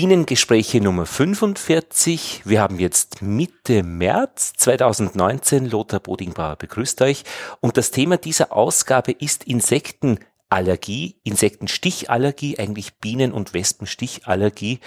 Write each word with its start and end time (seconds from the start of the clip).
Bienengespräche 0.00 0.80
Nummer 0.80 1.06
45. 1.06 2.42
Wir 2.44 2.60
haben 2.60 2.78
jetzt 2.78 3.20
Mitte 3.20 3.82
März 3.82 4.52
2019. 4.56 5.68
Lothar 5.68 5.98
Bodingbauer 5.98 6.54
begrüßt 6.54 7.02
euch. 7.02 7.24
Und 7.58 7.76
das 7.76 7.90
Thema 7.90 8.16
dieser 8.16 8.52
Ausgabe 8.52 9.10
ist 9.10 9.42
Insektenallergie, 9.42 11.16
Insektenstichallergie, 11.24 12.60
eigentlich 12.60 12.98
Bienen- 12.98 13.32
und 13.32 13.54
Wespenstichallergie. 13.54 14.78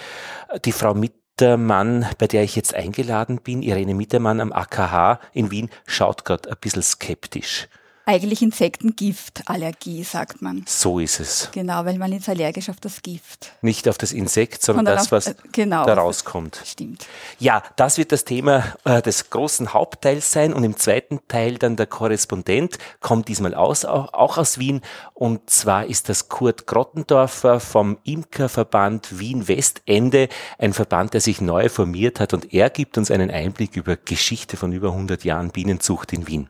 Die 0.64 0.72
Frau 0.72 0.94
Mittermann, 0.94 2.06
bei 2.16 2.26
der 2.26 2.44
ich 2.44 2.56
jetzt 2.56 2.72
eingeladen 2.72 3.42
bin, 3.42 3.60
Irene 3.60 3.94
Mittermann 3.94 4.40
am 4.40 4.50
AKH 4.50 5.20
in 5.34 5.50
Wien, 5.50 5.68
schaut 5.84 6.24
gerade 6.24 6.50
ein 6.50 6.56
bisschen 6.58 6.82
skeptisch. 6.82 7.68
Eigentlich 8.04 8.42
Insektengiftallergie, 8.42 10.02
sagt 10.02 10.42
man. 10.42 10.64
So 10.66 10.98
ist 10.98 11.20
es. 11.20 11.50
Genau, 11.52 11.84
weil 11.84 11.98
man 11.98 12.12
ist 12.12 12.28
allergisch 12.28 12.68
auf 12.68 12.80
das 12.80 13.00
Gift. 13.00 13.52
Nicht 13.62 13.88
auf 13.88 13.96
das 13.96 14.10
Insekt, 14.10 14.62
sondern, 14.62 14.86
das, 14.86 15.12
was 15.12 15.28
äh, 15.28 15.34
genau, 15.52 15.86
da 15.86 15.94
rauskommt. 15.94 16.60
Stimmt. 16.64 17.06
Ja, 17.38 17.62
das 17.76 17.98
wird 17.98 18.10
das 18.10 18.24
Thema 18.24 18.74
äh, 18.84 19.02
des 19.02 19.30
großen 19.30 19.72
Hauptteils 19.72 20.32
sein 20.32 20.52
und 20.52 20.64
im 20.64 20.76
zweiten 20.76 21.20
Teil 21.28 21.58
dann 21.58 21.76
der 21.76 21.86
Korrespondent 21.86 22.78
kommt 23.00 23.28
diesmal 23.28 23.54
aus, 23.54 23.84
auch, 23.84 24.12
auch 24.12 24.36
aus 24.36 24.58
Wien 24.58 24.80
und 25.14 25.48
zwar 25.48 25.86
ist 25.86 26.08
das 26.08 26.28
Kurt 26.28 26.66
Grottendorfer 26.66 27.60
vom 27.60 27.98
Imkerverband 28.02 29.20
Wien-Westende, 29.20 30.28
ein 30.58 30.72
Verband, 30.72 31.14
der 31.14 31.20
sich 31.20 31.40
neu 31.40 31.68
formiert 31.68 32.18
hat 32.18 32.34
und 32.34 32.52
er 32.52 32.68
gibt 32.68 32.98
uns 32.98 33.12
einen 33.12 33.30
Einblick 33.30 33.76
über 33.76 33.96
Geschichte 33.96 34.56
von 34.56 34.72
über 34.72 34.88
100 34.88 35.22
Jahren 35.22 35.50
Bienenzucht 35.50 36.12
in 36.12 36.26
Wien. 36.26 36.48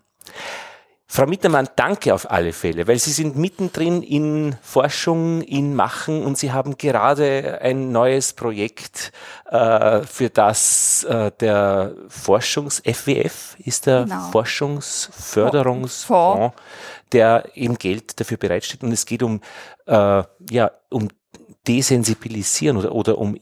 Frau 1.14 1.26
Mittermann, 1.26 1.68
danke 1.76 2.14
auf 2.14 2.30
alle 2.30 2.54
Fälle, 2.54 2.88
weil 2.88 2.98
Sie 2.98 3.12
sind 3.12 3.36
mittendrin 3.36 4.02
in 4.02 4.56
Forschung, 4.62 5.42
in 5.42 5.74
Machen 5.74 6.24
und 6.24 6.38
Sie 6.38 6.52
haben 6.52 6.78
gerade 6.78 7.58
ein 7.60 7.92
neues 7.92 8.32
Projekt, 8.32 9.12
äh, 9.50 10.00
für 10.04 10.30
das 10.30 11.04
äh, 11.04 11.30
der 11.38 11.94
Forschungs-FWF 12.08 13.56
ist 13.58 13.84
der 13.84 14.04
genau. 14.04 14.30
Forschungsförderungsfonds, 14.30 16.56
der 17.12 17.44
eben 17.56 17.76
Geld 17.76 18.18
dafür 18.18 18.38
bereitstellt 18.38 18.82
und 18.82 18.92
es 18.92 19.04
geht 19.04 19.22
um, 19.22 19.42
äh, 19.84 20.22
ja, 20.50 20.70
um 20.88 21.08
Desensibilisieren 21.68 22.78
oder, 22.78 22.92
oder 22.92 23.18
um 23.18 23.36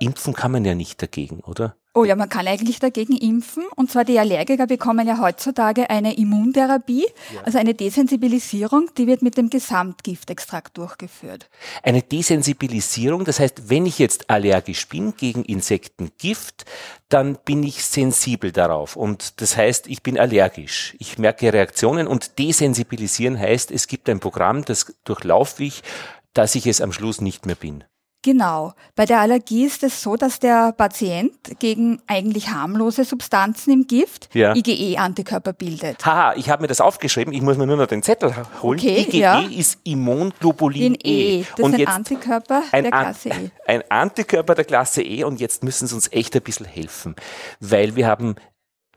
Impfen 0.00 0.34
kann 0.34 0.50
man 0.50 0.64
ja 0.64 0.74
nicht 0.74 1.00
dagegen, 1.00 1.38
oder? 1.38 1.76
Oh 1.96 2.02
ja, 2.02 2.16
man 2.16 2.28
kann 2.28 2.48
eigentlich 2.48 2.80
dagegen 2.80 3.16
impfen. 3.16 3.62
Und 3.76 3.88
zwar 3.88 4.04
die 4.04 4.18
Allergiker 4.18 4.66
bekommen 4.66 5.06
ja 5.06 5.20
heutzutage 5.20 5.88
eine 5.90 6.16
Immuntherapie, 6.16 7.06
ja. 7.32 7.42
also 7.42 7.56
eine 7.58 7.72
Desensibilisierung, 7.74 8.90
die 8.98 9.06
wird 9.06 9.22
mit 9.22 9.36
dem 9.36 9.48
Gesamtgiftextrakt 9.48 10.76
durchgeführt. 10.76 11.48
Eine 11.84 12.02
Desensibilisierung, 12.02 13.24
das 13.24 13.38
heißt, 13.38 13.70
wenn 13.70 13.86
ich 13.86 14.00
jetzt 14.00 14.28
allergisch 14.28 14.88
bin 14.88 15.14
gegen 15.16 15.44
Insektengift, 15.44 16.64
dann 17.08 17.38
bin 17.44 17.62
ich 17.62 17.84
sensibel 17.84 18.50
darauf. 18.50 18.96
Und 18.96 19.40
das 19.40 19.56
heißt, 19.56 19.86
ich 19.86 20.02
bin 20.02 20.18
allergisch. 20.18 20.96
Ich 20.98 21.18
merke 21.18 21.52
Reaktionen 21.52 22.08
und 22.08 22.40
desensibilisieren 22.40 23.38
heißt, 23.38 23.70
es 23.70 23.86
gibt 23.86 24.08
ein 24.08 24.18
Programm, 24.18 24.64
das 24.64 24.96
durchlaufe 25.04 25.62
ich, 25.62 25.84
dass 26.32 26.56
ich 26.56 26.66
es 26.66 26.80
am 26.80 26.92
Schluss 26.92 27.20
nicht 27.20 27.46
mehr 27.46 27.54
bin. 27.54 27.84
Genau. 28.24 28.72
Bei 28.96 29.04
der 29.04 29.20
Allergie 29.20 29.66
ist 29.66 29.82
es 29.82 30.00
so, 30.00 30.16
dass 30.16 30.38
der 30.38 30.72
Patient 30.72 31.34
gegen 31.58 32.00
eigentlich 32.06 32.48
harmlose 32.48 33.04
Substanzen 33.04 33.70
im 33.70 33.86
Gift 33.86 34.34
ja. 34.34 34.54
IgE-Antikörper 34.54 35.52
bildet. 35.52 36.04
Haha, 36.06 36.34
ich 36.34 36.48
habe 36.48 36.62
mir 36.62 36.68
das 36.68 36.80
aufgeschrieben. 36.80 37.34
Ich 37.34 37.42
muss 37.42 37.58
mir 37.58 37.66
nur 37.66 37.76
noch 37.76 37.86
den 37.86 38.02
Zettel 38.02 38.34
holen. 38.62 38.78
Okay, 38.78 39.02
IgE 39.02 39.18
ja. 39.18 39.40
ist 39.40 39.78
Immunglobulin 39.84 40.94
e. 40.94 41.40
e. 41.40 41.44
Das 41.54 41.66
und 41.66 41.78
ist 41.78 41.86
ein 41.86 41.94
Antikörper 41.94 42.62
ein 42.72 42.84
der 42.84 42.92
Klasse 42.92 43.28
E. 43.28 43.50
Ein 43.66 43.90
Antikörper 43.90 44.54
der 44.54 44.64
Klasse 44.64 45.02
E 45.02 45.24
und 45.24 45.38
jetzt 45.38 45.62
müssen 45.62 45.86
Sie 45.86 45.94
uns 45.94 46.10
echt 46.10 46.34
ein 46.34 46.42
bisschen 46.42 46.66
helfen, 46.66 47.16
weil 47.60 47.94
wir 47.94 48.06
haben 48.06 48.36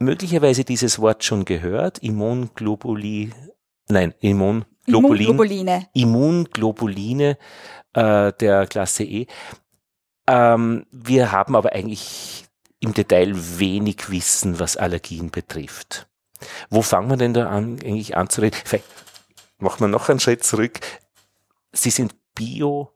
möglicherweise 0.00 0.64
dieses 0.64 1.00
Wort 1.00 1.22
schon 1.22 1.44
gehört. 1.44 1.98
Immunglobuli, 1.98 3.32
nein, 3.88 4.14
Immunglobulin. 4.88 5.26
Immunglobuline. 5.26 5.88
Immunglobuline 5.92 7.38
äh, 7.94 8.32
der 8.32 8.66
Klasse 8.66 9.04
E. 9.04 9.26
Ähm, 10.26 10.86
wir 10.90 11.32
haben 11.32 11.56
aber 11.56 11.72
eigentlich 11.72 12.44
im 12.80 12.94
Detail 12.94 13.32
wenig 13.34 14.10
Wissen, 14.10 14.58
was 14.58 14.76
Allergien 14.76 15.30
betrifft. 15.30 16.08
Wo 16.70 16.82
fangen 16.82 17.10
wir 17.10 17.16
denn 17.16 17.34
da 17.34 17.48
an, 17.48 17.78
eigentlich 17.82 18.16
anzureden? 18.16 18.58
Vielleicht 18.64 18.84
machen 19.58 19.80
wir 19.80 19.88
noch 19.88 20.08
einen 20.08 20.20
Schritt 20.20 20.44
zurück. 20.44 20.80
Sie 21.72 21.90
sind 21.90 22.14
Bio, 22.34 22.92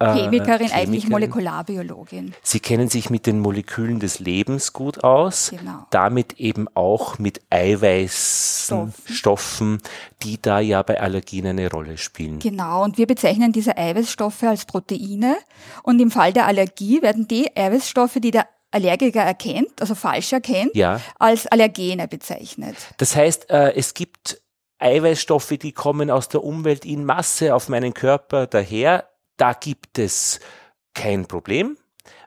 Chemikerin, 0.00 0.30
Chemikerin, 0.30 0.72
eigentlich 0.72 1.08
Molekularbiologin. 1.08 2.34
Sie 2.42 2.60
kennen 2.60 2.88
sich 2.88 3.10
mit 3.10 3.26
den 3.26 3.40
Molekülen 3.40 4.00
des 4.00 4.18
Lebens 4.18 4.72
gut 4.72 5.04
aus, 5.04 5.50
genau. 5.50 5.86
damit 5.90 6.40
eben 6.40 6.68
auch 6.74 7.18
mit 7.18 7.42
Eiweißstoffen, 7.50 9.82
die 10.22 10.40
da 10.40 10.60
ja 10.60 10.82
bei 10.82 10.98
Allergien 11.00 11.46
eine 11.46 11.70
Rolle 11.70 11.98
spielen. 11.98 12.38
Genau, 12.38 12.82
und 12.82 12.96
wir 12.96 13.06
bezeichnen 13.06 13.52
diese 13.52 13.76
Eiweißstoffe 13.76 14.44
als 14.44 14.64
Proteine 14.64 15.36
und 15.82 16.00
im 16.00 16.10
Fall 16.10 16.32
der 16.32 16.46
Allergie 16.46 17.02
werden 17.02 17.28
die 17.28 17.54
Eiweißstoffe, 17.54 18.16
die 18.20 18.30
der 18.30 18.48
Allergiker 18.70 19.22
erkennt, 19.22 19.80
also 19.80 19.94
falsch 19.94 20.32
erkennt, 20.32 20.74
ja. 20.74 20.98
als 21.18 21.46
Allergene 21.46 22.08
bezeichnet. 22.08 22.76
Das 22.96 23.16
heißt, 23.16 23.50
äh, 23.50 23.74
es 23.74 23.92
gibt 23.94 24.40
Eiweißstoffe, 24.78 25.58
die 25.60 25.72
kommen 25.72 26.10
aus 26.10 26.28
der 26.28 26.42
Umwelt 26.42 26.86
in 26.86 27.04
Masse 27.04 27.54
auf 27.54 27.68
meinen 27.68 27.92
Körper 27.92 28.46
daher 28.46 29.10
da 29.40 29.52
gibt 29.54 29.98
es 29.98 30.40
kein 30.94 31.26
Problem, 31.26 31.76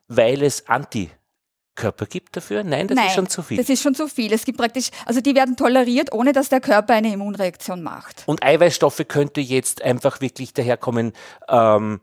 weil 0.07 0.41
es 0.41 0.68
Antikörper 0.68 2.06
gibt 2.07 2.35
dafür? 2.35 2.63
Nein, 2.63 2.88
das 2.88 2.96
Nein, 2.96 3.07
ist 3.07 3.13
schon 3.13 3.28
zu 3.28 3.44
viel. 3.44 3.57
Das 3.57 3.69
ist 3.69 3.81
schon 3.81 3.96
zu 3.96 4.07
viel. 4.07 4.34
Es 4.34 4.46
gibt 4.46 4.57
praktisch, 4.57 4.90
also 5.06 5.22
die 5.22 5.35
werden 5.35 5.56
toleriert, 5.56 6.12
ohne 6.12 6.34
dass 6.34 6.50
der 6.50 6.62
Körper 6.62 6.94
eine 6.94 7.13
Immunreaktion 7.13 7.84
macht. 7.84 8.24
Und 8.25 8.44
Eiweißstoffe 8.44 9.03
könnte 9.07 9.41
jetzt 9.41 9.81
einfach 9.81 10.22
wirklich 10.22 10.53
daherkommen, 10.53 11.13
ähm, 11.47 12.01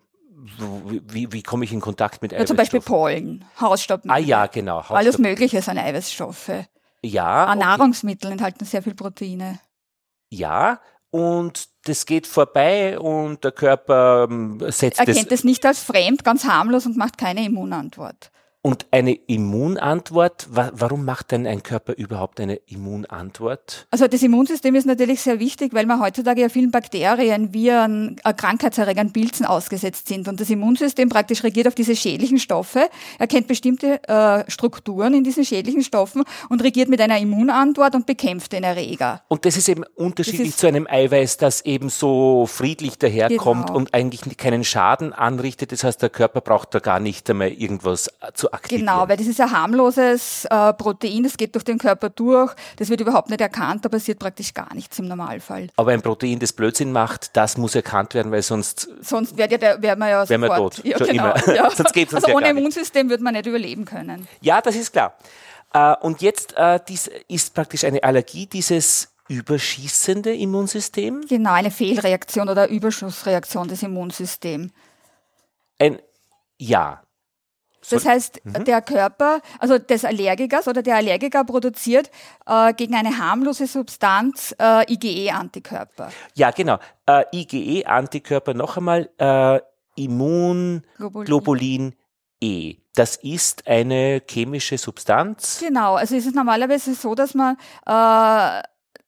wie, 0.58 1.32
wie 1.32 1.42
komme 1.42 1.64
ich 1.64 1.72
in 1.72 1.80
Kontakt 1.80 2.22
mit 2.22 2.32
Eiweißstoffen? 2.32 2.40
Ja, 2.40 2.46
zum 2.46 2.56
Beispiel 2.56 2.80
Pollen, 2.80 3.44
Hausstaub. 3.60 4.02
Ah 4.08 4.18
ja, 4.18 4.46
genau. 4.46 4.78
Hausstaub. 4.78 4.96
Alles 4.96 5.18
Mögliche 5.18 5.60
sind 5.60 5.76
Eiweißstoffe. 5.76 6.66
Ja. 7.02 7.46
Ah, 7.46 7.56
Nahrungsmittel 7.56 8.32
enthalten 8.32 8.64
sehr 8.64 8.82
viel 8.82 8.94
Proteine. 8.94 9.60
Ja, 10.30 10.80
und 11.10 11.69
das 11.84 12.06
geht 12.06 12.26
vorbei 12.26 12.98
und 12.98 13.42
der 13.42 13.52
Körper 13.52 14.26
ähm, 14.30 14.58
setzt 14.68 15.00
er 15.00 15.08
erkennt 15.08 15.32
es 15.32 15.44
nicht 15.44 15.64
als 15.64 15.82
fremd, 15.82 16.24
ganz 16.24 16.44
harmlos 16.44 16.86
und 16.86 16.96
macht 16.96 17.18
keine 17.18 17.44
Immunantwort. 17.44 18.30
Und 18.62 18.86
eine 18.90 19.14
Immunantwort, 19.14 20.48
warum 20.50 21.06
macht 21.06 21.30
denn 21.30 21.46
ein 21.46 21.62
Körper 21.62 21.94
überhaupt 21.94 22.40
eine 22.40 22.56
Immunantwort? 22.66 23.86
Also 23.90 24.06
das 24.06 24.22
Immunsystem 24.22 24.74
ist 24.74 24.84
natürlich 24.84 25.22
sehr 25.22 25.40
wichtig, 25.40 25.72
weil 25.72 25.86
man 25.86 25.98
heutzutage 25.98 26.42
ja 26.42 26.50
vielen 26.50 26.70
Bakterien, 26.70 27.54
Viren, 27.54 28.20
äh, 28.22 28.34
Krankheitserregern, 28.34 29.14
Pilzen 29.14 29.46
ausgesetzt 29.46 30.08
sind. 30.08 30.28
Und 30.28 30.40
das 30.40 30.50
Immunsystem 30.50 31.08
praktisch 31.08 31.42
regiert 31.42 31.68
auf 31.68 31.74
diese 31.74 31.96
schädlichen 31.96 32.38
Stoffe, 32.38 32.90
erkennt 33.18 33.46
bestimmte 33.46 34.06
äh, 34.06 34.44
Strukturen 34.50 35.14
in 35.14 35.24
diesen 35.24 35.46
schädlichen 35.46 35.82
Stoffen 35.82 36.24
und 36.50 36.62
regiert 36.62 36.90
mit 36.90 37.00
einer 37.00 37.18
Immunantwort 37.18 37.94
und 37.94 38.04
bekämpft 38.04 38.52
den 38.52 38.64
Erreger. 38.64 39.22
Und 39.28 39.46
das 39.46 39.56
ist 39.56 39.70
eben 39.70 39.84
unterschiedlich 39.94 40.50
ist 40.50 40.58
zu 40.58 40.66
einem 40.66 40.86
Eiweiß, 40.86 41.38
das 41.38 41.62
eben 41.62 41.88
so 41.88 42.44
friedlich 42.46 42.98
daherkommt 42.98 43.68
genau. 43.68 43.78
und 43.78 43.94
eigentlich 43.94 44.36
keinen 44.36 44.64
Schaden 44.64 45.14
anrichtet. 45.14 45.72
Das 45.72 45.82
heißt, 45.82 46.02
der 46.02 46.10
Körper 46.10 46.42
braucht 46.42 46.74
da 46.74 46.80
gar 46.80 47.00
nicht 47.00 47.30
einmal 47.30 47.48
irgendwas 47.48 48.10
zu 48.34 48.49
aktivieren. 48.52 48.86
Genau, 48.86 49.08
weil 49.08 49.16
das 49.16 49.26
ist 49.26 49.40
ein 49.40 49.50
harmloses 49.50 50.44
äh, 50.46 50.72
Protein, 50.74 51.22
das 51.22 51.36
geht 51.36 51.54
durch 51.54 51.64
den 51.64 51.78
Körper 51.78 52.10
durch, 52.10 52.54
das 52.76 52.88
wird 52.88 53.00
überhaupt 53.00 53.30
nicht 53.30 53.40
erkannt, 53.40 53.84
da 53.84 53.88
passiert 53.88 54.18
praktisch 54.18 54.54
gar 54.54 54.74
nichts 54.74 54.98
im 54.98 55.08
Normalfall. 55.08 55.68
Aber 55.76 55.92
ein 55.92 56.02
Protein, 56.02 56.38
das 56.38 56.52
Blödsinn 56.52 56.92
macht, 56.92 57.36
das 57.36 57.56
muss 57.56 57.74
erkannt 57.74 58.14
werden, 58.14 58.32
weil 58.32 58.42
sonst... 58.42 58.88
Sonst 59.02 59.36
wäre 59.36 59.50
ja 59.50 59.82
wär 59.82 59.96
man 59.96 60.08
ja 60.08 60.28
wär 60.28 60.38
man 60.38 60.56
tot. 60.56 60.80
Ja, 60.84 60.98
genau, 60.98 61.34
Ja. 61.54 61.70
sonst 61.74 61.92
geht's 61.92 62.12
uns 62.12 62.24
also 62.24 62.28
ja 62.28 62.36
ohne 62.36 62.50
Immunsystem 62.50 63.08
würde 63.08 63.22
man 63.22 63.34
nicht 63.34 63.46
überleben 63.46 63.84
können. 63.84 64.28
Ja, 64.40 64.60
das 64.60 64.76
ist 64.76 64.92
klar. 64.92 65.14
Äh, 65.72 65.94
und 66.00 66.20
jetzt 66.22 66.54
äh, 66.56 66.80
dies 66.88 67.10
ist 67.28 67.54
praktisch 67.54 67.84
eine 67.84 68.02
Allergie, 68.02 68.46
dieses 68.46 69.08
überschießende 69.30 70.34
Immunsystem? 70.34 71.24
Genau, 71.28 71.52
eine 71.52 71.70
Fehlreaktion 71.70 72.48
oder 72.48 72.68
Überschussreaktion 72.68 73.68
des 73.68 73.82
Immunsystems. 73.82 74.72
Ein, 75.78 76.00
ja, 76.58 77.00
das 77.90 78.06
heißt, 78.06 78.40
mhm. 78.44 78.64
der 78.64 78.82
Körper, 78.82 79.40
also 79.58 79.78
des 79.78 80.04
Allergikers 80.04 80.68
oder 80.68 80.82
der 80.82 80.96
Allergiker 80.96 81.44
produziert 81.44 82.10
äh, 82.46 82.72
gegen 82.74 82.94
eine 82.94 83.18
harmlose 83.18 83.66
Substanz 83.66 84.54
äh, 84.58 84.92
IgE-Antikörper. 84.92 86.10
Ja, 86.34 86.50
genau. 86.50 86.78
Äh, 87.06 87.24
IgE-Antikörper, 87.32 88.54
noch 88.54 88.76
einmal, 88.76 89.10
äh, 89.18 89.60
Immunglobulin 89.96 91.94
E. 92.40 92.76
Das 92.94 93.16
ist 93.16 93.66
eine 93.68 94.22
chemische 94.28 94.78
Substanz. 94.78 95.60
Genau, 95.60 95.94
also 95.94 96.16
es 96.16 96.26
ist 96.26 96.34
normalerweise 96.34 96.94
so, 96.94 97.14
dass 97.14 97.34
man 97.34 97.56
äh, 97.86 98.62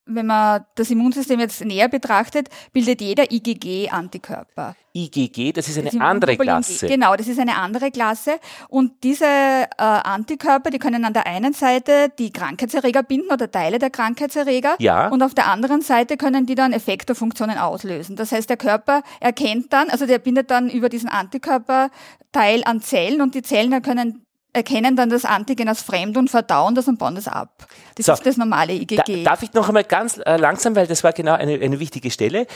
wenn 0.06 0.26
man 0.26 0.64
das 0.75 0.90
Immunsystem 0.90 1.38
jetzt 1.40 1.64
näher 1.64 1.88
betrachtet, 1.88 2.49
bildet 2.72 3.00
jeder 3.00 3.31
IgG-Antikörper. 3.31 4.75
IgG, 4.94 5.52
das 5.52 5.69
ist 5.69 5.78
eine 5.78 5.90
das 5.90 6.00
andere 6.00 6.37
Klasse. 6.37 6.87
Genau, 6.87 7.16
das 7.16 7.28
ist 7.28 7.38
eine 7.38 7.56
andere 7.56 7.90
Klasse. 7.90 8.38
Und 8.69 9.04
diese 9.04 9.25
äh, 9.25 9.69
Antikörper, 9.78 10.70
die 10.70 10.78
können 10.78 11.04
an 11.04 11.12
der 11.12 11.26
einen 11.26 11.54
Seite 11.54 12.10
die 12.19 12.32
Krankheitserreger 12.32 13.02
binden 13.02 13.32
oder 13.32 13.50
Teile 13.50 13.78
der 13.78 13.90
Krankheitserreger. 13.90 14.76
Ja. 14.78 15.08
Und 15.08 15.22
auf 15.22 15.34
der 15.34 15.46
anderen 15.46 15.81
Seite 15.82 16.16
können 16.16 16.46
die 16.46 16.54
dann 16.54 16.72
Effektorfunktionen 16.72 17.56
auslösen. 17.56 18.16
Das 18.16 18.32
heißt, 18.32 18.50
der 18.50 18.56
Körper 18.56 19.02
erkennt 19.20 19.72
dann, 19.72 19.88
also 19.88 20.06
der 20.06 20.19
bindet 20.19 20.50
dann 20.50 20.69
über 20.69 20.88
diesen 20.88 21.08
Antikörperteil 21.08 22.62
an 22.64 22.82
Zellen 22.82 23.22
und 23.22 23.34
die 23.34 23.43
Zellen 23.43 23.81
können 23.82 24.26
erkennen 24.52 24.96
dann 24.96 25.08
das 25.08 25.25
Antigen 25.25 25.69
als 25.69 25.82
fremd 25.82 26.16
und 26.16 26.28
verdauen 26.28 26.75
das 26.75 26.87
und 26.87 26.99
bauen 26.99 27.14
das 27.14 27.26
ab. 27.26 27.66
Das 27.94 28.06
so, 28.06 28.12
ist 28.12 28.26
das 28.26 28.37
normale 28.37 28.75
IgG. 28.75 28.96
Da, 28.96 29.31
darf 29.31 29.43
ich 29.43 29.52
noch 29.54 29.69
einmal 29.69 29.84
ganz 29.84 30.19
äh, 30.19 30.37
langsam, 30.37 30.76
weil 30.76 30.87
das 30.87 31.02
war 31.02 31.12
genau 31.12 31.32
eine, 31.32 31.54
eine 31.54 31.81
wichtige 31.81 32.10
Stelle. 32.10 32.46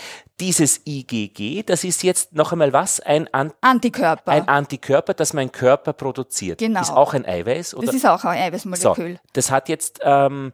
Dieses 0.40 0.82
IgG, 0.86 1.62
das 1.62 1.84
ist 1.84 2.02
jetzt 2.02 2.34
noch 2.34 2.52
einmal 2.52 2.72
was? 2.72 3.00
Ein 3.00 3.32
An 3.32 3.52
Antikörper. 3.60 4.30
Ein 4.30 4.48
Antikörper, 4.48 5.14
das 5.14 5.32
mein 5.32 5.52
Körper 5.52 5.92
produziert. 5.92 6.58
Genau. 6.58 6.80
Ist 6.80 6.90
auch 6.90 7.14
ein 7.14 7.24
Eiweiß? 7.24 7.74
Oder? 7.74 7.86
Das 7.86 7.94
ist 7.94 8.06
auch 8.06 8.24
ein 8.24 8.38
Eiweißmolekül. 8.38 9.12
So, 9.14 9.20
das 9.32 9.50
hat 9.50 9.68
jetzt 9.68 10.00
ähm, 10.02 10.52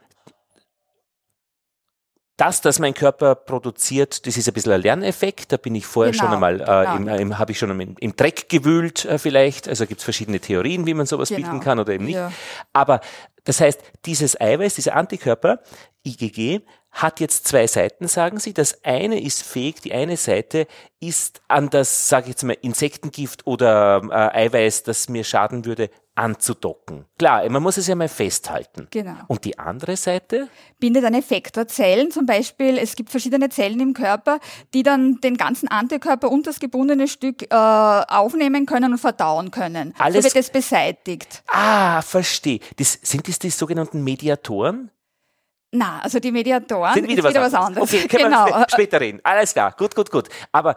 das, 2.36 2.60
das 2.60 2.78
mein 2.78 2.94
Körper 2.94 3.34
produziert, 3.34 4.26
das 4.26 4.36
ist 4.36 4.48
ein 4.48 4.54
bisschen 4.54 4.72
ein 4.72 4.80
Lerneffekt. 4.80 5.52
Da 5.52 5.56
bin 5.58 5.74
ich 5.74 5.86
vorher 5.86 6.12
genau, 6.12 6.24
schon 6.24 6.32
einmal, 6.34 6.60
äh, 6.60 6.98
genau. 6.98 7.14
im, 7.14 7.20
im 7.20 7.38
habe 7.38 7.52
ich 7.52 7.58
schon 7.58 7.70
im, 7.78 7.94
im 7.98 8.16
Dreck 8.16 8.48
gewühlt 8.48 9.04
äh, 9.04 9.18
vielleicht. 9.18 9.68
Also 9.68 9.86
gibt 9.86 10.00
es 10.00 10.04
verschiedene 10.04 10.40
Theorien, 10.40 10.86
wie 10.86 10.94
man 10.94 11.06
sowas 11.06 11.28
genau. 11.28 11.42
bilden 11.42 11.60
kann 11.60 11.78
oder 11.78 11.92
eben 11.92 12.06
nicht. 12.06 12.16
Ja. 12.16 12.32
Aber 12.72 13.00
das 13.44 13.60
heißt, 13.60 13.80
dieses 14.06 14.40
Eiweiß, 14.40 14.74
dieser 14.74 14.96
Antikörper, 14.96 15.60
IgG, 16.04 16.62
hat 16.92 17.20
jetzt 17.20 17.48
zwei 17.48 17.66
Seiten, 17.66 18.06
sagen 18.06 18.38
Sie. 18.38 18.52
Das 18.52 18.84
eine 18.84 19.20
ist 19.20 19.42
fähig, 19.42 19.80
die 19.80 19.92
eine 19.92 20.16
Seite 20.16 20.66
ist 21.00 21.40
an 21.48 21.70
das, 21.70 22.08
sage 22.08 22.24
ich 22.24 22.28
jetzt 22.30 22.44
mal, 22.44 22.56
Insektengift 22.60 23.46
oder 23.46 24.02
äh, 24.10 24.44
Eiweiß, 24.44 24.84
das 24.84 25.08
mir 25.08 25.24
schaden 25.24 25.64
würde, 25.64 25.90
anzudocken. 26.14 27.06
Klar, 27.18 27.48
man 27.48 27.62
muss 27.62 27.78
es 27.78 27.86
ja 27.86 27.94
mal 27.94 28.08
festhalten. 28.08 28.86
Genau. 28.90 29.16
Und 29.28 29.46
die 29.46 29.58
andere 29.58 29.96
Seite? 29.96 30.48
Bindet 30.78 31.04
an 31.04 31.14
Effektorzellen. 31.14 32.10
Zum 32.10 32.26
Beispiel, 32.26 32.76
es 32.76 32.94
gibt 32.94 33.08
verschiedene 33.08 33.48
Zellen 33.48 33.80
im 33.80 33.94
Körper, 33.94 34.38
die 34.74 34.82
dann 34.82 35.20
den 35.22 35.38
ganzen 35.38 35.68
Antikörper 35.68 36.30
und 36.30 36.46
das 36.46 36.60
gebundene 36.60 37.08
Stück 37.08 37.42
äh, 37.50 37.54
aufnehmen 37.54 38.66
können 38.66 38.92
und 38.92 38.98
verdauen 38.98 39.50
können. 39.50 39.94
Alles 39.98 40.18
so 40.18 40.24
wird 40.24 40.36
es 40.36 40.50
beseitigt. 40.50 41.42
Ah, 41.46 42.02
verstehe. 42.02 42.60
Das, 42.76 42.98
sind 43.02 43.26
das 43.26 43.38
die 43.38 43.50
sogenannten 43.50 44.04
Mediatoren? 44.04 44.90
Na, 45.74 46.00
also 46.00 46.20
die 46.20 46.30
Mediatoren 46.30 46.92
sind 46.92 47.08
wieder, 47.08 47.22
was, 47.22 47.30
wieder 47.30 47.40
was 47.40 47.54
anderes. 47.54 47.88
Okay, 47.92 48.06
können 48.06 48.24
genau. 48.24 48.46
wir 48.46 48.66
später 48.68 49.00
reden. 49.00 49.20
Alles 49.22 49.54
klar, 49.54 49.74
gut, 49.76 49.94
gut, 49.94 50.10
gut. 50.10 50.28
Aber 50.52 50.74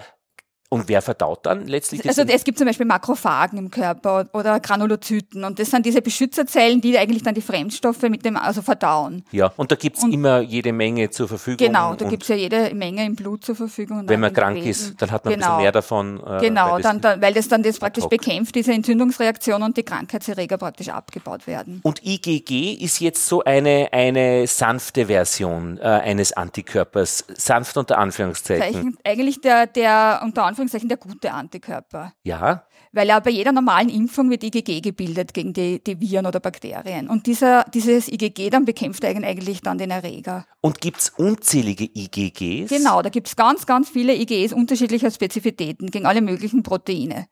und 0.75 0.89
wer 0.89 1.01
verdaut 1.01 1.45
dann 1.45 1.67
letztlich? 1.67 2.05
Also 2.05 2.23
es 2.23 2.43
gibt 2.43 2.57
zum 2.57 2.67
Beispiel 2.67 2.85
Makrophagen 2.85 3.57
im 3.57 3.71
Körper 3.71 4.25
oder 4.33 4.59
Granulozyten 4.59 5.45
und 5.45 5.57
das 5.57 5.71
sind 5.71 5.85
diese 5.85 6.01
Beschützerzellen, 6.01 6.81
die 6.81 6.97
eigentlich 6.97 7.23
dann 7.23 7.33
die 7.33 7.41
Fremdstoffe 7.41 8.01
mit 8.01 8.25
dem 8.25 8.35
also 8.35 8.61
verdauen. 8.61 9.23
Ja, 9.31 9.53
und 9.55 9.71
da 9.71 9.77
gibt's 9.77 10.03
und 10.03 10.11
immer 10.11 10.41
jede 10.41 10.73
Menge 10.73 11.09
zur 11.11 11.29
Verfügung. 11.29 11.65
Genau, 11.65 11.95
da 11.95 12.09
gibt's 12.09 12.27
ja 12.27 12.35
jede 12.35 12.75
Menge 12.75 13.05
im 13.05 13.15
Blut 13.15 13.45
zur 13.45 13.55
Verfügung. 13.55 14.03
wenn 14.05 14.19
man 14.19 14.33
krank 14.33 14.65
ist, 14.65 15.01
dann 15.01 15.11
hat 15.11 15.23
man 15.23 15.35
genau. 15.35 15.45
ein 15.45 15.49
bisschen 15.51 15.61
mehr 15.61 15.71
davon. 15.71 16.21
Äh, 16.27 16.41
genau, 16.41 16.71
weil 16.73 16.81
dann, 16.81 16.99
dann, 16.99 17.21
weil 17.21 17.33
das 17.33 17.47
dann 17.47 17.63
das 17.63 17.79
praktisch 17.79 18.07
bekämpft, 18.07 18.55
diese 18.55 18.73
Entzündungsreaktion 18.73 19.63
und 19.63 19.77
die 19.77 19.83
Krankheitserreger 19.83 20.57
praktisch 20.57 20.89
abgebaut 20.89 21.47
werden. 21.47 21.79
Und 21.83 22.05
IgG 22.05 22.73
ist 22.73 22.99
jetzt 22.99 23.25
so 23.25 23.45
eine, 23.45 23.87
eine 23.93 24.45
sanfte 24.45 25.05
Version 25.05 25.77
äh, 25.77 25.83
eines 25.83 26.33
Antikörpers, 26.33 27.23
sanft 27.33 27.77
unter 27.77 27.97
Anführungszeichen. 27.97 28.97
Eigentlich 29.05 29.39
der, 29.39 29.67
der 29.67 30.19
unter 30.21 30.43
Anführungszeichen 30.43 30.64
Anführungszeichen 30.65 30.89
der 30.89 30.97
gute 30.97 31.31
Antikörper. 31.31 32.13
Ja. 32.23 32.65
Weil 32.91 33.09
er 33.09 33.21
bei 33.21 33.29
jeder 33.29 33.51
normalen 33.51 33.89
Impfung 33.89 34.29
wird 34.29 34.43
IgG 34.43 34.81
gebildet 34.81 35.33
gegen 35.33 35.53
die, 35.53 35.83
die 35.83 35.99
Viren 35.99 36.25
oder 36.25 36.39
Bakterien. 36.39 37.09
Und 37.09 37.27
dieser, 37.27 37.65
dieses 37.73 38.07
IgG 38.07 38.49
dann 38.49 38.65
bekämpft 38.65 39.05
eigentlich 39.05 39.61
dann 39.61 39.77
den 39.77 39.91
Erreger. 39.91 40.45
Und 40.61 40.81
gibt 40.81 40.99
es 40.99 41.09
unzählige 41.09 41.85
IgGs? 41.85 42.69
Genau, 42.69 43.01
da 43.01 43.09
gibt 43.09 43.27
es 43.27 43.35
ganz, 43.35 43.65
ganz 43.65 43.89
viele 43.89 44.15
IgGs 44.15 44.53
unterschiedlicher 44.53 45.11
Spezifitäten 45.11 45.91
gegen 45.91 46.05
alle 46.05 46.21
möglichen 46.21 46.63
Proteine. 46.63 47.27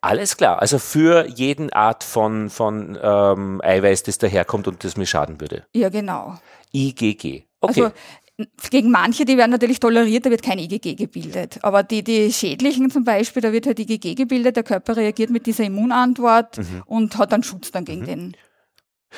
Alles 0.00 0.36
klar, 0.36 0.60
also 0.60 0.78
für 0.78 1.26
jeden 1.26 1.72
Art 1.72 2.04
von, 2.04 2.50
von 2.50 2.98
ähm, 3.02 3.60
Eiweiß, 3.64 4.02
das 4.02 4.18
daherkommt 4.18 4.68
und 4.68 4.84
das 4.84 4.98
mir 4.98 5.06
schaden 5.06 5.40
würde. 5.40 5.64
Ja, 5.74 5.88
genau. 5.88 6.36
IgG. 6.74 7.44
Okay. 7.60 7.82
Also 7.84 7.92
gegen 8.70 8.90
manche, 8.90 9.24
die 9.24 9.36
werden 9.36 9.52
natürlich 9.52 9.80
toleriert, 9.80 10.26
da 10.26 10.30
wird 10.30 10.42
kein 10.42 10.58
IgG 10.58 10.94
gebildet. 10.94 11.58
Aber 11.62 11.82
die, 11.82 12.02
die 12.02 12.32
schädlichen 12.32 12.90
zum 12.90 13.04
Beispiel, 13.04 13.42
da 13.42 13.52
wird 13.52 13.66
halt 13.66 13.78
IgG 13.78 14.14
gebildet, 14.14 14.56
der 14.56 14.64
Körper 14.64 14.96
reagiert 14.96 15.30
mit 15.30 15.46
dieser 15.46 15.64
Immunantwort 15.64 16.58
mhm. 16.58 16.82
und 16.86 17.16
hat 17.16 17.32
dann 17.32 17.42
Schutz 17.42 17.70
dann 17.70 17.84
gegen 17.84 18.02
mhm. 18.02 18.06
den 18.06 18.36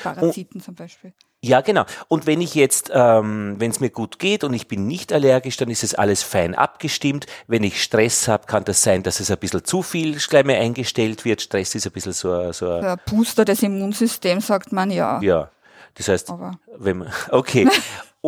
Parasiten 0.03 0.59
und, 0.59 0.63
zum 0.63 0.75
Beispiel. 0.75 1.13
Ja, 1.41 1.61
genau. 1.61 1.85
Und 2.07 2.25
wenn 2.25 2.41
ich 2.41 2.55
jetzt, 2.55 2.91
ähm, 2.93 3.55
wenn 3.57 3.71
es 3.71 3.79
mir 3.79 3.89
gut 3.89 4.19
geht 4.19 4.43
und 4.43 4.53
ich 4.53 4.67
bin 4.67 4.87
nicht 4.87 5.13
allergisch, 5.13 5.57
dann 5.57 5.69
ist 5.69 5.83
es 5.83 5.95
alles 5.95 6.23
fein 6.23 6.55
abgestimmt. 6.55 7.25
Wenn 7.47 7.63
ich 7.63 7.81
Stress 7.81 8.27
habe, 8.27 8.45
kann 8.47 8.65
das 8.65 8.81
sein, 8.81 9.03
dass 9.03 9.19
es 9.19 9.31
ein 9.31 9.37
bisschen 9.37 9.63
zu 9.63 9.81
viel 9.81 10.19
Schleime 10.19 10.55
eingestellt 10.55 11.25
wird. 11.25 11.41
Stress 11.41 11.75
ist 11.75 11.85
ein 11.85 11.91
bisschen 11.91 12.13
so, 12.13 12.51
so 12.51 12.71
ein 12.71 12.81
Der 12.81 12.97
Booster 12.97 13.45
des 13.45 13.63
Immunsystems, 13.63 14.47
sagt 14.47 14.71
man 14.71 14.91
ja. 14.91 15.21
Ja. 15.21 15.49
Das 15.93 16.07
heißt, 16.07 16.29
Aber. 16.29 16.59
wenn 16.77 16.99
man, 16.99 17.13
okay. 17.31 17.67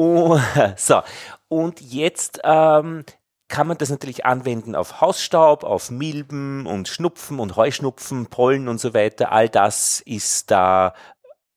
Oh, 0.01 0.39
so, 0.77 1.01
und 1.49 1.81
jetzt 1.81 2.39
ähm, 2.45 3.03
kann 3.49 3.67
man 3.67 3.77
das 3.77 3.89
natürlich 3.89 4.25
anwenden 4.25 4.73
auf 4.73 5.01
Hausstaub, 5.01 5.65
auf 5.65 5.91
Milben 5.91 6.65
und 6.67 6.87
Schnupfen 6.87 7.37
und 7.37 7.57
Heuschnupfen, 7.57 8.27
Pollen 8.27 8.69
und 8.69 8.79
so 8.79 8.93
weiter. 8.93 9.33
All 9.33 9.49
das 9.49 9.99
ist 10.05 10.51
da 10.51 10.93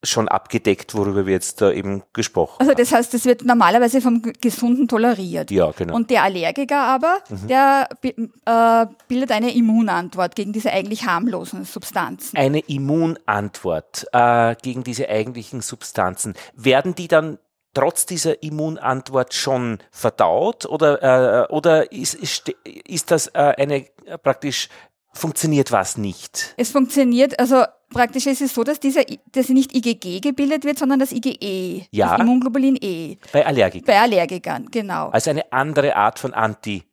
schon 0.02 0.26
abgedeckt, 0.26 0.96
worüber 0.96 1.24
wir 1.26 1.34
jetzt 1.34 1.60
da 1.60 1.70
eben 1.70 2.02
gesprochen 2.12 2.54
haben. 2.54 2.68
Also 2.68 2.74
das 2.74 2.90
heißt, 2.90 3.14
das 3.14 3.26
wird 3.26 3.44
normalerweise 3.44 4.00
vom 4.00 4.20
Gesunden 4.40 4.88
toleriert. 4.88 5.52
Ja, 5.52 5.70
genau. 5.70 5.94
Und 5.94 6.10
der 6.10 6.24
Allergiker 6.24 6.82
aber, 6.82 7.18
mhm. 7.28 7.46
der 7.46 7.88
äh, 8.02 8.86
bildet 9.06 9.30
eine 9.30 9.54
Immunantwort 9.54 10.34
gegen 10.34 10.52
diese 10.52 10.72
eigentlich 10.72 11.06
harmlosen 11.06 11.64
Substanzen. 11.64 12.36
Eine 12.36 12.58
Immunantwort 12.58 14.06
äh, 14.12 14.56
gegen 14.60 14.82
diese 14.82 15.08
eigentlichen 15.08 15.60
Substanzen. 15.60 16.34
Werden 16.56 16.96
die 16.96 17.06
dann 17.06 17.38
trotz 17.74 18.06
dieser 18.06 18.42
Immunantwort 18.42 19.34
schon 19.34 19.78
verdaut 19.90 20.66
oder, 20.66 21.46
äh, 21.48 21.52
oder 21.52 21.90
ist, 21.92 22.14
ist, 22.14 22.48
ist 22.64 23.10
das 23.10 23.28
äh, 23.28 23.54
eine 23.56 23.86
praktisch 24.22 24.68
funktioniert 25.12 25.72
was 25.72 25.96
nicht? 25.96 26.54
Es 26.56 26.70
funktioniert, 26.70 27.38
also 27.38 27.64
praktisch 27.90 28.26
ist 28.26 28.40
es 28.40 28.54
so, 28.54 28.64
dass 28.64 28.80
dieser, 28.80 29.04
dass 29.32 29.48
nicht 29.48 29.74
IgG 29.74 30.20
gebildet 30.20 30.64
wird, 30.64 30.78
sondern 30.78 30.98
das 30.98 31.12
IgE, 31.12 31.86
ja. 31.90 32.10
das 32.10 32.20
Immunglobulin 32.20 32.78
E. 32.80 33.18
Bei 33.32 33.46
Allergikern. 33.46 33.86
Bei 33.86 34.00
Allergikern, 34.00 34.68
genau. 34.70 35.08
Also 35.08 35.30
eine 35.30 35.52
andere 35.52 35.96
Art 35.96 36.18
von 36.18 36.32
Anti 36.34 36.84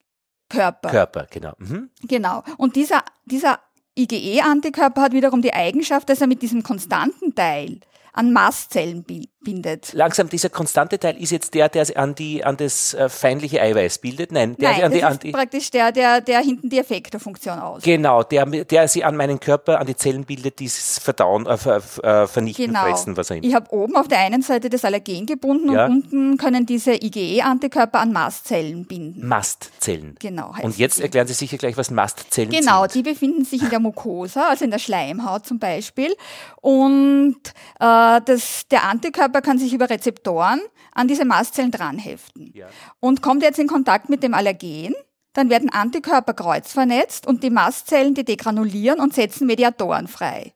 Körper. 0.49 0.89
Körper, 0.89 1.27
genau. 1.29 1.53
Mhm. 1.59 1.89
Genau. 2.01 2.43
Und 2.57 2.75
dieser, 2.75 3.03
dieser 3.25 3.59
IgE-Antikörper 3.97 5.01
hat 5.01 5.13
wiederum 5.13 5.41
die 5.41 5.53
Eigenschaft, 5.53 6.09
dass 6.09 6.21
er 6.21 6.27
mit 6.27 6.41
diesem 6.41 6.63
konstanten 6.63 7.35
Teil 7.35 7.79
an 8.13 8.33
Mastzellen 8.33 9.03
bindet. 9.03 9.93
Langsam, 9.93 10.29
dieser 10.29 10.49
konstante 10.49 10.99
Teil 10.99 11.21
ist 11.21 11.31
jetzt 11.31 11.53
der, 11.53 11.69
der 11.69 11.85
an, 11.95 12.15
die, 12.15 12.43
an 12.43 12.57
das 12.57 12.93
äh, 12.93 13.09
feindliche 13.09 13.61
Eiweiß 13.61 13.99
bildet? 13.99 14.31
Nein, 14.31 14.55
der 14.57 14.71
Nein, 14.71 14.83
an 14.83 14.91
die, 14.91 15.01
das 15.01 15.17
ist 15.23 15.31
praktisch 15.31 15.71
der, 15.71 15.91
der, 15.91 16.21
der 16.21 16.39
hinten 16.39 16.69
die 16.69 16.79
Effektorfunktion 16.79 17.59
aus. 17.59 17.83
Genau, 17.83 18.23
der, 18.23 18.45
der 18.45 18.87
sie 18.87 19.03
an 19.03 19.15
meinen 19.15 19.39
Körper, 19.39 19.79
an 19.79 19.87
die 19.87 19.95
Zellen 19.95 20.25
bildet, 20.25 20.59
die 20.59 20.65
es 20.65 20.99
verdauen, 20.99 21.45
äh, 21.45 21.53
äh, 21.53 22.27
vernichten, 22.27 22.67
genau. 22.67 22.81
fressen, 22.81 23.15
was 23.15 23.31
auch 23.31 23.35
immer. 23.35 23.45
Ich 23.45 23.53
habe 23.53 23.71
oben 23.71 23.95
auf 23.95 24.07
der 24.07 24.19
einen 24.19 24.41
Seite 24.41 24.69
das 24.69 24.83
Allergen 24.83 25.25
gebunden 25.25 25.71
ja. 25.71 25.85
und 25.85 25.99
unten 26.11 26.37
können 26.37 26.65
diese 26.65 26.93
IgE-Antikörper 26.93 27.99
an 27.99 28.11
Mastzellen 28.11 28.85
binden. 28.85 29.27
Mastzellen. 29.27 30.15
Genau. 30.19 30.53
Und 30.61 30.77
jetzt 30.77 30.99
erklären 30.99 31.27
Sie 31.27 31.33
sicher 31.33 31.57
gleich, 31.57 31.77
was 31.77 31.91
Mastzellen 31.91 32.49
genau, 32.49 32.59
sind. 32.59 32.67
Genau, 32.67 32.87
die 32.87 33.03
befinden 33.03 33.45
sich 33.45 33.63
in 33.63 33.69
der 33.69 33.79
Mucosa, 33.79 34.49
also 34.49 34.65
in 34.65 34.71
der 34.71 34.79
Schleimhaut 34.79 35.45
zum 35.45 35.59
Beispiel. 35.59 36.15
Und 36.61 37.37
äh, 37.79 37.85
das, 38.25 38.67
der 38.69 38.83
Antikörper 38.83 39.41
kann 39.41 39.57
sich 39.57 39.73
über 39.73 39.89
Rezeptoren 39.89 40.61
an 40.93 41.07
diese 41.07 41.25
Mastzellen 41.25 41.71
dranheften. 41.71 42.51
Ja. 42.53 42.67
Und 42.99 43.21
kommt 43.21 43.43
jetzt 43.43 43.59
in 43.59 43.67
Kontakt 43.67 44.09
mit 44.09 44.23
dem 44.23 44.33
Allergen, 44.33 44.93
dann 45.33 45.49
werden 45.49 45.69
Antikörper 45.69 46.33
kreuzvernetzt 46.33 47.27
und 47.27 47.43
die 47.43 47.49
Mastzellen, 47.49 48.13
die 48.13 48.25
degranulieren 48.25 48.99
und 48.99 49.13
setzen 49.13 49.47
Mediatoren 49.47 50.07
frei. 50.07 50.53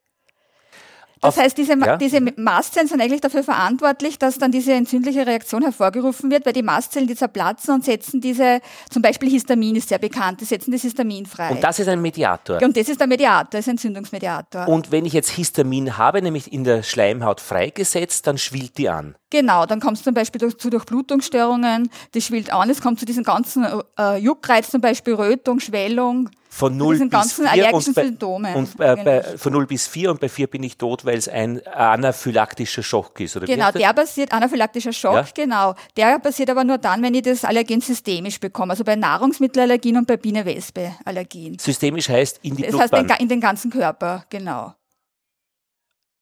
Das 1.24 1.38
heißt, 1.38 1.58
diese, 1.58 1.78
ja. 1.78 1.98
diese 1.98 2.20
Mastzellen 2.38 2.88
sind 2.88 3.02
eigentlich 3.02 3.22
dafür 3.22 3.44
verantwortlich, 3.44 4.20
dass 4.20 4.38
dann 4.38 4.52
diese 4.52 4.74
entzündliche 4.74 5.26
Reaktion 5.26 5.64
hervorgerufen 5.64 6.30
wird, 6.32 6.46
weil 6.46 6.54
die 6.54 6.64
Mastzellen, 6.64 7.08
die 7.08 7.16
zerplatzen 7.16 7.74
und 7.74 7.86
setzen 7.86 8.22
diese, 8.22 8.60
zum 8.90 9.02
Beispiel 9.02 9.30
Histamin 9.30 9.76
ist 9.76 9.90
sehr 9.90 10.00
bekannt, 10.00 10.42
die 10.42 10.46
setzen 10.46 10.72
das 10.72 10.82
Histamin 10.82 11.26
frei. 11.26 11.50
Und 11.50 11.64
das 11.64 11.80
ist 11.80 11.88
ein 11.88 12.02
Mediator. 12.02 12.62
und 12.62 12.76
das 12.78 12.90
ist 12.90 13.00
der 13.00 13.08
Mediator, 13.08 13.50
das 13.52 13.62
ist 13.62 13.68
ein 13.68 13.72
Entzündungsmediator. 13.72 14.68
Und 14.68 14.92
wenn 14.92 15.06
ich 15.06 15.14
jetzt 15.14 15.30
Histamin 15.30 15.98
habe, 15.98 16.22
nämlich 16.22 16.52
in 16.52 16.64
der 16.64 16.84
Schleimhaut 16.84 17.42
freigesetzt, 17.42 18.28
dann 18.28 18.38
schwillt 18.38 18.78
die 18.78 18.90
an. 18.90 19.16
Genau, 19.30 19.66
dann 19.66 19.80
kommt 19.80 19.98
es 19.98 20.04
zum 20.04 20.14
Beispiel 20.14 20.56
zu 20.56 20.70
Durchblutungsstörungen, 20.70 21.90
das 22.14 22.24
schwillt 22.24 22.54
an, 22.54 22.70
es 22.70 22.82
kommt 22.82 23.00
zu 23.00 23.06
diesen 23.06 23.24
ganzen 23.24 23.66
äh, 23.98 24.18
Juckreiz, 24.18 24.70
zum 24.70 24.82
Beispiel 24.82 25.16
Rötung, 25.16 25.60
Schwellung, 25.60 26.30
Von 26.56 26.74
zu 26.74 26.78
0 26.78 26.94
diesen 26.96 27.10
bis 27.10 27.18
ganzen 27.20 27.44
4 27.48 27.52
allergischen 27.52 27.94
und, 27.96 28.20
bei, 28.20 28.54
und 28.56 28.70
äh, 28.80 28.96
bei, 29.04 29.20
Genau. 29.22 29.38
von 29.38 29.54
0 29.54 29.66
bis 29.66 29.88
4 29.88 30.12
und 30.12 30.20
bei 30.20 30.30
4 30.30 30.46
bin 30.48 30.62
ich 30.62 30.78
tot, 30.78 31.04
weil 31.04 31.18
es 31.18 31.28
ein 31.28 31.66
anaphylaktischer 31.66 32.84
Schock 32.84 33.20
ist. 33.22 33.36
Oder 33.36 33.48
Genau, 33.48 33.66
heißt 33.66 33.80
der 33.80 33.92
passiert, 33.94 34.32
anaphylaktischer 34.32 34.94
Schock, 34.94 35.16
Ja. 35.16 35.26
genau. 35.34 35.74
Der 35.98 36.20
passiert 36.20 36.52
aber 36.52 36.64
nur 36.64 36.78
dann, 36.78 37.02
wenn 37.02 37.16
ich 37.16 37.24
das 37.24 37.44
Allergen 37.44 37.82
systemisch 37.82 38.40
bekomme. 38.40 38.72
Also 38.74 38.84
bei 38.84 38.96
Nahrungsmittelallergien 38.96 39.98
und 39.98 40.06
bei 40.06 40.18
Biene-Wespe-Allergien. 40.18 41.58
Systemisch 41.58 42.08
heißt 42.10 42.40
in 42.44 42.56
die 42.56 42.62
Das 42.64 42.74
heißt 42.74 42.92
Blutbahn. 42.92 43.02
in, 43.02 43.08
ga- 43.08 43.16
in 43.16 43.28
den 43.30 43.42
ganzen 43.42 43.72
Körper, 43.72 44.26
genau. 44.30 44.76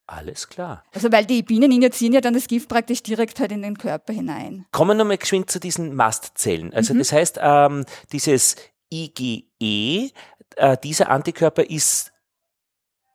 Alles 0.08 0.50
klar. 0.50 0.84
Also 0.94 1.10
weil 1.12 1.26
die 1.26 1.42
Bienen 1.42 1.72
injizieren 1.72 2.14
ja 2.14 2.20
dann 2.20 2.34
das 2.34 2.48
Gift 2.48 2.68
praktisch 2.68 3.02
direkt 3.02 3.40
halt 3.40 3.52
in 3.54 3.62
den 3.62 3.78
Körper 3.78 4.12
hinein. 4.12 4.66
Kommen 4.72 4.90
wir 4.92 4.96
nochmal 4.96 5.18
geschwind 5.18 5.50
zu 5.50 5.58
diesen 5.60 5.96
Mastzellen. 5.96 6.68
Mhm. 6.68 6.74
Also 6.74 6.94
das 6.94 7.14
heißt, 7.14 7.40
ähm, 7.42 7.86
dieses 8.12 8.58
IgE, 8.92 10.12
äh, 10.56 10.78
dieser 10.84 11.10
Antikörper 11.10 11.64
ist, 11.70 12.12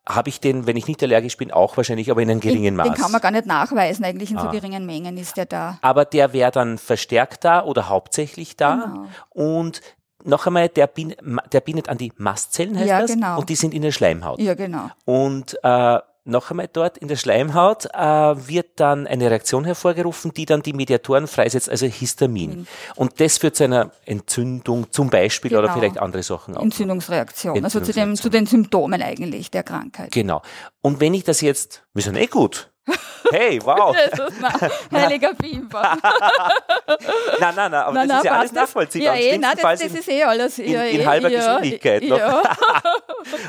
habe 0.09 0.29
ich 0.29 0.41
den, 0.41 0.67
wenn 0.67 0.77
ich 0.77 0.87
nicht 0.87 1.03
allergisch 1.03 1.37
bin, 1.37 1.51
auch 1.51 1.77
wahrscheinlich, 1.77 2.11
aber 2.11 2.23
in 2.23 2.31
einem 2.31 2.41
geringen 2.41 2.77
Maß. 2.77 2.87
den 2.87 2.95
kann 2.95 3.11
man 3.13 3.21
gar 3.21 3.33
nicht 3.33 3.47
nachweisen, 3.47 4.05
eigentlich 4.05 4.31
in 4.31 4.39
so 4.39 4.47
Ah. 4.47 4.53
geringen 4.53 4.87
Mengen 4.87 5.17
ist 5.19 5.37
der 5.37 5.47
da. 5.47 5.79
aber 5.83 6.05
der 6.05 6.33
wäre 6.33 6.53
dann 6.53 6.79
verstärkt 6.79 7.45
da 7.45 7.65
oder 7.65 7.89
hauptsächlich 7.89 8.57
da. 8.57 8.77
Genau. 8.87 9.07
Und 9.31 9.81
noch 10.25 10.47
einmal, 10.47 10.69
der, 10.69 10.87
bin, 10.87 11.15
der 11.53 11.61
bindet 11.61 11.89
an 11.89 11.99
die 11.99 12.13
Mastzellen, 12.17 12.77
heißt 12.79 12.89
Ja, 12.89 13.01
das? 13.01 13.13
genau. 13.13 13.39
Und 13.39 13.49
die 13.49 13.55
sind 13.57 13.75
in 13.75 13.83
der 13.83 13.93
Schleimhaut. 13.93 14.41
Ja, 14.41 14.55
genau. 14.55 14.89
Und 15.05 15.57
äh, 15.63 15.99
noch 16.27 16.51
einmal 16.51 16.69
dort 16.73 16.99
in 16.99 17.09
der 17.09 17.17
Schleimhaut 17.17 17.87
äh, 17.87 17.99
wird 17.99 18.81
dann 18.81 19.07
eine 19.07 19.31
Reaktion 19.31 19.65
hervorgerufen, 19.65 20.33
die 20.33 20.45
dann 20.45 20.63
die 20.63 20.73
Mediatoren 20.73 21.27
freisetzt, 21.27 21.71
also 21.71 21.87
Histamin. 21.87 22.67
Und 22.95 23.21
das 23.21 23.39
führt 23.39 23.57
zu 23.57 23.65
einer 23.65 23.91
Entzündung 24.05 24.91
zum 24.93 25.11
Beispiel 25.11 25.53
oder 25.57 25.69
Genau. 25.69 25.75
vielleicht 25.79 25.99
andere 25.99 26.23
Sachen 26.23 26.57
auch. 26.57 26.63
Entzündungsreaktion. 26.63 27.65
Also 27.65 27.81
zu, 27.81 27.93
dem, 27.93 28.17
zu 28.17 28.29
den 28.29 28.47
Symptomen 28.47 29.03
eigentlich 29.03 29.51
der 29.51 29.63
Krankheit. 29.63 30.13
Genau. 30.13 30.43
Und 30.83 31.01
wenn 31.01 31.15
ich 31.15 31.25
das 31.25 31.41
jetzt, 31.41 31.85
wir 31.95 32.03
sind 32.03 32.17
eh 32.17 32.27
gut. 32.27 32.71
Hey, 33.33 33.61
wow. 33.65 33.95
Das 34.17 34.31
ist 34.31 34.45
ein 34.45 35.01
heiliger 35.03 35.33
Fieber. 35.43 35.97
Nein, 37.41 37.55
nein, 37.57 37.71
nein, 37.71 37.75
aber 37.75 38.07
das 38.07 38.19
ist 38.19 38.25
ja 38.25 38.33
alles 38.33 38.53
nachvollziehbar. 38.53 39.17
Ja, 39.17 39.21
eh, 39.21 39.39
nein, 39.39 39.53
das, 39.61 39.63
das 39.63 39.81
sind- 39.81 39.99
ist 39.99 40.09
eh 40.09 40.23
alles. 40.23 40.59
in- 40.61 40.73
in 40.75 41.07
halber 41.07 41.29
ja, 41.29 41.57
Geschwindigkeit 41.57 42.03
noch. 42.05 42.19
Ja. 42.19 42.43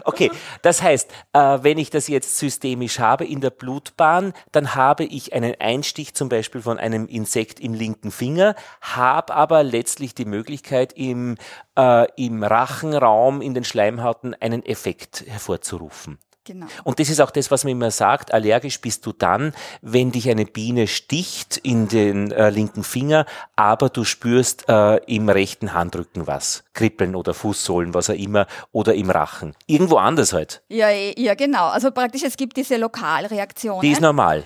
Okay, 0.05 0.31
das 0.63 0.81
heißt, 0.81 1.11
äh, 1.33 1.59
wenn 1.61 1.77
ich 1.77 1.91
das 1.91 2.07
jetzt 2.07 2.37
systemisch 2.39 2.97
habe 2.99 3.25
in 3.25 3.41
der 3.41 3.51
Blutbahn, 3.51 4.33
dann 4.51 4.73
habe 4.73 5.03
ich 5.03 5.33
einen 5.33 5.53
Einstich 5.59 6.15
zum 6.15 6.29
Beispiel 6.29 6.61
von 6.63 6.79
einem 6.79 7.05
Insekt 7.05 7.59
im 7.59 7.75
linken 7.75 8.09
Finger, 8.09 8.55
habe 8.81 9.35
aber 9.35 9.61
letztlich 9.63 10.15
die 10.15 10.25
Möglichkeit 10.25 10.93
im, 10.93 11.35
äh, 11.77 12.07
im 12.15 12.43
Rachenraum, 12.43 13.41
in 13.41 13.53
den 13.53 13.65
Schleimhauten 13.65 14.33
einen 14.33 14.65
Effekt 14.65 15.23
hervorzurufen. 15.27 16.17
Genau. 16.47 16.67
Und 16.85 16.99
das 17.01 17.09
ist 17.09 17.19
auch 17.19 17.29
das, 17.29 17.51
was 17.51 17.65
man 17.65 17.71
immer 17.71 17.91
sagt, 17.91 18.33
allergisch 18.33 18.79
bist 18.79 19.05
du 19.05 19.11
dann, 19.11 19.53
wenn 19.81 20.13
dich 20.13 20.29
eine 20.29 20.45
Biene 20.45 20.87
sticht 20.87 21.57
in 21.57 21.89
den 21.89 22.31
äh, 22.31 22.49
linken 22.49 22.85
Finger, 22.85 23.25
aber 23.57 23.89
du 23.89 24.05
spürst 24.05 24.69
äh, 24.69 24.95
im 25.07 25.27
rechten 25.27 25.73
Handrücken 25.73 26.25
was. 26.25 26.63
Kribbeln 26.73 27.15
oder 27.17 27.33
Fußsohlen, 27.33 27.93
was 27.93 28.09
auch 28.09 28.15
immer, 28.15 28.47
oder 28.71 28.95
im 28.95 29.09
Rachen. 29.09 29.55
Irgendwo 29.65 29.97
anders 29.97 30.31
halt. 30.31 30.61
Ja, 30.69 30.89
eh, 30.89 31.13
ja, 31.17 31.35
genau. 31.35 31.67
Also 31.67 31.91
praktisch, 31.91 32.23
es 32.23 32.37
gibt 32.37 32.55
diese 32.55 32.77
Lokalreaktionen. 32.77 33.81
Die 33.81 33.91
ist 33.91 33.99
normal. 33.99 34.45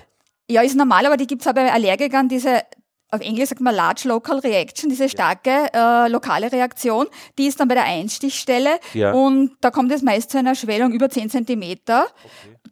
Ja, 0.50 0.62
ist 0.62 0.76
normal, 0.76 1.06
aber 1.06 1.16
die 1.16 1.28
gibt's 1.28 1.46
auch 1.46 1.54
bei 1.54 1.72
Allergikern, 1.72 2.28
diese, 2.28 2.62
auf 3.12 3.20
Englisch 3.20 3.50
sagt 3.50 3.60
man 3.60 3.74
Large 3.74 4.08
Local 4.08 4.38
Reaction, 4.38 4.88
diese 4.88 5.08
starke 5.08 5.68
äh, 5.74 6.08
lokale 6.08 6.50
Reaktion, 6.50 7.06
die 7.38 7.46
ist 7.46 7.60
dann 7.60 7.68
bei 7.68 7.74
der 7.74 7.84
Einstichstelle 7.84 8.80
Ja. 8.94 9.12
und 9.12 9.52
da 9.60 9.70
kommt 9.70 9.92
es 9.92 10.02
meist 10.02 10.30
zu 10.30 10.38
einer 10.38 10.54
Schwellung 10.54 10.92
über 10.92 11.10
10 11.10 11.28
Zentimeter, 11.30 12.06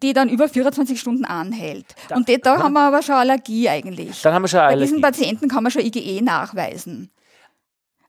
die 0.03 0.15
dann 0.15 0.31
über 0.31 0.49
24 0.49 0.99
Stunden 0.99 1.27
anhält. 1.27 1.85
und 2.15 2.27
da, 2.29 2.37
da 2.39 2.63
haben 2.63 2.73
wir 2.73 2.81
aber 2.81 3.03
schon 3.03 3.17
Allergie 3.17 3.69
eigentlich. 3.69 4.23
Dann 4.23 4.33
haben 4.33 4.43
wir 4.43 4.49
schon 4.49 4.61
Bei 4.61 4.67
Allergie. 4.69 4.85
diesen 4.87 5.01
Patienten 5.03 5.49
kann 5.49 5.63
man 5.63 5.71
schon 5.71 5.83
IgE 5.83 6.23
nachweisen. 6.23 7.11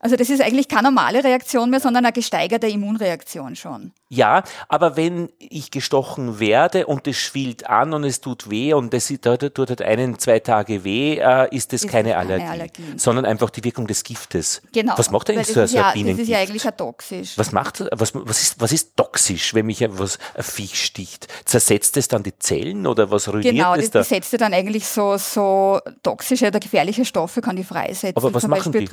Also 0.02 0.16
das 0.16 0.30
ist 0.30 0.42
eigentlich 0.42 0.68
keine 0.68 0.84
normale 0.90 1.24
Reaktion 1.24 1.70
mehr, 1.70 1.80
sondern 1.80 2.04
eine 2.06 2.12
gesteigerte 2.14 2.68
Immunreaktion 2.68 3.56
schon. 3.56 3.92
Ja, 4.10 4.44
aber 4.68 4.98
wenn 4.98 5.30
ich 5.40 5.72
gestochen 5.72 6.40
werde 6.40 6.86
und 6.88 7.08
es 7.08 7.16
schwillt 7.16 7.70
an 7.70 7.94
und 7.94 8.04
es 8.04 8.20
tut 8.20 8.50
weh 8.50 8.74
und 8.74 8.94
das 8.94 9.08
tut, 9.08 9.24
halt 9.70 9.82
einen, 9.82 10.20
zwei 10.20 10.40
Tage 10.40 10.84
weh, 10.84 11.18
äh, 11.18 11.48
ist 11.56 11.72
das 11.72 11.84
Ist 11.84 11.90
keine 11.92 12.02
keine 12.02 12.18
Allergie, 12.18 12.46
Allergie. 12.48 12.84
sondern 12.98 13.26
einfach 13.26 13.50
die 13.52 13.64
Wirkung 13.64 13.88
des 13.88 14.04
Giftes. 14.04 14.62
Genau. 14.74 14.94
Was 14.98 15.12
macht 15.12 15.30
eigentlich 15.30 15.48
so, 15.48 15.62
ein 15.62 15.68
ja, 15.68 15.92
Bienengift? 15.92 16.20
Das 16.20 16.24
ist 16.24 16.30
ja 16.30 16.40
eigentlich 16.40 16.64
ja 16.64 16.72
toxisch. 16.72 17.38
Was 17.38 17.52
macht, 17.52 17.84
was, 17.92 18.14
was 18.16 18.42
ist, 18.42 18.60
was 18.60 18.72
ist 18.72 18.98
toxisch, 18.98 19.54
wenn 19.54 19.68
mich 19.68 19.84
ein- 19.84 19.98
was, 19.98 20.18
ein 20.36 20.44
Viech 20.44 20.84
sticht? 20.84 21.28
Zersetzt 21.46 21.96
es 21.96 22.08
dann 22.08 22.24
die 22.24 22.38
Zellen 22.38 22.88
oder 22.88 23.12
was 23.12 23.28
ruiniert 23.30 23.54
Genau, 23.56 23.76
es 23.76 23.82
das, 23.82 23.92
da? 23.92 24.00
das 24.00 24.10
setzt 24.10 24.32
ja 24.34 24.40
dann 24.40 24.54
eigentlich 24.54 24.88
so, 24.88 25.16
so 25.18 25.80
toxische 26.04 26.48
oder 26.48 26.60
gefährliche 26.60 27.06
Stoffe, 27.06 27.40
kann 27.40 27.56
die 27.56 27.64
freisetzen. 27.64 28.18
Aber 28.18 28.34
was 28.34 28.42
Zum 28.42 28.50
machen 28.50 28.72
Beispiel 28.72 28.82
die? 28.82 28.86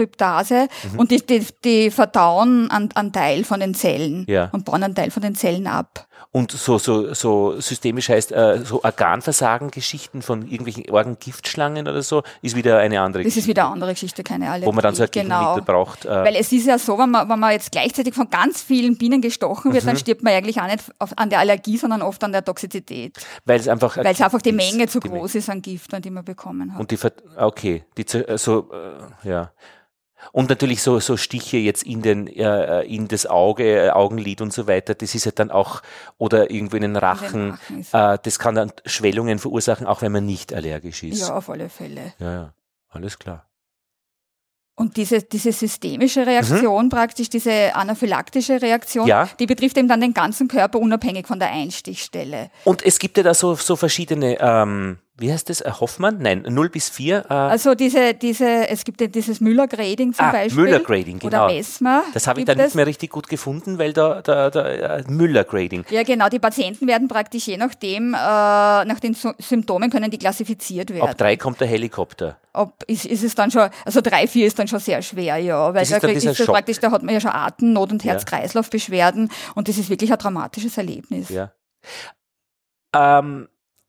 Mhm. 0.92 0.97
Tryptase. 0.98 1.00
Und 1.00 1.10
die, 1.30 1.40
die, 1.40 1.46
die 1.64 1.90
verdauen 1.90 2.70
einen, 2.70 2.90
einen 2.94 3.12
Teil 3.12 3.44
von 3.44 3.60
den 3.60 3.74
Zellen 3.74 4.24
Ja. 4.28 4.48
und 4.52 4.64
bauen 4.64 4.82
einen 4.82 4.94
Teil 4.94 5.10
von 5.10 5.22
den 5.22 5.34
Zellen 5.34 5.66
ab. 5.66 6.06
Und 6.30 6.52
so, 6.52 6.76
so, 6.78 7.14
so 7.14 7.58
systemisch 7.58 8.10
heißt, 8.10 8.32
äh, 8.32 8.60
so 8.62 8.82
Organversagen-Geschichten 9.42 10.20
von 10.22 10.42
irgendwelchen 10.42 10.88
Organgiftschlangen 10.90 11.88
oder 11.88 12.02
so, 12.02 12.22
ist 12.42 12.54
wieder 12.56 12.78
eine 12.78 13.00
andere 13.00 13.22
Das 13.22 13.28
ist 13.30 13.34
Geschichte, 13.34 13.48
wieder 13.50 13.64
eine 13.64 13.72
andere 13.74 13.92
Geschichte, 13.92 14.22
keine 14.22 14.50
Allergie. 14.50 14.66
wo 14.66 14.72
man 14.72 14.82
dann 14.82 14.94
so 14.94 15.04
ein 15.04 15.08
genau. 15.10 15.58
Braucht. 15.60 16.04
Äh, 16.04 16.08
Weil 16.10 16.36
es 16.36 16.52
ist 16.52 16.66
ja 16.66 16.78
so, 16.78 16.98
wenn 16.98 17.10
man, 17.10 17.28
wenn 17.28 17.38
man 17.38 17.52
jetzt 17.52 17.72
gleichzeitig 17.72 18.14
von 18.14 18.28
ganz 18.28 18.62
vielen 18.62 18.98
Bienen 18.98 19.20
gestochen 19.22 19.72
wird, 19.72 19.86
dann 19.86 19.94
Mhm. 19.94 19.98
stirbt 20.00 20.22
man 20.22 20.32
eigentlich 20.34 20.60
auch 20.60 20.66
nicht 20.66 20.84
auf, 20.98 21.12
an 21.16 21.30
der 21.30 21.38
Allergie, 21.38 21.76
sondern 21.78 22.02
oft 22.02 22.22
an 22.24 22.32
der 22.32 22.44
Toxizität. 22.44 23.16
weil 23.44 23.58
es 23.60 23.68
einfach, 23.68 23.96
Weil 23.96 24.06
es 24.12 24.20
einfach 24.20 24.42
die 24.42 24.52
Menge 24.52 24.86
zu 24.88 25.00
groß 25.00 25.34
ist 25.36 25.48
an 25.48 25.62
Gift, 25.62 25.92
die 26.04 26.10
man 26.10 26.24
bekommen 26.24 26.72
hat. 26.74 26.80
Und 26.80 26.90
die, 26.90 26.98
okay, 27.36 27.84
die, 27.96 28.04
so, 28.36 28.70
äh, 28.72 29.28
ja. 29.28 29.50
Und 30.32 30.48
natürlich 30.50 30.82
so, 30.82 30.98
so 31.00 31.16
Stiche 31.16 31.56
jetzt 31.58 31.82
in 31.84 32.02
den, 32.02 32.26
äh, 32.26 32.82
in 32.82 33.08
das 33.08 33.26
Auge, 33.26 33.86
äh, 33.86 33.90
Augenlid 33.90 34.40
und 34.40 34.52
so 34.52 34.66
weiter, 34.66 34.94
das 34.94 35.14
ist 35.14 35.24
ja 35.24 35.32
dann 35.32 35.50
auch, 35.50 35.82
oder 36.18 36.50
irgendwo 36.50 36.76
in 36.76 36.82
den 36.82 36.96
Rachen, 36.96 37.50
Rachen 37.52 37.80
ist- 37.80 37.94
äh, 37.94 38.18
das 38.22 38.38
kann 38.38 38.54
dann 38.54 38.72
Schwellungen 38.84 39.38
verursachen, 39.38 39.86
auch 39.86 40.02
wenn 40.02 40.12
man 40.12 40.26
nicht 40.26 40.52
allergisch 40.52 41.02
ist. 41.02 41.28
ja, 41.28 41.34
auf 41.36 41.48
alle 41.50 41.68
Fälle. 41.68 42.12
ja, 42.18 42.32
ja. 42.32 42.52
alles 42.90 43.18
klar. 43.18 43.44
Und 44.74 44.96
diese, 44.96 45.22
diese 45.22 45.50
systemische 45.50 46.24
Reaktion 46.24 46.88
praktisch, 46.88 47.28
diese 47.28 47.74
anaphylaktische 47.74 48.62
Reaktion, 48.62 49.04
Mhm. 49.06 49.08
Ja. 49.10 49.28
die 49.40 49.46
betrifft 49.46 49.76
eben 49.76 49.88
dann 49.88 50.00
den 50.00 50.14
ganzen 50.14 50.46
Körper 50.46 50.78
unabhängig 50.78 51.26
von 51.26 51.40
der 51.40 51.50
Einstichstelle. 51.50 52.50
Und 52.64 52.84
es 52.84 53.00
gibt 53.00 53.16
ja 53.16 53.24
da 53.24 53.34
so, 53.34 53.56
so 53.56 53.74
verschiedene, 53.74 54.38
ähm, 54.40 54.98
wie 55.18 55.32
heißt 55.32 55.48
das, 55.50 55.60
äh, 55.60 55.70
Hoffmann? 55.80 56.18
Nein, 56.20 56.44
0 56.48 56.68
bis 56.70 56.88
4. 56.88 57.24
Äh, 57.28 57.32
Also 57.34 57.74
diese, 57.74 58.14
diese, 58.14 58.68
es 58.68 58.84
gibt 58.84 59.00
ja 59.00 59.06
dieses 59.08 59.40
Müller-Grading 59.40 60.12
zum 60.14 60.24
Ah, 60.26 60.32
Beispiel. 60.32 60.62
Müller-Grading, 60.64 61.18
genau. 61.18 61.44
Oder 61.46 61.54
Messmer. 61.54 62.02
das 62.14 62.26
habe 62.26 62.40
ich 62.40 62.46
dann 62.46 62.56
nicht 62.58 62.74
mehr 62.74 62.86
richtig 62.86 63.10
gut 63.10 63.28
gefunden, 63.28 63.78
weil 63.78 63.92
da, 63.92 64.22
da, 64.22 64.48
da 64.50 64.66
äh, 64.68 65.04
Müller-Grading. 65.08 65.84
Ja, 65.90 66.02
genau. 66.04 66.28
Die 66.28 66.38
Patienten 66.38 66.86
werden 66.86 67.08
praktisch 67.08 67.46
je 67.48 67.56
nachdem, 67.56 68.14
äh, 68.14 68.16
nach 68.16 69.00
den 69.00 69.14
Sy- 69.14 69.34
Symptomen 69.38 69.90
können 69.90 70.10
die 70.10 70.18
klassifiziert 70.18 70.90
werden. 70.90 71.08
Ab 71.08 71.18
drei 71.18 71.36
kommt 71.36 71.60
der 71.60 71.66
Helikopter. 71.68 72.38
Ob 72.52 72.82
ist, 72.88 73.04
ist 73.06 73.22
es 73.22 73.34
dann 73.34 73.50
schon, 73.50 73.68
also 73.84 74.00
drei, 74.00 74.26
vier 74.26 74.46
ist 74.46 74.58
dann 74.58 74.66
schon 74.68 74.80
sehr 74.80 75.00
schwer, 75.02 75.36
ja. 75.36 75.72
Weil 75.74 75.80
Das 75.86 75.90
da, 76.00 76.08
ist 76.08 76.16
ist 76.24 76.26
das 76.26 76.36
Schock. 76.38 76.54
praktisch, 76.54 76.80
da 76.80 76.90
hat 76.90 77.02
man 77.02 77.14
ja 77.14 77.20
schon 77.20 77.30
Atemnot 77.30 77.92
und. 77.92 78.04
Herz-Kreislauf-Beschwerden 78.04 79.30
und 79.54 79.68
das 79.68 79.78
ist 79.78 79.90
wirklich 79.90 80.10
ein 80.12 80.18
dramatisches 80.18 80.76
Erlebnis. 80.78 81.28
Ja. 81.28 81.52
Ähm, 82.94 83.48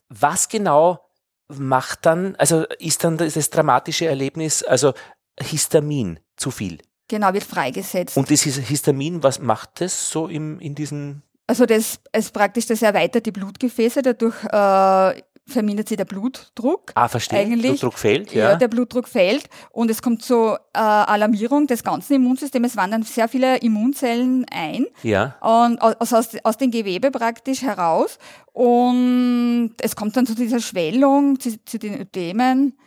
was 0.10 0.50
genau 0.50 1.00
macht 1.50 2.06
dann, 2.06 2.36
also 2.36 2.64
ist 2.80 3.04
dann 3.04 3.18
das, 3.18 3.34
das 3.34 3.50
dramatische 3.50 4.06
Erlebnis, 4.08 4.64
also 4.64 4.94
Histamin 5.42 6.20
zu 6.38 6.52
viel. 6.52 6.80
Genau, 7.08 7.34
wird 7.34 7.44
freigesetzt. 7.44 8.16
Und 8.18 8.30
dieses 8.30 8.58
Histamin, 8.58 9.24
was 9.24 9.40
macht 9.40 9.82
das 9.82 10.10
so 10.12 10.28
im, 10.28 10.60
in 10.60 10.76
diesen, 10.76 11.24
Also 11.48 11.66
das 11.66 12.00
ist 12.16 12.34
praktisch, 12.34 12.68
das 12.68 12.84
erweitert 12.84 13.26
die 13.26 13.32
Blutgefäße, 13.32 14.04
dadurch 14.04 14.36
äh, 14.46 15.22
vermindert 15.50 15.88
sich 15.90 15.98
der 15.98 16.06
Blutdruck. 16.06 16.92
Ah, 16.96 17.08
verstehe. 17.08 17.40
Eigentlich, 17.40 17.72
Blutdruck 17.72 17.98
fällt, 18.00 18.34
ja. 18.34 18.52
ja. 18.52 18.56
der 18.56 18.68
Blutdruck 18.68 19.08
fällt 19.08 19.50
und 19.72 19.90
es 19.92 20.02
kommt 20.02 20.22
zur 20.24 20.60
äh, 20.74 20.80
Alarmierung 20.80 21.68
des 21.68 21.84
ganzen 21.84 22.14
Immunsystems. 22.14 22.70
Es 22.70 22.78
wandern 22.78 23.04
sehr 23.04 23.28
viele 23.28 23.58
Immunzellen 23.58 24.46
ein 24.52 24.86
Ja. 25.04 25.36
und 25.42 25.82
aus, 25.82 26.14
aus, 26.14 26.30
aus 26.44 26.58
dem 26.58 26.72
Gewebe 26.72 27.12
praktisch 27.12 27.62
heraus 27.62 28.18
und 28.54 29.72
es 29.82 29.96
kommt 29.96 30.16
dann 30.18 30.26
zu 30.26 30.36
dieser 30.36 30.60
Schwellung, 30.60 31.40
zu, 31.40 31.64
zu 31.66 31.80
den 31.80 32.00
Ödemen 32.00 32.78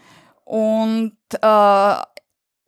und 0.44 1.12
äh, 1.40 1.96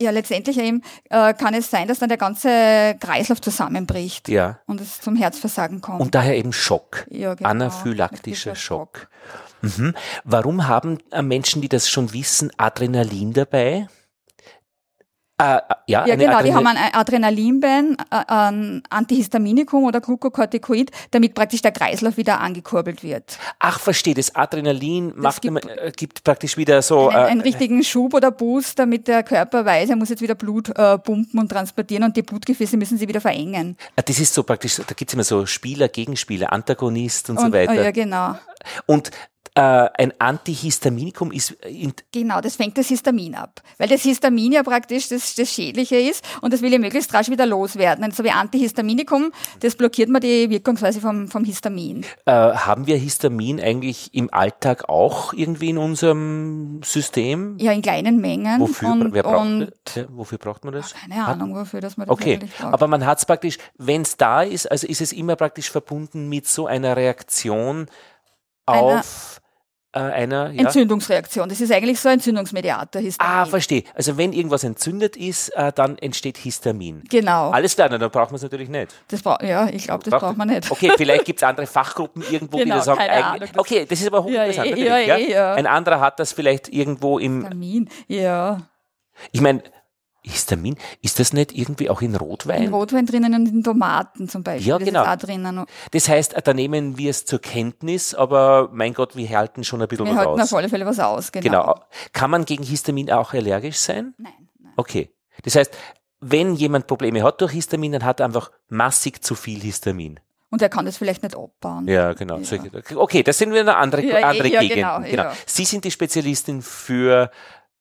ja, 0.02 0.10
letztendlich 0.10 0.58
eben 0.58 0.82
äh, 1.08 1.32
kann 1.34 1.54
es 1.54 1.70
sein, 1.70 1.86
dass 1.86 2.00
dann 2.00 2.08
der 2.08 2.18
ganze 2.18 2.96
Kreislauf 2.98 3.40
zusammenbricht 3.40 4.28
Ja. 4.28 4.58
und 4.66 4.80
es 4.80 5.00
zum 5.00 5.14
Herzversagen 5.16 5.80
kommt. 5.80 6.00
Und 6.00 6.14
daher 6.14 6.36
eben 6.36 6.52
Schock. 6.52 7.06
ja, 7.10 7.34
genau. 7.34 7.48
Anaphylaktischer 7.50 8.52
Dieser 8.52 8.56
Schock. 8.56 9.08
Mhm. 9.64 9.94
Warum 10.25 10.68
haben 10.68 10.99
äh, 11.11 11.23
Menschen, 11.23 11.62
die 11.62 11.68
das 11.68 11.88
schon 11.88 12.12
wissen, 12.12 12.50
Adrenalin 12.56 13.33
dabei? 13.33 13.88
Äh, 15.37 15.59
ja, 15.88 16.06
Ja, 16.06 16.14
genau, 16.14 16.16
die 16.16 16.26
Adrenal- 16.52 16.54
haben 16.54 16.66
ein 16.68 16.94
Adrenalinbein, 16.94 17.97
äh, 18.12 18.23
ein 18.28 18.85
Antihistaminikum 18.88 19.83
oder 19.83 20.00
Glucocorticoid, 20.00 20.92
damit 21.11 21.35
praktisch 21.35 21.61
der 21.61 21.73
Kreislauf 21.73 22.16
wieder 22.16 22.40
angekurbelt 22.40 23.02
wird. 23.02 23.37
Ach, 23.59 23.80
verstehe, 23.80 24.14
das 24.14 24.37
Adrenalin 24.37 25.12
macht 25.16 25.42
gibt- 25.42 25.64
immer, 25.64 25.76
äh, 25.83 25.90
gibt 25.90 26.23
praktisch 26.23 26.56
wieder 26.56 26.83
so. 26.83 27.09
Einen, 27.09 27.26
einen 27.26 27.40
äh, 27.40 27.44
richtigen 27.44 27.83
Schub 27.83 28.14
oder 28.14 28.30
Boost, 28.30 28.78
damit 28.78 29.09
der 29.09 29.25
Körper 29.25 29.64
weiß, 29.64 29.90
er 29.90 29.97
muss 29.97 30.09
jetzt 30.09 30.23
wieder 30.23 30.37
Blut 30.37 30.68
äh, 30.68 30.99
pumpen 30.99 31.40
und 31.40 31.49
transportieren 31.49 32.04
und 32.04 32.16
die 32.16 32.23
Blutgefäße 32.23 32.76
müssen 32.76 32.97
sie 32.97 33.09
wieder 33.09 33.21
verengen. 33.21 33.76
äh, 33.97 34.04
das 34.04 34.21
ist 34.21 34.35
so 34.35 34.44
praktisch, 34.44 34.76
da 34.76 34.94
gibt's 34.94 35.14
immer 35.14 35.25
so 35.25 35.47
Spieler, 35.47 35.88
Gegenspieler, 35.88 36.52
Antagonist 36.52 37.28
und, 37.30 37.40
so 37.40 37.47
Und, 37.47 37.52
weiter. 37.54 37.73
äh, 37.75 37.83
ja, 37.87 37.90
genau. 37.90 38.37
Und 38.87 39.11
äh, 39.56 39.61
ein 39.61 40.12
Antihistaminikum 40.18 41.30
ist 41.30 41.52
in, 41.64 41.92
Genau, 42.12 42.40
das 42.40 42.56
fängt 42.56 42.76
das 42.76 42.88
Histamin 42.88 43.34
ab. 43.34 43.62
Weil 43.78 43.88
das 43.88 44.02
Histamin 44.02 44.52
ja 44.52 44.62
praktisch 44.62 45.08
das, 45.08 45.34
das 45.34 45.49
Schädliche 45.52 45.96
ist 45.96 46.25
und 46.40 46.52
das 46.52 46.61
will 46.62 46.73
ja 46.73 46.78
möglichst 46.78 47.14
rasch 47.14 47.28
wieder 47.30 47.46
loswerden. 47.46 48.04
Und 48.04 48.14
so 48.14 48.25
wie 48.25 48.30
Antihistaminikum, 48.30 49.32
das 49.61 49.76
blockiert 49.76 50.08
man 50.08 50.20
die 50.20 50.50
Wirkungsweise 50.50 51.00
vom, 51.00 51.28
vom 51.28 51.44
Histamin. 51.44 52.04
äh, 52.26 52.32
haben 52.32 52.87
wir 52.87 52.96
Histamin 52.96 53.61
eigentlich 53.61 54.12
im 54.12 54.32
Alltag 54.32 54.88
auch 54.88 55.32
irgendwie 55.32 55.70
in 55.70 55.78
unserem 55.78 56.80
System? 56.82 57.56
Ja, 57.58 57.73
in 57.73 57.82
kleinen 57.82 58.20
Mengen. 58.20 58.61
Wofür, 58.61 58.90
und, 58.90 59.12
braucht, 59.12 59.40
und 59.40 59.73
ja, 59.94 60.04
wofür 60.08 60.38
braucht 60.38 60.64
man 60.64 60.75
das? 60.75 60.94
keine 60.94 61.25
Ahnung, 61.25 61.54
wofür 61.54 61.80
dass 61.80 61.96
man 61.96 62.06
das 62.08 62.12
Okay, 62.12 62.34
eigentlich 62.34 62.56
braucht. 62.56 62.75
aber 62.75 62.87
man 62.88 63.06
hat 63.06 63.18
es 63.18 63.26
praktisch, 63.26 63.58
wenn 63.78 64.02
es 64.02 64.16
da 64.16 64.42
ist, 64.42 64.70
also 64.70 64.87
ist 64.87 65.00
es 65.00 65.12
immer 65.12 65.37
praktisch 65.37 65.70
verbunden 65.70 66.28
mit 66.28 66.46
so 66.49 66.66
einer 66.66 66.96
Reaktion 66.96 67.87
auf 68.66 69.40
äh, 69.40 69.43
einer, 70.00 70.50
ja. 70.50 70.62
Entzündungsreaktion. 70.62 71.48
Das 71.48 71.60
ist 71.60 71.72
eigentlich 71.72 72.00
so 72.00 72.08
ein 72.08 72.14
Entzündungsmediator, 72.14 73.00
Histamin. 73.00 73.32
Ah, 73.32 73.44
verstehe. 73.46 73.84
Also 73.94 74.16
wenn 74.16 74.32
irgendwas 74.32 74.64
entzündet 74.64 75.16
ist, 75.16 75.50
äh, 75.50 75.72
dann 75.72 75.98
entsteht 75.98 76.36
Histamin. 76.38 77.02
genau. 77.08 77.50
Alles 77.50 77.74
klar, 77.74 77.88
dann 77.88 78.00
braucht 78.10 78.30
man 78.30 78.36
es 78.36 78.42
natürlich 78.42 78.68
nicht. 78.68 78.94
Das 79.08 79.22
bra 79.22 79.38
ja, 79.42 79.68
ich 79.68 79.84
glaube, 79.84 80.04
das 80.04 80.10
Braucht- 80.10 80.20
braucht 80.22 80.36
man 80.36 80.48
nicht. 80.48 80.70
Okay, 80.70 80.92
vielleicht 80.96 81.24
gibt 81.26 81.40
es 81.40 81.42
andere 81.42 81.66
Fachgruppen 81.66 82.22
irgendwo, 82.30 82.56
die 82.58 82.64
Genau, 82.64 82.76
da 82.76 82.82
sagen, 82.82 82.98
keine 82.98 83.24
Ahnung, 83.24 83.40
das- 83.40 83.58
okay, 83.58 83.86
das 83.88 84.00
ist 84.00 84.06
aber 84.06 84.22
hochinteressant. 84.24 84.70
Natürlich, 84.70 84.88
ja, 84.88 84.98
ja, 84.98 85.16
ja, 85.16 85.28
ja. 85.28 85.54
Ein 85.54 85.66
anderer 85.66 86.00
hat 86.00 86.18
das 86.18 86.32
vielleicht 86.32 86.68
irgendwo 86.68 87.18
im, 87.18 87.40
Histamin, 87.42 87.88
ja. 88.08 88.58
ich 89.32 89.40
meine, 89.40 89.62
Histamin, 90.26 90.76
ist 91.02 91.21
das 91.21 91.33
nicht 91.35 91.52
irgendwie 91.52 91.90
auch 91.90 92.00
in 92.00 92.16
Rotwein? 92.16 92.62
In 92.62 92.73
Rotwein 92.73 93.04
drinnen 93.04 93.35
und 93.35 93.47
in 93.47 93.62
Tomaten 93.62 94.26
zum 94.28 94.43
Beispiel. 94.43 94.66
Ja, 94.69 94.78
das 94.78 94.88
genau. 94.88 95.16
Drinnen. 95.16 95.66
Das 95.90 96.09
heißt, 96.09 96.35
da 96.43 96.54
nehmen 96.54 96.97
wir 96.97 97.11
es 97.11 97.26
zur 97.26 97.40
Kenntnis, 97.40 98.14
aber 98.14 98.71
mein 98.73 98.95
Gott, 98.95 99.16
wir 99.16 99.28
halten 99.28 99.64
schon 99.64 99.83
ein 99.83 99.88
bisschen 99.88 100.07
Wir 100.07 100.12
was 100.12 100.19
halten 100.19 100.40
aus. 100.40 100.52
auf 100.52 100.59
alle 100.59 100.69
Fälle 100.71 100.87
was 100.87 100.99
aus, 100.99 101.31
genau. 101.31 101.45
Genau. 101.50 101.81
Kann 102.14 102.31
man 102.31 102.45
gegen 102.47 102.64
Histamin 102.64 103.12
auch 103.12 103.35
allergisch 103.35 103.76
sein? 103.76 104.14
Nein, 104.16 104.33
nein. 104.59 104.73
Okay. 104.76 105.11
Das 105.43 105.57
heißt, 105.57 105.76
wenn 106.21 106.54
jemand 106.54 106.87
Probleme 106.87 107.23
hat 107.23 107.43
durch 107.43 107.52
Histamin, 107.52 107.93
dann 107.93 108.04
hat 108.04 108.21
er 108.21 108.26
einfach 108.26 108.50
massig 108.69 109.23
zu 109.23 109.35
viel 109.35 109.61
Histamin. 109.61 110.21
Und 110.50 110.62
er 110.62 110.69
kann 110.71 110.87
das 110.87 110.97
vielleicht 110.97 111.23
nicht 111.23 111.37
abbauen. 111.37 111.87
Ja, 111.87 112.14
genau. 112.14 112.38
Solche- 112.45 112.71
Okay, 112.97 113.23
das 113.25 113.37
sind 113.37 113.52
wir 113.52 113.61
eine 113.61 113.76
andere, 113.76 114.02
Ja, 114.02 114.21
ja, 114.21 114.28
andere 114.28 114.49
ja, 114.49 114.61
Gegenden. 114.61 115.04
genau, 115.11 115.25
ja. 115.25 115.33
Sie 115.47 115.64
sind 115.66 115.85
die 115.85 115.90
Spezialistin 115.90 116.62
für, 116.62 117.31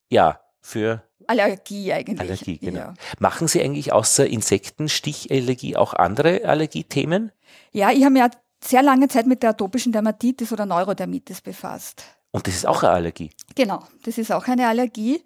ja, 0.10 0.42
für 0.60 1.04
Allergie 1.27 1.94
eigentlich. 1.94 2.20
Allergie, 2.20 2.58
genau. 2.58 2.80
Ja. 2.80 2.94
Machen 3.20 3.48
Sie 3.48 3.62
eigentlich 3.62 3.94
außer 3.94 4.27
Insektenstichallergie 4.27 5.75
auch 5.75 5.94
andere 5.94 6.46
Allergiethemen? 6.46 7.32
ja, 7.72 7.92
ich 7.92 8.03
habe 8.03 8.13
mich 8.13 8.22
ja 8.22 8.30
sehr 8.63 8.82
lange 8.84 9.08
Zeit 9.08 9.27
mit 9.27 9.44
der 9.44 9.51
atopischen 9.51 9.92
Dermatitis 9.92 10.51
oder 10.53 10.65
Neurodermitis 10.65 11.42
befasst. 11.42 12.03
Und 12.32 12.48
das 12.48 12.56
ist 12.56 12.65
auch 12.65 12.82
eine 12.84 12.94
Allergie. 12.94 13.30
Genau, 13.56 13.84
das 14.03 14.18
ist 14.18 14.32
auch 14.32 14.48
eine 14.48 14.68
Allergie. 14.68 15.22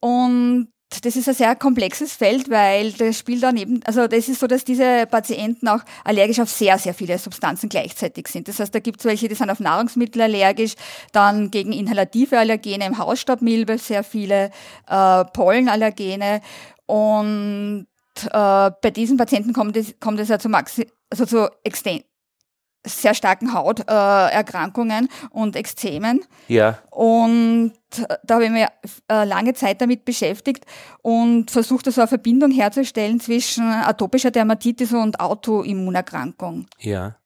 Und 0.00 0.68
das 1.02 1.16
ist 1.16 1.28
ein 1.28 1.34
sehr 1.34 1.56
komplexes 1.56 2.12
Feld, 2.12 2.48
weil 2.48 2.92
das 2.92 3.18
spielt 3.18 3.42
dann 3.42 3.56
eben, 3.56 3.80
also 3.84 4.06
das 4.06 4.28
ist 4.28 4.40
so, 4.40 4.46
dass 4.46 4.64
diese 4.64 5.06
Patienten 5.06 5.68
auch 5.68 5.80
allergisch 6.04 6.38
auf 6.38 6.48
sehr, 6.48 6.78
sehr 6.78 6.94
viele 6.94 7.18
Substanzen 7.18 7.68
gleichzeitig 7.68 8.28
sind. 8.28 8.48
Das 8.48 8.60
heißt, 8.60 8.74
da 8.74 8.78
gibt 8.78 9.00
es 9.00 9.06
welche, 9.06 9.28
die 9.28 9.34
sind 9.34 9.50
auf 9.50 9.60
Nahrungsmittel 9.60 10.22
allergisch, 10.22 10.74
dann 11.12 11.50
gegen 11.50 11.72
inhalative 11.72 12.38
Allergene 12.38 12.86
im 12.86 12.98
Hausstaubmilbe 12.98 13.78
sehr 13.78 14.04
viele, 14.04 14.50
äh, 14.88 15.24
Pollenallergene 15.24 16.40
und 16.86 17.86
äh, 18.24 18.70
bei 18.80 18.90
diesen 18.94 19.16
Patienten 19.16 19.52
kommt 19.52 19.76
es, 19.76 19.94
kommt 19.98 20.20
es 20.20 20.28
ja 20.28 20.38
zu 20.38 20.48
Maxi 20.48 20.86
also 21.10 21.26
zu 21.26 21.48
exten 21.62 22.02
sehr 22.86 23.14
starken 23.14 23.52
Hauterkrankungen 23.52 24.30
äh, 24.30 24.34
Erkrankungen 24.34 25.08
und 25.30 25.56
Ekzemen. 25.56 26.24
Ja. 26.48 26.78
Und 26.90 27.72
da 28.24 28.34
habe 28.34 28.44
ich 28.44 28.50
mich 28.50 28.66
äh, 29.10 29.24
lange 29.24 29.54
Zeit 29.54 29.80
damit 29.80 30.04
beschäftigt 30.04 30.64
und 31.02 31.50
versucht, 31.50 31.90
so 31.90 32.00
eine 32.00 32.08
Verbindung 32.08 32.50
herzustellen 32.50 33.20
zwischen 33.20 33.64
atopischer 33.64 34.30
Dermatitis 34.30 34.92
und 34.92 35.20
Autoimmunerkrankung. 35.20 36.66
Ja. 36.78 37.16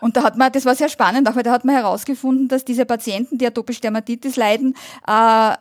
Und 0.00 0.16
da 0.16 0.22
hat 0.22 0.36
man, 0.36 0.52
das 0.52 0.64
war 0.64 0.74
sehr 0.74 0.88
spannend, 0.88 1.28
auch 1.28 1.34
weil 1.34 1.42
da 1.42 1.50
hat 1.50 1.64
man 1.64 1.74
herausgefunden, 1.74 2.48
dass 2.48 2.64
diese 2.64 2.86
Patienten, 2.86 3.38
die 3.38 3.46
atopische 3.46 3.80
Dermatitis 3.80 4.36
leiden, 4.36 4.76
äh, 5.06 5.54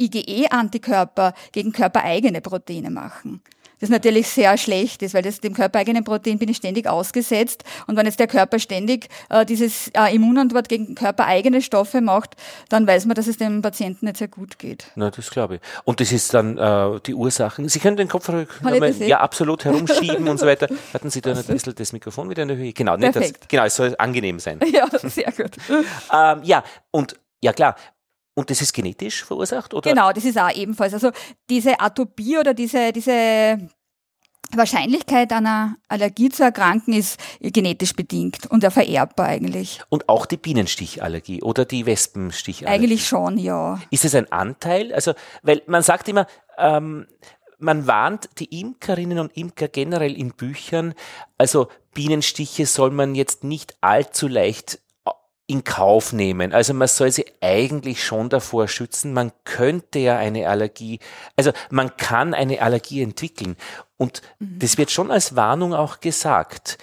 IgE-Antikörper 0.00 1.34
gegen 1.52 1.72
körpereigene 1.72 2.40
Proteine 2.40 2.90
machen. 2.90 3.42
Das 3.84 3.90
natürlich 3.90 4.28
sehr 4.28 4.56
schlecht 4.56 5.02
ist, 5.02 5.12
weil 5.12 5.20
das 5.20 5.40
dem 5.40 5.52
körpereigenen 5.52 6.04
Protein 6.04 6.38
bin 6.38 6.48
ich 6.48 6.56
ständig 6.56 6.86
ausgesetzt. 6.86 7.64
Und 7.86 7.98
wenn 7.98 8.06
jetzt 8.06 8.18
der 8.18 8.26
Körper 8.26 8.58
ständig 8.58 9.10
äh, 9.28 9.44
dieses 9.44 9.88
äh, 9.88 10.14
Immunantwort 10.14 10.70
gegen 10.70 10.94
körpereigene 10.94 11.60
Stoffe 11.60 12.00
macht, 12.00 12.34
dann 12.70 12.86
weiß 12.86 13.04
man, 13.04 13.14
dass 13.14 13.26
es 13.26 13.36
dem 13.36 13.60
Patienten 13.60 14.06
nicht 14.06 14.16
sehr 14.16 14.28
gut 14.28 14.58
geht. 14.58 14.86
Na, 14.94 15.10
das 15.10 15.28
glaube 15.28 15.56
ich. 15.56 15.60
Und 15.84 16.00
das 16.00 16.12
ist 16.12 16.32
dann 16.32 16.56
äh, 16.56 16.98
die 17.04 17.12
Ursachen. 17.12 17.68
Sie 17.68 17.78
können 17.78 17.98
den 17.98 18.08
Kopf 18.08 18.26
das 18.26 19.00
eh? 19.00 19.06
ja 19.06 19.20
absolut 19.20 19.66
herumschieben 19.66 20.30
und 20.30 20.40
so 20.40 20.46
weiter. 20.46 20.66
Hatten 20.94 21.10
Sie 21.10 21.20
da 21.20 21.34
ein 21.34 21.44
bisschen 21.44 21.74
das 21.74 21.92
Mikrofon 21.92 22.30
wieder 22.30 22.44
in 22.44 22.48
der 22.48 22.56
Höhe? 22.56 22.72
Genau, 22.72 22.96
nicht 22.96 23.14
das, 23.14 23.34
genau, 23.48 23.64
es 23.66 23.76
soll 23.76 23.94
angenehm 23.98 24.38
sein. 24.38 24.60
Ja, 24.72 24.88
sehr 24.98 25.30
gut. 25.30 25.50
ähm, 25.68 26.40
ja, 26.42 26.64
und 26.90 27.20
ja 27.42 27.52
klar. 27.52 27.76
Und 28.34 28.50
das 28.50 28.60
ist 28.60 28.72
genetisch 28.72 29.24
verursacht? 29.24 29.74
Oder? 29.74 29.90
Genau, 29.90 30.12
das 30.12 30.24
ist 30.24 30.38
auch 30.38 30.52
ebenfalls. 30.52 30.92
Also 30.92 31.10
diese 31.48 31.80
Atopie 31.80 32.38
oder 32.38 32.52
diese, 32.52 32.92
diese 32.92 33.68
Wahrscheinlichkeit 34.52 35.32
einer 35.32 35.76
Allergie 35.88 36.28
zu 36.28 36.42
erkranken 36.42 36.94
ist 36.94 37.18
genetisch 37.40 37.94
bedingt 37.94 38.46
und 38.50 38.64
vererbbar 38.64 39.26
eigentlich. 39.26 39.80
Und 39.88 40.08
auch 40.08 40.26
die 40.26 40.36
Bienenstichallergie 40.36 41.42
oder 41.42 41.64
die 41.64 41.86
Wespenstichallergie? 41.86 42.84
Eigentlich 42.84 43.06
schon, 43.06 43.38
ja. 43.38 43.80
Ist 43.90 44.04
es 44.04 44.14
ein 44.14 44.30
Anteil? 44.32 44.92
Also, 44.92 45.14
weil 45.42 45.62
man 45.66 45.82
sagt 45.82 46.08
immer, 46.08 46.26
ähm, 46.58 47.06
man 47.58 47.86
warnt 47.86 48.28
die 48.38 48.60
Imkerinnen 48.60 49.18
und 49.18 49.36
Imker 49.36 49.68
generell 49.68 50.16
in 50.16 50.32
Büchern, 50.32 50.94
also 51.38 51.68
Bienenstiche 51.94 52.66
soll 52.66 52.90
man 52.90 53.14
jetzt 53.14 53.44
nicht 53.44 53.76
allzu 53.80 54.26
leicht 54.26 54.80
in 55.46 55.62
Kauf 55.64 56.12
nehmen. 56.12 56.52
Also 56.52 56.72
man 56.72 56.88
soll 56.88 57.10
sie 57.10 57.26
eigentlich 57.40 58.02
schon 58.02 58.30
davor 58.30 58.66
schützen. 58.66 59.12
Man 59.12 59.32
könnte 59.44 59.98
ja 59.98 60.16
eine 60.16 60.48
Allergie, 60.48 61.00
also 61.36 61.52
man 61.70 61.96
kann 61.96 62.32
eine 62.32 62.62
Allergie 62.62 63.02
entwickeln. 63.02 63.56
Und 64.04 64.20
Mhm. 64.38 64.58
das 64.60 64.76
wird 64.78 64.90
schon 64.90 65.10
als 65.10 65.34
Warnung 65.34 65.72
auch 65.74 66.00
gesagt. 66.00 66.78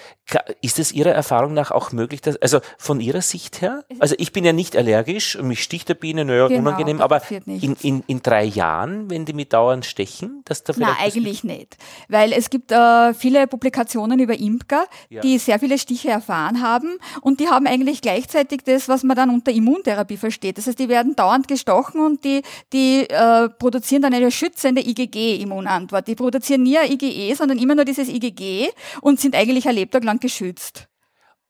Ist 0.62 0.79
es 0.79 0.93
Ihrer 0.93 1.12
Erfahrung 1.12 1.53
nach 1.53 1.71
auch 1.71 1.91
möglich, 1.91 2.21
dass, 2.21 2.38
also 2.38 2.60
von 2.77 3.01
Ihrer 3.01 3.21
Sicht 3.21 3.62
her? 3.62 3.84
Also 3.99 4.15
ich 4.17 4.31
bin 4.31 4.45
ja 4.45 4.53
nicht 4.53 4.77
allergisch, 4.77 5.38
mich 5.41 5.62
sticht 5.62 5.89
der 5.89 5.95
Biene, 5.95 6.23
naja, 6.23 6.47
Genau, 6.47 6.62
unangenehm, 6.69 7.01
aber 7.01 7.21
in, 7.45 7.75
in, 7.81 8.01
in 8.07 8.21
drei 8.21 8.45
Jahren, 8.45 9.10
wenn 9.10 9.25
die 9.25 9.34
mich 9.34 9.49
dauernd 9.49 9.86
stechen, 9.86 10.41
dass 10.45 10.63
da 10.63 10.71
vielleicht. 10.71 10.91
das- 11.05 11.15
eigentlich 11.17 11.43
nicht. 11.43 11.75
Weil 12.07 12.31
es 12.31 12.49
gibt 12.49 12.71
äh, 12.71 13.13
viele 13.13 13.45
Publikationen 13.47 14.19
über 14.19 14.39
Imker, 14.39 14.86
Ja. 15.10 15.19
die 15.19 15.38
sehr 15.38 15.60
viele 15.60 15.77
Stiche 15.77 16.10
erfahren 16.12 16.62
haben 16.62 16.97
und 17.21 17.41
die 17.41 17.49
haben 17.49 17.67
eigentlich 17.67 18.01
gleichzeitig 18.01 18.62
das, 18.63 18.88
was 18.88 19.03
man 19.03 19.17
dann 19.17 19.29
unter 19.31 19.51
Immuntherapie 19.51 20.15
versteht. 20.17 20.57
Das 20.57 20.65
heißt, 20.65 20.79
die 20.79 20.88
werden 20.88 21.13
dauernd 21.17 21.49
gestochen 21.49 21.99
und 21.99 22.23
die, 22.23 22.41
die 22.71 23.01
äh, 23.10 23.49
produzieren 23.49 24.01
dann 24.03 24.13
eine 24.13 24.31
schützende 24.31 24.81
IgG-Immunantwort. 24.81 26.07
Die 26.07 26.15
produzieren 26.15 26.63
nie 26.63 26.77
ein 26.77 26.89
IgE, 27.12 27.36
sondern 27.36 27.58
immer 27.58 27.76
nur 27.76 27.86
dieses 27.86 28.10
IgG 28.10 28.69
und 29.02 29.19
sind 29.19 29.36
eigentlich 29.36 29.67
ein 29.67 29.76
Lebtag 29.76 30.04
lang 30.04 30.19
geschützt. 30.19 30.88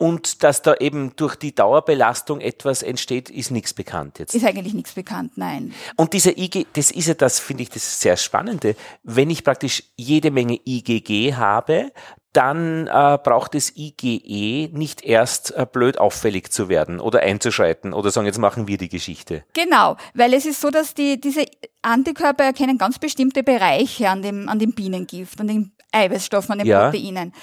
Und 0.01 0.41
dass 0.41 0.63
da 0.63 0.73
eben 0.73 1.15
durch 1.15 1.35
die 1.35 1.53
Dauerbelastung 1.53 2.41
etwas 2.41 2.81
entsteht, 2.81 3.29
ist 3.29 3.51
nichts 3.51 3.75
bekannt 3.75 4.17
jetzt. 4.17 4.33
Ist 4.33 4.43
eigentlich 4.43 4.73
nichts 4.73 4.93
bekannt, 4.93 5.33
nein. 5.35 5.75
Und 5.95 6.13
dieser 6.13 6.35
IG, 6.39 6.65
das 6.73 6.89
ist 6.89 7.07
ja 7.07 7.13
das, 7.13 7.37
finde 7.37 7.61
ich, 7.61 7.69
das 7.69 8.01
sehr 8.01 8.17
Spannende. 8.17 8.75
Wenn 9.03 9.29
ich 9.29 9.43
praktisch 9.43 9.83
jede 9.95 10.31
Menge 10.31 10.59
IgG 10.65 11.35
habe, 11.35 11.91
dann 12.33 12.87
äh, 12.87 13.17
braucht 13.21 13.55
es 13.55 13.75
IgE 13.75 14.69
nicht 14.71 15.03
erst 15.03 15.51
äh, 15.51 15.65
blöd 15.71 15.97
auffällig 15.97 16.51
zu 16.51 16.69
werden 16.69 16.99
oder 16.99 17.19
einzuschreiten 17.21 17.93
oder 17.93 18.11
sagen, 18.11 18.25
jetzt 18.25 18.39
machen 18.39 18.67
wir 18.67 18.77
die 18.77 18.89
Geschichte. 18.89 19.43
Genau, 19.53 19.97
weil 20.13 20.33
es 20.33 20.45
ist 20.45 20.61
so, 20.61 20.69
dass 20.69 20.93
die, 20.93 21.19
diese 21.19 21.45
Antikörper 21.81 22.45
erkennen 22.45 22.77
ganz 22.77 22.99
bestimmte 22.99 23.43
Bereiche 23.43 24.09
an 24.09 24.21
dem, 24.21 24.47
an 24.47 24.59
dem 24.59 24.73
Bienengift, 24.73 25.39
an 25.41 25.47
den 25.47 25.71
Eiweißstoffen, 25.91 26.53
an 26.53 26.59
den 26.59 26.67
ja. 26.67 26.89
Proteinen. 26.89 27.33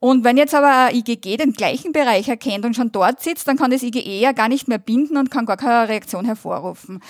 Und 0.00 0.24
wenn 0.24 0.38
jetzt 0.38 0.54
aber 0.54 0.86
ein 0.86 0.94
IgG 0.96 1.36
den 1.36 1.52
gleichen 1.52 1.92
Bereich 1.92 2.28
erkennt 2.28 2.64
und 2.64 2.74
schon 2.74 2.90
dort 2.90 3.20
sitzt, 3.20 3.46
dann 3.48 3.58
kann 3.58 3.70
das 3.70 3.82
IgE 3.82 4.18
ja 4.18 4.32
gar 4.32 4.48
nicht 4.48 4.68
mehr 4.68 4.78
binden 4.78 5.18
und 5.18 5.30
kann 5.30 5.44
gar 5.44 5.58
keine 5.58 5.88
Reaktion 5.88 6.24
hervorrufen. 6.24 7.02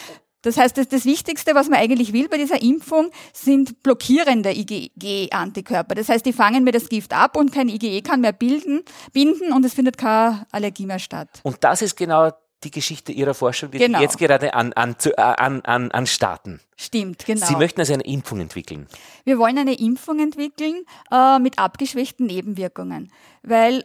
Das 0.42 0.56
heißt, 0.56 0.76
das, 0.78 0.88
das 0.88 1.04
Wichtigste, 1.04 1.54
was 1.54 1.68
man 1.68 1.78
eigentlich 1.78 2.12
will 2.12 2.28
bei 2.28 2.38
dieser 2.38 2.62
Impfung, 2.62 3.10
sind 3.32 3.82
blockierende 3.82 4.50
IgG-Antikörper. 4.52 5.94
Das 5.94 6.08
heißt, 6.08 6.24
die 6.24 6.32
fangen 6.32 6.64
mir 6.64 6.72
das 6.72 6.88
Gift 6.88 7.12
ab 7.12 7.36
und 7.36 7.52
kein 7.52 7.68
IgE 7.68 8.02
kann 8.02 8.20
mehr 8.20 8.32
bilden, 8.32 8.82
binden 9.12 9.52
und 9.52 9.64
es 9.64 9.74
findet 9.74 9.98
keine 9.98 10.46
Allergie 10.52 10.86
mehr 10.86 10.98
statt. 10.98 11.40
Und 11.42 11.64
das 11.64 11.82
ist 11.82 11.96
genau 11.96 12.30
die 12.64 12.70
Geschichte 12.70 13.12
Ihrer 13.12 13.34
Forschung, 13.34 13.70
die 13.70 13.78
genau. 13.78 13.98
Sie 13.98 14.04
jetzt 14.04 14.18
gerade 14.18 14.54
an, 14.54 14.72
an, 14.72 14.96
an, 15.16 15.60
an, 15.62 15.90
an 15.90 16.06
starten. 16.06 16.60
Stimmt, 16.76 17.24
genau. 17.24 17.46
Sie 17.46 17.56
möchten 17.56 17.80
also 17.80 17.92
eine 17.92 18.04
Impfung 18.04 18.40
entwickeln. 18.40 18.88
Wir 19.24 19.38
wollen 19.38 19.58
eine 19.58 19.78
Impfung 19.78 20.18
entwickeln 20.18 20.84
äh, 21.10 21.38
mit 21.38 21.58
abgeschwächten 21.58 22.26
Nebenwirkungen, 22.26 23.12
weil 23.42 23.78
äh, 23.78 23.82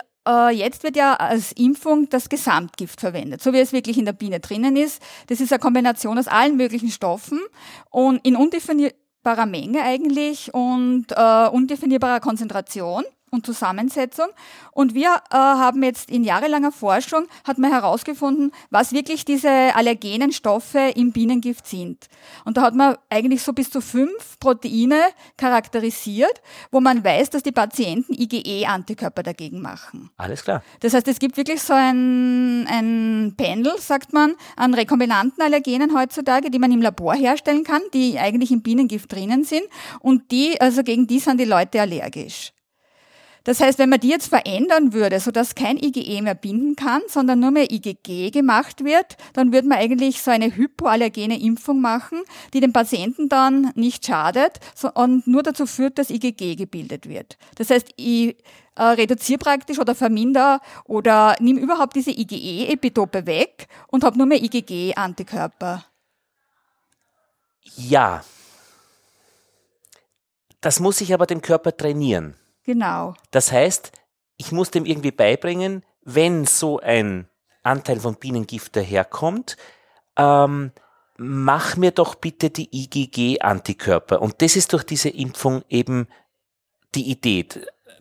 jetzt 0.51 0.83
wird 0.83 0.95
ja 0.95 1.15
als 1.15 1.51
Impfung 1.51 2.09
das 2.09 2.29
Gesamtgift 2.29 3.01
verwendet, 3.01 3.41
so 3.41 3.51
wie 3.53 3.59
es 3.59 3.73
wirklich 3.73 3.97
in 3.97 4.05
der 4.05 4.13
Biene 4.13 4.39
drinnen 4.39 4.75
ist. 4.75 5.01
Das 5.27 5.41
ist 5.41 5.51
eine 5.51 5.59
Kombination 5.59 6.17
aus 6.17 6.27
allen 6.27 6.55
möglichen 6.55 6.89
Stoffen 6.89 7.41
und 7.89 8.25
in 8.25 8.35
undefinierbarer 8.35 9.45
Menge 9.45 9.81
eigentlich 9.83 10.53
und 10.53 11.07
äh, 11.11 11.47
undefinierbarer 11.47 12.19
Konzentration 12.19 13.03
und 13.33 13.45
Zusammensetzung. 13.45 14.27
Und 14.71 14.93
wir 14.93 15.09
äh, 15.31 15.35
haben 15.35 15.83
jetzt 15.83 16.09
in 16.09 16.23
jahrelanger 16.23 16.71
Forschung, 16.71 17.27
hat 17.45 17.57
man 17.57 17.71
herausgefunden, 17.71 18.51
was 18.69 18.93
wirklich 18.93 19.25
diese 19.25 19.49
allergenen 19.75 20.31
Stoffe 20.31 20.93
im 20.95 21.11
Bienengift 21.11 21.67
sind. 21.67 22.07
Und 22.45 22.57
da 22.57 22.61
hat 22.61 22.75
man 22.75 22.95
eigentlich 23.09 23.41
so 23.41 23.53
bis 23.53 23.69
zu 23.69 23.81
fünf 23.81 24.39
Proteine 24.39 25.01
charakterisiert, 25.37 26.41
wo 26.71 26.79
man 26.79 27.03
weiß, 27.03 27.31
dass 27.31 27.43
die 27.43 27.51
Patienten 27.51 28.13
IgE-Antikörper 28.13 29.23
dagegen 29.23 29.61
machen. 29.61 30.09
Alles 30.17 30.43
klar. 30.43 30.63
Das 30.79 30.93
heißt, 30.93 31.07
es 31.07 31.19
gibt 31.19 31.37
wirklich 31.37 31.61
so 31.61 31.73
ein, 31.73 32.67
ein 32.67 33.33
Panel, 33.37 33.73
sagt 33.79 34.13
man, 34.13 34.35
an 34.55 34.73
rekombinanten 34.73 35.43
Allergenen 35.43 35.97
heutzutage, 35.97 36.49
die 36.51 36.59
man 36.59 36.71
im 36.71 36.81
Labor 36.81 37.15
herstellen 37.15 37.63
kann, 37.63 37.81
die 37.93 38.19
eigentlich 38.19 38.51
im 38.51 38.61
Bienengift 38.61 39.11
drinnen 39.11 39.43
sind. 39.43 39.63
Und 39.99 40.31
die, 40.31 40.59
also 40.61 40.83
gegen 40.83 41.07
die 41.07 41.19
sind 41.19 41.39
die 41.39 41.45
Leute 41.45 41.81
allergisch. 41.81 42.53
Das 43.45 43.59
heißt, 43.59 43.77
wenn 43.77 43.89
man 43.89 43.99
die 43.99 44.07
jetzt 44.07 44.27
verändern 44.27 44.93
würde, 44.93 45.19
sodass 45.19 45.55
kein 45.55 45.77
IgE 45.77 46.21
mehr 46.21 46.35
binden 46.35 46.75
kann, 46.75 47.01
sondern 47.07 47.41
nur 47.41 47.51
mehr 47.51 47.71
IgG 47.71 48.31
gemacht 48.31 48.85
wird, 48.85 49.17
dann 49.33 49.51
würde 49.51 49.67
man 49.67 49.79
eigentlich 49.79 50.21
so 50.21 50.31
eine 50.31 50.55
hypoallergene 50.55 51.41
Impfung 51.41 51.81
machen, 51.81 52.21
die 52.53 52.61
dem 52.61 52.71
Patienten 52.71 53.27
dann 53.27 53.71
nicht 53.75 54.05
schadet 54.05 54.59
und 54.93 55.27
nur 55.27 55.43
dazu 55.43 55.65
führt, 55.65 55.97
dass 55.97 56.09
IgG 56.09 56.55
gebildet 56.55 57.09
wird. 57.09 57.37
Das 57.55 57.69
heißt, 57.69 57.89
ich 57.97 58.37
äh, 58.75 58.83
reduziere 58.83 59.39
praktisch 59.39 59.77
oder 59.77 59.93
vermindere 59.93 60.59
oder 60.85 61.35
nimm 61.39 61.57
überhaupt 61.57 61.95
diese 61.97 62.11
IgE-Epitope 62.11 63.25
weg 63.25 63.67
und 63.87 64.05
habe 64.05 64.17
nur 64.17 64.25
mehr 64.25 64.41
IgG-Antikörper. 64.41 65.83
Ja. 67.75 68.23
Das 70.61 70.79
muss 70.79 71.01
ich 71.01 71.13
aber 71.13 71.25
dem 71.25 71.41
Körper 71.41 71.75
trainieren. 71.75 72.35
Genau. 72.63 73.13
Das 73.31 73.51
heißt, 73.51 73.91
ich 74.37 74.51
muss 74.51 74.71
dem 74.71 74.85
irgendwie 74.85 75.11
beibringen, 75.11 75.83
wenn 76.03 76.45
so 76.45 76.79
ein 76.79 77.27
Anteil 77.63 77.99
von 77.99 78.15
Bienengift 78.15 78.75
daherkommt, 78.75 79.57
ähm, 80.17 80.71
mach 81.17 81.77
mir 81.77 81.91
doch 81.91 82.15
bitte 82.15 82.49
die 82.49 82.69
IgG-Antikörper. 82.71 84.21
Und 84.21 84.41
das 84.41 84.55
ist 84.55 84.73
durch 84.73 84.83
diese 84.83 85.09
Impfung 85.09 85.63
eben 85.69 86.07
die 86.95 87.09
Idee, 87.09 87.47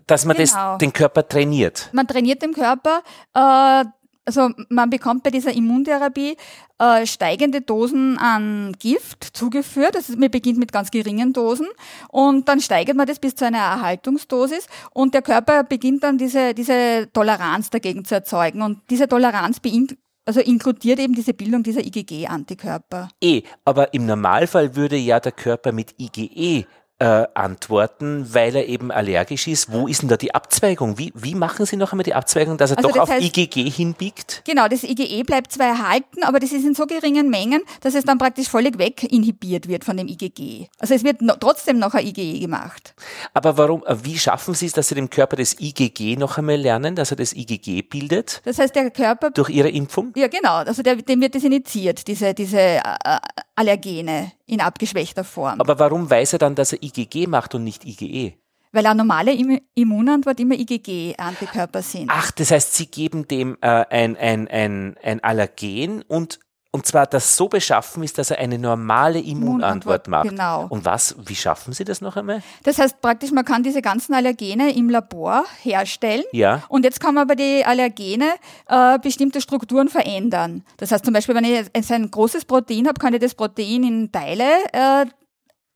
dass 0.06 0.24
man 0.24 0.36
genau. 0.36 0.72
das, 0.72 0.78
den 0.78 0.92
Körper 0.92 1.26
trainiert. 1.26 1.88
Man 1.92 2.06
trainiert 2.06 2.42
den 2.42 2.52
Körper. 2.52 3.02
Äh, 3.34 3.84
also 4.24 4.50
man 4.68 4.90
bekommt 4.90 5.22
bei 5.22 5.30
dieser 5.30 5.52
Immuntherapie 5.52 6.36
äh, 6.78 7.06
steigende 7.06 7.60
Dosen 7.60 8.18
an 8.18 8.74
Gift 8.78 9.24
zugeführt. 9.36 9.96
Also 9.96 10.16
man 10.16 10.30
beginnt 10.30 10.58
mit 10.58 10.72
ganz 10.72 10.90
geringen 10.90 11.32
Dosen 11.32 11.66
und 12.08 12.48
dann 12.48 12.60
steigert 12.60 12.96
man 12.96 13.06
das 13.06 13.18
bis 13.18 13.34
zu 13.34 13.46
einer 13.46 13.58
Erhaltungsdosis 13.58 14.66
und 14.92 15.14
der 15.14 15.22
Körper 15.22 15.64
beginnt 15.64 16.04
dann 16.04 16.18
diese, 16.18 16.54
diese 16.54 17.08
Toleranz 17.12 17.70
dagegen 17.70 18.04
zu 18.04 18.14
erzeugen. 18.14 18.62
Und 18.62 18.80
diese 18.90 19.08
Toleranz 19.08 19.60
also 20.24 20.40
inkludiert 20.40 21.00
eben 21.00 21.14
diese 21.14 21.34
Bildung 21.34 21.64
dieser 21.64 21.80
IgG-Antikörper. 21.80 23.08
Eh, 23.20 23.42
aber 23.64 23.92
im 23.92 24.06
Normalfall 24.06 24.76
würde 24.76 24.96
ja 24.96 25.18
der 25.18 25.32
Körper 25.32 25.72
mit 25.72 25.94
IgE 25.98 26.64
äh, 27.02 27.26
antworten, 27.34 28.32
weil 28.32 28.54
er 28.54 28.68
eben 28.68 28.92
allergisch 28.92 29.48
ist. 29.48 29.72
Wo 29.72 29.88
ist 29.88 30.02
denn 30.02 30.08
da 30.08 30.16
die 30.16 30.36
Abzweigung? 30.36 30.98
Wie, 30.98 31.12
wie 31.16 31.34
machen 31.34 31.66
Sie 31.66 31.76
noch 31.76 31.90
einmal 31.90 32.04
die 32.04 32.14
Abzweigung, 32.14 32.58
dass 32.58 32.70
er 32.70 32.76
also 32.76 32.90
doch 32.90 32.94
das 32.94 33.02
auf 33.02 33.10
heißt, 33.10 33.36
IgG 33.36 33.68
hinbiegt? 33.68 34.42
Genau, 34.46 34.68
das 34.68 34.84
IgE 34.84 35.24
bleibt 35.24 35.50
zwar 35.50 35.66
erhalten, 35.66 36.22
aber 36.22 36.38
das 36.38 36.52
ist 36.52 36.64
in 36.64 36.76
so 36.76 36.86
geringen 36.86 37.28
Mengen, 37.28 37.62
dass 37.80 37.96
es 37.96 38.04
dann 38.04 38.18
praktisch 38.18 38.48
völlig 38.48 38.78
weg 38.78 39.02
inhibiert 39.02 39.66
wird 39.66 39.84
von 39.84 39.96
dem 39.96 40.06
IgG. 40.06 40.68
Also 40.78 40.94
es 40.94 41.02
wird 41.02 41.22
no, 41.22 41.34
trotzdem 41.40 41.80
noch 41.80 41.94
ein 41.94 42.06
IgE 42.06 42.38
gemacht. 42.38 42.94
Aber 43.34 43.58
warum, 43.58 43.84
äh, 43.84 43.96
wie 44.04 44.16
schaffen 44.16 44.54
Sie 44.54 44.66
es, 44.66 44.72
dass 44.72 44.86
Sie 44.86 44.94
dem 44.94 45.10
Körper 45.10 45.34
das 45.34 45.56
IgG 45.58 46.14
noch 46.16 46.38
einmal 46.38 46.56
lernen, 46.56 46.94
dass 46.94 47.10
er 47.10 47.16
das 47.16 47.32
IgG 47.32 47.82
bildet? 47.82 48.42
Das 48.44 48.60
heißt, 48.60 48.76
der 48.76 48.92
Körper... 48.92 49.32
Durch 49.32 49.50
Ihre 49.50 49.70
Impfung? 49.70 50.12
Ja, 50.14 50.28
genau. 50.28 50.54
Also 50.54 50.84
der, 50.84 50.94
dem 50.94 51.20
wird 51.20 51.34
das 51.34 51.42
initiiert, 51.42 52.06
diese, 52.06 52.32
diese 52.32 52.60
äh, 52.60 52.80
Allergene 53.54 54.32
in 54.46 54.60
abgeschwächter 54.60 55.24
Form. 55.24 55.60
Aber 55.60 55.78
warum 55.78 56.08
weiß 56.08 56.34
er 56.34 56.38
dann, 56.38 56.54
dass 56.54 56.72
er 56.72 56.82
IgG 56.82 57.26
macht 57.26 57.54
und 57.54 57.64
nicht 57.64 57.84
IgE? 57.84 58.34
Weil 58.72 58.86
eine 58.86 58.96
normale 58.96 59.36
Immunantwort 59.74 60.40
immer 60.40 60.54
IgG-Antikörper 60.54 61.82
sind. 61.82 62.10
Ach, 62.10 62.30
das 62.30 62.50
heißt, 62.50 62.74
Sie 62.74 62.86
geben 62.86 63.28
dem 63.28 63.58
äh, 63.60 63.66
ein, 63.66 64.16
ein, 64.16 64.48
ein, 64.48 64.96
ein 65.02 65.22
Allergen 65.22 66.00
und 66.02 66.38
und 66.74 66.86
zwar, 66.86 67.06
das 67.06 67.36
so 67.36 67.48
beschaffen 67.48 68.02
ist, 68.02 68.16
dass 68.16 68.30
er 68.30 68.38
eine 68.38 68.58
normale 68.58 69.20
Immunantwort 69.20 70.08
macht. 70.08 70.30
Genau. 70.30 70.66
Und 70.70 70.86
was, 70.86 71.14
wie 71.26 71.34
schaffen 71.34 71.74
Sie 71.74 71.84
das 71.84 72.00
noch 72.00 72.16
einmal? 72.16 72.42
Das 72.62 72.78
heißt 72.78 73.02
praktisch, 73.02 73.30
man 73.30 73.44
kann 73.44 73.62
diese 73.62 73.82
ganzen 73.82 74.14
Allergene 74.14 74.74
im 74.74 74.88
Labor 74.88 75.44
herstellen. 75.62 76.24
Ja. 76.32 76.62
Und 76.68 76.86
jetzt 76.86 76.98
kann 76.98 77.14
man 77.14 77.24
aber 77.24 77.36
die 77.36 77.62
Allergene 77.62 78.30
äh, 78.68 78.98
bestimmte 78.98 79.42
Strukturen 79.42 79.88
verändern. 79.88 80.64
Das 80.78 80.92
heißt 80.92 81.04
zum 81.04 81.12
Beispiel, 81.12 81.34
wenn 81.34 81.44
ich 81.44 81.50
jetzt 81.74 81.92
ein 81.92 82.10
großes 82.10 82.46
Protein 82.46 82.88
habe, 82.88 82.98
kann 82.98 83.12
ich 83.12 83.20
das 83.20 83.34
Protein 83.34 83.84
in 83.84 84.10
Teile 84.10 84.44
äh, 84.72 85.04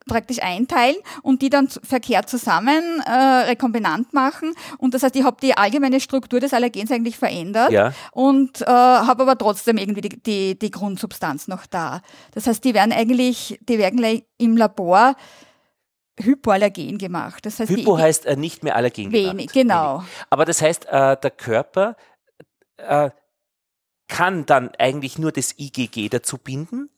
praktisch 0.07 0.40
einteilen 0.40 0.97
und 1.23 1.42
die 1.42 1.51
dann 1.51 1.69
verkehrt 1.69 2.29
zusammen 2.29 3.01
äh, 3.05 3.11
rekombinant 3.11 4.12
machen. 4.12 4.55
Und 4.79 4.95
das 4.95 5.03
heißt, 5.03 5.16
ich 5.16 5.25
habe 5.25 5.37
die 5.40 5.57
allgemeine 5.57 6.01
Struktur 6.01 6.40
des 6.40 6.55
Allergens 6.55 6.90
eigentlich 6.90 7.19
verändert 7.19 7.73
ja. 7.73 7.92
und 8.12 8.62
äh, 8.62 8.66
habe 8.66 9.23
aber 9.23 9.37
trotzdem 9.37 9.79
irgendwie 9.79 10.03
die, 10.03 10.23
die, 10.23 10.59
die 10.59 10.71
Grundsubstanz 10.71 11.49
noch 11.49 11.66
da. 11.66 12.01
Das 12.33 12.47
heißt, 12.47 12.64
die 12.64 12.75
werden 12.75 12.92
eigentlich, 12.92 13.59
die 13.69 13.79
werden 13.79 14.23
im 14.38 14.57
Labor 14.57 15.16
hypoallergen 16.19 16.99
gemacht. 16.99 17.45
Das 17.45 17.61
heißt, 17.61 17.71
Hypo 17.71 17.99
heißt 17.99 18.27
äh, 18.27 18.37
nicht 18.37 18.62
mehr 18.62 18.77
allergen 18.77 19.12
wenig, 19.12 19.53
genau. 19.53 19.99
Wenig. 19.99 20.11
Aber 20.31 20.45
das 20.45 20.62
heißt, 20.62 20.87
äh, 20.87 21.16
der 21.16 21.31
Körper 21.31 21.97
äh, 22.79 23.11
kann 24.09 24.47
dann 24.47 24.71
eigentlich 24.79 25.19
nur 25.19 25.33
das 25.33 25.59
IgG 25.59 26.09
dazu 26.09 26.38
binden 26.38 26.90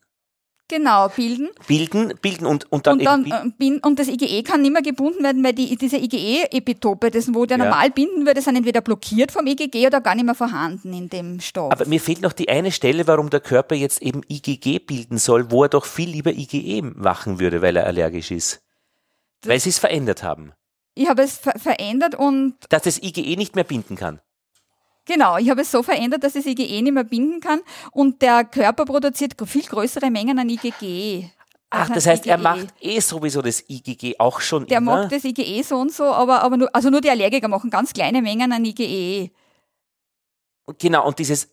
Genau, 0.68 1.08
bilden. 1.08 1.48
Bilden, 1.66 2.12
bilden 2.20 2.46
und, 2.46 2.70
und 2.70 2.86
dann, 2.86 2.98
und, 2.98 3.04
dann 3.04 3.24
äh, 3.24 3.50
binden, 3.56 3.80
und 3.86 3.98
das 3.98 4.06
IgE 4.06 4.42
kann 4.42 4.60
nicht 4.60 4.72
mehr 4.72 4.82
gebunden 4.82 5.22
werden, 5.22 5.42
weil 5.42 5.54
die, 5.54 5.76
diese 5.76 5.96
IgE-Epitope, 5.96 7.10
das 7.10 7.32
wo 7.32 7.46
der 7.46 7.56
ja. 7.56 7.64
normal 7.64 7.90
binden 7.90 8.26
würde, 8.26 8.42
sind 8.42 8.54
entweder 8.54 8.82
blockiert 8.82 9.32
vom 9.32 9.46
IgG 9.46 9.86
oder 9.86 10.02
gar 10.02 10.14
nicht 10.14 10.26
mehr 10.26 10.34
vorhanden 10.34 10.92
in 10.92 11.08
dem 11.08 11.40
Stoff. 11.40 11.72
Aber 11.72 11.86
mir 11.86 12.00
fehlt 12.00 12.20
noch 12.20 12.34
die 12.34 12.50
eine 12.50 12.70
Stelle, 12.70 13.06
warum 13.06 13.30
der 13.30 13.40
Körper 13.40 13.74
jetzt 13.76 14.02
eben 14.02 14.20
IgG 14.28 14.78
bilden 14.80 15.16
soll, 15.16 15.50
wo 15.50 15.62
er 15.62 15.70
doch 15.70 15.86
viel 15.86 16.10
lieber 16.10 16.32
IgE 16.32 16.82
machen 16.82 17.40
würde, 17.40 17.62
weil 17.62 17.76
er 17.76 17.86
allergisch 17.86 18.30
ist. 18.30 18.60
Das 19.40 19.50
weil 19.50 19.60
sie 19.60 19.70
es 19.70 19.78
verändert 19.78 20.22
haben. 20.22 20.52
Ich 20.94 21.08
habe 21.08 21.22
es 21.22 21.38
ver 21.38 21.58
verändert 21.58 22.14
und... 22.14 22.56
Dass 22.68 22.82
das 22.82 23.02
IgE 23.02 23.36
nicht 23.36 23.54
mehr 23.54 23.64
binden 23.64 23.96
kann. 23.96 24.20
Genau, 25.08 25.38
ich 25.38 25.48
habe 25.48 25.62
es 25.62 25.70
so 25.70 25.82
verändert, 25.82 26.22
dass 26.22 26.34
es 26.34 26.44
IgE 26.44 26.82
nicht 26.82 26.92
mehr 26.92 27.02
binden 27.04 27.40
kann 27.40 27.60
und 27.92 28.20
der 28.20 28.44
Körper 28.44 28.84
produziert 28.84 29.32
viel 29.46 29.62
größere 29.62 30.10
Mengen 30.10 30.38
an 30.38 30.48
IgG. 30.50 31.30
Ach, 31.70 31.88
das 31.88 32.06
heißt, 32.06 32.26
IgE. 32.26 32.32
er 32.32 32.38
macht 32.38 32.68
eh 32.80 33.00
sowieso 33.00 33.40
das 33.40 33.64
IgG 33.68 34.16
auch 34.18 34.40
schon 34.40 34.66
Der 34.66 34.78
immer. 34.78 35.02
macht 35.02 35.12
das 35.12 35.24
IgE 35.24 35.62
so 35.64 35.76
und 35.76 35.92
so, 35.92 36.04
aber, 36.04 36.42
aber 36.42 36.58
nur, 36.58 36.68
also 36.74 36.90
nur 36.90 37.00
die 37.00 37.08
Allergiker 37.10 37.48
machen 37.48 37.70
ganz 37.70 37.92
kleine 37.94 38.20
Mengen 38.20 38.52
an 38.52 38.64
IgE. 38.64 39.30
Genau, 40.78 41.06
und 41.06 41.18
dieses 41.18 41.48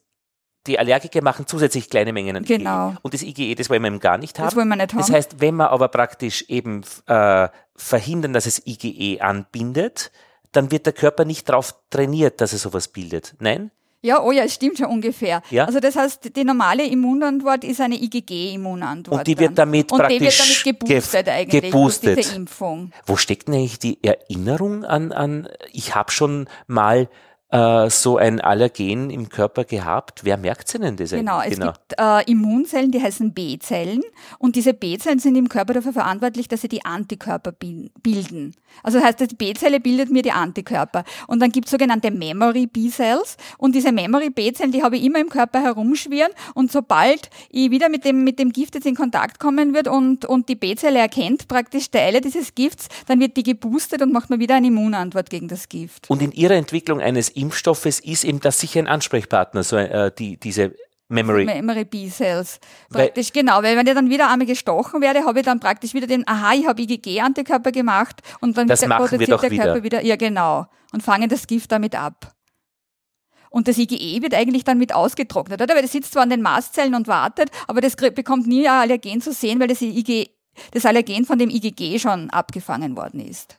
die 0.67 0.79
Allergiker 0.79 1.21
machen 1.21 1.45
zusätzlich 1.47 1.89
kleine 1.91 2.11
Mengen 2.11 2.37
an 2.37 2.43
Genau. 2.43 2.89
IgE. 2.89 2.97
Und 3.03 3.13
das 3.13 3.21
IgE, 3.21 3.55
das 3.55 3.69
wollen 3.69 3.83
wir 3.83 3.87
eben 3.87 3.99
gar 3.99 4.17
nicht 4.17 4.37
haben. 4.39 4.47
Das 4.47 4.55
wollen 4.55 4.67
wir 4.67 4.75
nicht 4.75 4.93
haben. 4.93 4.99
Das 4.99 5.11
heißt, 5.11 5.39
wenn 5.39 5.55
wir 5.55 5.69
aber 5.69 5.87
praktisch 5.89 6.43
eben 6.49 6.81
äh, 7.05 7.47
verhindern, 7.75 8.33
dass 8.33 8.47
es 8.47 8.65
IgE 8.65 9.21
anbindet, 9.21 10.11
dann 10.55 10.71
wird 10.71 10.85
der 10.85 10.93
Körper 10.93 11.25
nicht 11.25 11.49
darauf 11.49 11.75
trainiert, 11.89 12.41
dass 12.41 12.53
er 12.53 12.59
sowas 12.59 12.87
bildet. 12.87 13.35
Nein? 13.39 13.71
Ja, 14.05 14.21
oh 14.21 14.31
ja, 14.31 14.43
es 14.43 14.53
stimmt 14.53 14.77
schon 14.77 14.85
ungefähr. 14.85 15.41
Ja. 15.49 15.65
Also 15.65 15.79
das 15.79 15.95
heißt, 15.95 16.35
die 16.35 16.43
normale 16.43 16.85
Immunantwort 16.85 17.63
ist 17.63 17.81
eine 17.81 17.95
IgG-Immunantwort. 17.95 19.17
Und 19.17 19.27
die 19.27 19.39
wird 19.39 19.49
dann. 19.49 19.71
damit 19.71 19.91
Und 19.91 19.97
die 20.09 20.19
wird 20.19 20.35
praktisch 20.35 20.63
damit 20.63 20.79
geboostet 20.79 21.27
eigentlich 21.27 21.63
geboostet. 21.63 22.15
durch 22.15 22.25
diese 22.27 22.35
Impfung. 22.35 22.91
Wo 23.07 23.15
steckt 23.15 23.47
denn 23.47 23.55
eigentlich 23.55 23.79
die 23.79 24.03
Erinnerung 24.03 24.83
an, 24.83 25.11
an 25.11 25.49
ich 25.71 25.95
habe 25.95 26.11
schon 26.11 26.47
mal 26.67 27.09
äh, 27.49 27.89
so 27.89 28.17
ein 28.17 28.41
Allergen 28.41 29.09
im 29.09 29.29
Körper 29.29 29.63
gehabt? 29.63 30.21
Wer 30.23 30.37
merkt 30.37 30.67
sich 30.67 30.81
denn 30.81 30.95
das 30.97 31.11
Genau, 31.11 31.37
eigentlich? 31.37 31.59
es 31.59 31.65
gibt 31.65 31.95
äh, 31.99 32.31
Immunzellen, 32.31 32.91
die 32.91 33.01
heißen 33.01 33.33
B-Zellen 33.33 34.01
und 34.39 34.55
diese 34.55 34.73
B-Zellen 34.73 35.19
sind 35.19 35.35
im 35.35 35.49
Körper 35.49 35.73
dafür 35.73 35.93
verantwortlich, 35.93 36.47
dass 36.47 36.61
sie 36.61 36.67
die 36.67 36.83
Antikörper 36.85 37.51
bil- 37.51 37.91
bilden. 38.01 38.55
Also 38.83 38.97
das 38.99 39.07
heißt, 39.07 39.31
die 39.31 39.35
B-Zelle 39.35 39.79
bildet 39.79 40.09
mir 40.11 40.21
die 40.21 40.31
Antikörper. 40.31 41.03
Und 41.27 41.39
dann 41.41 41.51
gibt 41.51 41.67
es 41.67 41.71
sogenannte 41.71 42.11
Memory 42.11 42.67
B-Cells 42.67 43.37
und 43.57 43.75
diese 43.75 43.91
Memory 43.91 44.29
B-Zellen, 44.31 44.71
die 44.71 44.83
habe 44.83 44.97
ich 44.97 45.03
immer 45.03 45.19
im 45.19 45.29
Körper 45.29 45.61
herumschwirren 45.61 46.31
und 46.55 46.71
sobald 46.71 47.29
ich 47.49 47.71
wieder 47.71 47.89
mit 47.89 48.03
dem, 48.05 48.23
mit 48.23 48.39
dem 48.39 48.51
Gift 48.51 48.75
jetzt 48.75 48.85
in 48.85 48.95
Kontakt 48.95 49.39
kommen 49.39 49.73
wird 49.73 49.87
und, 49.87 50.25
und 50.25 50.49
die 50.49 50.55
B-Zelle 50.55 50.99
erkennt 50.99 51.47
praktisch 51.47 51.89
Teile 51.91 52.21
dieses 52.21 52.55
Gifts, 52.55 52.87
dann 53.07 53.19
wird 53.19 53.37
die 53.37 53.43
geboostet 53.43 54.01
und 54.01 54.11
macht 54.11 54.29
mir 54.29 54.39
wieder 54.39 54.55
eine 54.55 54.67
Immunantwort 54.67 55.29
gegen 55.29 55.47
das 55.47 55.69
Gift. 55.69 56.09
Und 56.09 56.21
in 56.21 56.31
ihrer 56.31 56.55
Entwicklung 56.55 56.99
eines 56.99 57.34
Impfstoffes 57.35 57.99
ist 57.99 58.23
eben 58.23 58.39
das 58.39 58.59
sicher 58.59 58.79
ein 58.79 58.87
Ansprechpartner, 58.87 59.63
so 59.63 59.77
äh, 59.77 60.11
die, 60.17 60.37
diese 60.39 60.73
Memory. 61.07 61.45
Memory 61.45 61.85
B-Cells. 61.85 62.59
Weil- 62.89 63.05
Praktisch, 63.05 63.31
genau, 63.31 63.61
weil 63.61 63.77
wenn 63.77 63.85
ich 63.85 63.93
dann 63.93 64.09
wieder 64.09 64.29
einmal 64.29 64.47
gestochen 64.47 65.01
werde, 65.01 65.23
habe 65.25 65.39
ich 65.39 65.45
dann 65.45 65.59
praktisch 65.59 65.93
wieder 65.93 66.07
den, 66.07 66.27
aha, 66.27 66.53
ich 66.53 66.65
habe 66.65 66.81
IgG-Antikörper 66.81 67.71
gemacht 67.71 68.21
und 68.41 68.57
dann 68.57 68.67
der- 68.67 68.75
produziert 68.87 69.29
der 69.29 69.37
Körper 69.37 69.51
wieder. 69.51 69.83
wieder, 69.83 70.03
ja 70.03 70.15
genau, 70.15 70.65
und 70.93 71.03
fangen 71.03 71.29
das 71.29 71.45
Gift 71.45 71.71
damit 71.71 71.93
ab. 71.95 72.31
Und 73.51 73.67
das 73.69 73.77
IgE 73.77 74.21
wird 74.21 74.33
eigentlich 74.33 74.63
dann 74.65 74.77
mit 74.77 74.93
ausgetrocknet, 74.93 75.61
oder? 75.61 75.75
Weil 75.75 75.83
das 75.83 75.93
sitzt 75.93 76.11
zwar 76.11 76.23
an 76.23 76.29
den 76.29 76.41
Mastzellen 76.41 76.93
und 76.95 77.07
wartet, 77.07 77.49
aber 77.67 77.79
das 77.81 77.95
bekommt 77.95 78.47
nie 78.47 78.67
ein 78.67 78.73
Allergen 78.81 79.21
zu 79.21 79.31
sehen, 79.31 79.59
weil 79.61 79.67
das, 79.67 79.81
IG, 79.81 80.29
das 80.71 80.85
Allergen 80.85 81.25
von 81.25 81.37
dem 81.39 81.49
IgG 81.49 81.99
schon 81.99 82.29
abgefangen 82.31 82.97
worden 82.97 83.21
ist. 83.21 83.57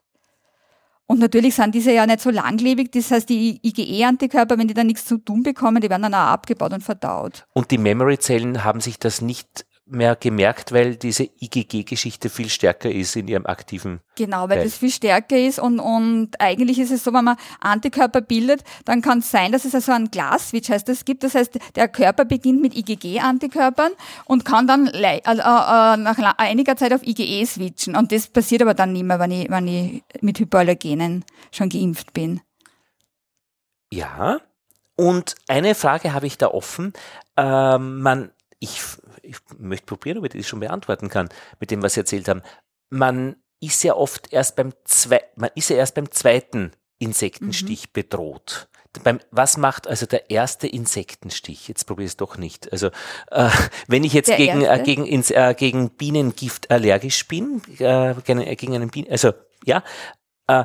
Und 1.06 1.20
natürlich 1.20 1.54
sind 1.54 1.74
diese 1.74 1.92
ja 1.92 2.04
nicht 2.04 2.20
so 2.20 2.30
langlebig, 2.30 2.90
das 2.90 3.10
heißt, 3.12 3.28
die 3.28 3.60
IgE-Antikörper, 3.62 4.58
wenn 4.58 4.66
die 4.66 4.74
dann 4.74 4.88
nichts 4.88 5.04
zu 5.04 5.18
tun 5.18 5.44
bekommen, 5.44 5.80
die 5.80 5.88
werden 5.88 6.02
dann 6.02 6.14
auch 6.14 6.32
abgebaut 6.32 6.72
und 6.72 6.82
verdaut. 6.82 7.46
Und 7.52 7.70
die 7.70 7.78
Memory-Zellen 7.78 8.64
haben 8.64 8.80
sich 8.80 8.98
das 8.98 9.20
nicht 9.20 9.66
mehr 9.88 10.16
gemerkt, 10.16 10.72
weil 10.72 10.96
diese 10.96 11.28
IgG-Geschichte 11.40 12.28
viel 12.28 12.48
stärker 12.48 12.90
ist 12.90 13.14
in 13.14 13.28
ihrem 13.28 13.46
aktiven. 13.46 14.00
Genau, 14.16 14.48
weil 14.48 14.56
Teil. 14.56 14.64
das 14.64 14.76
viel 14.76 14.90
stärker 14.90 15.38
ist 15.38 15.60
und, 15.60 15.78
und 15.78 16.40
eigentlich 16.40 16.80
ist 16.80 16.90
es 16.90 17.04
so, 17.04 17.12
wenn 17.12 17.24
man 17.24 17.36
Antikörper 17.60 18.20
bildet, 18.20 18.64
dann 18.84 19.00
kann 19.00 19.20
es 19.20 19.30
sein, 19.30 19.52
dass 19.52 19.64
es 19.64 19.74
also 19.74 19.92
einen 19.92 20.10
Glass-Switch 20.10 20.70
heißt, 20.70 20.88
das 20.88 21.04
gibt. 21.04 21.22
Das 21.22 21.36
heißt, 21.36 21.58
der 21.76 21.86
Körper 21.88 22.24
beginnt 22.24 22.60
mit 22.62 22.76
IgG-Antikörpern 22.76 23.92
und 24.24 24.44
kann 24.44 24.66
dann 24.66 24.86
lei- 24.86 25.22
äh, 25.24 25.32
äh, 25.32 25.96
nach 25.96 26.18
einiger 26.38 26.76
Zeit 26.76 26.92
auf 26.92 27.06
IgE 27.06 27.46
switchen. 27.46 27.94
Und 27.94 28.10
das 28.10 28.26
passiert 28.26 28.62
aber 28.62 28.74
dann 28.74 28.92
nicht 28.92 29.04
mehr, 29.04 29.20
wenn 29.20 29.30
ich, 29.30 29.48
wenn 29.50 29.68
ich 29.68 30.02
mit 30.20 30.40
Hypoallergenen 30.40 31.24
schon 31.52 31.68
geimpft 31.68 32.12
bin. 32.12 32.40
Ja. 33.92 34.40
Und 34.96 35.34
eine 35.46 35.74
Frage 35.74 36.12
habe 36.12 36.26
ich 36.26 36.38
da 36.38 36.48
offen. 36.48 36.92
Ähm, 37.36 38.00
man, 38.00 38.30
ich, 38.58 38.80
ich 39.26 39.38
möchte 39.58 39.86
probieren, 39.86 40.18
ob 40.18 40.24
ich 40.24 40.32
das 40.32 40.46
schon 40.46 40.60
beantworten 40.60 41.08
kann, 41.08 41.28
mit 41.60 41.70
dem, 41.70 41.82
was 41.82 41.94
Sie 41.94 42.00
erzählt 42.00 42.28
haben. 42.28 42.42
Man 42.90 43.36
ist 43.60 43.82
ja 43.84 43.94
oft 43.94 44.32
erst 44.32 44.56
beim 44.56 44.72
zwei, 44.84 45.22
man 45.36 45.50
ist 45.54 45.70
ja 45.70 45.76
erst 45.76 45.94
beim 45.94 46.10
zweiten 46.10 46.72
Insektenstich 46.98 47.92
bedroht. 47.92 48.68
Beim, 49.04 49.20
was 49.30 49.58
macht 49.58 49.86
also 49.86 50.06
der 50.06 50.30
erste 50.30 50.66
Insektenstich? 50.66 51.68
Jetzt 51.68 51.84
probiere 51.84 52.06
ich 52.06 52.12
es 52.12 52.16
doch 52.16 52.38
nicht. 52.38 52.72
Also 52.72 52.88
äh, 53.30 53.50
wenn 53.88 54.04
ich 54.04 54.14
jetzt 54.14 54.28
Der 54.28 54.38
gegen, 54.38 54.62
äh, 54.62 54.82
gegen, 54.82 55.04
ins, 55.04 55.30
äh, 55.30 55.54
gegen 55.56 55.90
Bienengift 55.90 56.70
allergisch 56.70 57.28
bin, 57.28 57.60
äh, 57.78 58.14
gegen, 58.24 58.44
gegen 58.56 58.74
einen 58.74 58.88
Bienen, 58.88 59.10
also 59.10 59.32
ja, 59.64 59.82
äh, 60.46 60.64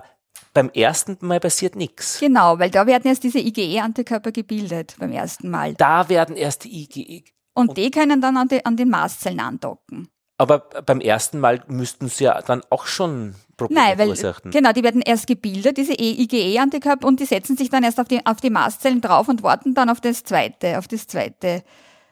beim 0.54 0.70
ersten 0.70 1.18
Mal 1.22 1.40
passiert 1.40 1.76
nichts. 1.76 2.20
Genau, 2.20 2.60
weil 2.60 2.70
da 2.70 2.86
werden 2.86 3.08
erst 3.08 3.24
diese 3.24 3.40
IgE-Antikörper 3.40 4.32
gebildet 4.32 4.96
beim 5.00 5.12
ersten 5.12 5.50
Mal. 5.50 5.74
Da 5.76 6.10
werden 6.10 6.36
erst 6.36 6.66
die 6.66 6.84
IgE. 6.84 7.24
Und 7.54 7.78
die 7.78 7.92
können 7.92 8.22
dann 8.22 8.38
an, 8.38 8.48
die, 8.48 8.66
an 8.66 8.78
den 8.78 8.90
Mastzellen 8.90 9.40
andocken. 9.40 10.10
Aber 10.38 10.60
beim 10.60 11.02
ersten 11.02 11.40
Mal 11.40 11.64
müssten 11.68 12.08
sie 12.08 12.24
ja 12.24 12.42
dann 12.42 12.64
auch 12.72 12.86
schon 12.88 13.36
Probleme 13.58 13.80
Nein, 13.82 13.98
weil 14.00 14.16
verursachen. 14.16 14.50
genau, 14.52 14.72
die 14.72 14.84
werden 14.84 15.02
erst 15.04 15.28
gebildet, 15.28 15.78
diese 15.78 15.94
E- 15.94 16.24
IgE-Antikörper, 16.24 17.06
und 17.08 17.20
die 17.20 17.26
setzen 17.26 17.56
sich 17.58 17.70
dann 17.70 17.84
erst 17.84 18.00
auf 18.00 18.08
die, 18.08 18.26
auf 18.26 18.38
die 18.42 18.50
Mastzellen 18.50 19.02
drauf 19.02 19.28
und 19.28 19.44
warten 19.44 19.76
dann 19.76 19.90
auf 19.90 20.02
das 20.02 20.24
zweite, 20.24 20.80
auf 20.80 20.88
das 20.88 21.06
zweite 21.06 21.64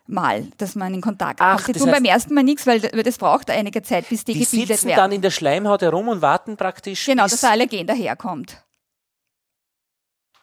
Mal, 0.05 0.45
dass 0.57 0.75
man 0.75 0.93
in 0.93 1.01
Kontakt 1.01 1.39
Ach, 1.41 1.55
kommt. 1.55 1.67
Die 1.69 1.71
das 1.73 1.81
tun 1.81 1.89
heißt- 1.89 1.93
beim 1.95 2.05
ersten 2.05 2.33
Mal 2.35 2.43
nichts, 2.43 2.67
weil, 2.67 2.83
weil 2.83 3.01
das 3.03 3.17
braucht 3.17 3.49
einige 3.49 3.81
Zeit, 3.81 4.07
bis 4.09 4.25
die, 4.25 4.33
Die 4.33 4.39
gebildet 4.45 4.67
sitzen 4.77 4.87
werden. 4.89 4.97
dann 4.97 5.11
in 5.11 5.21
der 5.23 5.31
Schleimhaut 5.31 5.81
herum 5.81 6.07
und 6.09 6.21
warten 6.21 6.55
praktisch. 6.57 7.05
genau, 7.05 7.23
bis, 7.23 7.31
dass 7.31 7.41
der 7.41 7.51
Allergen 7.51 7.87
daherkommt. 7.87 8.63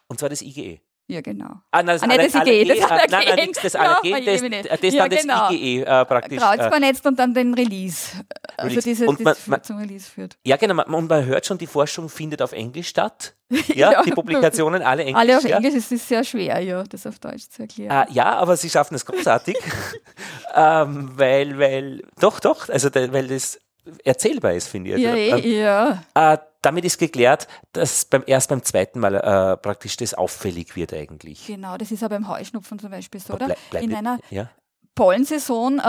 Und 0.07 0.19
zwar 0.19 0.29
das 0.29 0.41
IgE. 0.41 0.79
Ja, 1.09 1.21
genau. 1.21 1.45
Ah, 1.71 1.83
nein, 1.83 1.87
das, 1.87 2.03
Ah, 2.03 2.07
nicht 2.07 2.35
das 2.35 2.47
IgE, 2.47 2.65
das 2.65 2.77
äh, 2.77 2.81
Nein, 2.81 2.99
nein, 3.09 3.27
Allergen. 3.29 3.51
das 3.63 3.75
Allergen, 3.75 4.11
das, 4.11 4.25
jedem 4.25 4.49
nicht. 4.49 4.69
das 4.69 4.93
Ja, 4.93 5.01
dann 5.03 5.09
das 5.11 5.21
genau. 5.21 5.49
IgE 5.51 5.85
äh, 5.85 6.05
praktisch. 6.05 6.37
Kreuz 6.41 6.59
Äh, 6.59 6.69
vernetzt 6.69 7.05
und 7.05 7.17
dann 7.17 7.33
den 7.33 7.53
Release. 7.53 8.11
Also 8.57 8.67
Release. 8.71 8.89
diese, 8.89 9.05
Und 9.07 9.19
man- 9.21 9.35
man- 9.45 9.63
zum 9.63 9.77
Release 9.77 10.11
führt. 10.11 10.37
ja, 10.43 10.57
genau. 10.57 10.73
Man, 10.73 10.85
und 10.93 11.09
man 11.09 11.25
hört 11.25 11.45
schon, 11.45 11.57
die 11.57 11.67
Forschung 11.67 12.09
findet 12.09 12.41
auf 12.41 12.51
Englisch 12.51 12.89
statt. 12.89 13.35
Ja, 13.73 13.93
Ja. 13.93 14.03
die 14.03 14.11
Publikationen 14.11 14.81
alle 14.81 15.03
Englisch. 15.03 15.17
Alle 15.17 15.37
auf 15.37 15.43
ja. 15.47 15.55
Englisch, 15.55 15.75
es 15.75 15.89
ist 15.93 16.07
sehr 16.09 16.25
schwer, 16.25 16.59
ja, 16.59 16.83
das 16.83 17.07
auf 17.07 17.19
Deutsch 17.19 17.47
zu 17.51 17.61
erklären. 17.61 17.89
Ah, 17.91 18.05
ja, 18.11 18.33
aber 18.35 18.57
sie 18.57 18.69
schaffen 18.69 18.95
es 18.95 19.05
großartig, 19.05 19.55
ähm, 20.55 21.11
weil, 21.15 21.57
weil, 21.57 22.03
doch, 22.19 22.41
doch, 22.41 22.67
also 22.67 22.89
weil 22.93 23.27
das 23.27 23.59
erzählbar 24.03 24.53
ist, 24.53 24.67
finde 24.67 24.95
ich. 24.95 25.01
ja, 25.01 25.11
Also, 25.11 25.45
ähm, 25.47 25.51
eh, 25.51 25.61
ja. 25.61 26.03
Äh, 26.33 26.37
damit 26.61 26.85
ist 26.85 26.97
geklärt, 26.97 27.47
dass 27.73 28.05
beim, 28.05 28.23
erst 28.25 28.49
beim 28.49 28.63
zweiten 28.63 28.99
Mal 28.99 29.15
äh, 29.15 29.57
praktisch 29.57 29.95
das 29.97 30.13
auffällig 30.13 30.75
wird 30.75 30.93
eigentlich. 30.93 31.45
Genau, 31.47 31.77
das 31.77 31.91
ist 31.91 32.03
aber 32.03 32.15
beim 32.15 32.27
Heuschnupfen 32.27 32.79
zum 32.79 32.89
Beispiel 32.91 33.21
so, 33.21 33.33
oder? 33.33 33.45
Blei- 33.47 33.57
bleib- 33.69 33.83
In 33.83 33.95
einer 33.95 34.19
ja. 34.29 34.49
Pollensaison 34.95 35.79
äh, 35.79 35.81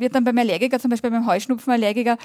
wird 0.00 0.14
dann 0.14 0.24
beim 0.24 0.36
Allergiker, 0.36 0.78
zum 0.80 0.90
Beispiel 0.90 1.10
beim 1.10 1.26
Heuschnupfenallergiker, 1.26 2.18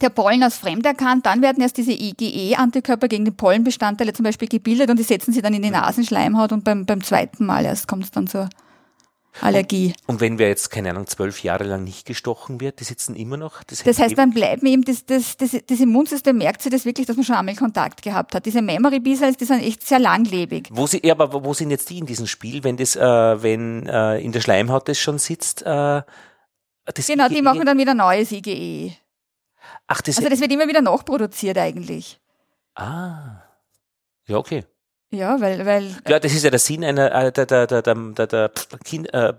der 0.00 0.10
Pollen 0.10 0.42
als 0.42 0.58
fremd 0.58 0.84
erkannt, 0.84 1.24
dann 1.26 1.40
werden 1.42 1.62
erst 1.62 1.76
diese 1.78 1.92
IgE-Antikörper 1.92 3.08
gegen 3.08 3.24
die 3.24 3.30
Pollenbestandteile 3.30 4.12
zum 4.12 4.24
Beispiel 4.24 4.48
gebildet 4.48 4.90
und 4.90 4.98
die 4.98 5.02
setzen 5.02 5.32
sie 5.32 5.40
dann 5.42 5.54
in 5.54 5.62
die 5.62 5.70
Nasenschleimhaut 5.70 6.52
und 6.52 6.64
beim, 6.64 6.84
beim 6.84 7.02
zweiten 7.02 7.46
Mal 7.46 7.64
erst 7.64 7.88
kommt 7.88 8.04
es 8.04 8.10
dann 8.10 8.26
zur 8.26 8.48
Allergie. 9.40 9.94
Und 10.06 10.20
wenn 10.20 10.38
wer 10.38 10.48
jetzt, 10.48 10.70
keine 10.70 10.90
Ahnung, 10.90 11.06
zwölf 11.06 11.42
Jahre 11.42 11.64
lang 11.64 11.84
nicht 11.84 12.06
gestochen 12.06 12.60
wird, 12.60 12.80
die 12.80 12.84
sitzen 12.84 13.14
immer 13.16 13.36
noch. 13.36 13.62
Das, 13.64 13.82
Das 13.82 13.98
heißt, 13.98 14.16
dann 14.16 14.30
bleiben 14.32 14.66
eben 14.66 14.82
das, 14.84 15.04
das, 15.04 15.36
das, 15.36 15.56
das 15.66 15.80
Immunsystem 15.80 16.36
merkt 16.38 16.62
sich 16.62 16.72
das 16.72 16.84
wirklich, 16.84 17.06
dass 17.06 17.16
man 17.16 17.24
schon 17.24 17.36
einmal 17.36 17.54
Kontakt 17.56 18.02
gehabt 18.02 18.34
hat. 18.34 18.46
Diese 18.46 18.62
Memory 18.62 19.00
B-Cells, 19.00 19.36
die 19.36 19.44
sind 19.44 19.62
echt 19.62 19.86
sehr 19.86 19.98
langlebig. 19.98 20.68
wo 20.72 20.86
sie, 20.86 21.00
ja, 21.04 21.14
aber 21.18 21.44
wo 21.44 21.52
sind 21.54 21.70
jetzt 21.70 21.90
die 21.90 21.98
in 21.98 22.06
diesem 22.06 22.26
Spiel, 22.26 22.64
wenn 22.64 22.76
das, 22.76 22.96
äh, 22.96 23.00
wenn 23.42 23.86
äh, 23.86 24.18
in 24.18 24.32
der 24.32 24.40
Schleimhaut 24.40 24.88
das 24.88 24.98
schon 24.98 25.18
sitzt? 25.18 25.62
Äh, 25.62 26.02
das 26.84 27.06
Genau, 27.06 27.28
die 27.28 27.34
IgE 27.34 27.42
machen 27.42 27.66
dann 27.66 27.78
wieder 27.78 27.94
neues 27.94 28.32
IgE. 28.32 28.92
Ach, 29.88 30.00
das, 30.00 30.18
Also 30.18 30.28
das 30.30 30.40
wird 30.40 30.52
immer 30.52 30.68
wieder 30.68 30.80
nachproduziert 30.82 31.58
eigentlich. 31.58 32.20
ah. 32.74 33.42
Ja, 34.28 34.38
okay. 34.38 34.64
Ja, 35.10 35.40
weil, 35.40 35.64
weil 35.64 35.96
Ja, 36.08 36.18
das 36.18 36.34
ist 36.34 36.42
ja 36.44 36.50
der 36.50 36.58
Sinn 36.58 36.84
einer, 36.84 37.12
äh, 37.12 37.32
der, 37.32 37.46
der, 37.46 37.66
der, 37.66 37.82
der, 37.82 37.94
der, 37.94 38.26
der 38.26 38.50
kind, 38.84 39.12
äh, 39.14 39.32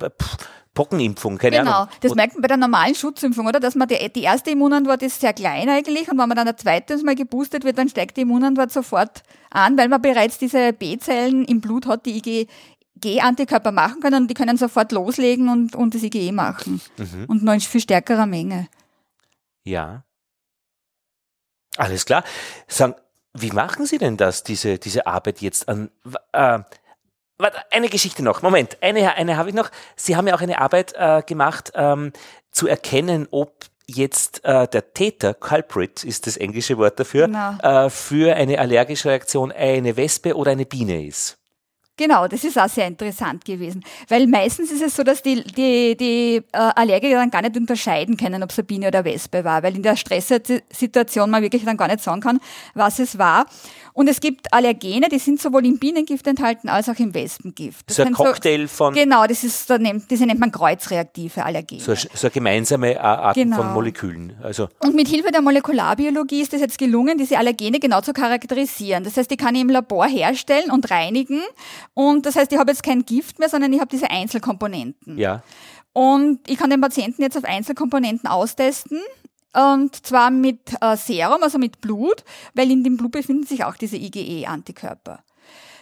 Pockenimpfung, 0.73 1.37
keine 1.39 1.57
Genau, 1.57 1.71
Ahnung. 1.71 1.89
das 2.01 2.11
Und- 2.11 2.17
merkt 2.17 2.33
man 2.35 2.41
bei 2.43 2.47
der 2.47 2.57
normalen 2.57 2.93
Schutzimpfung, 2.95 3.47
oder? 3.47 3.59
Dass 3.59 3.73
man 3.75 3.87
die, 3.87 4.11
die 4.13 4.21
erste 4.21 4.51
Immunantwort 4.51 5.01
ist 5.01 5.19
sehr 5.19 5.33
klein 5.33 5.67
eigentlich 5.69 6.07
und 6.09 6.17
wenn 6.19 6.27
man 6.29 6.37
dann 6.37 6.47
ein 6.47 6.57
zweites 6.57 7.01
Mal 7.03 7.15
geboostet 7.15 7.63
wird, 7.63 7.77
dann 7.79 7.89
steigt 7.89 8.15
die 8.15 8.21
Immunantwort 8.21 8.71
sofort 8.71 9.23
an, 9.49 9.75
weil 9.77 9.89
man 9.89 10.01
bereits 10.01 10.37
diese 10.37 10.73
B-Zellen 10.73 11.45
im 11.45 11.61
Blut 11.61 11.87
hat, 11.87 12.05
die 12.05 12.17
IgG-Antikörper 13.01 13.71
machen 13.71 14.01
können 14.01 14.21
und 14.23 14.27
die 14.29 14.35
können 14.35 14.55
sofort 14.57 14.91
loslegen 14.91 15.49
und, 15.49 15.75
und 15.75 15.95
das 15.95 16.03
IgE 16.03 16.31
machen. 16.31 16.79
Mhm. 16.97 17.25
Und 17.27 17.43
noch 17.43 17.53
in 17.53 17.59
viel 17.61 17.81
stärkerer 17.81 18.27
Menge. 18.27 18.67
Ja. 19.63 20.03
Alles 21.75 22.05
klar. 22.05 22.23
Sagen, 22.67 22.93
wie 23.41 23.51
machen 23.51 23.85
Sie 23.85 23.97
denn 23.97 24.17
das, 24.17 24.43
diese, 24.43 24.77
diese 24.79 25.07
Arbeit 25.07 25.41
jetzt 25.41 25.67
an, 25.69 25.89
äh, 26.33 26.59
warte, 27.37 27.57
eine 27.71 27.89
Geschichte 27.89 28.23
noch, 28.23 28.41
Moment, 28.41 28.77
eine, 28.81 29.15
eine 29.15 29.37
habe 29.37 29.49
ich 29.49 29.55
noch. 29.55 29.69
Sie 29.95 30.15
haben 30.15 30.27
ja 30.27 30.35
auch 30.35 30.41
eine 30.41 30.59
Arbeit 30.59 30.93
äh, 30.97 31.21
gemacht, 31.25 31.71
ähm, 31.75 32.13
zu 32.51 32.67
erkennen, 32.67 33.27
ob 33.31 33.65
jetzt 33.87 34.43
äh, 34.43 34.67
der 34.67 34.93
Täter, 34.93 35.33
Culprit 35.33 36.03
ist 36.03 36.27
das 36.27 36.35
englische 36.37 36.77
Wort 36.77 36.99
dafür, 36.99 37.27
Genau. 37.27 37.57
äh, 37.61 37.89
für 37.89 38.35
eine 38.35 38.59
allergische 38.59 39.09
Reaktion 39.09 39.51
eine 39.51 39.95
Wespe 39.95 40.35
oder 40.35 40.51
eine 40.51 40.65
Biene 40.65 41.05
ist. 41.05 41.36
Genau, 41.97 42.27
das 42.27 42.43
ist 42.43 42.57
auch 42.59 42.69
sehr 42.69 42.87
interessant 42.87 43.43
gewesen. 43.43 43.83
Weil 44.07 44.27
meistens 44.27 44.71
ist 44.71 44.83
es 44.83 44.95
so, 44.95 45.03
dass 45.03 45.23
die, 45.23 45.43
die, 45.43 45.97
die 45.97 46.43
äh, 46.51 46.57
Allergiker 46.75 47.15
dann 47.15 47.31
gar 47.31 47.41
nicht 47.41 47.57
unterscheiden 47.57 48.17
können, 48.17 48.43
ob 48.43 48.51
es 48.51 48.59
eine 48.59 48.65
Biene 48.65 48.87
oder 48.87 49.03
Wespe 49.03 49.43
war, 49.43 49.63
weil 49.63 49.75
in 49.75 49.81
der 49.81 49.95
Stresssituation 49.95 51.29
man 51.29 51.41
wirklich 51.41 51.65
dann 51.65 51.75
gar 51.75 51.87
nicht 51.87 52.03
sagen 52.03 52.21
kann, 52.21 52.39
was 52.75 52.99
es 52.99 53.17
war. 53.17 53.47
Und 53.97 54.07
es 54.07 54.19
gibt 54.19 54.53
Allergene, 54.53 55.09
die 55.09 55.17
sind 55.17 55.41
sowohl 55.41 55.65
im 55.65 55.79
Bienengift 55.79 56.27
enthalten 56.27 56.69
als 56.69 56.87
auch 56.87 56.99
im 56.99 57.15
Wespengift. 57.15 57.89
Das 57.89 57.95
so 57.95 58.03
ein 58.03 58.13
Cocktail 58.13 58.67
so, 58.67 58.75
von. 58.75 58.93
Genau, 58.93 59.25
das 59.25 59.43
ist, 59.43 59.73
diese 60.11 60.25
nennt 60.27 60.39
man 60.39 60.51
kreuzreaktive 60.51 61.43
Allergene. 61.43 61.81
So, 61.81 61.95
so 61.95 62.07
eine 62.21 62.29
gemeinsame 62.29 63.01
Art 63.01 63.33
genau. 63.33 63.55
von 63.55 63.73
Molekülen. 63.73 64.33
Also. 64.43 64.69
Und 64.83 64.93
mit 64.93 65.07
Hilfe 65.07 65.31
der 65.31 65.41
Molekularbiologie 65.41 66.41
ist 66.41 66.53
es 66.53 66.61
jetzt 66.61 66.77
gelungen, 66.77 67.17
diese 67.17 67.39
Allergene 67.39 67.79
genau 67.79 68.01
zu 68.01 68.13
charakterisieren. 68.13 69.03
Das 69.03 69.17
heißt, 69.17 69.31
die 69.31 69.37
kann 69.37 69.55
ich 69.55 69.61
im 69.61 69.69
Labor 69.69 70.05
herstellen 70.05 70.69
und 70.69 70.91
reinigen. 70.91 71.41
Und 71.97 72.27
das 72.27 72.35
heißt, 72.35 72.51
ich 72.51 72.59
habe 72.59 72.69
jetzt 72.69 72.83
kein 72.83 73.03
Gift 73.05 73.39
mehr, 73.39 73.49
sondern 73.49 73.73
ich 73.73 73.79
habe 73.79 73.89
diese 73.89 74.11
Einzelkomponenten. 74.11 75.17
Ja. 75.17 75.41
Und 75.93 76.47
ich 76.47 76.55
kann 76.59 76.69
den 76.69 76.79
Patienten 76.79 77.23
jetzt 77.23 77.35
auf 77.35 77.43
Einzelkomponenten 77.43 78.29
austesten 78.29 78.99
und 79.51 80.05
zwar 80.05 80.29
mit 80.29 80.59
äh, 80.79 80.95
Serum, 80.95 81.41
also 81.41 81.57
mit 81.57 81.81
Blut, 81.81 82.23
weil 82.53 82.69
in 82.69 82.83
dem 82.83 82.97
Blut 82.97 83.13
befinden 83.13 83.47
sich 83.47 83.63
auch 83.63 83.75
diese 83.75 83.97
IgE-Antikörper. 83.97 85.23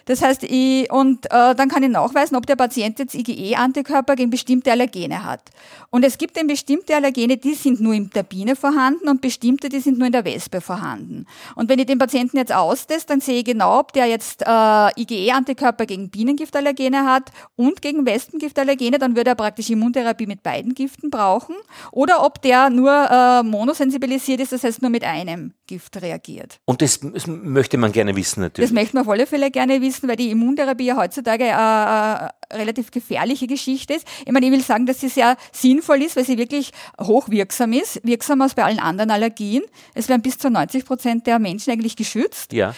Das 0.06 0.22
heißt, 0.22 0.44
ich, 0.44 0.90
und 0.90 1.26
äh, 1.26 1.54
dann 1.54 1.68
kann 1.68 1.82
ich 1.82 1.90
nachweisen, 1.90 2.36
ob 2.36 2.46
der 2.46 2.56
Patient 2.56 2.98
jetzt 2.98 3.14
IgE-Antikörper 3.14 4.14
gegen 4.14 4.30
bestimmte 4.30 4.70
Allergene 4.70 5.24
hat. 5.24 5.42
Und 5.90 6.04
es 6.04 6.16
gibt 6.16 6.38
eben 6.38 6.46
bestimmte 6.46 6.94
Allergene, 6.94 7.36
die 7.36 7.54
sind 7.54 7.80
nur 7.80 7.92
in 7.92 8.10
der 8.10 8.22
Biene 8.22 8.54
vorhanden 8.54 9.08
und 9.08 9.20
bestimmte, 9.20 9.68
die 9.68 9.80
sind 9.80 9.98
nur 9.98 10.06
in 10.06 10.12
der 10.12 10.24
Wespe 10.24 10.60
vorhanden. 10.60 11.26
Und 11.56 11.68
wenn 11.68 11.80
ich 11.80 11.86
den 11.86 11.98
Patienten 11.98 12.36
jetzt 12.36 12.54
austeste, 12.54 13.08
dann 13.08 13.20
sehe 13.20 13.40
ich 13.40 13.44
genau, 13.44 13.80
ob 13.80 13.92
der 13.92 14.06
jetzt 14.06 14.42
äh, 14.46 15.00
IgE-Antikörper 15.00 15.86
gegen 15.86 16.08
Bienengiftallergene 16.08 17.04
hat 17.04 17.32
und 17.56 17.82
gegen 17.82 18.06
Wespengiftallergene, 18.06 18.98
dann 18.98 19.16
würde 19.16 19.30
er 19.30 19.36
praktisch 19.36 19.70
Immuntherapie 19.70 20.26
mit 20.26 20.44
beiden 20.44 20.74
Giften 20.74 21.10
brauchen. 21.10 21.56
Oder 21.90 22.24
ob 22.24 22.40
der 22.42 22.70
nur 22.70 22.92
äh, 22.92 23.42
monosensibilisiert 23.42 24.40
ist, 24.40 24.52
das 24.52 24.62
heißt 24.62 24.82
nur 24.82 24.90
mit 24.90 25.02
einem 25.02 25.52
Gift 25.66 26.00
reagiert. 26.00 26.60
Und 26.64 26.82
das, 26.82 27.00
das 27.00 27.26
möchte 27.26 27.78
man 27.78 27.92
gerne 27.92 28.16
wissen 28.16 28.40
natürlich. 28.40 28.70
Das 28.70 28.74
möchte 28.74 28.96
man 28.96 29.04
auf 29.04 29.10
alle 29.10 29.26
Fälle 29.26 29.50
gerne 29.50 29.80
wissen 29.80 30.08
weil 30.08 30.16
die 30.16 30.30
Immuntherapie 30.30 30.86
ja 30.86 30.96
heutzutage 30.96 31.44
eine, 31.44 32.32
eine 32.50 32.60
relativ 32.60 32.90
gefährliche 32.90 33.46
Geschichte 33.46 33.94
ist. 33.94 34.06
Ich 34.24 34.32
meine, 34.32 34.46
ich 34.46 34.52
will 34.52 34.62
sagen, 34.62 34.86
dass 34.86 35.00
sie 35.00 35.08
sehr 35.08 35.36
sinnvoll 35.52 36.02
ist, 36.02 36.16
weil 36.16 36.24
sie 36.24 36.38
wirklich 36.38 36.70
hochwirksam 37.00 37.72
ist, 37.72 38.00
wirksamer 38.04 38.44
als 38.44 38.54
bei 38.54 38.64
allen 38.64 38.78
anderen 38.78 39.10
Allergien. 39.10 39.62
Es 39.94 40.08
werden 40.08 40.22
bis 40.22 40.38
zu 40.38 40.50
90 40.50 40.84
Prozent 40.84 41.26
der 41.26 41.38
Menschen 41.38 41.72
eigentlich 41.72 41.96
geschützt. 41.96 42.52
Ja. 42.52 42.74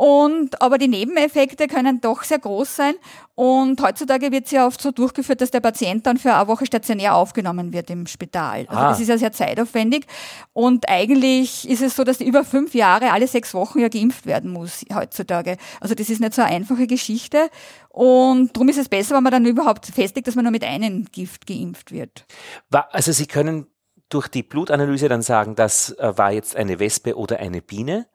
Und, 0.00 0.62
aber 0.62 0.78
die 0.78 0.88
Nebeneffekte 0.88 1.66
können 1.68 2.00
doch 2.00 2.22
sehr 2.22 2.38
groß 2.38 2.74
sein. 2.74 2.94
Und 3.34 3.82
heutzutage 3.82 4.32
wird 4.32 4.46
es 4.46 4.50
ja 4.50 4.66
oft 4.66 4.80
so 4.80 4.92
durchgeführt, 4.92 5.42
dass 5.42 5.50
der 5.50 5.60
Patient 5.60 6.06
dann 6.06 6.16
für 6.16 6.32
eine 6.32 6.48
Woche 6.48 6.64
stationär 6.64 7.14
aufgenommen 7.14 7.74
wird 7.74 7.90
im 7.90 8.06
Spital. 8.06 8.64
Also 8.68 8.80
ah. 8.80 8.88
das 8.88 9.00
ist 9.00 9.08
ja 9.08 9.18
sehr 9.18 9.32
zeitaufwendig. 9.32 10.06
Und 10.54 10.88
eigentlich 10.88 11.68
ist 11.68 11.82
es 11.82 11.96
so, 11.96 12.02
dass 12.02 12.16
die 12.16 12.24
über 12.24 12.44
fünf 12.44 12.74
Jahre 12.74 13.12
alle 13.12 13.26
sechs 13.26 13.52
Wochen 13.52 13.78
ja 13.80 13.88
geimpft 13.88 14.24
werden 14.24 14.50
muss 14.50 14.86
heutzutage. 14.94 15.58
Also 15.82 15.94
das 15.94 16.08
ist 16.08 16.22
nicht 16.22 16.32
so 16.32 16.40
eine 16.40 16.52
einfache 16.52 16.86
Geschichte. 16.86 17.50
Und 17.90 18.56
darum 18.56 18.70
ist 18.70 18.78
es 18.78 18.88
besser, 18.88 19.16
wenn 19.16 19.22
man 19.22 19.32
dann 19.32 19.44
überhaupt 19.44 19.84
festlegt, 19.84 20.28
dass 20.28 20.34
man 20.34 20.46
nur 20.46 20.52
mit 20.52 20.64
einem 20.64 21.08
Gift 21.12 21.46
geimpft 21.46 21.92
wird. 21.92 22.24
Also 22.70 23.12
Sie 23.12 23.26
können 23.26 23.66
durch 24.08 24.28
die 24.28 24.44
Blutanalyse 24.44 25.10
dann 25.10 25.20
sagen, 25.20 25.56
das 25.56 25.90
äh, 25.98 26.16
war 26.16 26.32
jetzt 26.32 26.56
eine 26.56 26.78
Wespe 26.78 27.18
oder 27.18 27.38
eine 27.38 27.60
Biene. 27.60 28.06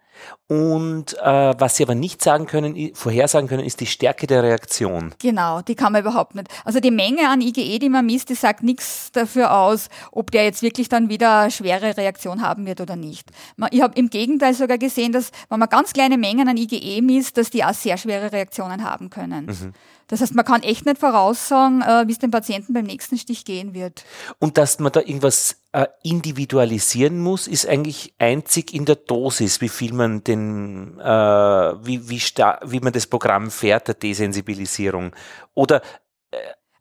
Und 0.47 1.17
äh, 1.19 1.53
was 1.57 1.75
sie 1.75 1.83
aber 1.83 1.95
nicht 1.95 2.23
sagen 2.23 2.45
können, 2.45 2.93
vorhersagen 2.93 3.49
können, 3.49 3.63
ist 3.63 3.79
die 3.79 3.87
Stärke 3.87 4.27
der 4.27 4.43
Reaktion. 4.43 5.15
Genau, 5.19 5.61
die 5.61 5.73
kann 5.73 5.91
man 5.91 6.01
überhaupt 6.01 6.35
nicht. 6.35 6.49
Also 6.63 6.79
die 6.79 6.91
Menge 6.91 7.29
an 7.29 7.41
IgE, 7.41 7.79
die 7.79 7.89
man 7.89 8.05
misst, 8.05 8.29
die 8.29 8.35
sagt 8.35 8.61
nichts 8.61 9.11
dafür 9.11 9.57
aus, 9.57 9.89
ob 10.11 10.29
der 10.29 10.43
jetzt 10.43 10.61
wirklich 10.61 10.87
dann 10.87 11.09
wieder 11.09 11.39
eine 11.39 11.51
schwere 11.51 11.97
Reaktion 11.97 12.41
haben 12.41 12.67
wird 12.67 12.79
oder 12.79 12.95
nicht. 12.95 13.31
Ich 13.71 13.81
habe 13.81 13.97
im 13.97 14.11
Gegenteil 14.11 14.53
sogar 14.53 14.77
gesehen, 14.77 15.11
dass 15.11 15.31
wenn 15.49 15.59
man 15.59 15.69
ganz 15.69 15.93
kleine 15.93 16.17
Mengen 16.17 16.47
an 16.47 16.57
IgE 16.57 17.01
misst, 17.01 17.37
dass 17.37 17.49
die 17.49 17.63
auch 17.63 17.73
sehr 17.73 17.97
schwere 17.97 18.31
Reaktionen 18.31 18.83
haben 18.83 19.09
können. 19.09 19.47
Mhm. 19.47 19.73
Das 20.07 20.21
heißt, 20.21 20.35
man 20.35 20.45
kann 20.45 20.61
echt 20.61 20.85
nicht 20.85 20.99
voraussagen, 20.99 21.81
äh, 21.81 22.07
wie 22.07 22.11
es 22.11 22.19
dem 22.19 22.29
Patienten 22.29 22.73
beim 22.73 22.85
nächsten 22.85 23.17
Stich 23.17 23.43
gehen 23.45 23.73
wird. 23.73 24.05
Und 24.37 24.57
dass 24.57 24.77
man 24.79 24.91
da 24.91 24.99
irgendwas 24.99 25.57
äh, 25.75 25.87
individualisieren 26.03 27.19
muss, 27.19 27.47
ist 27.47 27.67
eigentlich 27.67 28.13
einzig 28.17 28.73
in 28.73 28.85
der 28.85 28.95
Dosis, 28.95 29.59
wie 29.59 29.67
viel 29.67 29.91
man 29.91 30.23
den, 30.23 30.97
äh, 31.01 31.03
wie, 31.03 32.07
wie, 32.09 32.21
wie 32.63 32.79
man 32.79 32.93
das 32.93 33.07
Programm 33.07 33.51
fährt, 33.51 33.89
der 33.89 33.95
Desensibilisierung. 33.95 35.11
Oder 35.53 35.81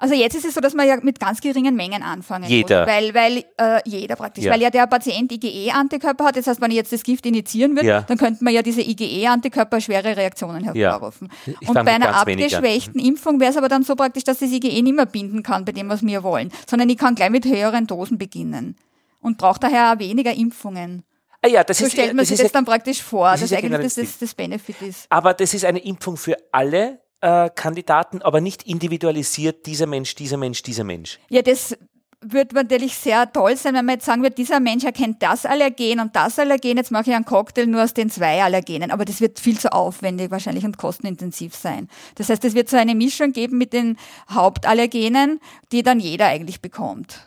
also 0.05 0.15
jetzt 0.15 0.35
ist 0.35 0.45
es 0.45 0.53
so, 0.53 0.61
dass 0.61 0.75
man 0.75 0.87
ja 0.87 0.99
mit 1.01 1.19
ganz 1.19 1.41
geringen 1.41 1.75
Mengen 1.75 2.03
anfangen 2.03 2.45
jeder. 2.45 2.81
muss. 2.81 2.95
Weil, 2.95 3.15
weil 3.15 3.45
äh, 3.57 3.81
jeder 3.87 4.17
praktisch, 4.17 4.45
ja. 4.45 4.53
weil 4.53 4.61
ja 4.61 4.69
der 4.69 4.87
Patient 4.87 5.33
IgE-Antikörper 5.33 6.27
hat. 6.27 6.37
Das 6.37 6.47
heißt, 6.47 6.61
wenn 6.61 6.71
ich 6.71 6.77
jetzt 6.77 6.93
das 6.93 7.03
Gift 7.03 7.25
initiieren 7.25 7.75
würde, 7.75 7.89
ja. 7.89 8.03
dann 8.03 8.19
könnte 8.19 8.45
man 8.45 8.53
ja 8.53 8.61
diese 8.61 8.83
IgE-Antikörper 8.83 9.81
schwere 9.81 10.15
Reaktionen 10.15 10.63
hervorrufen. 10.63 11.31
Ja. 11.47 11.55
Und 11.67 11.75
bei 11.75 11.95
einer 11.95 12.15
abgeschwächten 12.17 12.97
weniger. 12.97 13.09
Impfung 13.09 13.41
wäre 13.41 13.51
es 13.51 13.57
aber 13.57 13.71
dann 13.71 13.83
so 13.83 13.97
praktisch, 13.97 14.25
dass 14.25 14.41
das 14.41 14.51
IgE 14.51 14.83
nicht 14.83 14.95
mehr 14.95 15.07
binden 15.07 15.43
kann 15.43 15.65
bei 15.65 15.73
dem, 15.73 15.89
was 15.89 16.05
wir 16.05 16.23
wollen, 16.23 16.53
sondern 16.69 16.91
ich 16.91 16.99
kann 16.99 17.15
gleich 17.15 17.31
mit 17.31 17.47
höheren 17.47 17.87
Dosen 17.87 18.19
beginnen 18.19 18.77
und 19.23 19.39
brauche 19.39 19.59
daher 19.59 19.95
auch 19.95 19.99
weniger 19.99 20.35
Impfungen. 20.35 21.03
Ah 21.41 21.49
ja, 21.49 21.65
das 21.65 21.79
so 21.79 21.87
ist, 21.87 21.93
stellt 21.93 22.09
man 22.09 22.19
das 22.19 22.29
sich 22.29 22.39
das 22.39 22.53
dann 22.53 22.67
praktisch 22.67 23.03
vor, 23.03 23.31
das 23.31 23.41
dass 23.41 23.53
eigentlich 23.53 23.71
genau 23.71 23.83
das, 23.83 23.95
das, 23.95 24.19
das 24.19 24.35
Benefit 24.35 24.83
ist. 24.83 25.07
Aber 25.09 25.33
das 25.33 25.55
ist 25.55 25.65
eine 25.65 25.79
Impfung 25.79 26.19
für 26.19 26.37
alle 26.53 27.01
äh, 27.25 27.49
Kandidaten, 27.55 28.21
aber 28.21 28.43
nicht 28.43 28.65
individualisiert, 28.65 29.65
dieser 29.65 29.87
Mensch, 29.87 30.15
dieser 30.15 30.37
Mensch, 30.37 30.63
dieser 30.63 30.85
Mensch. 30.85 31.19
Ja, 31.31 31.41
das 31.41 31.75
wird 32.21 32.53
natürlich 32.53 32.95
sehr 32.97 33.31
toll 33.33 33.57
sein, 33.57 33.75
wenn 33.75 33.87
man 33.87 33.95
jetzt 33.95 34.05
sagen 34.05 34.23
wird, 34.23 34.37
dieser 34.37 34.61
Mensch 34.61 34.85
erkennt 34.85 35.23
das 35.23 35.47
Allergen 35.47 36.01
und 36.01 36.15
das 36.15 36.39
Allergen, 36.39 36.77
jetzt 36.77 36.91
mache 36.91 37.11
ich 37.11 37.17
einen 37.17 37.25
Cocktail 37.25 37.67
nur 37.67 37.83
aus 37.83 37.95
den 37.95 38.11
zwei 38.11 38.43
Allergenen. 38.43 38.91
Aber 38.91 39.07
das 39.07 39.23
wird 39.23 39.41
viel 39.41 39.59
zu 39.59 39.73
aufwendig 39.73 40.31
wahrscheinlich 40.31 40.65
und 40.65 40.77
kostenintensiv 40.77 41.55
sein. 41.55 41.89
Das 42.17 42.29
heißt, 42.29 42.45
es 42.45 42.55
wird 42.55 42.69
so 42.69 42.77
eine 42.77 42.95
Mischung 42.95 43.33
geben 43.33 43.57
mit 43.57 43.73
den 43.73 43.99
Hauptallergenen, 44.31 45.41
die 45.73 45.83
dann 45.83 46.01
jeder 46.01 46.27
eigentlich 46.27 46.61
bekommt. 46.61 47.27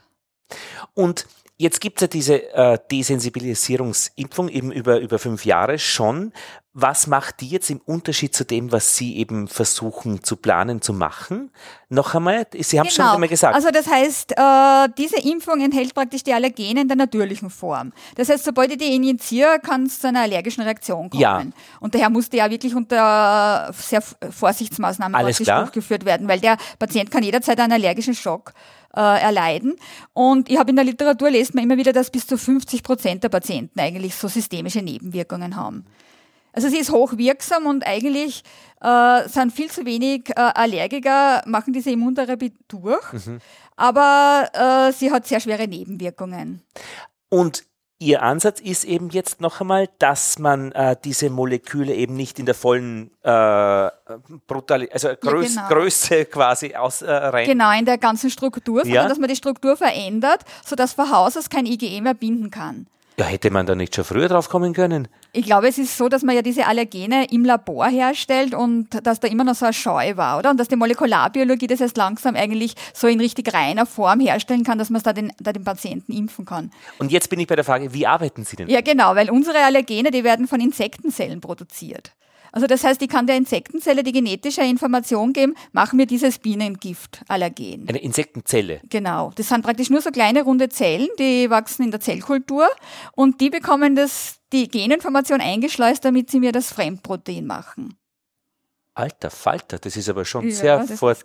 Und 0.93 1.25
Jetzt 1.59 1.81
gibt 1.81 1.97
es 1.97 2.01
ja 2.01 2.07
diese 2.07 2.53
äh, 2.53 2.77
Desensibilisierungsimpfung 2.91 4.47
eben 4.47 4.71
über, 4.71 4.99
über 4.99 5.17
fünf 5.17 5.43
Jahre 5.43 5.79
schon. 5.79 6.31
Was 6.73 7.07
macht 7.07 7.41
die 7.41 7.47
jetzt 7.47 7.71
im 7.71 7.81
Unterschied 7.83 8.35
zu 8.35 8.45
dem, 8.45 8.71
was 8.71 8.95
Sie 8.95 9.17
eben 9.17 9.47
versuchen 9.47 10.23
zu 10.23 10.35
planen, 10.35 10.83
zu 10.83 10.93
machen? 10.93 11.49
Noch 11.89 12.13
einmal, 12.13 12.45
Sie 12.53 12.79
haben 12.79 12.85
es 12.85 12.95
genau. 12.95 13.07
schon 13.07 13.15
einmal 13.15 13.29
gesagt. 13.29 13.55
Also 13.55 13.69
das 13.71 13.87
heißt, 13.87 14.33
äh, 14.37 14.89
diese 14.99 15.19
Impfung 15.27 15.59
enthält 15.59 15.95
praktisch 15.95 16.23
die 16.23 16.31
Allergene 16.31 16.81
in 16.81 16.87
der 16.87 16.97
natürlichen 16.97 17.49
Form. 17.49 17.91
Das 18.13 18.29
heißt, 18.29 18.45
sobald 18.45 18.69
ich 18.73 18.77
die 18.77 18.95
injiziere, 18.95 19.59
kann 19.59 19.87
es 19.87 19.99
zu 19.99 20.09
einer 20.09 20.21
allergischen 20.21 20.63
Reaktion 20.63 21.09
kommen. 21.09 21.19
Ja. 21.19 21.43
Und 21.79 21.95
daher 21.95 22.11
musste 22.11 22.37
ja 22.37 22.51
wirklich 22.51 22.75
unter 22.75 23.73
sehr 23.73 24.03
Vorsichtsmaßnahmen 24.03 25.19
durchgeführt 25.19 26.05
werden, 26.05 26.27
weil 26.27 26.39
der 26.39 26.57
Patient 26.77 27.09
kann 27.09 27.23
jederzeit 27.23 27.59
einen 27.59 27.73
allergischen 27.73 28.13
Schock 28.13 28.53
äh, 28.95 29.21
erleiden. 29.21 29.75
Und 30.13 30.49
ich 30.49 30.57
habe 30.57 30.69
in 30.69 30.75
der 30.75 30.85
Literatur 30.85 31.29
lest 31.29 31.53
man 31.53 31.63
immer 31.63 31.77
wieder, 31.77 31.93
dass 31.93 32.09
bis 32.09 32.27
zu 32.27 32.37
50 32.37 32.83
Prozent 32.83 33.23
der 33.23 33.29
Patienten 33.29 33.79
eigentlich 33.79 34.15
so 34.15 34.27
systemische 34.27 34.81
Nebenwirkungen 34.81 35.55
haben. 35.55 35.85
Also 36.53 36.69
sie 36.69 36.77
ist 36.77 36.91
hochwirksam 36.91 37.67
und 37.67 37.85
eigentlich 37.85 38.43
äh, 38.81 39.29
sind 39.29 39.53
viel 39.53 39.69
zu 39.69 39.85
wenig 39.85 40.29
äh, 40.29 40.33
Allergiker, 40.35 41.43
machen 41.45 41.71
diese 41.71 41.91
Immuntherapie 41.91 42.51
durch, 42.67 43.13
mhm. 43.13 43.39
aber 43.75 44.49
äh, 44.53 44.91
sie 44.91 45.11
hat 45.11 45.27
sehr 45.27 45.39
schwere 45.39 45.67
Nebenwirkungen. 45.67 46.63
Und 47.29 47.63
Ihr 47.99 48.21
Ansatz 48.21 48.59
ist 48.59 48.83
eben 48.83 49.09
jetzt 49.09 49.41
noch 49.41 49.59
einmal, 49.59 49.89
dass 49.97 50.37
man 50.37 50.71
äh, 50.73 50.95
diese 51.03 51.31
Moleküle 51.31 51.95
eben 51.95 52.15
nicht 52.15 52.37
in 52.37 52.45
der 52.45 52.53
vollen 52.53 53.09
äh, 53.23 53.89
Brutal 54.45 54.87
also 54.91 55.09
Größ 55.19 55.55
ja, 55.55 55.67
genau. 55.67 55.81
Größe 55.81 56.25
quasi 56.25 56.75
aus 56.75 57.01
äh, 57.01 57.11
rein. 57.11 57.47
Genau, 57.47 57.75
in 57.75 57.85
der 57.85 57.97
ganzen 57.97 58.29
Struktur, 58.29 58.81
sondern 58.81 59.03
ja. 59.03 59.09
dass 59.09 59.17
man 59.17 59.29
die 59.29 59.35
Struktur 59.35 59.75
verändert, 59.75 60.41
sodass 60.63 60.93
von 60.93 61.11
Haus 61.11 61.35
aus 61.37 61.49
kein 61.49 61.65
IgE 61.65 61.99
mehr 62.01 62.13
binden 62.13 62.51
kann. 62.51 62.85
Ja, 63.17 63.25
hätte 63.25 63.49
man 63.49 63.65
da 63.65 63.73
nicht 63.73 63.95
schon 63.95 64.05
früher 64.05 64.27
drauf 64.27 64.47
kommen 64.47 64.73
können? 64.73 65.07
Ich 65.37 65.45
glaube, 65.45 65.67
es 65.67 65.77
ist 65.77 65.95
so, 65.95 66.09
dass 66.09 66.23
man 66.23 66.35
ja 66.35 66.41
diese 66.41 66.65
Allergene 66.65 67.25
im 67.29 67.45
Labor 67.45 67.85
herstellt 67.85 68.55
und 68.55 68.87
dass 69.05 69.19
da 69.19 69.27
immer 69.27 69.43
noch 69.43 69.53
so 69.53 69.65
eine 69.65 69.73
Scheu 69.73 70.17
war, 70.17 70.39
oder? 70.39 70.49
Und 70.49 70.59
dass 70.59 70.67
die 70.67 70.75
Molekularbiologie 70.75 71.67
das 71.67 71.79
erst 71.79 71.95
langsam 71.95 72.35
eigentlich 72.35 72.73
so 72.91 73.07
in 73.07 73.19
richtig 73.19 73.53
reiner 73.53 73.85
Form 73.85 74.19
herstellen 74.19 74.63
kann, 74.63 74.79
dass 74.79 74.89
man 74.89 74.97
es 74.97 75.03
da 75.03 75.13
den, 75.13 75.31
da 75.39 75.53
den 75.53 75.63
Patienten 75.63 76.11
impfen 76.11 76.45
kann. 76.45 76.71
Und 76.97 77.11
jetzt 77.11 77.29
bin 77.29 77.39
ich 77.39 77.45
bei 77.45 77.55
der 77.55 77.63
Frage, 77.63 77.93
wie 77.93 78.07
arbeiten 78.07 78.45
Sie 78.45 78.55
denn? 78.55 78.67
Ja, 78.67 78.81
genau, 78.81 79.13
weil 79.13 79.29
unsere 79.29 79.59
Allergene, 79.59 80.09
die 80.09 80.23
werden 80.23 80.47
von 80.47 80.59
Insektenzellen 80.59 81.39
produziert. 81.39 82.13
Also 82.51 82.67
das 82.67 82.83
heißt, 82.83 83.01
ich 83.01 83.09
kann 83.09 83.27
der 83.27 83.37
Insektenzelle 83.37 84.03
die 84.03 84.11
genetische 84.11 84.61
Information 84.61 85.33
geben, 85.33 85.53
mach 85.71 85.93
mir 85.93 86.05
dieses 86.05 86.39
Bienengiftallergen. 86.39 87.87
Eine 87.87 87.99
Insektenzelle? 87.99 88.81
Genau. 88.89 89.31
Das 89.35 89.49
sind 89.49 89.63
praktisch 89.63 89.89
nur 89.89 90.01
so 90.01 90.11
kleine 90.11 90.43
runde 90.43 90.69
Zellen, 90.69 91.07
die 91.19 91.49
wachsen 91.49 91.83
in 91.83 91.91
der 91.91 91.99
Zellkultur 91.99 92.67
und 93.13 93.41
die 93.41 93.49
bekommen 93.49 93.95
das, 93.95 94.39
die 94.53 94.67
Geninformation 94.67 95.41
eingeschleust, 95.41 96.05
damit 96.05 96.29
sie 96.31 96.39
mir 96.39 96.51
das 96.51 96.71
Fremdprotein 96.71 97.45
machen. 97.45 97.97
Alter 98.97 99.29
Falter, 99.29 99.77
das 99.77 99.95
ist 99.95 100.09
aber 100.09 100.25
schon 100.25 100.49
ja, 100.49 100.55
sehr 100.55 100.83
fort. 100.97 101.23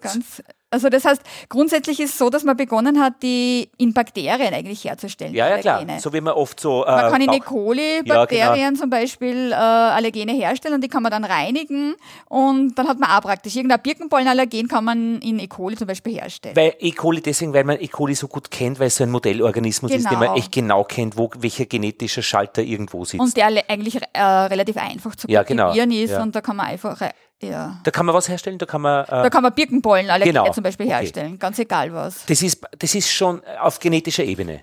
also 0.71 0.91
das 0.91 1.07
heißt, 1.07 1.23
grundsätzlich 1.49 2.01
ist 2.01 2.11
es 2.11 2.19
so, 2.19 2.29
dass 2.29 2.45
man 2.45 2.55
begonnen 2.55 3.01
hat, 3.01 3.23
die 3.23 3.71
in 3.79 3.95
Bakterien 3.95 4.53
eigentlich 4.53 4.85
herzustellen. 4.85 5.35
Ja, 5.35 5.49
ja 5.49 5.59
klar. 5.59 5.87
So 5.99 6.13
wie 6.13 6.21
man 6.21 6.35
oft 6.35 6.61
so. 6.61 6.85
Äh, 6.85 6.91
man 6.91 7.13
kann 7.13 7.23
in 7.23 7.33
E. 7.33 7.41
coli-Bakterien 7.41 8.47
ja, 8.47 8.69
genau. 8.69 8.79
zum 8.79 8.91
Beispiel 8.91 9.53
äh, 9.53 9.55
Allergene 9.55 10.33
herstellen 10.33 10.75
und 10.75 10.85
die 10.85 10.89
kann 10.89 11.03
man 11.03 11.13
dann 11.13 11.25
reinigen 11.25 11.95
und 12.29 12.75
dann 12.75 12.89
hat 12.89 12.99
man 12.99 13.09
auch 13.09 13.23
praktisch 13.23 13.57
irgendein 13.57 13.81
Birkenpollenallergen 13.81 14.69
kann 14.69 14.85
man 14.85 15.19
in 15.21 15.39
E. 15.39 15.47
coli 15.47 15.75
zum 15.75 15.87
Beispiel 15.87 16.13
herstellen. 16.13 16.55
Weil 16.55 16.75
E. 16.79 16.91
coli 16.91 17.23
deswegen, 17.23 17.55
weil 17.55 17.65
man 17.65 17.81
E. 17.81 17.89
coli 17.89 18.15
so 18.15 18.29
gut 18.29 18.51
kennt, 18.51 18.81
weil 18.81 18.89
es 18.89 18.97
so 18.97 19.05
ein 19.05 19.11
Modellorganismus 19.11 19.91
genau. 19.91 19.99
ist, 19.99 20.11
den 20.11 20.19
man 20.19 20.29
genau. 20.29 20.39
echt 20.39 20.53
genau 20.53 20.85
kennt, 20.85 21.17
wo 21.17 21.31
welcher 21.39 21.65
genetischer 21.65 22.23
Schalter 22.23 22.63
irgendwo 22.63 23.07
sitzt. 23.07 23.23
Und 23.23 23.35
der 23.35 23.47
eigentlich 23.47 23.99
äh, 24.13 24.23
relativ 24.23 24.77
einfach 24.77 25.17
zu 25.17 25.27
ja, 25.29 25.43
genau. 25.43 25.73
ist 25.73 26.19
und 26.19 26.37
da 26.37 26.43
kann 26.43 26.57
man 26.57 26.67
einfach 26.67 27.01
ja. 27.43 27.81
Da 27.83 27.91
kann 27.91 28.07
man 28.07 28.15
was 28.15 28.29
herstellen, 28.29 28.59
da 28.59 28.67
kann 28.67 28.81
man. 28.81 29.05
Äh, 29.05 29.09
da 29.09 29.31
kann 29.31 29.43
man 29.43 29.53
Birkenpollen 29.53 30.11
alle 30.11 30.25
genau. 30.25 30.51
zum 30.53 30.63
Beispiel 30.63 30.87
okay. 30.87 30.97
herstellen, 30.97 31.39
ganz 31.39 31.59
egal 31.59 31.93
was. 31.93 32.25
Das 32.27 32.43
ist, 32.43 32.61
das 32.79 32.95
ist 32.95 33.11
schon 33.11 33.43
auf 33.61 33.79
genetischer 33.79 34.25
Ebene. 34.25 34.61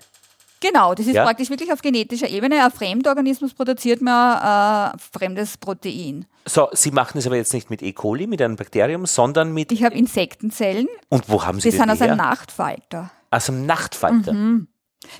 Genau, 0.60 0.94
das 0.94 1.06
ist 1.06 1.14
ja? 1.14 1.24
praktisch 1.24 1.48
wirklich 1.48 1.72
auf 1.72 1.80
genetischer 1.80 2.28
Ebene. 2.28 2.62
Ein 2.62 2.70
Fremdorganismus 2.70 3.54
produziert 3.54 4.02
man 4.02 4.38
ein 4.38 4.94
äh, 4.94 5.18
fremdes 5.18 5.56
Protein. 5.56 6.26
So, 6.44 6.68
Sie 6.72 6.90
machen 6.90 7.18
es 7.18 7.26
aber 7.26 7.36
jetzt 7.36 7.54
nicht 7.54 7.70
mit 7.70 7.82
E. 7.82 7.92
coli, 7.92 8.26
mit 8.26 8.42
einem 8.42 8.56
Bakterium, 8.56 9.06
sondern 9.06 9.52
mit. 9.52 9.72
Ich 9.72 9.84
habe 9.84 9.94
Insektenzellen. 9.96 10.88
Und 11.08 11.28
wo 11.28 11.44
haben 11.44 11.60
Sie 11.60 11.70
die? 11.70 11.72
Die 11.72 11.78
sind 11.80 11.90
aus 11.90 12.02
einem 12.02 12.18
Nachtfalter. 12.18 13.10
Aus 13.30 13.48
einem 13.48 13.64
Nachtfalter? 13.64 14.32
Mhm. 14.32 14.68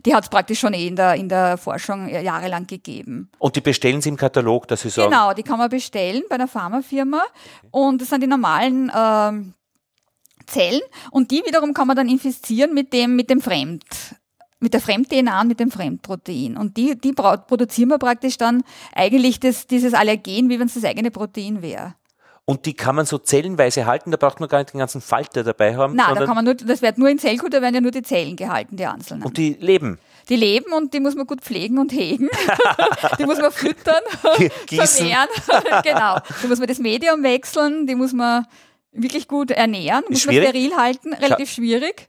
Die 0.05 0.15
hat 0.15 0.25
es 0.25 0.31
praktisch 0.31 0.61
schon 0.61 0.75
eh 0.75 0.87
in 0.87 0.97
der, 0.97 1.15
in 1.15 1.29
der 1.29 1.57
Forschung 1.57 2.09
jahrelang 2.09 2.67
gegeben. 2.67 3.31
Und 3.39 3.57
die 3.57 3.61
bestellen 3.61 4.03
Sie 4.03 4.11
im 4.11 4.17
Katalog, 4.17 4.69
dass 4.69 4.83
Sie 4.83 4.91
sagen? 4.91 5.11
Genau, 5.11 5.33
die 5.33 5.43
kann 5.43 5.59
man 5.59 5.71
bestellen 5.71 6.23
bei 6.29 6.35
einer 6.35 6.49
Pharmafirma. 6.49 7.23
Und 7.71 8.01
das 8.01 8.11
sind 8.11 8.23
die 8.23 8.27
normalen 8.27 8.93
ähm, 8.95 9.55
Zellen. 10.47 10.83
Und 11.11 11.31
die 11.31 11.43
wiederum 11.47 11.73
kann 11.73 11.87
man 11.87 11.97
dann 11.97 12.09
infizieren 12.09 12.75
mit 12.75 12.93
dem, 12.93 13.17
mit 13.17 13.31
dem 13.31 13.41
Fremd, 13.41 13.85
mit 14.59 14.75
der 14.75 14.81
Fremd-DNA 14.81 15.41
und 15.41 15.49
mit 15.49 15.61
dem 15.61 15.71
Fremdprotein. 15.71 16.59
Und 16.59 16.77
die, 16.77 16.99
die 16.99 17.13
produzieren 17.13 17.89
wir 17.89 17.99
praktisch 17.99 18.37
dann 18.37 18.63
eigentlich 18.95 19.41
das, 19.41 19.67
dieses 19.67 19.95
Allergen, 19.95 20.51
wie 20.51 20.59
wenn 20.59 20.67
es 20.67 20.75
das 20.75 20.85
eigene 20.85 21.11
Protein 21.11 21.63
wäre. 21.63 21.95
Und 22.51 22.67
die 22.67 22.75
kann 22.75 22.97
man 22.97 23.07
so 23.07 23.17
zellenweise 23.17 23.87
halten, 23.87 24.11
da 24.11 24.17
braucht 24.17 24.41
man 24.41 24.49
gar 24.49 24.59
nicht 24.59 24.73
den 24.73 24.81
ganzen 24.81 25.01
Falter 25.01 25.45
dabei 25.45 25.77
haben. 25.77 25.95
Nein, 25.95 26.17
da 26.17 26.27
kann 26.27 26.35
man 26.35 26.45
nur, 26.45 26.55
das 26.55 26.83
wird 26.83 26.99
nur 26.99 27.09
in 27.09 27.17
Zellkultur 27.17 27.63
werden 27.63 27.77
ja 27.77 27.81
nur 27.81 27.93
die 27.93 28.03
Zellen 28.03 28.35
gehalten, 28.35 28.77
die 28.77 28.87
einzelnen. 28.87 29.23
Und 29.23 29.39
die 29.39 29.57
leben. 29.61 30.01
Die 30.29 30.35
leben 30.35 30.73
und 30.73 30.93
die 30.93 30.99
muss 30.99 31.15
man 31.15 31.29
gut 31.29 31.43
pflegen 31.43 31.79
und 31.79 31.93
hegen. 31.93 32.29
die 33.21 33.25
muss 33.25 33.39
man 33.39 33.53
füttern, 33.53 34.03
Gießen. 34.67 35.07
vermehren. 35.07 35.29
genau. 35.85 36.19
Die 36.43 36.49
muss 36.49 36.59
man 36.59 36.67
das 36.67 36.81
Medium 36.81 37.23
wechseln, 37.23 37.87
die 37.87 37.95
muss 37.95 38.13
man 38.13 38.45
wirklich 38.91 39.29
gut 39.29 39.53
ernähren, 39.53 40.03
muss 40.09 40.27
man 40.27 40.35
steril 40.35 40.77
halten, 40.77 41.15
relativ 41.15 41.53
schwierig. 41.53 42.09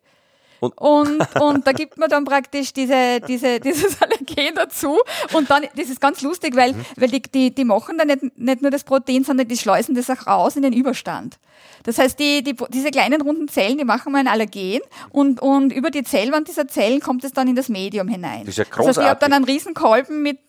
Und, 0.61 0.77
und, 0.79 1.41
und 1.41 1.65
da 1.65 1.71
gibt 1.71 1.97
man 1.97 2.07
dann 2.07 2.23
praktisch 2.23 2.71
diese, 2.71 3.19
diese, 3.27 3.59
dieses 3.65 3.99
Allergen 3.99 4.55
dazu. 4.55 4.99
Und 5.33 5.49
dann, 5.49 5.63
das 5.75 5.89
ist 5.89 5.99
ganz 5.99 6.21
lustig, 6.21 6.55
weil, 6.55 6.73
mhm. 6.73 6.85
weil 6.97 7.09
die, 7.09 7.21
die, 7.23 7.53
die 7.53 7.65
machen 7.65 7.97
dann 7.97 8.07
nicht, 8.07 8.37
nicht 8.37 8.61
nur 8.61 8.69
das 8.69 8.83
Protein, 8.83 9.23
sondern 9.23 9.47
die 9.47 9.57
schleusen 9.57 9.95
das 9.95 10.09
auch 10.11 10.27
raus 10.27 10.55
in 10.55 10.61
den 10.61 10.73
Überstand. 10.73 11.39
Das 11.83 11.97
heißt, 11.97 12.19
die, 12.19 12.43
die, 12.43 12.55
diese 12.69 12.91
kleinen 12.91 13.21
runden 13.21 13.47
Zellen, 13.47 13.79
die 13.79 13.85
machen 13.85 14.11
mal 14.11 14.19
ein 14.19 14.27
Allergen 14.27 14.81
und, 15.09 15.41
und 15.41 15.73
über 15.73 15.89
die 15.89 16.03
Zellwand 16.03 16.47
dieser 16.47 16.67
Zellen 16.67 16.99
kommt 16.99 17.23
es 17.23 17.33
dann 17.33 17.47
in 17.47 17.55
das 17.55 17.67
Medium 17.67 18.07
hinein. 18.07 18.41
Das 18.41 18.49
ist 18.49 18.57
ja 18.57 18.63
großartig. 18.65 18.85
Das 18.85 18.97
heißt, 18.97 19.05
ich 19.05 19.09
habe 19.09 19.19
dann 19.19 19.33
einen 19.33 19.45
riesen 19.45 19.73
Kolben 19.73 20.21
mit 20.21 20.39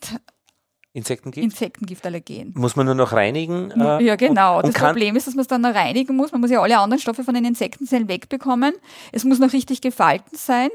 Insektengift? 0.93 1.43
Insektengiftallergen. 1.43 2.53
Muss 2.55 2.75
man 2.75 2.85
nur 2.85 2.95
noch 2.95 3.13
reinigen? 3.13 3.71
Äh, 3.71 4.03
ja, 4.03 4.15
genau. 4.15 4.57
Und, 4.57 4.65
und 4.65 4.75
das 4.75 4.83
Problem 4.83 5.15
ist, 5.15 5.25
dass 5.25 5.33
man 5.33 5.41
es 5.41 5.47
dann 5.47 5.61
noch 5.61 5.73
reinigen 5.73 6.15
muss. 6.15 6.31
Man 6.31 6.41
muss 6.41 6.51
ja 6.51 6.61
alle 6.61 6.77
anderen 6.77 7.01
Stoffe 7.01 7.23
von 7.23 7.33
den 7.33 7.45
Insektenzellen 7.45 8.07
wegbekommen. 8.07 8.73
Es 9.11 9.23
muss 9.23 9.39
noch 9.39 9.53
richtig 9.53 9.81
gefalten 9.81 10.37
sein. 10.37 10.69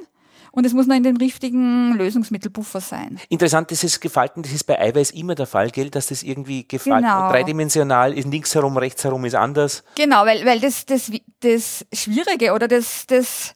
Und 0.51 0.65
es 0.65 0.73
muss 0.73 0.87
noch 0.87 0.97
in 0.97 1.03
dem 1.03 1.19
richtigen 1.19 1.95
Lösungsmittelpuffer 1.95 2.81
sein. 2.81 3.21
Interessant, 3.29 3.71
dieses 3.71 4.01
Gefalten, 4.01 4.43
das 4.43 4.51
ist 4.51 4.65
bei 4.65 4.81
Eiweiß 4.81 5.11
immer 5.13 5.35
der 5.35 5.47
Fall, 5.47 5.71
gell, 5.71 5.91
dass 5.91 6.07
das 6.07 6.23
irgendwie 6.23 6.67
gefalten 6.67 7.07
genau. 7.07 7.31
dreidimensional 7.31 8.13
ist, 8.17 8.27
links 8.27 8.55
herum, 8.55 8.77
rechts 8.77 9.05
herum 9.05 9.25
ist 9.25 9.35
anders. 9.35 9.85
Genau, 9.95 10.25
weil, 10.25 10.45
weil 10.47 10.59
das, 10.59 10.87
das, 10.87 11.13
das 11.41 11.87
Schwierige 11.93 12.55
oder 12.55 12.67
das, 12.67 13.07
das, 13.07 13.55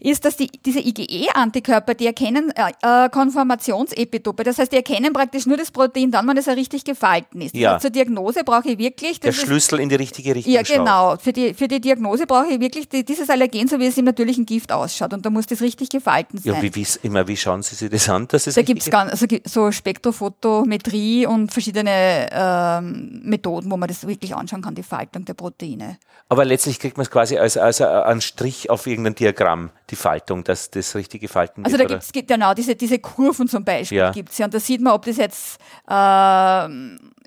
ist, 0.00 0.24
dass 0.24 0.36
die, 0.36 0.48
diese 0.48 0.80
IgE-Antikörper, 0.80 1.94
die 1.94 2.06
erkennen 2.06 2.52
äh, 2.54 2.72
äh, 2.82 3.08
Konformationsepitope. 3.08 4.44
Das 4.44 4.58
heißt, 4.58 4.72
die 4.72 4.76
erkennen 4.76 5.12
praktisch 5.12 5.46
nur 5.46 5.56
das 5.56 5.70
Protein 5.70 6.10
dann, 6.10 6.26
wenn 6.28 6.36
es 6.36 6.46
ja 6.46 6.52
richtig 6.52 6.84
gefalten 6.84 7.40
ist. 7.40 7.54
Ja. 7.54 7.78
Zur 7.78 7.90
Diagnose 7.90 8.44
brauche 8.44 8.70
ich 8.70 8.78
wirklich... 8.78 9.20
Der 9.20 9.32
Schlüssel 9.32 9.80
in 9.80 9.88
die 9.88 9.94
richtige 9.94 10.34
Richtung 10.34 10.52
Ja, 10.52 10.62
genau. 10.62 11.16
Für 11.16 11.32
die, 11.32 11.54
für 11.54 11.68
die 11.68 11.80
Diagnose 11.80 12.26
brauche 12.26 12.48
ich 12.48 12.60
wirklich 12.60 12.88
die, 12.88 13.04
dieses 13.04 13.30
Allergen, 13.30 13.68
so 13.68 13.78
wie 13.78 13.86
es 13.86 13.96
im 13.96 14.04
natürlichen 14.04 14.46
Gift 14.46 14.72
ausschaut. 14.72 15.12
Und 15.12 15.24
da 15.24 15.30
muss 15.30 15.46
das 15.46 15.60
richtig 15.60 15.88
gefalten 15.88 16.38
sein. 16.38 16.54
Ja, 16.54 16.62
wie, 16.62 16.74
wie, 16.74 16.86
immer, 17.02 17.26
wie 17.28 17.36
schauen 17.36 17.62
Sie 17.62 17.74
sich 17.74 17.90
das 17.90 18.08
an? 18.08 18.28
Dass 18.28 18.46
es 18.46 18.54
da 18.54 18.62
gibt 18.62 18.82
es 18.82 18.92
also 18.92 19.26
so 19.44 19.70
Spektrophotometrie 19.70 21.26
und 21.26 21.52
verschiedene 21.52 22.28
ähm, 22.32 23.20
Methoden, 23.24 23.70
wo 23.70 23.76
man 23.76 23.88
das 23.88 24.06
wirklich 24.06 24.34
anschauen 24.34 24.62
kann, 24.62 24.74
die 24.74 24.82
Faltung 24.82 25.24
der 25.24 25.34
Proteine. 25.34 25.98
Aber 26.28 26.44
letztlich 26.44 26.78
kriegt 26.78 26.96
man 26.96 27.04
es 27.04 27.10
quasi 27.10 27.38
als, 27.38 27.56
als 27.56 27.80
einen 27.80 28.20
Strich 28.20 28.70
auf 28.70 28.86
irgendein 28.86 29.14
Diagramm 29.14 29.70
die 29.90 29.96
Faltung, 29.96 30.44
dass 30.44 30.70
das 30.70 30.94
richtige 30.94 31.28
Falten 31.28 31.64
Also 31.64 31.76
da 31.76 31.84
gibt 31.84 32.02
es 32.02 32.10
genau 32.12 32.54
diese, 32.54 32.74
diese 32.74 32.98
Kurven 32.98 33.48
zum 33.48 33.64
Beispiel 33.64 33.98
ja. 33.98 34.12
gibt's 34.12 34.38
ja. 34.38 34.46
Und 34.46 34.54
da 34.54 34.60
sieht 34.60 34.80
man, 34.80 34.94
ob 34.94 35.04
das 35.04 35.18
jetzt 35.18 35.58
äh, 35.86 35.92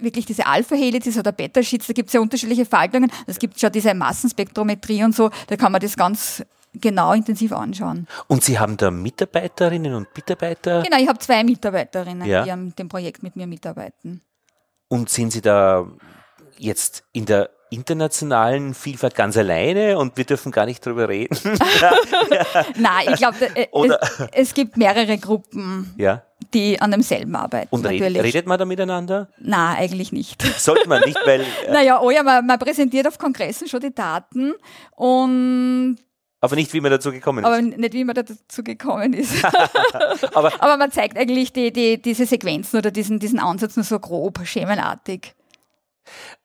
wirklich 0.02 0.26
diese 0.26 0.46
Alpha-Helix 0.46 1.06
ist 1.08 1.18
oder 1.18 1.32
Beta-Sheets, 1.32 1.88
da 1.88 1.94
gibt 1.94 2.08
es 2.08 2.14
ja 2.14 2.20
unterschiedliche 2.20 2.66
Faltungen. 2.66 3.12
Es 3.28 3.38
gibt 3.38 3.60
schon 3.60 3.72
diese 3.72 3.94
Massenspektrometrie 3.94 5.04
und 5.04 5.16
so, 5.16 5.30
da 5.48 5.56
kann 5.56 5.72
man 5.72 5.82
das 5.82 5.96
ganz 5.96 6.44
genau 6.74 7.14
intensiv 7.14 7.52
anschauen. 7.52 8.08
Und 8.28 8.44
Sie 8.44 8.58
haben 8.58 8.78
da 8.78 8.92
Mitarbeiterinnen 8.92 9.94
und 9.94 10.08
Mitarbeiter? 10.16 10.82
Genau, 10.84 10.98
ich 10.98 11.08
habe 11.08 11.20
zwei 11.20 11.44
Mitarbeiterinnen, 11.44 12.28
ja. 12.28 12.44
die 12.44 12.52
an 12.52 12.74
dem 12.78 12.90
Projekt 12.90 13.24
mit 13.24 13.36
mir 13.36 13.48
mitarbeiten. 13.48 14.22
Und 14.88 15.10
sind 15.10 15.32
Sie 15.32 15.42
da 15.42 15.88
jetzt 16.58 17.04
in 17.14 17.26
der 17.26 17.50
internationalen 17.70 18.74
Vielfalt 18.74 19.16
ganz 19.16 19.38
alleine 19.38 19.98
und 19.98 20.18
wir 20.18 20.24
dürfen 20.24 20.52
gar 20.52 20.66
nicht 20.66 20.86
drüber 20.86 21.10
reden. 21.10 21.38
Nein, 22.78 23.08
ich 23.14 23.18
glaube, 23.18 23.38
äh, 23.56 23.68
es, 23.72 24.30
es, 24.32 24.54
gibt 24.54 24.78
mehrere 24.78 25.18
Gruppen, 25.18 25.94
ja. 25.98 26.24
die 26.54 26.80
an 26.80 26.92
demselben 26.92 27.36
arbeiten. 27.36 27.68
Und 27.72 27.84
natürlich. 27.84 28.22
redet 28.22 28.48
man 28.48 28.58
da 28.58 28.66
miteinander? 28.66 29.30
Nein, 29.40 29.78
eigentlich 29.78 30.12
nicht. 30.12 30.42
Sollte 30.58 30.88
man 30.88 31.02
nicht, 31.04 31.20
weil. 31.26 31.42
Äh 31.68 31.72
naja, 31.72 32.02
oh 32.02 32.12
ja, 32.12 32.24
man, 32.24 32.46
man 32.46 32.60
präsentiert 32.60 33.08
auf 33.08 33.18
Kongressen 33.18 33.68
schon 33.68 33.80
die 33.80 33.94
Daten 33.94 34.54
und 34.96 35.98
aber 36.40 36.56
nicht, 36.56 36.72
wie 36.74 36.82
man 36.82 36.92
dazu 36.92 37.12
gekommen 37.12 37.40
ist. 37.40 37.46
Aber 37.46 37.62
nicht, 37.62 37.94
wie 37.94 38.04
man 38.04 38.14
dazu 38.14 38.64
gekommen 38.64 39.14
ist. 39.14 39.44
aber, 40.36 40.54
aber, 40.62 40.78
man 40.78 40.92
zeigt 40.92 41.18
eigentlich 41.18 41.52
die, 41.52 41.74
die, 41.74 42.00
diese 42.00 42.28
Sequenzen 42.28 42.78
oder 42.78 42.92
diesen, 42.92 43.18
diesen 43.20 43.40
Ansatz 43.40 43.76
nur 43.76 43.84
so 43.84 44.00
grob, 44.00 44.40
schemenartig. 44.46 45.34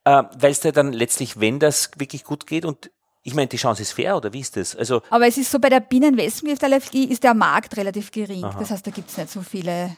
Äh, 0.03 0.23
Weil 0.37 0.51
es 0.51 0.59
dir 0.59 0.71
dann 0.71 0.93
letztlich, 0.93 1.39
wenn 1.39 1.59
das 1.59 1.91
wirklich 1.97 2.23
gut 2.23 2.47
geht 2.47 2.65
und 2.65 2.91
ich 3.23 3.33
meine, 3.35 3.47
die 3.47 3.57
Chance 3.57 3.81
ist 3.81 3.93
fair, 3.93 4.17
oder 4.17 4.33
wie 4.33 4.41
ist 4.41 4.57
das? 4.57 4.75
Also 4.75 5.01
Aber 5.09 5.25
es 5.27 5.37
ist 5.37 5.49
so, 5.49 5.57
bei 5.59 5.69
der 5.69 5.79
Binnenwespengift-Allergie 5.79 7.05
ist 7.05 7.23
der 7.23 7.33
Markt 7.33 7.77
relativ 7.77 8.11
gering. 8.11 8.43
Aha. 8.43 8.59
Das 8.59 8.69
heißt, 8.69 8.85
da 8.85 8.91
gibt 8.91 9.09
es 9.09 9.17
nicht 9.17 9.29
so 9.31 9.41
viele 9.41 9.95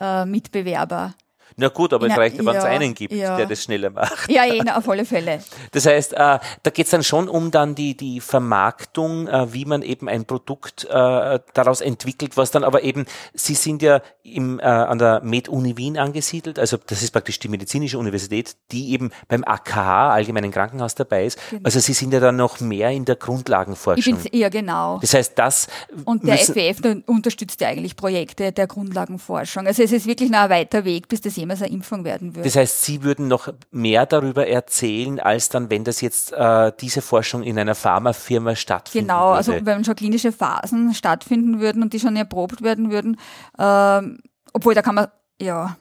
äh, 0.00 0.24
Mitbewerber. 0.24 1.14
Na 1.56 1.68
gut, 1.68 1.92
aber 1.92 2.06
es 2.06 2.16
reicht, 2.16 2.38
wenn 2.38 2.48
es 2.48 2.64
einen 2.64 2.94
gibt, 2.94 3.12
ja. 3.12 3.36
der 3.36 3.46
das 3.46 3.62
schneller 3.62 3.90
macht. 3.90 4.30
Ja, 4.30 4.44
eh, 4.44 4.62
auf 4.70 4.88
alle 4.88 5.04
Fälle. 5.04 5.40
Das 5.72 5.86
heißt, 5.86 6.12
äh, 6.12 6.16
da 6.16 6.70
geht 6.72 6.86
es 6.86 6.90
dann 6.90 7.02
schon 7.02 7.28
um 7.28 7.50
dann 7.50 7.74
die, 7.74 7.96
die 7.96 8.20
Vermarktung, 8.20 9.26
äh, 9.26 9.52
wie 9.52 9.64
man 9.64 9.82
eben 9.82 10.08
ein 10.08 10.26
Produkt 10.26 10.84
äh, 10.84 11.38
daraus 11.54 11.80
entwickelt, 11.80 12.36
was 12.36 12.50
dann 12.50 12.64
aber 12.64 12.82
eben, 12.82 13.06
Sie 13.32 13.54
sind 13.54 13.82
ja 13.82 14.02
im, 14.22 14.60
äh, 14.60 14.64
an 14.64 14.98
der 14.98 15.22
Med-Uni 15.22 15.76
Wien 15.76 15.98
angesiedelt, 15.98 16.58
also 16.58 16.76
das 16.86 17.02
ist 17.02 17.10
praktisch 17.12 17.38
die 17.38 17.48
medizinische 17.48 17.98
Universität, 17.98 18.56
die 18.70 18.92
eben 18.92 19.10
beim 19.28 19.44
AKH, 19.44 20.12
Allgemeinen 20.12 20.50
Krankenhaus, 20.50 20.94
dabei 20.94 21.26
ist. 21.26 21.38
Genau. 21.50 21.62
Also 21.64 21.80
Sie 21.80 21.92
sind 21.92 22.12
ja 22.12 22.20
dann 22.20 22.36
noch 22.36 22.60
mehr 22.60 22.90
in 22.90 23.04
der 23.04 23.16
Grundlagenforschung. 23.16 24.18
Ich 24.24 24.38
ja, 24.38 24.48
genau. 24.48 24.98
Das 25.00 25.14
heißt, 25.14 25.38
das... 25.38 25.68
Und 26.04 26.26
der 26.26 26.38
FWF 26.38 26.80
unterstützt 27.06 27.60
ja 27.60 27.68
eigentlich 27.68 27.96
Projekte 27.96 28.52
der 28.52 28.66
Grundlagenforschung. 28.66 29.66
Also 29.66 29.82
es 29.82 29.92
ist 29.92 30.06
wirklich 30.06 30.30
noch 30.30 30.40
ein 30.40 30.50
weiter 30.50 30.84
Weg, 30.84 31.08
bis 31.08 31.20
das 31.20 31.36
jemals 31.42 31.62
eine 31.62 31.72
Impfung 31.72 32.04
werden 32.04 32.34
würde. 32.34 32.48
Das 32.48 32.56
heißt, 32.56 32.82
Sie 32.82 33.02
würden 33.02 33.28
noch 33.28 33.52
mehr 33.70 34.06
darüber 34.06 34.46
erzählen, 34.46 35.20
als 35.20 35.48
dann, 35.48 35.70
wenn 35.70 35.84
das 35.84 36.00
jetzt 36.00 36.32
äh, 36.32 36.72
diese 36.80 37.02
Forschung 37.02 37.42
in 37.42 37.58
einer 37.58 37.74
Pharmafirma 37.74 38.56
stattfindet. 38.56 39.08
Genau, 39.08 39.30
also 39.30 39.52
würde. 39.52 39.60
also 39.60 39.66
wenn 39.66 39.84
schon 39.84 39.96
klinische 39.96 40.32
Phasen 40.32 40.94
stattfinden 40.94 41.60
würden 41.60 41.82
und 41.82 41.92
die 41.92 42.00
schon 42.00 42.16
erprobt 42.16 42.62
werden 42.62 42.90
würden, 42.90 43.18
ähm, 43.58 44.18
obwohl 44.52 44.74
da 44.74 44.82
kann 44.82 44.94
man, 44.94 45.08
ja, 45.40 45.76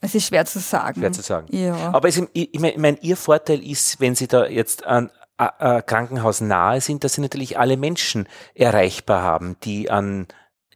es 0.00 0.14
ist 0.14 0.26
schwer 0.26 0.44
zu 0.44 0.60
sagen. 0.60 1.00
Schwer 1.00 1.12
zu 1.12 1.22
sagen. 1.22 1.46
Ja. 1.50 1.92
Aber 1.92 2.08
es, 2.08 2.20
ich, 2.32 2.54
ich 2.54 2.60
meine, 2.60 2.98
Ihr 3.00 3.16
Vorteil 3.16 3.62
ist, 3.62 4.00
wenn 4.00 4.14
Sie 4.14 4.28
da 4.28 4.46
jetzt 4.46 4.84
an 4.86 5.10
äh, 5.38 5.82
Krankenhaus 5.82 6.40
nahe 6.40 6.80
sind, 6.80 7.04
dass 7.04 7.14
Sie 7.14 7.20
natürlich 7.20 7.58
alle 7.58 7.76
Menschen 7.76 8.28
erreichbar 8.54 9.22
haben, 9.22 9.56
die 9.64 9.90
an 9.90 10.26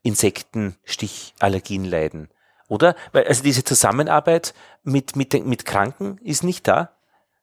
Insektenstichallergien 0.03 1.85
leiden. 1.85 2.29
Oder? 2.69 2.95
Weil, 3.13 3.27
also 3.27 3.43
diese 3.43 3.65
Zusammenarbeit 3.65 4.55
mit, 4.85 5.17
mit, 5.17 5.33
mit 5.47 5.65
Kranken 5.65 6.19
ist 6.23 6.45
nicht 6.45 6.69
da. 6.69 6.91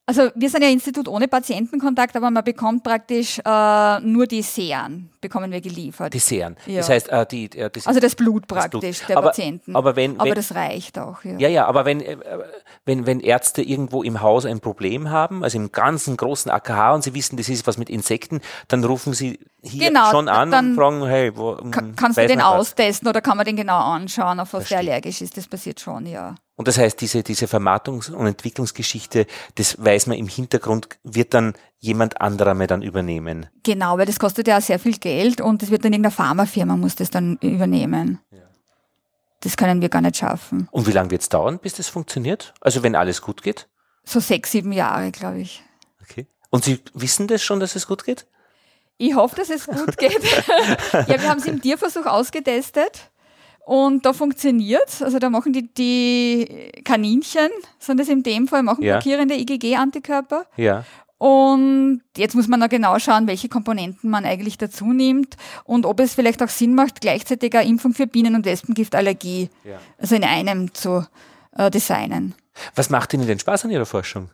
Also 0.07 0.30
wir 0.36 0.51
sind 0.51 0.61
ja 0.61 0.67
ein 0.67 0.76
Institut 0.76 1.07
ohne 1.07 1.28
Patientenkontakt, 1.28 2.15
aber 2.15 2.30
man 2.30 2.43
bekommt 2.43 2.84
praktisch 2.84 3.39
äh, 3.43 3.99
nur 4.01 4.28
die 4.28 4.43
Seren, 4.43 5.09
bekommen 5.19 5.51
wir 5.51 5.61
geliefert. 5.61 6.13
Die 6.13 6.19
Seren. 6.19 6.57
Ja. 6.67 6.78
Das 6.78 6.89
heißt, 6.89 7.09
äh, 7.09 7.26
die, 7.26 7.45
äh, 7.57 7.71
das 7.71 7.88
also 7.88 7.99
das 7.99 8.13
Blut 8.13 8.43
Das 8.47 8.69
Blut. 8.69 8.82
praktisch 8.84 8.99
der 9.07 9.17
Aber- 9.17 9.30
Patienten. 9.30 9.76
aber 9.76 9.95
wenn- 9.95 10.19
aber 10.19 10.30
wenn- 10.30 10.36
das 10.36 10.53
reicht 10.53 10.99
auch, 10.99 11.23
ja. 11.23 11.39
Ja, 11.39 11.47
ja, 11.49 11.65
aber 11.65 11.86
wenn, 11.86 12.01
äh, 12.01 12.17
wenn, 12.86 13.07
wenn 13.07 13.19
Ärzte 13.19 13.63
irgendwo 13.63 14.03
im 14.03 14.21
Haus 14.21 14.45
ein 14.45 14.59
Problem 14.59 15.09
haben, 15.09 15.43
also 15.43 15.57
im 15.57 15.71
ganzen 15.71 16.17
großen 16.17 16.51
AKH 16.51 16.93
und 16.93 17.01
sie 17.03 17.15
wissen, 17.15 17.36
das 17.38 17.49
ist 17.49 17.65
was 17.65 17.80
mit 17.80 17.89
Insekten, 17.89 18.41
dann 18.67 18.84
rufen 18.84 19.13
sie 19.13 19.39
hier 19.66 19.89
Genau, 19.89 20.11
schon 20.11 20.30
an 20.30 20.51
dann 20.51 20.70
und 20.70 20.76
fragen, 20.76 21.05
hey, 21.05 21.36
wo, 21.36 21.55
Ka 21.55 21.82
hm, 21.82 21.95
kannst 21.95 22.18
du 22.18 22.28
den 22.28 22.41
austesten 22.41 23.07
oder 23.07 23.22
kann 23.22 23.38
man 23.38 23.45
den 23.45 23.55
genau 23.55 23.78
anschauen, 23.78 24.39
auf 24.39 24.53
was 24.53 24.70
der 24.70 24.80
allergisch 24.80 25.22
ist? 25.22 25.38
Das 25.38 25.47
passiert 25.47 25.80
schon, 25.80 26.05
ja. 26.05 26.36
Und 26.55 26.68
das 26.68 26.78
heißt, 26.78 27.01
diese, 27.01 27.24
diese 27.24 27.47
Vermarktungs- 27.47 28.11
und 28.11 28.28
Entwicklungsgeschichte, 28.28 29.26
das 29.55 29.84
weiß 29.84 30.07
man 30.07 30.18
im 30.18 30.28
Hintergrund, 30.28 30.88
wird 31.03 31.34
dann 31.34 31.53
jemand 31.80 32.22
anderer 32.22 32.53
mal 32.53 32.68
dann 32.68 32.82
übernehmen. 32.82 33.47
Genau, 33.63 33.97
weil 33.97 34.05
das 34.05 34.20
kostet 34.20 34.47
ja 34.47 34.57
auch 34.57 34.61
sehr 34.61 34.80
viel 34.80 34.97
Geld 34.97 35.41
und 35.41 35.61
das 35.61 35.70
wird 35.70 35.84
dann 35.84 35.91
irgendeine 35.91 36.11
Pharmafirma 36.11 36.78
muss 36.78 36.95
das 36.95 37.09
dann 37.09 37.38
übernehmen. 37.41 38.20
Das 39.41 39.57
können 39.57 39.82
wir 39.82 39.89
gar 39.89 40.01
nicht 40.01 40.18
schaffen. 40.18 40.68
Und 40.72 40.88
wie 40.88 40.91
lange 40.91 41.11
wird 41.11 41.22
es 41.22 41.30
dauern, 41.30 41.59
bis 41.59 41.74
das 41.74 41.88
funktioniert? 41.88 42.53
Also 42.61 42.82
wenn 42.82 42.95
alles 42.95 43.22
gut 43.22 43.43
geht? 43.43 43.68
So 44.03 44.20
sechs, 44.20 44.51
sieben 44.51 44.72
Jahre, 44.72 45.11
glaube 45.11 45.39
ich. 45.39 45.61
Okay. 46.01 46.26
Und 46.49 46.63
Sie 46.63 46.80
wissen 46.93 47.28
das 47.28 47.43
schon, 47.43 47.59
dass 47.59 47.76
es 47.76 47.86
gut 47.86 48.05
geht? 48.05 48.26
Ich 48.98 49.14
hoffe, 49.16 49.36
dass 49.36 49.50
es 49.50 49.66
gut 49.68 49.98
geht. 49.98 50.12
ja, 50.93 51.08
wir 51.08 51.30
haben 51.30 51.39
es 51.39 51.46
im 51.46 51.62
Tierversuch 51.62 52.06
ausgetestet 52.06 53.12
und 53.66 54.06
da 54.06 54.14
funktioniert's. 54.14 55.02
Also 55.02 55.20
da 55.20 55.30
machen 55.30 55.52
die, 55.54 55.74
die 55.74 56.72
Kaninchen, 56.84 57.50
sind 57.80 58.00
das 58.00 58.08
in 58.08 58.24
dem 58.24 58.48
Fall, 58.48 58.64
machen 58.64 58.84
Ja. 58.84 58.96
blockierende 58.98 59.36
IgG-Antikörper. 59.36 60.46
Ja. 60.56 60.86
Und 61.18 62.02
jetzt 62.18 62.36
muss 62.36 62.48
man 62.50 62.60
noch 62.60 62.68
genau 62.70 63.00
schauen, 63.00 63.26
welche 63.28 63.48
Komponenten 63.50 64.10
man 64.10 64.26
eigentlich 64.26 64.58
dazu 64.58 64.86
nimmt 64.91 65.36
und 65.64 65.86
ob 65.86 66.00
es 66.02 66.14
vielleicht 66.14 66.43
auch 66.43 66.50
Sinn 66.50 66.76
macht, 66.76 67.00
gleichzeitig 67.02 67.56
eine 67.56 67.68
Impfung 67.70 67.93
für 67.93 68.06
Bienen- 68.06 68.36
und 68.36 68.46
Wespengiftallergie, 68.46 69.50
Ja. 69.64 69.80
also 69.98 70.16
in 70.16 70.24
einem 70.26 70.74
zu 70.74 71.06
äh, 71.58 71.72
designen. 71.72 72.36
Was 72.76 72.89
macht 72.89 73.14
Ihnen 73.14 73.28
denn 73.28 73.39
Spaß 73.39 73.64
an 73.66 73.72
Ihrer 73.72 73.86
Forschung? 73.86 74.30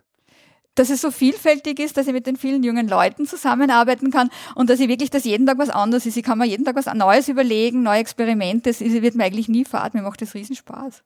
Dass 0.76 0.90
es 0.90 1.02
so 1.02 1.12
vielfältig 1.12 1.80
ist, 1.80 1.98
dass 1.98 2.08
ich 2.08 2.14
mit 2.14 2.28
den 2.28 2.38
vielen 2.38 2.64
jungen 2.64 2.88
Leuten 2.88 3.26
zusammenarbeiten 3.26 4.10
kann 4.10 4.30
und 4.56 4.70
dass 4.70 4.80
ich 4.80 4.88
wirklich, 4.88 5.10
dass 5.10 5.26
jeden 5.26 5.46
Tag 5.46 5.58
was 5.58 5.70
anderes 5.70 6.06
ist. 6.06 6.16
Ich 6.16 6.24
kann 6.24 6.38
mir 6.38 6.46
jeden 6.46 6.64
Tag 6.64 6.76
was 6.76 6.86
Neues 6.94 7.28
überlegen, 7.28 7.84
neue 7.84 8.00
Experimente. 8.00 8.70
Es 8.70 8.80
wird 8.80 9.16
mir 9.16 9.26
eigentlich 9.26 9.50
nie 9.50 9.66
fad. 9.66 9.94
Mir 9.94 10.02
macht 10.02 10.22
das 10.22 10.34
riesen 10.34 10.56
Spaß. 10.56 11.04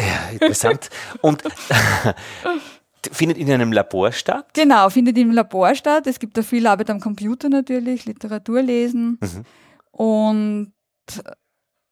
Ja, 0.00 0.30
interessant. 0.32 0.88
Und 1.20 1.42
findet 3.12 3.38
in 3.38 3.50
einem 3.50 3.72
Labor 3.72 4.12
statt? 4.12 4.48
Genau, 4.54 4.88
findet 4.90 5.18
im 5.18 5.32
Labor 5.32 5.74
statt. 5.74 6.06
Es 6.06 6.18
gibt 6.18 6.36
da 6.36 6.42
viel 6.42 6.66
Arbeit 6.66 6.90
am 6.90 7.00
Computer 7.00 7.48
natürlich, 7.48 8.06
Literatur 8.06 8.62
lesen. 8.62 9.18
Mhm. 9.20 9.44
Und 9.90 10.72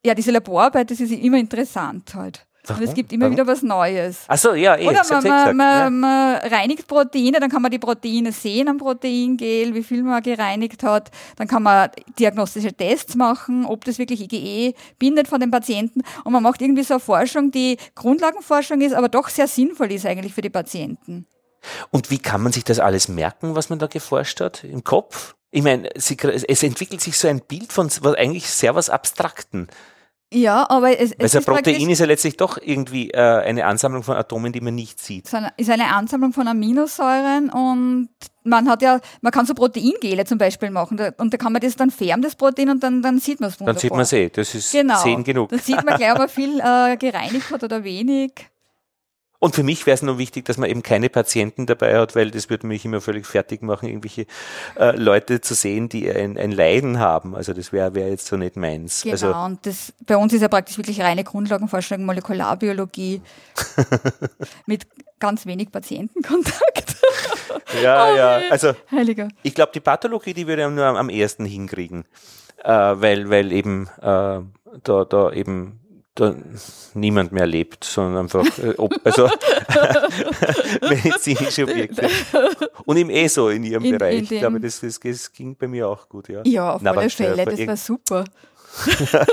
ja, 0.04 0.14
diese 0.14 0.30
Laborarbeit, 0.30 0.90
das 0.90 1.00
ist 1.00 1.10
immer 1.10 1.38
interessant 1.38 2.14
halt. 2.14 2.46
Und 2.70 2.76
es 2.76 2.82
Warum? 2.82 2.94
gibt 2.94 3.12
immer 3.12 3.24
Warum? 3.26 3.32
wieder 3.32 3.46
was 3.46 3.62
Neues. 3.62 4.24
Ach 4.28 4.38
so, 4.38 4.54
ja, 4.54 4.76
eh, 4.76 4.88
Oder 4.88 5.02
man, 5.10 5.22
man, 5.22 5.56
man, 5.56 5.78
ja. 5.84 5.90
man 5.90 6.36
reinigt 6.36 6.86
Proteine, 6.86 7.38
dann 7.40 7.50
kann 7.50 7.62
man 7.62 7.70
die 7.70 7.78
Proteine 7.78 8.32
sehen 8.32 8.68
am 8.68 8.78
Proteingel, 8.78 9.74
wie 9.74 9.82
viel 9.82 10.02
man 10.02 10.22
gereinigt 10.22 10.82
hat. 10.82 11.10
Dann 11.36 11.48
kann 11.48 11.62
man 11.62 11.90
diagnostische 12.18 12.72
Tests 12.72 13.14
machen, 13.14 13.64
ob 13.66 13.84
das 13.84 13.98
wirklich 13.98 14.20
IgE 14.32 14.74
bindet 14.98 15.28
von 15.28 15.40
den 15.40 15.50
Patienten. 15.50 16.02
Und 16.24 16.32
man 16.32 16.42
macht 16.42 16.60
irgendwie 16.60 16.82
so 16.82 16.94
eine 16.94 17.00
Forschung, 17.00 17.50
die 17.50 17.76
Grundlagenforschung 17.94 18.80
ist, 18.80 18.94
aber 18.94 19.08
doch 19.08 19.28
sehr 19.28 19.48
sinnvoll 19.48 19.92
ist 19.92 20.06
eigentlich 20.06 20.34
für 20.34 20.42
die 20.42 20.50
Patienten. 20.50 21.26
Und 21.90 22.10
wie 22.10 22.18
kann 22.18 22.42
man 22.42 22.52
sich 22.52 22.64
das 22.64 22.78
alles 22.78 23.08
merken, 23.08 23.54
was 23.54 23.70
man 23.70 23.78
da 23.78 23.86
geforscht 23.86 24.40
hat? 24.40 24.64
Im 24.64 24.84
Kopf? 24.84 25.34
Ich 25.50 25.62
meine, 25.62 25.88
es 25.94 26.62
entwickelt 26.62 27.00
sich 27.00 27.16
so 27.16 27.28
ein 27.28 27.40
Bild 27.40 27.72
von 27.72 27.90
was 28.00 28.14
eigentlich 28.14 28.48
sehr 28.48 28.74
was 28.74 28.90
Abstrakten. 28.90 29.68
Ja, 30.36 30.68
aber 30.68 30.90
es, 30.90 31.12
es 31.12 31.20
Also 31.20 31.38
ein 31.38 31.40
ist 31.40 31.46
Protein 31.46 31.90
ist 31.90 31.98
ja 31.98 32.06
letztlich 32.06 32.36
doch 32.36 32.58
irgendwie 32.60 33.10
äh, 33.10 33.18
eine 33.18 33.64
Ansammlung 33.64 34.02
von 34.02 34.16
Atomen, 34.16 34.52
die 34.52 34.60
man 34.60 34.74
nicht 34.74 35.00
sieht. 35.00 35.24
ist 35.56 35.70
eine 35.70 35.94
Ansammlung 35.94 36.32
von 36.34 36.46
Aminosäuren 36.46 37.48
und 37.50 38.10
man 38.44 38.68
hat 38.68 38.82
ja, 38.82 39.00
man 39.22 39.32
kann 39.32 39.46
so 39.46 39.54
Proteingele 39.54 40.24
zum 40.26 40.36
Beispiel 40.36 40.70
machen 40.70 41.00
und 41.16 41.32
da 41.32 41.38
kann 41.38 41.52
man 41.52 41.62
das 41.62 41.74
dann 41.76 41.90
färben, 41.90 42.22
das 42.22 42.36
Protein, 42.36 42.68
und 42.68 42.82
dann, 42.82 43.00
dann 43.02 43.18
sieht 43.18 43.40
man 43.40 43.48
es 43.48 43.58
wunderbar. 43.58 43.74
Dann 43.74 43.80
sieht 43.80 43.90
man 43.90 44.00
es 44.02 44.12
eh. 44.12 44.28
Das 44.28 44.54
ist 44.54 44.72
Genau. 44.72 45.02
sehen 45.02 45.24
genug. 45.24 45.48
Dann 45.48 45.58
sieht 45.58 45.82
man 45.84 45.96
gleich, 45.96 46.12
ob 46.12 46.18
man 46.18 46.28
viel 46.28 46.60
äh, 46.60 46.96
gereinigt 46.96 47.50
hat 47.50 47.64
oder 47.64 47.82
wenig. 47.82 48.32
Und 49.38 49.54
für 49.54 49.62
mich 49.62 49.86
wäre 49.86 49.94
es 49.94 50.02
nur 50.02 50.18
wichtig, 50.18 50.44
dass 50.46 50.56
man 50.56 50.70
eben 50.70 50.82
keine 50.82 51.08
Patienten 51.10 51.66
dabei 51.66 51.98
hat, 51.98 52.14
weil 52.16 52.30
das 52.30 52.48
würde 52.50 52.66
mich 52.66 52.84
immer 52.84 53.00
völlig 53.00 53.26
fertig 53.26 53.62
machen, 53.62 53.88
irgendwelche 53.88 54.26
äh, 54.78 54.96
Leute 54.96 55.40
zu 55.40 55.54
sehen, 55.54 55.88
die 55.88 56.10
ein, 56.10 56.38
ein 56.38 56.52
Leiden 56.52 56.98
haben. 56.98 57.34
Also 57.34 57.52
das 57.52 57.72
wäre 57.72 57.94
wär 57.94 58.08
jetzt 58.08 58.26
so 58.26 58.36
nicht 58.36 58.56
meins. 58.56 59.02
Genau, 59.02 59.12
Also 59.12 59.34
und 59.34 59.66
das, 59.66 59.92
bei 60.06 60.16
uns 60.16 60.32
ist 60.32 60.42
ja 60.42 60.48
praktisch 60.48 60.76
wirklich 60.78 61.00
reine 61.00 61.24
Grundlagenforschung, 61.24 62.04
Molekularbiologie 62.04 63.20
mit 64.66 64.86
ganz 65.18 65.46
wenig 65.46 65.70
Patientenkontakt. 65.70 66.96
ja, 67.82 68.12
Oh, 68.12 68.16
ja. 68.16 68.40
Also 68.50 68.72
Heiliger. 68.90 69.28
ich 69.42 69.54
glaube, 69.54 69.72
die 69.74 69.80
Pathologie, 69.80 70.34
die 70.34 70.46
würde 70.46 70.68
nur 70.70 70.84
am, 70.84 70.96
am 70.96 71.08
ersten 71.08 71.44
hinkriegen, 71.44 72.04
äh, 72.62 72.70
weil, 72.70 73.28
weil 73.30 73.52
eben 73.52 73.88
äh, 74.00 74.40
da, 74.82 75.04
da 75.08 75.32
eben 75.32 75.80
da 76.16 76.34
niemand 76.94 77.30
mehr 77.32 77.46
lebt, 77.46 77.84
sondern 77.84 78.24
einfach 78.24 78.44
äh, 78.58 78.74
ob, 78.78 78.94
also 79.04 79.28
medizinische 80.88 81.64
Objekte. 81.64 82.08
Und 82.84 82.96
im 82.96 83.10
eh 83.10 83.28
so 83.28 83.48
in 83.48 83.64
ihrem 83.64 83.84
In- 83.84 83.92
in 83.92 83.98
Bereich. 83.98 84.22
ich 84.22 84.28
dem- 84.30 84.38
glaube, 84.40 84.60
das, 84.60 84.80
das, 84.80 84.98
das 85.00 85.32
ging 85.32 85.56
bei 85.56 85.68
mir 85.68 85.88
auch 85.88 86.08
gut, 86.08 86.28
ja. 86.28 86.42
Ja, 86.44 86.74
auf 86.74 86.82
Na, 86.82 86.90
alle 86.92 87.10
Fälle, 87.10 87.44
das 87.44 87.66
war 87.66 87.76
super. 87.76 88.24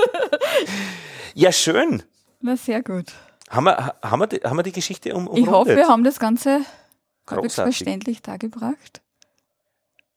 Ja, 1.34 1.50
schön. 1.50 2.02
Na, 2.40 2.56
sehr 2.56 2.82
gut. 2.82 3.06
Haben 3.50 3.64
wir, 3.64 3.94
haben 4.02 4.20
wir, 4.20 4.26
die, 4.28 4.36
haben 4.38 4.56
wir 4.56 4.62
die 4.62 4.72
Geschichte 4.72 5.14
um, 5.14 5.24
Ich 5.24 5.28
hoffe, 5.46 5.50
umrundet? 5.50 5.76
wir 5.76 5.88
haben 5.88 6.04
das 6.04 6.18
Ganze 6.20 6.60
verständlich 7.48 8.22
dargebracht. 8.22 9.02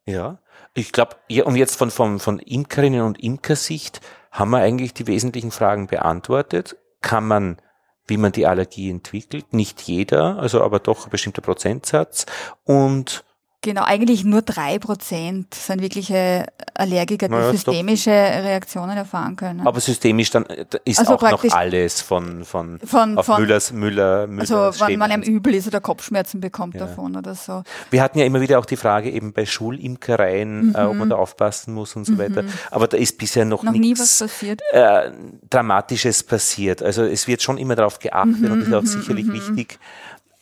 Ja, 0.05 0.37
ich 0.73 0.91
glaube, 0.91 1.15
ja, 1.27 1.43
und 1.45 1.55
jetzt 1.55 1.75
von, 1.75 1.89
von, 1.91 2.19
von 2.19 2.39
Imkerinnen 2.39 3.01
und 3.01 3.19
Imkersicht 3.21 3.99
haben 4.37 4.51
wir 4.51 4.59
eigentlich 4.59 4.93
die 4.93 5.07
wesentlichen 5.07 5.49
Fragen 5.49 5.87
beantwortet. 5.87 6.77
Kann 7.01 7.27
man, 7.27 7.57
wie 8.05 8.17
man 8.17 8.31
die 8.31 8.45
Allergie 8.45 8.91
entwickelt, 8.91 9.51
nicht 9.51 9.81
jeder, 9.81 10.37
also 10.37 10.61
aber 10.61 10.79
doch 10.79 11.05
ein 11.05 11.09
bestimmter 11.09 11.41
Prozentsatz. 11.41 12.27
Und 12.63 13.25
Genau, 13.63 13.83
eigentlich 13.85 14.23
nur 14.23 14.43
drei 14.43 14.77
Prozent 14.77 15.51
sind 15.55 15.81
wirkliche 15.81 16.45
Allergiker, 16.75 17.27
die 17.27 17.33
Na 17.33 17.39
ja, 17.41 17.49
ist 17.49 17.67
doch- 17.67 17.73
systemische 17.73 18.11
Reaktionen 18.11 18.95
erfahren 18.95 19.35
können. 19.35 19.65
aber 19.65 19.79
systemisch 19.79 20.29
dann 20.29 20.45
äh, 20.45 20.65
ist 20.85 20.99
Also 20.99 21.15
auch 21.15 21.21
noch 21.23 21.43
alles 21.51 21.99
von, 22.01 22.45
von, 22.45 22.79
von, 22.79 23.17
auf 23.17 23.25
von 23.25 23.41
Müllers, 23.41 23.71
Müller, 23.73 24.27
Müller. 24.27 24.41
also 24.41 24.85
wenn 24.85 24.99
man 24.99 25.11
einem 25.11 25.23
übel 25.23 25.55
ist 25.55 25.65
oder 25.67 25.81
Kopfschmerzen 25.81 26.39
bekommt 26.39 26.75
Ja. 26.75 26.81
davon 26.81 27.15
oder 27.17 27.33
so. 27.33 27.63
Wir 27.89 28.03
hatten 28.03 28.19
ja 28.19 28.25
immer 28.25 28.41
wieder 28.41 28.59
auch 28.59 28.65
die 28.65 28.77
Frage 28.77 29.09
eben 29.09 29.33
bei 29.33 29.45
Schulimkereien, 29.47 30.75
äh, 30.75 30.81
ob 30.83 30.93
Mhm. 30.93 30.99
man 30.99 31.09
da 31.09 31.15
aufpassen 31.15 31.73
muss 31.73 31.95
und 31.95 32.05
so 32.05 32.17
weiter. 32.19 32.43
Aber 32.69 32.87
da 32.87 32.95
ist 32.95 33.17
bisher 33.17 33.43
noch, 33.43 33.63
Noch 33.63 33.71
nie 33.73 33.93
was 33.93 33.99
nichts 33.99 34.19
passiert. 34.19 34.61
äh, 34.71 35.11
Dramatisches 35.49 36.21
passiert. 36.23 36.83
Also 36.83 37.03
es 37.03 37.27
wird 37.27 37.41
schon 37.41 37.57
immer 37.57 37.75
darauf 37.75 37.97
geachtet 37.97 38.39
Mhm, 38.39 38.51
und 38.51 38.61
ist 38.61 38.73
auch 38.73 38.81
mhm, 38.83 38.85
sicherlich 38.85 39.25
mhm. 39.25 39.33
wichtig. 39.33 39.79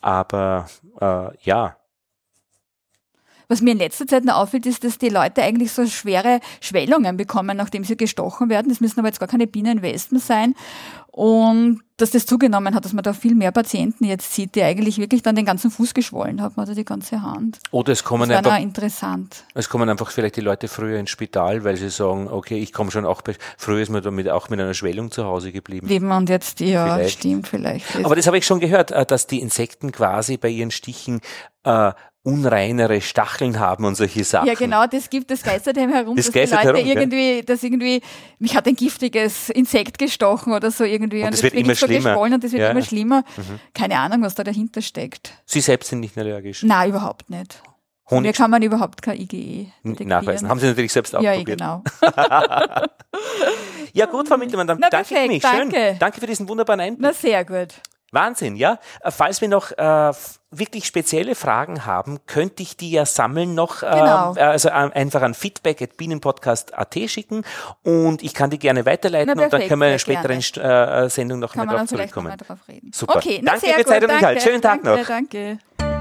Aber 0.01 0.67
äh, 0.99 1.27
ja, 1.43 1.77
Was 3.47 3.61
mir 3.61 3.71
in 3.71 3.77
letzter 3.79 4.07
Zeit 4.07 4.25
noch 4.25 4.35
auffällt, 4.35 4.65
ist, 4.65 4.83
dass 4.83 4.97
die 4.97 5.09
Leute 5.09 5.41
eigentlich 5.43 5.71
so 5.71 5.85
schwere 5.87 6.39
Schwellungen 6.61 7.17
bekommen, 7.17 7.57
nachdem 7.57 7.83
sie 7.83 7.97
gestochen 7.97 8.49
werden. 8.49 8.69
Das 8.69 8.81
müssen 8.81 8.99
aber 8.99 9.07
jetzt 9.09 9.19
gar 9.19 9.27
keine 9.29 9.47
Bienenwespen 9.47 10.19
sein. 10.19 10.55
Und 11.11 11.81
dass 11.95 12.11
das 12.11 12.25
zugenommen 12.25 12.75
hat, 12.75 12.83
dass 12.83 12.91
man 12.91 13.01
da 13.03 13.13
viel 13.13 13.35
mehr 13.35 13.53
Patienten 13.53 14.03
jetzt 14.03 14.33
sieht, 14.33 14.53
die 14.55 14.63
eigentlich 14.63 14.97
wirklich 14.97 15.21
dann 15.21 15.35
den 15.35 15.45
ganzen 15.45 15.71
Fuß 15.71 15.93
geschwollen 15.93 16.41
haben 16.41 16.61
oder 16.61 16.75
die 16.75 16.83
ganze 16.83 17.21
Hand. 17.21 17.59
oder 17.71 17.93
es 17.93 18.03
kommen, 18.03 18.27
Das 18.27 18.39
einfach, 18.39 18.59
interessant. 18.59 19.45
es 19.53 19.69
kommen 19.69 19.87
einfach 19.87 20.11
vielleicht 20.11 20.35
die 20.35 20.41
Leute 20.41 20.67
früher 20.67 20.99
ins 20.99 21.09
Spital, 21.11 21.63
weil 21.63 21.77
sie 21.77 21.89
sagen, 21.89 22.27
okay, 22.27 22.57
ich 22.57 22.73
komme 22.73 22.91
schon 22.91 23.05
auch, 23.05 23.21
früher 23.57 23.81
ist 23.81 23.89
man 23.91 24.03
damit 24.03 24.27
auch 24.27 24.49
mit 24.49 24.59
einer 24.59 24.73
Schwellung 24.73 25.09
zu 25.09 25.23
Hause 25.23 25.53
geblieben. 25.53 25.87
Leben 25.87 26.11
und 26.11 26.27
jetzt, 26.27 26.59
ja, 26.59 26.95
Vielleicht. 26.95 27.19
stimmt 27.19 27.47
vielleicht. 27.47 27.85
Aber 28.03 28.17
das 28.17 28.27
habe 28.27 28.37
ich 28.37 28.45
schon 28.45 28.59
gehört, 28.59 28.91
äh, 28.91 29.05
dass 29.05 29.25
die 29.25 29.39
Insekten 29.39 29.93
quasi 29.93 30.35
bei 30.35 30.49
ihren 30.49 30.71
Stichen 30.71 31.21
äh, 31.63 31.93
unreinere 32.25 32.99
Stacheln 33.01 33.59
haben 33.59 33.85
und 33.85 33.95
solche 33.95 34.23
Sachen. 34.23 34.47
Ja, 34.47 34.55
genau, 34.55 34.85
das 34.87 35.09
gibt, 35.09 35.29
das 35.31 35.43
geistert 35.43 35.77
herum, 35.77 36.15
Das 36.15 36.25
dass 36.25 36.33
die 36.33 36.39
geistert 36.39 36.63
Leute 36.65 36.77
herum, 36.79 36.89
ja. 36.91 36.99
irgendwie, 36.99 37.43
dass 37.43 37.63
irgendwie, 37.63 38.01
mich 38.39 38.55
hat 38.55 38.67
ein 38.67 38.75
giftiges 38.75 39.49
Insekt 39.51 39.97
gestochen 39.99 40.51
oder 40.53 40.71
so 40.71 40.83
irgendwie. 40.83 41.23
Und 41.23 41.31
das 41.31 41.41
jetzt 41.41 41.53
wird 41.53 41.63
immer 41.63 41.73
ich 41.73 41.79
so 41.79 41.85
schlimmer. 41.85 42.19
Und 42.19 42.43
das 42.43 42.51
wird 42.51 42.61
Ja. 42.61 42.71
Mhm. 42.71 42.77
immer 42.77 42.85
schlimmer. 42.85 43.23
Keine 43.73 43.97
Ahnung, 43.99 44.23
was 44.23 44.35
da 44.35 44.43
dahinter 44.43 44.81
steckt. 44.81 45.31
Sie 45.45 45.61
selbst 45.61 45.89
sind 45.89 45.99
nicht 46.01 46.17
allergisch. 46.17 46.63
Nein, 46.63 46.89
überhaupt 46.89 47.29
nicht. 47.29 47.61
Mir 48.09 48.17
Honig 48.17 48.35
kann 48.35 48.51
man 48.51 48.61
überhaupt 48.61 49.01
kein 49.01 49.17
IgE 49.19 49.67
detektieren. 49.83 50.09
nachweisen. 50.09 50.47
Haben 50.49 50.59
Sie 50.59 50.67
natürlich 50.67 50.93
selbst 50.93 51.13
ja, 51.13 51.21
eh, 51.21 51.29
ausprobiert. 51.29 51.59
genau. 51.59 51.83
Ja 53.93 54.07
gut, 54.07 54.27
Frau 54.27 54.35
Mittelmann, 54.37 54.67
dann 54.67 54.77
Na, 54.79 54.89
danke 54.89 55.07
ich 55.07 55.09
perfekt, 55.15 55.31
mich. 55.33 55.41
Schön. 55.43 55.69
danke. 55.71 55.95
Danke 55.99 56.19
für 56.19 56.27
diesen 56.27 56.49
wunderbaren 56.49 56.81
Einblick. 56.81 57.01
Na, 57.01 57.13
sehr 57.13 57.45
gut. 57.45 57.75
Wahnsinn, 58.15 58.55
ja. 58.55 58.79
Äh, 59.01 59.11
falls 59.11 59.41
wir 59.41 59.47
noch 59.49 59.71
äh, 59.77 60.11
wirklich 60.49 60.85
spezielle 60.85 61.35
Fragen 61.35 61.85
haben, 61.85 62.19
könnte 62.25 62.63
ich 62.63 62.75
die 62.77 62.89
ja 62.91 63.05
sammeln 63.05 63.53
noch, 63.53 63.83
ähm, 63.83 63.89
Genau. 63.91 64.35
äh, 64.35 64.39
also 64.41 64.69
äh, 64.69 64.71
einfach 64.71 65.21
an 65.21 65.33
feedback 65.35 65.81
at 65.81 65.97
bienenpodcast.at 65.97 66.95
schicken 67.07 67.43
und 67.83 68.23
ich 68.23 68.33
kann 68.33 68.49
die 68.49 68.57
gerne 68.59 68.85
weiterleiten 68.85 69.27
Na, 69.27 69.33
und 69.33 69.39
dann 69.41 69.49
perfekt, 69.51 69.69
können 69.69 69.81
wir 69.81 69.87
in 69.87 69.91
einer 69.91 69.99
späteren 69.99 70.39
St- 70.39 70.59
äh, 71.05 71.09
Sendung 71.09 71.39
noch 71.39 71.53
Kann 71.53 71.67
man 71.67 71.75
drauf 71.77 71.87
zurückkommen. 71.87 72.29
nochmal 72.29 72.57
drauf 72.57 72.67
reden. 72.67 72.91
Super. 72.93 73.17
Okay, 73.17 73.39
na 73.43 73.51
Danke 73.51 73.65
sehr 73.67 73.75
für 73.75 73.85
Zeit 73.85 74.03
und 74.03 74.09
Inhalt. 74.09 74.41
Schönen 74.41 74.61
Tag 74.61 74.81
danke, 74.83 75.01
noch. 75.01 75.07
Danke. 75.07 75.94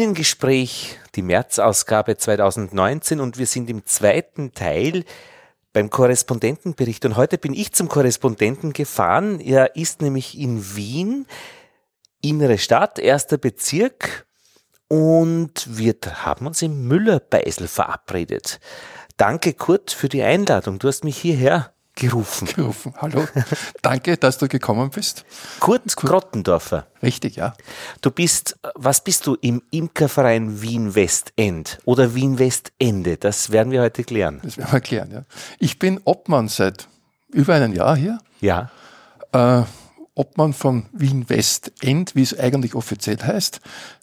Bienengespräch, 0.00 0.98
die 1.14 1.20
März-Ausgabe 1.20 2.16
2019 2.16 3.20
und 3.20 3.36
wir 3.36 3.44
sind 3.44 3.68
im 3.68 3.84
zweiten 3.84 4.54
Teil 4.54 5.04
beim 5.74 5.90
Korrespondentenbericht 5.90 7.04
und 7.04 7.16
heute 7.16 7.36
bin 7.36 7.52
ich 7.52 7.74
zum 7.74 7.88
Korrespondenten 7.88 8.72
gefahren. 8.72 9.40
Er 9.40 9.76
ist 9.76 10.00
nämlich 10.00 10.38
in 10.38 10.74
Wien, 10.74 11.26
innere 12.22 12.56
Stadt, 12.56 12.98
erster 12.98 13.36
Bezirk 13.36 14.24
und 14.88 15.66
wir 15.68 15.96
haben 16.14 16.46
uns 16.46 16.62
im 16.62 16.88
Müllerbeisel 16.88 17.68
verabredet. 17.68 18.58
Danke 19.18 19.52
Kurt 19.52 19.90
für 19.90 20.08
die 20.08 20.22
Einladung. 20.22 20.78
Du 20.78 20.88
hast 20.88 21.04
mich 21.04 21.18
hierher 21.18 21.74
gerufen. 22.00 22.48
gerufen. 22.56 22.94
Hallo, 23.00 23.24
danke, 23.82 24.16
dass 24.16 24.38
du 24.38 24.48
gekommen 24.48 24.90
bist. 24.90 25.24
Kurt 25.60 25.94
Grottendorfer. 25.94 26.86
Richtig, 27.02 27.36
ja. 27.36 27.54
Du 28.00 28.10
bist, 28.10 28.58
was 28.74 29.04
bist 29.04 29.26
du 29.26 29.36
im 29.40 29.62
Imkerverein 29.70 30.60
Wien 30.62 30.96
Westend 30.96 31.78
oder 31.84 32.14
Wien 32.14 32.40
Westende? 32.40 33.16
Das 33.16 33.50
werden 33.50 33.70
wir 33.70 33.82
heute 33.82 34.02
klären. 34.02 34.40
Das 34.42 34.58
werden 34.58 34.72
wir 34.72 34.80
klären. 34.80 35.10
Ja. 35.12 35.24
Ich 35.60 35.78
bin 35.78 36.00
Obmann 36.04 36.48
seit 36.48 36.88
über 37.28 37.54
einem 37.54 37.72
Jahr 37.72 37.96
hier. 37.96 38.18
Ja. 38.40 38.70
Äh, 39.32 39.62
Obmann 40.14 40.52
von 40.52 40.86
Wien 40.92 41.28
Westend, 41.28 42.16
wie 42.16 42.22
es 42.22 42.38
eigentlich 42.38 42.74
offiziell 42.74 43.18
heißt, 43.18 43.60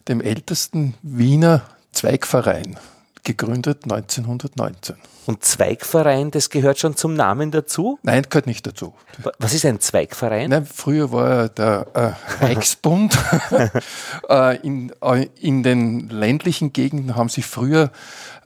dem 0.08 0.20
ältesten 0.20 0.94
Wiener 1.02 1.62
Zweigverein, 1.92 2.78
gegründet 3.28 3.84
1919. 3.84 4.96
Und 5.26 5.44
Zweigverein, 5.44 6.30
das 6.30 6.48
gehört 6.48 6.78
schon 6.78 6.96
zum 6.96 7.12
Namen 7.12 7.50
dazu. 7.50 7.98
Nein, 8.02 8.24
gehört 8.30 8.46
nicht 8.46 8.66
dazu. 8.66 8.94
Was 9.38 9.52
ist 9.52 9.66
ein 9.66 9.80
Zweigverein? 9.80 10.48
Nein, 10.48 10.64
früher 10.64 11.12
war 11.12 11.28
er 11.28 11.48
der 11.50 11.86
äh, 11.92 12.44
Reichsbund. 12.44 13.18
äh, 14.30 14.56
in, 14.66 14.90
äh, 15.02 15.26
in 15.38 15.62
den 15.62 16.08
ländlichen 16.08 16.72
Gegenden 16.72 17.16
haben 17.16 17.28
sich 17.28 17.44
früher 17.44 17.90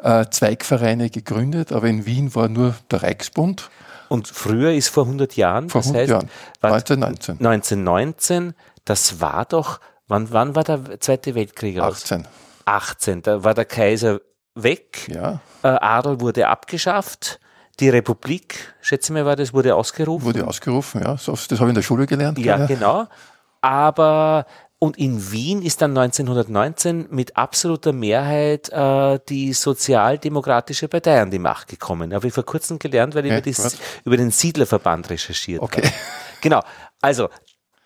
äh, 0.02 0.26
Zweigvereine 0.28 1.10
gegründet, 1.10 1.70
aber 1.70 1.86
in 1.86 2.04
Wien 2.04 2.34
war 2.34 2.48
nur 2.48 2.74
der 2.90 3.04
Reichsbund. 3.04 3.70
Und 4.08 4.26
früher 4.26 4.72
ist 4.72 4.88
vor 4.88 5.04
100 5.04 5.36
Jahren, 5.36 5.70
Vor 5.70 5.82
das 5.82 5.94
100 5.94 6.02
heißt 6.02 6.10
Jahren, 6.10 6.30
war 6.60 6.72
1919. 6.72 7.46
1919, 7.46 8.54
das 8.84 9.20
war 9.20 9.44
doch, 9.44 9.78
wann, 10.08 10.32
wann 10.32 10.56
war 10.56 10.64
der 10.64 10.98
Zweite 10.98 11.36
Weltkrieg 11.36 11.78
aus? 11.78 12.02
18. 12.02 12.26
18, 12.64 13.22
da 13.22 13.44
war 13.44 13.54
der 13.54 13.64
Kaiser 13.64 14.20
weg, 14.54 15.08
Ja, 15.12 15.40
äh, 15.62 15.68
Adel 15.68 16.20
wurde 16.20 16.48
abgeschafft, 16.48 17.40
die 17.80 17.88
Republik, 17.88 18.74
schätze 18.80 19.12
mal, 19.12 19.24
war 19.24 19.36
das, 19.36 19.52
wurde 19.54 19.74
ausgerufen. 19.74 20.24
wurde 20.26 20.46
ausgerufen, 20.46 21.02
ja. 21.02 21.12
Das 21.14 21.26
habe 21.28 21.38
ich 21.38 21.60
in 21.60 21.74
der 21.74 21.82
Schule 21.82 22.06
gelernt. 22.06 22.38
Ja, 22.38 22.58
gell? 22.58 22.76
genau. 22.76 23.06
Aber 23.60 24.46
und 24.78 24.98
in 24.98 25.30
Wien 25.30 25.62
ist 25.62 25.80
dann 25.80 25.96
1919 25.96 27.06
mit 27.10 27.36
absoluter 27.36 27.92
Mehrheit 27.92 28.68
äh, 28.70 29.20
die 29.28 29.52
Sozialdemokratische 29.52 30.88
Partei 30.88 31.22
an 31.22 31.30
die 31.30 31.38
Macht 31.38 31.68
gekommen. 31.68 32.12
Habe 32.12 32.26
ich 32.26 32.34
vor 32.34 32.44
kurzem 32.44 32.80
gelernt, 32.80 33.14
weil 33.14 33.26
ich 33.26 33.30
Ja, 33.30 33.38
über, 33.38 33.44
die, 33.50 33.76
über 34.04 34.16
den 34.16 34.30
Siedlerverband 34.32 35.08
recherchiert 35.10 35.62
Okay. 35.62 35.82
habe. 35.82 35.94
Genau. 36.40 36.62
Also, 37.00 37.28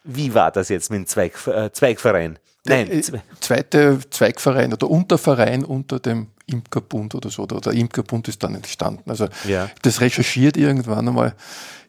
wie 0.05 0.33
war 0.35 0.51
das 0.51 0.71
jetzt 0.71 0.91
mit 0.91 0.99
dem 1.01 1.07
Zweig, 1.07 1.35
äh, 1.47 1.71
Zweigverein? 1.71 2.39
Nein, 2.64 2.91
Äh, 2.91 3.01
Zwe- 3.01 3.21
Zweite 3.41 4.01
Zweigverein 4.11 4.73
oder 4.73 4.89
Unterverein 4.91 5.64
unter 5.64 6.01
dem 6.01 6.29
Imkerbund 6.47 7.14
oder 7.14 7.30
so. 7.30 7.42
Oder 7.42 7.61
der 7.61 7.72
Imkerbund 7.72 8.28
ist 8.28 8.42
dann 8.42 8.55
entstanden. 8.55 9.11
Also 9.11 9.28
Ja. 9.47 9.68
das 9.82 10.01
recherchiert 10.01 10.57
irgendwann 10.57 11.09
einmal. 11.09 11.34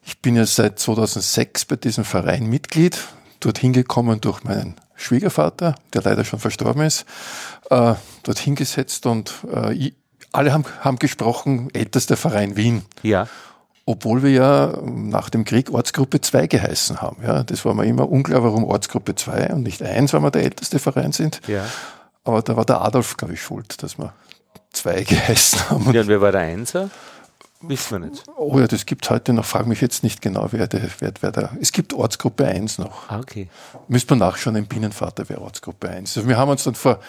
Ich 0.04 0.18
bin 0.20 0.36
ja 0.36 0.46
seit 0.46 0.78
2006 0.78 1.64
bei 1.66 1.76
diesem 1.76 2.04
Verein 2.04 2.46
Mitglied, 2.46 2.98
dorthin 3.40 3.72
gekommen 3.72 4.20
durch 4.20 4.42
meinen 4.44 4.74
Schwiegervater, 4.96 5.74
der 5.92 6.02
leider 6.02 6.24
schon 6.24 6.40
verstorben 6.40 6.82
ist, 6.82 7.04
äh, 7.70 7.94
dorthin 8.24 8.56
gesetzt 8.56 9.06
und 9.06 9.32
äh, 9.52 9.92
alle 10.32 10.52
haben, 10.52 10.64
haben 10.80 10.98
gesprochen, 10.98 11.70
ältester 11.72 12.16
Verein 12.16 12.56
Wien. 12.56 12.82
ja. 13.02 13.28
Obwohl 13.90 14.22
wir 14.22 14.30
ja 14.30 14.78
nach 14.84 15.30
dem 15.30 15.46
Krieg 15.46 15.70
Ortsgruppe 15.70 16.20
2 16.20 16.46
geheißen 16.46 17.00
haben. 17.00 17.22
Ja, 17.22 17.42
das 17.42 17.64
war 17.64 17.72
mir 17.72 17.86
immer 17.86 18.06
unklar, 18.10 18.44
warum 18.44 18.64
Ortsgruppe 18.64 19.14
2 19.14 19.54
und 19.54 19.62
nicht 19.62 19.80
1, 19.82 20.12
weil 20.12 20.20
wir 20.20 20.30
der 20.30 20.42
älteste 20.42 20.78
Verein 20.78 21.12
sind. 21.12 21.40
Ja. 21.48 21.64
Aber 22.22 22.42
da 22.42 22.54
war 22.54 22.66
der 22.66 22.82
Adolf, 22.82 23.16
glaube 23.16 23.32
ich, 23.32 23.40
schuld, 23.40 23.82
dass 23.82 23.96
wir 23.96 24.12
2 24.72 25.02
geheißen 25.04 25.70
haben. 25.70 25.92
ja. 25.92 26.00
Und 26.02 26.08
wer 26.08 26.20
war 26.20 26.32
der 26.32 26.42
Einser? 26.42 26.90
Wissen 27.60 28.00
wir 28.00 28.08
nicht. 28.08 28.22
Oh 28.36 28.58
ja, 28.60 28.68
das 28.68 28.86
gibt 28.86 29.10
heute 29.10 29.32
noch, 29.32 29.44
frage 29.44 29.68
mich 29.68 29.80
jetzt 29.80 30.04
nicht 30.04 30.22
genau, 30.22 30.46
wer, 30.52 30.68
der, 30.68 30.82
wer, 31.00 31.12
wer 31.20 31.32
da. 31.32 31.50
Es 31.60 31.72
gibt 31.72 31.92
Ortsgruppe 31.92 32.46
1 32.46 32.78
noch. 32.78 33.10
Ah, 33.10 33.18
okay. 33.18 33.48
Müsste 33.88 34.12
man 34.14 34.20
nachschauen 34.20 34.54
im 34.54 34.66
Binnenvater, 34.66 35.24
wer 35.28 35.42
Ortsgruppe 35.42 35.88
1 35.88 36.10
ist. 36.10 36.16
Also 36.18 36.28
wir 36.28 36.36
haben 36.36 36.50
uns 36.50 36.62
dann 36.62 36.76
vor 36.76 37.00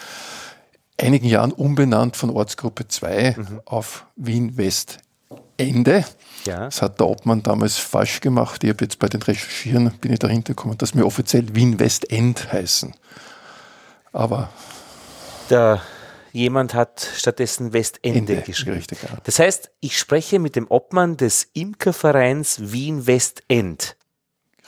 einigen 1.00 1.26
Jahren 1.26 1.52
umbenannt 1.52 2.16
von 2.16 2.30
Ortsgruppe 2.30 2.88
2 2.88 3.36
auf 3.64 4.06
Wien 4.16 4.56
Westende. 4.56 6.04
Ja. 6.46 6.64
Das 6.64 6.82
hat 6.82 6.98
der 6.98 7.06
Obmann 7.06 7.44
damals 7.44 7.76
falsch 7.76 8.20
gemacht. 8.20 8.64
Ich 8.64 8.70
habe 8.70 8.84
jetzt 8.84 8.98
bei 8.98 9.08
den 9.08 9.22
Recherchieren, 9.22 9.92
bin 10.00 10.12
ich 10.12 10.18
dahinter 10.18 10.54
gekommen, 10.54 10.76
dass 10.78 10.96
wir 10.96 11.06
offiziell 11.06 11.54
Wien 11.54 11.78
Westend 11.78 12.52
heißen. 12.52 12.92
Aber 14.12 14.48
Der, 15.48 15.80
jemand 16.32 16.74
hat 16.74 17.06
stattdessen 17.14 17.72
Westende 17.72 18.34
Ende, 18.34 18.42
geschrieben. 18.42 18.76
richtig, 18.76 19.02
ja. 19.02 19.18
Das 19.24 19.38
heißt, 19.38 19.70
ich 19.80 19.98
spreche 19.98 20.38
mit 20.38 20.56
dem 20.56 20.66
Obmann 20.68 21.16
des 21.16 21.48
Imkervereins 21.52 22.72
Wien 22.72 23.06
Westend. 23.06 23.96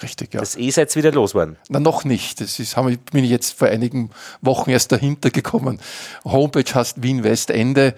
Richtig, 0.03 0.35
ja. 0.35 0.41
Das 0.41 0.57
eh 0.57 0.71
seid 0.71 0.95
wieder 0.97 1.13
los 1.13 1.35
worden. 1.35 1.57
Na, 1.69 1.81
noch 1.81 2.05
nicht. 2.05 2.41
Das 2.41 2.59
ist, 2.59 2.77
haben, 2.77 2.99
bin 3.13 3.25
ich 3.25 3.31
jetzt 3.31 3.59
vor 3.59 3.69
einigen 3.69 4.11
Wochen 4.41 4.71
erst 4.71 4.93
dahinter 4.93 5.31
gekommen. 5.31 5.81
Homepage 6.25 6.75
heißt 6.75 7.03
Wien 7.03 7.25
Westende. 7.25 7.95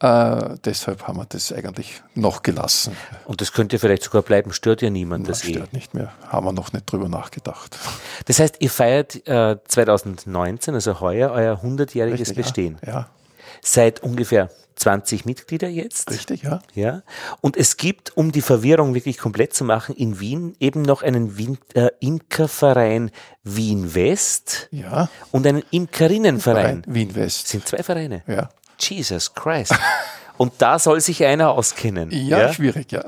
Äh, 0.00 0.56
deshalb 0.64 1.06
haben 1.06 1.18
wir 1.18 1.26
das 1.26 1.52
eigentlich 1.52 2.02
noch 2.14 2.42
gelassen. 2.42 2.96
Und 3.24 3.40
das 3.40 3.52
könnte 3.52 3.78
vielleicht 3.78 4.02
sogar 4.02 4.22
bleiben, 4.22 4.52
stört 4.52 4.82
ja 4.82 4.90
niemand 4.90 5.28
Das 5.28 5.40
das 5.40 5.48
eh. 5.48 5.52
stört 5.54 5.72
nicht 5.72 5.94
mehr. 5.94 6.12
Haben 6.28 6.46
wir 6.46 6.52
noch 6.52 6.72
nicht 6.72 6.90
drüber 6.90 7.08
nachgedacht. 7.08 7.78
Das 8.26 8.38
heißt, 8.38 8.56
ihr 8.60 8.70
feiert 8.70 9.26
äh, 9.26 9.56
2019, 9.66 10.74
also 10.74 11.00
heuer, 11.00 11.30
euer 11.30 11.60
100-jähriges 11.62 12.20
Richtig, 12.20 12.36
Bestehen. 12.36 12.78
Ja, 12.86 12.92
ja, 12.92 13.08
Seid 13.62 14.02
ungefähr 14.02 14.50
20 14.78 15.24
Mitglieder 15.24 15.68
jetzt. 15.68 16.10
richtig, 16.10 16.42
ja. 16.42 16.60
Ja. 16.74 17.02
Und 17.40 17.56
es 17.56 17.76
gibt, 17.76 18.16
um 18.16 18.32
die 18.32 18.42
Verwirrung 18.42 18.94
wirklich 18.94 19.18
komplett 19.18 19.52
zu 19.54 19.64
machen, 19.64 19.94
in 19.96 20.20
Wien 20.20 20.54
eben 20.60 20.82
noch 20.82 21.02
einen 21.02 21.36
Wien, 21.36 21.58
äh, 21.74 21.88
Imkerverein 22.00 23.10
Wien 23.42 23.94
West 23.94 24.68
Ja. 24.70 25.08
und 25.32 25.46
einen 25.46 25.62
Imkerinnenverein. 25.70 26.82
Wien 26.86 27.14
West. 27.14 27.44
Das 27.44 27.50
sind 27.50 27.66
zwei 27.68 27.82
Vereine. 27.82 28.22
Ja. 28.26 28.48
Jesus 28.78 29.34
Christ. 29.34 29.74
Und 30.36 30.52
da 30.58 30.78
soll 30.78 31.00
sich 31.00 31.24
einer 31.24 31.50
auskennen. 31.50 32.12
Ja, 32.12 32.52
schwierig, 32.52 32.92
ja. 32.92 33.02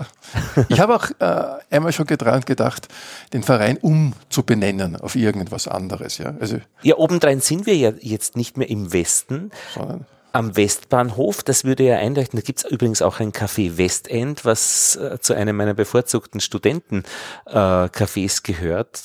Ich 0.68 0.80
habe 0.80 0.96
auch 0.96 1.10
äh, 1.20 1.60
einmal 1.72 1.92
schon 1.92 2.06
dran 2.08 2.40
gedacht, 2.40 2.88
den 3.32 3.44
Verein 3.44 3.76
umzubenennen 3.76 4.96
auf 4.96 5.14
irgendwas 5.14 5.68
anderes, 5.68 6.18
ja. 6.18 6.34
Also, 6.40 6.58
Ja, 6.82 6.96
obendrein 6.96 7.40
sind 7.40 7.66
wir 7.66 7.76
ja 7.76 7.92
jetzt 8.00 8.34
nicht 8.34 8.56
mehr 8.56 8.68
im 8.68 8.92
Westen, 8.92 9.52
sondern 9.72 10.06
am 10.32 10.56
Westbahnhof. 10.56 11.42
Das 11.42 11.64
würde 11.64 11.84
ja 11.84 11.96
einleuchten. 11.98 12.38
Da 12.38 12.44
gibt's 12.44 12.64
übrigens 12.64 13.02
auch 13.02 13.20
ein 13.20 13.32
Café 13.32 13.76
Westend, 13.76 14.44
was 14.44 14.96
äh, 14.96 15.18
zu 15.20 15.34
einem 15.34 15.56
meiner 15.56 15.74
bevorzugten 15.74 16.40
Studenten-Cafés 16.40 18.42
gehörte. 18.42 19.00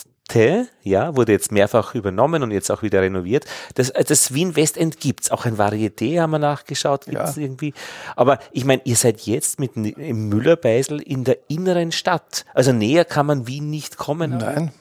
Ja, 0.82 1.16
wurde 1.16 1.34
jetzt 1.34 1.52
mehrfach 1.52 1.94
übernommen 1.94 2.42
und 2.42 2.50
jetzt 2.50 2.72
auch 2.72 2.82
wieder 2.82 3.00
renoviert. 3.02 3.46
Das, 3.76 3.92
äh, 3.92 4.04
das 4.04 4.34
Wien 4.34 4.56
Westend 4.56 5.00
gibt's 5.00 5.30
Auch 5.30 5.46
ein 5.46 5.58
Varieté 5.58 6.20
haben 6.20 6.32
wir 6.32 6.40
nachgeschaut. 6.40 7.06
Gibt's 7.06 7.36
Ja. 7.36 7.42
irgendwie. 7.44 7.74
Aber 8.16 8.40
ich 8.52 8.66
meine, 8.66 8.82
ihr 8.86 8.96
seid 8.96 9.22
jetzt 9.22 9.60
mit 9.60 9.76
Müllerbeisel 9.76 11.00
in 11.00 11.26
der 11.26 11.38
inneren 11.48 11.92
Stadt. 11.92 12.46
Also 12.56 12.72
näher 12.72 13.06
kann 13.06 13.28
man 13.28 13.46
Wien 13.48 13.70
nicht 13.70 13.98
kommen. 13.98 14.38
nein. 14.38 14.72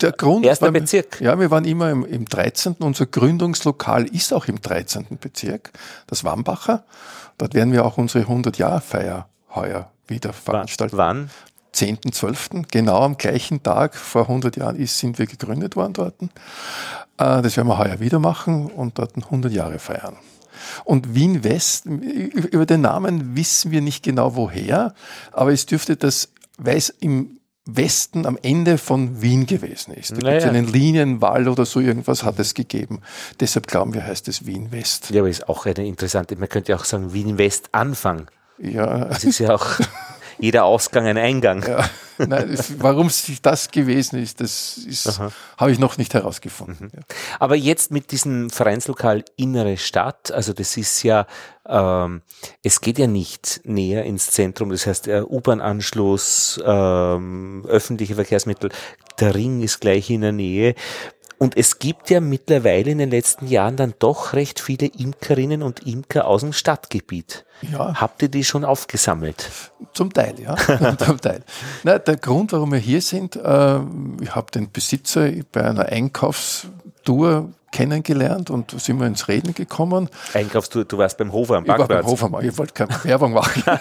Der 0.00 0.12
Grund, 0.12 0.44
Erster 0.44 0.66
weil 0.66 0.80
Bezirk. 0.80 1.20
Ja, 1.20 1.38
wir 1.38 1.50
waren 1.50 1.64
immer 1.64 1.90
im, 1.90 2.04
im 2.04 2.24
13. 2.24 2.76
Unser 2.78 3.06
Gründungslokal 3.06 4.04
ist 4.04 4.32
auch 4.32 4.46
im 4.46 4.60
13. 4.60 5.18
Bezirk, 5.20 5.72
das 6.06 6.24
Wambacher. 6.24 6.84
Dort 7.36 7.54
werden 7.54 7.72
wir 7.72 7.84
auch 7.84 7.98
unsere 7.98 8.24
100-Jahr-Feier 8.24 9.28
heuer 9.54 9.90
wieder 10.06 10.32
veranstalten. 10.32 10.96
Wann? 10.96 11.30
10.12., 11.74 12.64
genau 12.70 13.02
am 13.02 13.16
gleichen 13.16 13.62
Tag 13.62 13.94
vor 13.94 14.22
100 14.22 14.56
Jahren 14.56 14.76
ist, 14.76 14.98
sind 14.98 15.18
wir 15.18 15.26
gegründet 15.26 15.76
worden 15.76 15.92
dort. 15.92 16.22
Äh, 16.22 17.42
Das 17.42 17.56
werden 17.56 17.68
wir 17.68 17.78
heuer 17.78 18.00
wieder 18.00 18.18
machen 18.18 18.66
und 18.66 18.98
dort 18.98 19.16
100 19.16 19.52
Jahre 19.52 19.78
feiern. 19.78 20.16
Und 20.84 21.14
Wien 21.14 21.44
West, 21.44 21.86
über 21.86 22.66
den 22.66 22.80
Namen 22.80 23.36
wissen 23.36 23.70
wir 23.70 23.80
nicht 23.80 24.02
genau 24.02 24.34
woher, 24.34 24.94
aber 25.30 25.52
es 25.52 25.66
dürfte 25.66 25.96
das, 25.96 26.30
weil 26.56 26.76
es 26.76 26.88
im 26.88 27.37
Westen 27.70 28.24
am 28.24 28.38
Ende 28.42 28.78
von 28.78 29.20
Wien 29.20 29.44
gewesen 29.46 29.92
ist. 29.92 30.12
Da 30.12 30.14
gibt 30.16 30.26
es 30.28 30.44
Naja. 30.44 30.48
einen 30.48 30.66
Linienwall 30.66 31.48
oder 31.48 31.66
so 31.66 31.80
irgendwas 31.80 32.24
hat 32.24 32.38
es 32.38 32.54
gegeben. 32.54 33.02
Deshalb 33.40 33.66
glauben 33.66 33.92
wir, 33.92 34.04
heißt 34.06 34.26
es 34.28 34.46
Wien 34.46 34.72
West. 34.72 35.10
Ja, 35.10 35.20
aber 35.20 35.28
ist 35.28 35.48
auch 35.50 35.66
eine 35.66 35.86
interessante, 35.86 36.34
man 36.36 36.48
könnte 36.48 36.72
ja 36.72 36.78
auch 36.78 36.84
sagen 36.84 37.12
Wien 37.12 37.36
West 37.36 37.68
Anfang. 37.72 38.30
Ja, 38.58 39.04
Das 39.04 39.22
ist 39.24 39.38
ja 39.38 39.54
auch 39.54 39.66
jeder 40.38 40.64
Ausgang 40.64 41.06
ein 41.06 41.18
Eingang. 41.18 41.62
Ja, 41.68 41.88
es- 42.18 42.80
warum 42.80 43.08
sich 43.10 43.40
das 43.42 43.70
gewesen 43.70 44.22
ist, 44.22 44.40
das 44.40 44.78
ist, 44.78 45.06
habe 45.56 45.72
ich 45.72 45.78
noch 45.78 45.98
nicht 45.98 46.14
herausgefunden. 46.14 46.90
Ja. 46.94 47.00
Aber 47.38 47.54
jetzt 47.56 47.90
mit 47.90 48.10
diesem 48.10 48.50
Vereinslokal 48.50 49.24
Innere 49.36 49.76
Stadt, 49.76 50.32
also 50.32 50.52
das 50.52 50.76
ist 50.76 51.02
ja, 51.02 51.26
ähm, 51.66 52.22
es 52.62 52.80
geht 52.80 52.98
ja 52.98 53.06
nicht 53.06 53.60
näher 53.64 54.04
ins 54.04 54.30
Zentrum, 54.30 54.70
das 54.70 54.86
heißt 54.86 55.08
äh, 55.08 55.22
U-Bahn-Anschluss, 55.22 56.60
ähm, 56.64 57.64
öffentliche 57.68 58.14
Verkehrsmittel, 58.14 58.70
der 59.20 59.34
Ring 59.34 59.62
ist 59.62 59.80
gleich 59.80 60.10
in 60.10 60.20
der 60.22 60.32
Nähe. 60.32 60.74
Und 61.38 61.56
es 61.56 61.78
gibt 61.78 62.10
ja 62.10 62.20
mittlerweile 62.20 62.90
in 62.90 62.98
den 62.98 63.10
letzten 63.10 63.46
Jahren 63.46 63.76
dann 63.76 63.94
doch 64.00 64.32
recht 64.32 64.58
viele 64.58 64.86
Imkerinnen 64.86 65.62
und 65.62 65.86
Imker 65.86 66.26
aus 66.26 66.40
dem 66.40 66.52
Stadtgebiet. 66.52 67.44
Ja. 67.62 67.94
Habt 67.94 68.22
ihr 68.22 68.28
die 68.28 68.44
schon 68.44 68.64
aufgesammelt? 68.64 69.50
Zum 69.92 70.12
Teil, 70.12 70.34
ja. 70.40 70.56
Zum 70.98 71.20
Teil. 71.20 71.44
Na, 71.84 71.98
der 71.98 72.16
Grund, 72.16 72.52
warum 72.52 72.72
wir 72.72 72.78
hier 72.78 73.00
sind, 73.00 73.36
äh, 73.36 73.80
ich 74.20 74.34
habe 74.34 74.50
den 74.52 74.70
Besitzer 74.72 75.30
bei 75.52 75.64
einer 75.64 75.86
Einkaufstour 75.86 77.50
kennengelernt 77.78 78.50
und 78.50 78.72
da 78.72 78.78
sind 78.80 78.98
wir 78.98 79.06
ins 79.06 79.28
Reden 79.28 79.54
gekommen. 79.54 80.08
Einkaufstour, 80.34 80.84
du 80.84 80.98
warst 80.98 81.16
beim 81.16 81.30
Hofer 81.32 81.58
am 81.58 81.62
Ich 81.62 81.68
war 81.68 81.78
beim 81.78 81.86
Parkplatz. 81.86 82.10
Hofer, 82.10 82.42
ich 82.42 82.58
wollte 82.58 82.72
keine 82.74 83.04
Werbung 83.04 83.34
machen. 83.34 83.62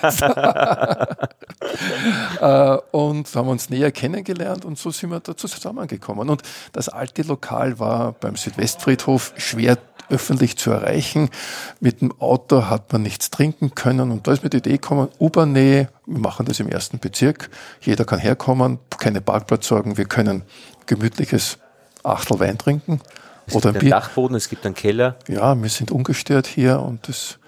äh, 2.40 2.78
und 2.92 3.36
haben 3.36 3.48
uns 3.48 3.72
näher 3.72 3.92
kennengelernt 3.92 4.66
und 4.66 4.78
so 4.78 4.92
sind 4.92 5.10
wir 5.10 5.20
dazu 5.20 5.48
zusammengekommen. 5.48 6.30
Und 6.30 6.44
das 6.74 6.90
alte 6.90 7.24
Lokal 7.24 7.80
war 7.80 8.12
beim 8.12 8.36
Südwestfriedhof 8.36 9.34
schwer 9.38 9.80
öffentlich 10.12 10.58
zu 10.58 10.70
erreichen. 10.70 11.32
Mit 11.80 12.02
dem 12.02 12.14
Auto 12.22 12.66
hat 12.70 12.94
man 12.94 13.02
nichts 13.02 13.32
trinken 13.32 13.74
können 13.74 14.12
und 14.12 14.28
da 14.28 14.34
ist 14.34 14.44
mir 14.44 14.52
die 14.52 14.58
Idee 14.58 14.74
gekommen, 14.74 15.08
U-Bahn-Nähe, 15.20 15.90
wir 16.06 16.20
machen 16.20 16.46
das 16.46 16.60
im 16.60 16.70
ersten 16.70 17.00
Bezirk, 17.00 17.50
jeder 17.82 18.06
kann 18.06 18.20
herkommen, 18.20 18.78
keine 19.00 19.22
Parkplatzsorgen, 19.22 19.98
wir 19.98 20.06
können 20.06 20.44
gemütliches 20.86 21.58
Achtel 22.04 22.40
Wein 22.40 22.60
trinken 22.60 23.02
Es 23.48 23.56
oder 23.56 23.72
gibt 23.72 23.84
einen. 23.84 23.92
Dachboden, 23.92 24.36
es 24.36 24.50
gibt 24.50 24.66
einen 24.66 24.76
Keller. 24.76 25.18
Ja, 25.28 25.60
wir 25.60 25.70
sind 25.70 25.92
ungestört 25.92 26.48
hier 26.48 26.80
und 26.82 27.08
das 27.08 27.40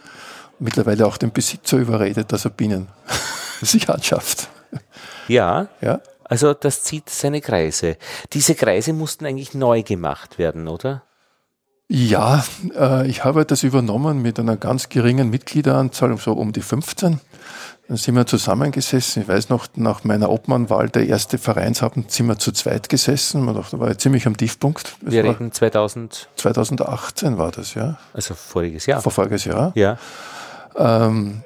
mittlerweile 0.57 1.05
auch 1.05 1.17
den 1.17 1.31
Besitzer 1.31 1.77
überredet, 1.77 2.31
dass 2.31 2.45
er 2.45 2.51
Bienen 2.51 2.87
sich 3.61 3.89
anschafft. 3.89 4.49
Ja, 5.27 5.67
Ja, 5.81 6.01
Also 6.23 6.53
das 6.53 6.83
zieht 6.83 7.09
seine 7.09 7.41
Kreise. 7.41 7.97
Diese 8.33 8.55
Kreise 8.55 8.93
mussten 8.93 9.25
eigentlich 9.25 9.53
neu 9.53 9.83
gemacht 9.83 10.37
werden, 10.37 10.67
oder? 10.67 11.03
ja 11.91 12.45
äh, 12.75 13.07
ich 13.07 13.25
habe 13.25 13.45
das 13.45 13.63
übernommen 13.63 14.21
mit 14.21 14.39
einer 14.39 14.57
ganz 14.57 14.89
geringen 14.89 15.29
Mitgliederanzahl, 15.29 16.15
so 16.17 16.33
um 16.33 16.53
die 16.53 16.61
15. 16.61 17.19
Dann 17.89 17.97
sind 17.97 18.15
wir 18.15 18.25
zusammengesessen. 18.25 19.23
Ich 19.23 19.27
weiß 19.27 19.49
noch, 19.49 19.67
nach 19.75 20.03
meiner 20.03 20.29
Obmannwahl, 20.29 20.89
der 20.89 21.07
erste 21.07 21.37
Vereinsabend, 21.37 22.11
sind 22.11 22.27
wir 22.27 22.37
zu 22.37 22.51
zweit 22.51 22.87
gesessen. 22.87 23.43
Man 23.43 23.55
dachte, 23.55 23.75
da 23.75 23.81
war 23.81 23.91
ich 23.91 23.97
ziemlich 23.97 24.27
am 24.27 24.37
Tiefpunkt. 24.37 24.95
Das 25.01 25.11
Wir 25.11 25.23
reden 25.23 25.51
2000, 25.51 26.29
2018 26.35 27.37
war 27.37 27.51
das, 27.51 27.73
ja. 27.73 27.97
also 28.13 28.35
voriges 28.35 28.85
Jahr. 28.85 29.01
Vor 29.01 29.11
voriges 29.11 29.43
Jahr. 29.45 29.71
Ja, 29.75 29.97
ähm, 30.77 31.43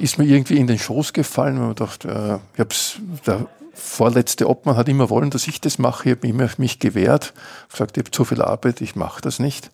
ist 0.00 0.18
mir 0.18 0.24
irgendwie 0.24 0.58
in 0.58 0.66
den 0.66 0.78
Schoß 0.78 1.12
gefallen, 1.12 1.58
weil 1.58 1.66
man 1.66 1.74
dachte, 1.74 2.08
äh, 2.08 2.54
ich 2.54 2.60
hab's, 2.60 2.96
der 3.26 3.46
vorletzte 3.72 4.48
Obmann 4.48 4.76
hat 4.76 4.88
immer 4.88 5.08
wollen, 5.10 5.30
dass 5.30 5.46
ich 5.46 5.60
das 5.60 5.78
mache, 5.78 6.10
ich 6.10 6.16
habe 6.16 6.26
immer 6.26 6.48
mich 6.58 6.80
gewehrt, 6.80 7.32
gesagt, 7.70 7.96
ich 7.96 8.02
habe 8.02 8.10
zu 8.10 8.24
viel 8.24 8.42
Arbeit, 8.42 8.80
ich 8.80 8.96
mache 8.96 9.22
das 9.22 9.38
nicht, 9.38 9.70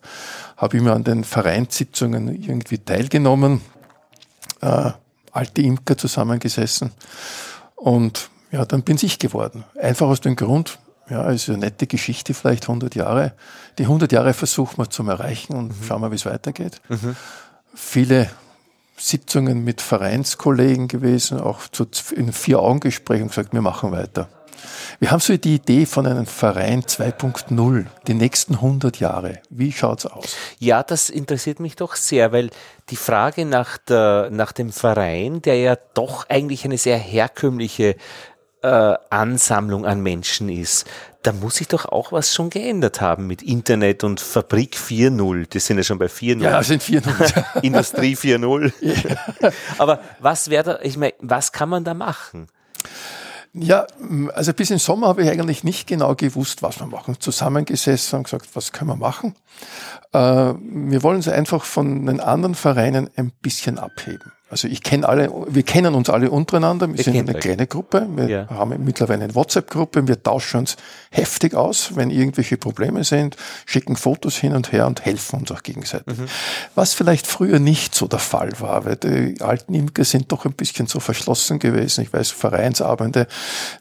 habe 0.57 0.77
immer 0.77 0.93
an 0.93 1.03
den 1.03 1.23
Vereinssitzungen 1.23 2.27
irgendwie 2.27 2.77
teilgenommen, 2.77 3.61
äh, 4.61 4.91
alte 5.35 5.61
Imker 5.61 5.97
zusammengesessen 5.97 6.91
und 7.75 8.29
ja, 8.51 8.65
dann 8.65 8.83
bin 8.83 8.97
ich 9.01 9.19
geworden. 9.19 9.65
Einfach 9.79 10.07
aus 10.07 10.21
dem 10.21 10.35
Grund, 10.35 10.79
ja, 11.09 11.29
ist 11.29 11.49
eine 11.49 11.59
nette 11.59 11.87
Geschichte, 11.87 12.33
vielleicht 12.33 12.63
100 12.63 12.95
Jahre. 12.95 13.33
Die 13.77 13.83
100 13.83 14.11
Jahre 14.11 14.33
versuchen 14.33 14.77
wir 14.77 14.89
zum 14.89 15.09
Erreichen 15.09 15.53
und 15.53 15.73
schauen 15.85 16.01
wir, 16.01 16.11
wie 16.11 16.15
es 16.15 16.25
weitergeht. 16.25 16.81
Viele 17.73 18.29
Sitzungen 18.97 19.63
mit 19.63 19.81
Vereinskollegen 19.81 20.87
gewesen, 20.87 21.39
auch 21.39 21.67
zu, 21.67 21.85
in 22.15 22.31
Vier-Augen-Gesprächen 22.31 23.27
gesagt, 23.27 23.53
wir 23.53 23.61
machen 23.61 23.91
weiter. 23.91 24.29
Wir 24.99 25.11
haben 25.11 25.19
so 25.19 25.35
die 25.35 25.55
Idee 25.55 25.85
von 25.85 26.05
einem 26.05 26.25
Verein 26.25 26.83
2.0, 26.83 27.85
die 28.07 28.13
nächsten 28.13 28.55
100 28.55 28.99
Jahre. 28.99 29.39
Wie 29.49 29.71
schaut's 29.71 30.05
aus? 30.05 30.35
ja, 30.59 30.83
das 30.83 31.09
interessiert 31.09 31.59
mich 31.59 31.75
doch 31.75 31.95
sehr, 31.95 32.31
weil 32.31 32.49
die 32.89 32.95
Frage 32.95 33.45
nach, 33.45 33.77
der, 33.77 34.29
nach 34.31 34.51
dem 34.51 34.71
Verein, 34.71 35.41
der 35.41 35.57
ja 35.57 35.77
doch 35.93 36.29
eigentlich 36.29 36.65
eine 36.65 36.77
sehr 36.77 36.97
herkömmliche 36.97 37.95
äh, 38.61 38.93
Ansammlung 39.09 39.85
an 39.85 40.01
Menschen 40.01 40.49
ist, 40.49 40.85
da 41.25 41.33
muss 41.33 41.55
sich 41.55 41.67
doch 41.67 41.85
auch 41.85 42.11
was 42.11 42.33
schon 42.33 42.49
geändert 42.49 43.01
haben 43.01 43.25
mit 43.25 43.41
Internet 43.41 44.03
und 44.03 44.19
Fabrik 44.19 44.75
4.0. 44.75 45.47
Das 45.49 45.65
sind 45.65 45.77
ja 45.77 45.83
schon 45.83 45.97
bei 45.97 46.05
4.0. 46.05 46.43
Ja, 46.43 46.61
sind 46.61 46.83
4.0. 46.83 47.61
Industrie 47.63 48.15
4.0. 48.15 48.71
Aber 49.79 49.99
was 50.19 50.49
wäre 50.49 50.63
da, 50.63 50.79
ich 50.83 50.97
meine, 50.97 51.13
was 51.19 51.51
kann 51.51 51.69
man 51.69 51.83
da 51.83 51.93
machen? 51.95 52.47
Ja, 53.57 53.87
also 54.33 54.53
bis 54.53 54.69
im 54.69 54.79
Sommer 54.79 55.07
habe 55.07 55.23
ich 55.23 55.29
eigentlich 55.29 55.63
nicht 55.63 55.87
genau 55.87 56.13
gewusst, 56.13 56.61
was 56.61 56.79
wir 56.81 56.87
machen. 56.87 57.15
Zusammengesessen 57.19 58.17
und 58.17 58.23
gesagt, 58.23 58.49
was 58.53 58.73
können 58.73 58.89
wir 58.89 58.97
machen? 58.97 59.33
Äh, 60.11 60.19
wir 60.59 61.03
wollen 61.03 61.17
uns 61.17 61.29
einfach 61.29 61.63
von 61.63 62.05
den 62.05 62.19
anderen 62.19 62.55
Vereinen 62.55 63.09
ein 63.15 63.31
bisschen 63.41 63.79
abheben. 63.79 64.33
Also 64.55 64.69
ich 64.69 64.83
kenne 64.83 65.05
alle, 65.05 65.29
wir 65.49 65.63
kennen 65.63 65.95
uns 65.95 66.09
alle 66.09 66.31
untereinander. 66.31 66.87
Wir 66.87 66.97
Ihr 66.99 67.03
sind 67.03 67.17
eine 67.17 67.35
euch. 67.35 67.41
kleine 67.43 67.67
Gruppe. 67.67 68.07
Wir 68.15 68.29
Ja. 68.29 68.47
haben 68.49 68.73
mittlerweile 68.85 69.25
eine 69.25 69.35
WhatsApp-Gruppe. 69.35 70.07
Wir 70.07 70.23
tauschen 70.23 70.59
uns 70.61 70.77
heftig 71.11 71.55
aus, 71.55 71.97
wenn 71.97 72.09
irgendwelche 72.09 72.55
Probleme 72.55 73.03
sind, 73.03 73.35
schicken 73.65 73.97
Fotos 73.97 74.37
hin 74.37 74.53
und 74.55 74.71
her 74.71 74.87
und 74.87 75.03
helfen 75.03 75.39
uns 75.41 75.51
auch 75.51 75.61
gegenseitig. 75.61 76.17
Mhm. 76.17 76.27
Was 76.73 76.93
vielleicht 76.93 77.27
früher 77.27 77.59
nicht 77.59 77.95
so 77.95 78.07
der 78.07 78.19
Fall 78.19 78.51
war, 78.61 78.85
weil 78.85 78.95
die 78.95 79.41
alten 79.41 79.73
Imker 79.73 80.05
sind 80.05 80.31
doch 80.31 80.45
ein 80.45 80.53
bisschen 80.53 80.87
so 80.87 81.01
verschlossen 81.01 81.59
gewesen. 81.59 82.03
Ich 82.05 82.13
weiß, 82.13 82.31
Vereinsabende, 82.31 83.27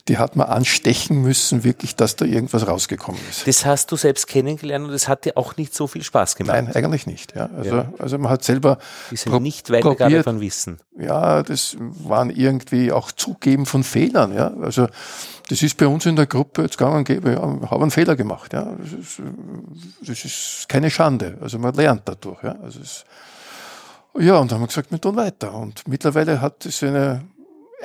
die 0.08 0.18
hat 0.18 0.34
man 0.34 0.48
anstechen 0.48 1.22
müssen, 1.22 1.62
wirklich, 1.62 1.94
dass 1.94 2.16
da 2.16 2.24
irgendwas 2.24 2.66
rausgekommen 2.66 3.20
ist. 3.30 3.46
Das 3.46 3.64
hast 3.64 3.92
du 3.92 3.96
selbst 3.96 4.26
kennengelernt 4.26 4.88
und 4.88 4.92
es 4.92 5.06
hat 5.06 5.24
dir 5.24 5.36
auch 5.36 5.56
nicht 5.56 5.72
so 5.72 5.86
viel 5.86 6.02
Spaß 6.02 6.34
gemacht. 6.34 6.56
Nein, 6.56 6.74
eigentlich 6.74 7.06
nicht. 7.06 7.36
Ja. 7.36 7.48
Also, 7.56 7.76
Ja. 7.76 7.92
also 8.00 8.18
man 8.18 8.32
hat 8.32 8.42
selber 8.42 8.78
Die 9.12 9.16
sind 9.16 9.40
nicht 9.40 9.68
probiert, 9.68 10.24
von 10.24 10.40
Wissen. 10.40 10.63
Ja, 10.98 11.42
das 11.42 11.76
waren 11.78 12.30
irgendwie 12.30 12.92
auch 12.92 13.12
Zugeben 13.12 13.66
von 13.66 13.84
Fehlern, 13.84 14.34
ja. 14.34 14.52
Also, 14.62 14.88
das 15.48 15.62
ist 15.62 15.76
bei 15.76 15.86
uns 15.86 16.06
in 16.06 16.16
der 16.16 16.26
Gruppe 16.26 16.62
jetzt 16.62 16.78
gang 16.78 16.96
und 16.96 17.04
gäbe, 17.04 17.32
ja, 17.32 17.60
wir 17.60 17.70
haben 17.70 17.82
einen 17.82 17.90
Fehler 17.90 18.16
gemacht, 18.16 18.52
ja. 18.52 18.64
Das 18.78 18.92
ist, 18.92 19.22
das 20.00 20.24
ist 20.24 20.66
keine 20.68 20.90
Schande. 20.90 21.38
Also, 21.40 21.58
man 21.58 21.74
lernt 21.74 22.02
dadurch, 22.04 22.42
ja. 22.42 22.56
Also, 22.62 22.80
es, 22.80 23.04
ja, 24.18 24.36
und 24.38 24.50
dann 24.50 24.56
haben 24.56 24.62
wir 24.62 24.68
gesagt, 24.68 24.92
wir 24.92 25.00
tun 25.00 25.16
weiter. 25.16 25.54
Und 25.54 25.88
mittlerweile 25.88 26.40
hat 26.40 26.64
es 26.66 26.82
eine, 26.82 27.24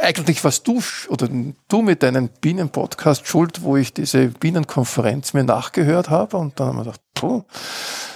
eigentlich 0.02 0.44
was 0.44 0.64
du, 0.64 0.82
oder 1.10 1.28
du 1.68 1.82
mit 1.82 2.04
deinem 2.04 2.30
Bienenpodcast 2.42 3.28
schuld, 3.28 3.62
wo 3.64 3.78
ich 3.78 3.94
diese 3.94 4.28
Bienenkonferenz 4.30 5.34
mir 5.34 5.44
nachgehört 5.44 6.10
habe. 6.10 6.38
Und 6.38 6.60
dann 6.60 6.68
haben 6.70 6.78
wir 6.78 6.84
gedacht, 6.84 7.02
puh, 7.16 7.44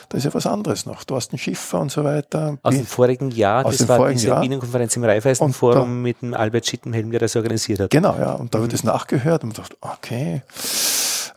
da 0.10 0.18
ist 0.18 0.24
ja 0.24 0.34
was 0.34 0.46
anderes 0.46 0.86
noch. 0.86 1.04
Du 1.04 1.16
hast 1.16 1.32
einen 1.32 1.40
Schiffer 1.40 1.80
und 1.80 1.92
so 1.92 2.04
weiter. 2.04 2.58
Aus 2.62 2.76
dem 2.76 2.86
vorigen 2.86 3.32
Jahr, 3.32 3.66
Aus 3.66 3.78
das 3.78 3.88
dem 3.88 3.98
war 3.98 4.10
diese 4.10 4.28
Jahr. 4.28 4.42
Bienenkonferenz 4.42 4.96
im 4.96 5.02
Und 5.04 5.08
da- 5.08 5.14
Raiffeisenforum 5.14 6.02
mit 6.02 6.22
dem 6.22 6.34
Albert 6.34 6.66
Schittenhelm, 6.68 7.12
der 7.12 7.20
das 7.20 7.36
organisiert 7.36 7.80
hat. 7.80 7.90
Genau, 7.90 8.16
ja. 8.18 8.34
Und 8.34 8.54
da 8.54 8.60
habe 8.60 8.68
ich 8.68 8.72
das 8.72 8.84
nachgehört 8.84 9.44
und 9.44 9.56
gedacht, 9.56 9.76
okay. 9.82 10.42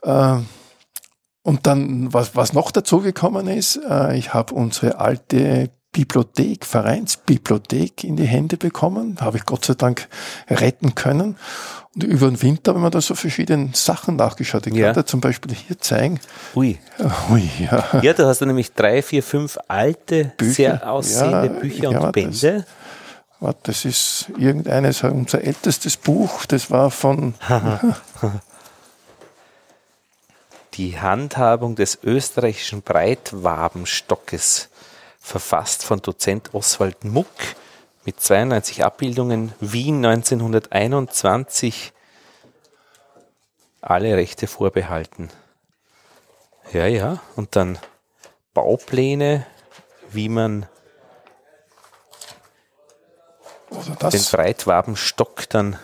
Ähm, 0.05 0.47
und 1.43 1.67
dann, 1.67 2.13
was, 2.13 2.35
was 2.35 2.53
noch 2.53 2.71
dazugekommen 2.71 3.47
ist, 3.49 3.81
äh, 3.89 4.17
ich 4.19 4.35
habe 4.35 4.53
unsere 4.55 4.99
alte 4.99 5.71
Bibliothek, 5.97 6.67
Vereinsbibliothek 6.67 8.05
in 8.05 8.17
die 8.17 8.27
Hände 8.27 8.59
bekommen. 8.59 9.17
Habe 9.19 9.39
ich 9.39 9.47
Gott 9.47 9.65
sei 9.65 9.73
Dank 9.73 10.09
retten 10.51 10.95
können. 10.95 11.37
Und 11.95 12.05
über 12.05 12.29
den 12.29 12.43
Winter 12.43 12.75
haben 12.75 12.83
wir 12.83 12.91
da 12.91 13.01
so 13.01 13.15
verschiedene 13.15 13.71
Sachen 13.73 14.17
nachgeschaut. 14.17 14.67
Ich 14.67 14.75
Ja. 14.75 14.89
kann 14.93 14.95
dir 15.03 15.07
zum 15.07 15.23
Beispiel 15.23 15.55
hier 15.55 15.81
zeigen. 15.81 16.21
Ui. 16.55 16.79
Ui, 17.31 17.49
ja. 17.59 17.83
Ja, 18.03 18.13
du 18.13 18.27
hast 18.27 18.43
da 18.43 18.47
nämlich 18.47 18.75
drei, 18.75 19.01
vier, 19.01 19.23
fünf 19.23 19.57
alte, 19.69 20.33
Bücher. 20.37 20.53
sehr 20.53 20.93
aussehende 20.93 21.47
Ja, 21.47 21.61
Bücher 21.61 21.83
ja, 21.85 21.89
und 21.89 22.03
das- 22.03 22.13
Bände. 22.13 22.67
Warte, 23.41 23.59
das 23.65 23.87
ist 23.87 24.27
irgendeines, 24.39 25.03
unser 25.03 25.41
ältestes 25.43 25.97
Buch, 25.97 26.45
das 26.45 26.71
war 26.71 26.91
von, 26.91 27.33
Die 30.75 30.99
Handhabung 31.01 31.75
des 31.75 31.99
österreichischen 32.03 32.83
Breitwabenstockes, 32.83 34.69
verfasst 35.27 35.83
von 35.83 36.01
Dozent 36.01 36.55
Oswald 36.55 37.03
Muck 37.03 37.27
mit 38.05 38.21
92 38.21 38.85
Abbildungen, 38.85 39.53
Wien 39.59 40.07
1921, 40.07 41.93
alle 43.81 44.17
Rechte 44.17 44.47
vorbehalten. 44.47 45.31
Ja, 46.73 46.87
ja, 46.87 47.21
und 47.35 47.57
dann 47.57 47.77
Baupläne, 48.55 49.45
wie 50.11 50.29
man 50.29 50.69
oder 53.71 54.11
den 54.11 54.23
Breitwabenstock 54.23 55.49
dann 55.49 55.77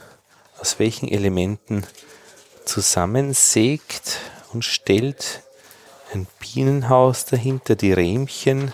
aus 0.61 0.78
welchen 0.78 1.09
Elementen 1.09 1.84
zusammensägt 2.64 4.20
und 4.53 4.64
stellt. 4.64 5.43
Ein 6.12 6.28
Bienenhaus 6.38 7.24
dahinter, 7.24 7.74
die 7.74 7.93
Rähmchen. 7.93 8.72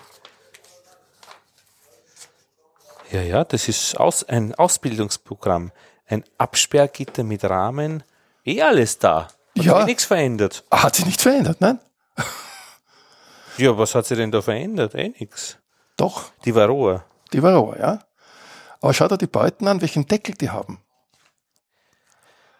Ja, 3.10 3.22
ja, 3.22 3.44
das 3.44 3.68
ist 3.68 3.98
aus, 3.98 4.24
ein 4.24 4.54
Ausbildungsprogramm. 4.54 5.72
Ein 6.06 6.24
Absperrgitter 6.38 7.22
mit 7.24 7.44
Rahmen. 7.44 8.02
Eh 8.44 8.62
alles 8.62 8.98
da. 8.98 9.28
Hat 9.56 9.64
Ja. 9.64 9.76
sich 9.78 9.86
nichts 9.86 10.04
verändert. 10.04 10.64
Ah, 10.70 10.82
hat 10.84 10.96
sich 10.96 11.06
nicht 11.06 11.20
verändert, 11.20 11.60
nein? 11.60 11.78
Ja, 13.56 13.76
was 13.76 13.94
hat 13.96 14.06
sich 14.06 14.16
denn 14.16 14.30
da 14.30 14.40
verändert? 14.40 14.94
Eh 14.94 15.08
nix. 15.18 15.56
Doch, 15.96 16.30
Die 16.44 16.54
Varroa. 16.54 17.04
die 17.32 17.42
Varroa, 17.42 17.76
ja. 17.76 17.98
Aber 18.80 18.94
schau 18.94 19.08
dir 19.08 19.18
die 19.18 19.26
Beuten 19.26 19.66
an, 19.66 19.80
welchen 19.80 20.06
Deckel 20.06 20.36
die 20.36 20.50
haben. 20.50 20.80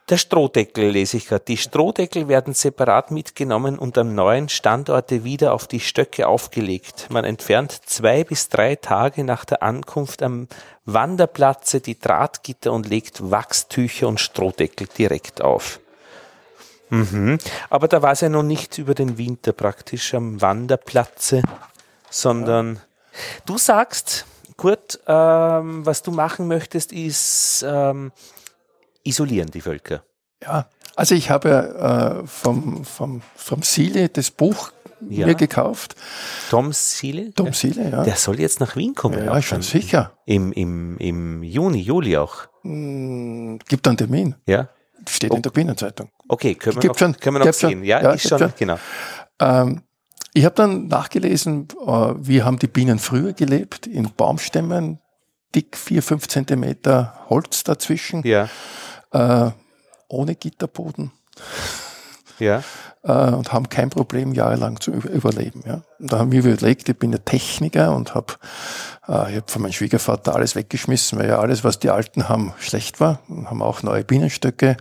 Der 0.09 0.17
Strohdeckel 0.17 0.89
lese 0.89 1.19
ich 1.19 1.29
gerade. 1.29 1.45
Die 1.47 1.59
Strohdeckel 1.59 2.29
werden 2.29 2.55
separat 2.55 3.11
mitgenommen 3.11 3.79
und 3.79 3.99
am 3.99 4.15
neuen 4.15 4.49
Standorte 4.49 5.23
wieder 5.23 5.53
auf 5.53 5.67
die 5.67 5.81
Stöcke 5.81 6.27
aufgelegt. 6.27 7.09
Man 7.11 7.25
entfernt 7.25 7.79
zwei 7.85 8.25
bis 8.25 8.49
drei 8.49 8.77
Tage 8.77 9.23
nach 9.23 9.45
der 9.45 9.63
Ankunft 9.63 10.23
am 10.23 10.49
Wanderplatze 10.87 11.81
die 11.81 11.99
Drahtgitter 11.99 12.73
und 12.73 12.89
legt 12.89 13.31
Wachstücher 13.31 14.09
und 14.09 14.19
Strohdeckel 14.19 14.87
direkt 14.87 15.43
auf. 15.43 15.79
Mhm. 16.89 17.39
Aber 17.69 17.87
da 17.87 18.01
war 18.01 18.13
es 18.13 18.23
ja 18.23 18.31
noch 18.31 18.43
nicht 18.43 18.79
über 18.79 18.95
den 18.95 19.19
Winter 19.19 19.53
praktisch 19.53 20.15
am 20.15 20.41
Wanderplatze, 20.41 21.43
sondern 22.09 22.81
du 23.45 23.59
sagst, 23.59 24.25
Kurt, 24.57 24.99
ähm, 25.07 25.85
was 25.85 26.03
du 26.03 26.11
machen 26.13 26.49
möchtest, 26.49 26.93
ist 26.93 27.63
ähm, 27.69 28.11
isolieren 29.09 29.51
die 29.51 29.61
Völker. 29.61 30.03
Ja, 30.43 30.69
also 30.97 31.15
ich 31.15 31.31
habe 31.31 32.23
äh, 32.23 32.27
vom, 32.27 32.85
vom, 32.85 33.23
vom 33.37 33.63
Siele 33.63 34.09
das 34.09 34.31
Buch 34.31 34.71
Ja. 35.09 35.27
mir 35.27 35.35
gekauft. 35.35 35.95
Tom 36.51 36.73
Siele? 36.73 37.33
Tom 37.35 37.53
Siele, 37.53 37.91
ja. 37.91 38.03
Der 38.05 38.17
soll 38.17 38.41
jetzt 38.41 38.61
nach 38.61 38.75
Wien 38.77 38.95
kommen. 38.95 39.25
Ja, 39.25 39.41
schon 39.43 39.59
dann. 39.59 39.63
sicher. 39.63 40.13
Im, 40.27 40.53
im, 40.53 40.97
Im 40.99 41.43
Juni, 41.43 41.81
Juli 41.81 42.17
auch. 42.17 42.47
Hm, 42.63 43.59
Gibt 43.69 43.87
einen 43.87 43.97
Termin. 43.97 44.35
Ja. 44.47 44.69
Steht 45.09 45.33
in 45.33 45.43
der 45.43 45.51
Bienenzeitung. 45.51 46.11
Okay, 46.29 46.55
können 46.55 46.77
wir 46.77 46.81
Gibt 46.83 46.95
noch, 46.95 46.99
schon, 46.99 47.17
können 47.17 47.35
wir 47.37 47.39
noch 47.41 47.47
gibt 47.47 47.57
schon. 47.59 47.71
sehen. 47.71 47.85
Ja, 47.85 48.03
Ja, 48.03 48.13
ist 48.13 48.29
schon, 48.29 48.39
schon. 48.39 48.53
genau. 48.59 48.79
Ähm, 49.41 49.83
ich 50.35 50.45
habe 50.45 50.55
dann 50.57 50.89
nachgelesen, 50.89 51.69
äh, 51.87 52.15
wie 52.19 52.43
haben 52.43 52.59
die 52.59 52.67
Bienen 52.67 52.99
früher 52.99 53.33
gelebt, 53.33 53.87
in 53.87 54.11
Baumstämmen, 54.17 54.99
dick 55.55 55.77
vier, 55.77 56.03
fünf 56.03 56.29
Zentimeter 56.29 57.15
Holz 57.31 57.65
dazwischen, 57.65 58.23
Ja, 58.27 58.49
äh, 59.13 59.51
ohne 60.09 60.35
Gitterboden 60.35 61.13
ja. 62.39 62.63
äh, 63.03 63.33
und 63.33 63.53
haben 63.53 63.69
kein 63.69 63.91
Problem, 63.91 64.33
jahrelang 64.33 64.81
zu 64.81 64.91
über 64.93 65.11
überleben. 65.11 65.63
Ja. 65.67 65.83
Und 65.99 66.13
da 66.13 66.19
haben 66.19 66.33
wir 66.33 66.45
überlegt, 66.45 66.89
ich 66.89 66.99
bin 66.99 67.13
ja 67.13 67.19
Techniker 67.19 67.95
und 67.95 68.15
habe 68.15 68.35
äh, 69.09 69.33
ich 69.33 69.37
hab 69.39 69.51
von 69.51 69.63
meinem 69.63 69.73
Schwiegervater 69.73 70.35
alles 70.35 70.55
weggeschmissen, 70.55 71.19
weil 71.19 71.29
ja 71.29 71.39
alles, 71.39 71.65
was 71.65 71.79
die 71.79 71.91
Alten 71.91 72.29
haben, 72.29 72.53
schlecht 72.59 73.01
war. 73.01 73.21
Und 73.29 73.51
haben 73.51 73.63
auch 73.63 73.83
neue 73.83 74.05
Bienenstöcke, 74.05 74.77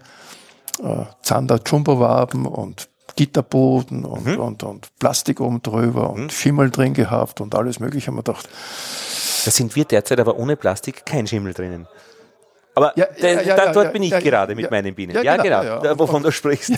äh, 0.83 1.05
Zander 1.21 1.59
Jumbo-Waben 1.65 2.45
und 2.45 2.89
Gitterboden 3.15 4.05
und, 4.05 4.37
und, 4.37 4.63
und 4.63 4.87
Plastik 4.99 5.41
oben 5.41 5.61
drüber 5.63 6.11
und 6.11 6.31
Schimmel 6.31 6.69
drin 6.69 6.93
gehabt 6.93 7.41
und 7.41 7.55
alles 7.55 7.79
mögliche. 7.79 8.07
Haben 8.07 8.17
wir 8.17 8.23
gedacht, 8.23 8.47
Da 9.43 9.51
sind 9.51 9.75
wir 9.75 9.85
derzeit 9.85 10.19
aber 10.19 10.37
ohne 10.37 10.55
Plastik 10.55 11.05
kein 11.05 11.25
Schimmel 11.25 11.53
drinnen. 11.53 11.87
Aber 12.77 12.93
Ja, 12.95 13.07
ja, 13.17 13.41
ja, 13.41 13.55
da, 13.55 13.71
dort 13.71 13.91
bin 13.91 14.03
ich 14.03 14.11
gerade 14.11 14.53
mit 14.53 14.69
meinen 14.69 14.93
Bienen. 14.93 15.23
Ja, 15.23 15.37
genau, 15.37 15.81
genau, 15.81 15.97
wovon 15.97 16.21
du 16.21 16.31
sprichst. 16.31 16.73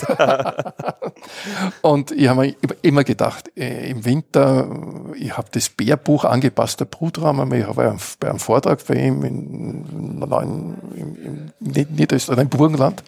Und 1.82 2.10
ich 2.12 2.26
habe 2.26 2.40
mir 2.40 2.54
immer 2.80 3.04
gedacht, 3.04 3.50
äh, 3.54 3.90
im 3.90 4.02
Winter, 4.06 4.66
äh, 5.14 5.18
ich 5.18 5.36
habe 5.36 5.48
das 5.52 5.68
Bärbuch 5.68 6.24
angepasster 6.24 6.86
Brutraum, 6.86 7.40
einmal, 7.40 7.58
ich 7.58 7.76
war 7.76 7.84
ja 7.84 7.96
bei 8.18 8.30
einem 8.30 8.38
Vortrag 8.38 8.82
bei 8.86 8.94
ihm 8.94 9.22
in, 9.24 10.22
im 10.22 11.52
Nied- 11.60 11.90
Niederösterreich, 11.90 12.44
im 12.44 12.48
Burgenland. 12.48 13.02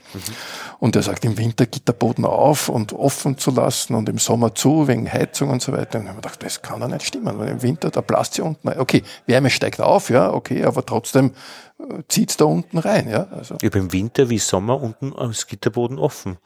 Und 0.78 0.94
er 0.94 1.02
sagt, 1.02 1.24
im 1.24 1.38
Winter 1.38 1.64
Gitterboden 1.64 2.26
auf 2.26 2.68
und 2.68 2.92
offen 2.92 3.38
zu 3.38 3.52
lassen 3.52 3.94
und 3.94 4.10
im 4.10 4.18
Sommer 4.18 4.54
zu, 4.54 4.86
wegen 4.86 5.10
Heizung 5.10 5.48
und 5.48 5.62
so 5.62 5.72
weiter. 5.72 5.98
Und 5.98 6.04
ich 6.04 6.08
habe 6.08 6.16
mir 6.18 6.22
gedacht, 6.22 6.42
das 6.42 6.60
kann 6.60 6.80
doch 6.80 6.88
nicht 6.88 7.06
stimmen, 7.06 7.38
weil 7.38 7.48
im 7.48 7.62
Winter, 7.62 7.88
da 7.88 8.02
blasst 8.02 8.34
sie 8.34 8.42
unten. 8.42 8.68
Okay, 8.68 9.02
Wärme 9.24 9.48
steigt 9.48 9.80
auf, 9.80 10.10
ja, 10.10 10.30
okay, 10.30 10.62
aber 10.64 10.84
trotzdem 10.84 11.32
zieht 12.08 12.30
es 12.30 12.36
da 12.36 12.44
unten 12.44 12.78
rein, 12.84 13.08
ja. 13.08 13.26
Also, 13.30 13.56
Ich 13.60 13.66
habe 13.66 13.78
im 13.78 13.92
Winter 13.92 14.28
wie 14.30 14.38
Sommer 14.38 14.80
unten 14.80 15.12
als 15.14 15.46
Gitterboden 15.46 15.98
offen. 15.98 16.38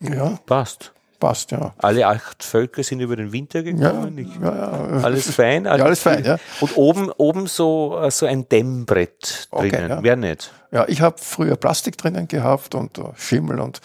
ja, 0.00 0.38
Passt. 0.46 0.92
passt, 1.18 1.50
ja. 1.52 1.72
Alle 1.78 2.06
acht 2.06 2.42
Völker 2.44 2.82
sind 2.82 3.00
über 3.00 3.16
den 3.16 3.32
Winter 3.32 3.60
Ja, 3.60 3.72
gekommen. 3.90 4.18
Ich, 4.18 4.28
ja, 4.40 4.54
ja. 4.54 4.70
alles 5.02 5.30
fein. 5.34 5.64
Ja, 5.64 5.72
alles 5.72 6.00
fein, 6.00 6.24
ja. 6.24 6.36
Und 6.60 6.76
oben, 6.76 7.10
oben 7.12 7.46
so, 7.46 7.98
äh, 8.02 8.10
so 8.10 8.26
ein 8.26 8.48
Dämmbrett 8.48 9.48
Okay, 9.50 9.70
drinnen. 9.70 9.88
ja. 9.90 10.02
Wer 10.02 10.16
nicht? 10.16 10.52
Ja, 10.76 10.84
ich 10.88 11.00
habe 11.00 11.16
früher 11.18 11.56
Plastik 11.56 11.96
drinnen 11.96 12.28
gehabt 12.28 12.74
und 12.74 12.98
äh, 12.98 13.04
Schimmel 13.16 13.60
und 13.60 13.80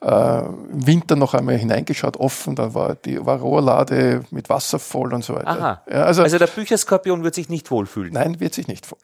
äh, 0.00 0.38
im 0.38 0.86
Winter 0.86 1.16
noch 1.16 1.34
einmal 1.34 1.56
hineingeschaut, 1.56 2.16
offen, 2.16 2.54
da 2.54 2.74
war 2.74 2.94
die 2.94 3.26
war 3.26 3.40
Rohrlade 3.40 4.22
mit 4.30 4.48
Wasser 4.48 4.78
voll 4.78 5.12
und 5.14 5.24
so 5.24 5.34
weiter. 5.34 5.48
Aha. 5.48 5.82
Ja, 5.90 6.04
also, 6.04 6.22
Also 6.22 6.38
der 6.38 6.46
Bücherskorpion 6.46 7.24
wird 7.24 7.34
sich 7.34 7.48
nicht 7.48 7.72
wohlfühlen. 7.72 8.12
nein, 8.12 8.38
wird 8.38 8.54
sich 8.54 8.68
nicht 8.68 8.86
voll. 8.86 9.00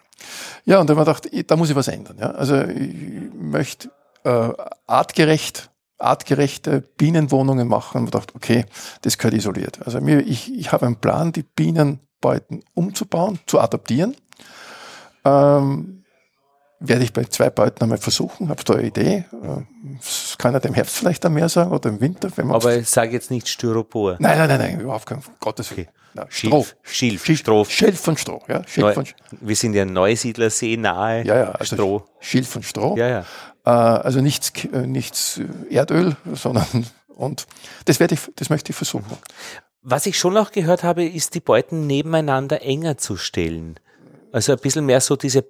Ja, 0.64 0.78
und 0.78 0.88
dann 0.88 0.96
habe 0.96 1.10
ich 1.10 1.22
gedacht, 1.22 1.50
da 1.50 1.56
muss 1.56 1.70
ich 1.70 1.74
was 1.74 1.88
ändern. 1.88 2.18
Ja? 2.20 2.30
Also 2.30 2.54
ich 2.62 2.94
möchte 3.34 3.90
äh, 4.22 4.50
artgerecht, 4.86 5.70
artgerechte 5.98 6.82
Bienenwohnungen 6.82 7.66
machen 7.66 7.98
und 7.98 8.04
gedacht, 8.04 8.32
okay, 8.36 8.64
das 9.02 9.18
gehört 9.18 9.34
isoliert. 9.34 9.80
Also 9.84 10.00
mir, 10.00 10.20
ich, 10.20 10.54
ich 10.56 10.70
habe 10.70 10.86
einen 10.86 11.00
Plan, 11.00 11.32
die 11.32 11.42
Bienenbeuten 11.42 12.62
umzubauen, 12.74 13.40
zu 13.46 13.58
adaptieren. 13.58 14.14
Ähm, 15.24 16.03
werde 16.88 17.04
ich 17.04 17.12
bei 17.12 17.24
zwei 17.24 17.50
Beuten 17.50 17.82
einmal 17.82 17.98
versuchen, 17.98 18.48
habe 18.48 18.62
da 18.64 18.74
eine 18.74 18.86
Idee. 18.86 19.24
Äh, 19.32 19.96
Das 20.00 20.36
kann 20.38 20.54
er 20.54 20.60
dem 20.60 20.74
Herbst 20.74 20.96
vielleicht 20.96 21.24
dann 21.24 21.34
mehr 21.34 21.48
sagen 21.48 21.72
oder 21.72 21.88
im 21.90 22.00
Winter, 22.00 22.28
wenn 22.36 22.46
man 22.46 22.56
Aber 22.56 22.76
ich 22.76 22.88
sage 22.88 23.12
jetzt 23.12 23.30
nicht 23.30 23.48
Styropor. 23.48 24.16
Nein, 24.18 24.38
nein, 24.38 24.48
nein, 24.48 24.58
nein, 24.58 24.80
überhaupt 24.80 25.06
kein 25.06 25.18
um 25.18 25.24
Gottes 25.40 25.76
Willen. 25.76 25.88
Nein, 26.14 26.26
Stroh. 26.28 26.66
Schilf, 26.82 27.24
Schilf, 27.24 27.40
Stroh. 27.40 27.64
Schilf 27.64 28.06
und 28.08 28.20
Stroh, 28.20 28.40
ja. 28.48 28.62
Schilf 28.66 28.86
Neu, 28.86 28.94
und, 28.94 29.14
wir 29.40 29.56
sind 29.56 29.74
ja 29.74 29.84
Neusiedlersee 29.84 30.76
nahe. 30.76 31.24
ja, 31.24 31.36
ja, 31.36 31.50
also 31.52 31.76
Stroh. 31.76 32.04
Schilf 32.20 32.54
und 32.56 32.64
Stroh. 32.64 32.96
Ja, 32.96 33.08
ja. 33.08 33.24
Äh, 33.64 33.70
also 33.70 34.20
nichts, 34.20 34.52
äh, 34.72 34.86
nichts 34.86 35.38
äh, 35.70 35.74
Erdöl, 35.74 36.16
sondern 36.34 36.66
und 37.08 37.46
das 37.86 38.00
werde 38.00 38.14
ich, 38.14 38.20
das 38.36 38.50
möchte 38.50 38.70
ich 38.70 38.76
versuchen. 38.76 39.06
Was 39.82 40.06
ich 40.06 40.18
schon 40.18 40.36
auch 40.36 40.50
gehört 40.50 40.82
habe, 40.82 41.04
ist, 41.04 41.34
die 41.34 41.40
Beuten 41.40 41.86
nebeneinander 41.86 42.62
enger 42.62 42.96
zu 42.96 43.16
stellen. 43.16 43.78
Also 44.32 44.52
ein 44.52 44.58
bisschen 44.58 44.86
mehr 44.86 45.00
so 45.00 45.14
diese 45.16 45.42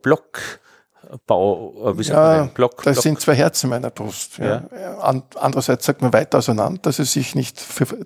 Blockbau, 1.18 1.90
äh, 1.92 1.98
wie 1.98 2.02
sagt 2.04 2.16
man 2.18 2.24
Ja, 2.36 2.42
denn? 2.44 2.54
Block, 2.54 2.82
das 2.82 2.94
Block. 2.94 3.02
sind 3.02 3.20
zwei 3.20 3.34
Herzen 3.34 3.70
meiner 3.70 3.90
Brust. 3.90 4.38
Ja. 4.38 4.64
An, 5.00 5.22
andererseits 5.36 5.86
sagt 5.86 6.02
man 6.02 6.12
weiter 6.12 6.38
auseinander, 6.38 6.80
dass 6.82 6.96
sie 6.96 7.04
sich 7.04 7.34
nicht, 7.34 7.62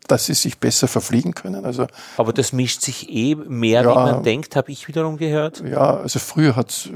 dass 0.09 0.27
sie 0.27 0.35
sich 0.35 0.59
besser 0.59 0.89
verfliegen 0.89 1.35
können. 1.35 1.65
Also 1.65 1.87
aber 2.17 2.33
das 2.33 2.53
mischt 2.53 2.83
sich 2.83 3.09
eh 3.11 3.35
mehr, 3.35 3.83
Ja. 3.83 3.91
wie 3.91 3.95
man 4.13 4.23
denkt, 4.23 4.57
habe 4.57 4.71
ich 4.71 4.87
wiederum 4.89 5.17
gehört. 5.17 5.63
ja, 5.67 5.97
also 5.97 6.19
früher 6.19 6.55
hat 6.57 6.71
es 6.71 6.91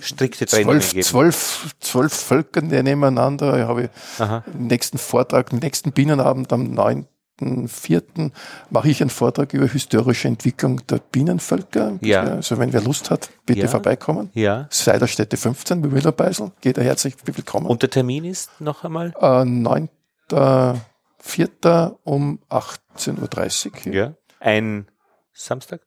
Strikte 0.00 0.46
Trennungen 0.46 0.80
zwölf, 0.80 1.04
zwölf, 1.04 1.74
zwölf 1.80 2.12
Völker 2.14 2.62
nebeneinander. 2.62 3.58
Ich 3.58 3.64
habe 3.66 3.90
Aha. 4.18 4.42
im 4.54 4.68
nächsten 4.68 4.96
Vortrag, 4.96 5.52
im 5.52 5.58
nächsten 5.58 5.92
Bienenabend 5.92 6.50
am 6.54 6.72
9. 6.72 7.06
2.4. 7.40 8.30
mache 8.70 8.88
ich 8.88 9.00
einen 9.00 9.10
Vortrag 9.10 9.52
über 9.54 9.66
historische 9.66 10.28
Entwicklung 10.28 10.84
der 10.86 10.98
Bienenvölker. 10.98 11.98
Ja. 12.02 12.22
Also 12.22 12.58
wenn 12.58 12.72
wer 12.72 12.82
Lust 12.82 13.10
hat, 13.10 13.30
bitte 13.46 13.62
Ja. 13.62 13.68
vorbeikommen. 13.68 14.30
Ja. 14.34 14.66
Seiderstätte 14.70 15.36
15 15.36 15.82
bei 15.82 15.90
Willerbeisel. 15.92 16.52
Geht 16.60 16.78
er 16.78 16.84
herzlich 16.84 17.14
willkommen. 17.24 17.66
Und 17.66 17.82
der 17.82 17.90
Termin 17.90 18.24
ist 18.24 18.60
noch 18.60 18.84
einmal? 18.84 19.12
äh, 19.20 19.44
9.4. 19.44 21.96
um 22.04 22.38
18.30 22.48 23.66
Uhr. 23.66 23.72
hier. 23.82 23.92
Ja. 23.94 24.14
Ein 24.40 24.86
Samstag? 25.32 25.80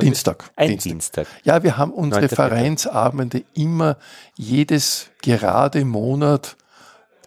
Dienstag. 0.00 0.50
Ein 0.56 0.68
Dienstag. 0.70 0.90
Dienstag. 0.92 1.26
Ja, 1.44 1.62
wir 1.62 1.76
haben 1.76 1.92
unsere 1.92 2.24
9.4.. 2.26 2.34
Vereinsabende 2.34 3.44
immer 3.54 3.98
jedes 4.36 5.10
gerade 5.20 5.84
Monat 5.84 6.56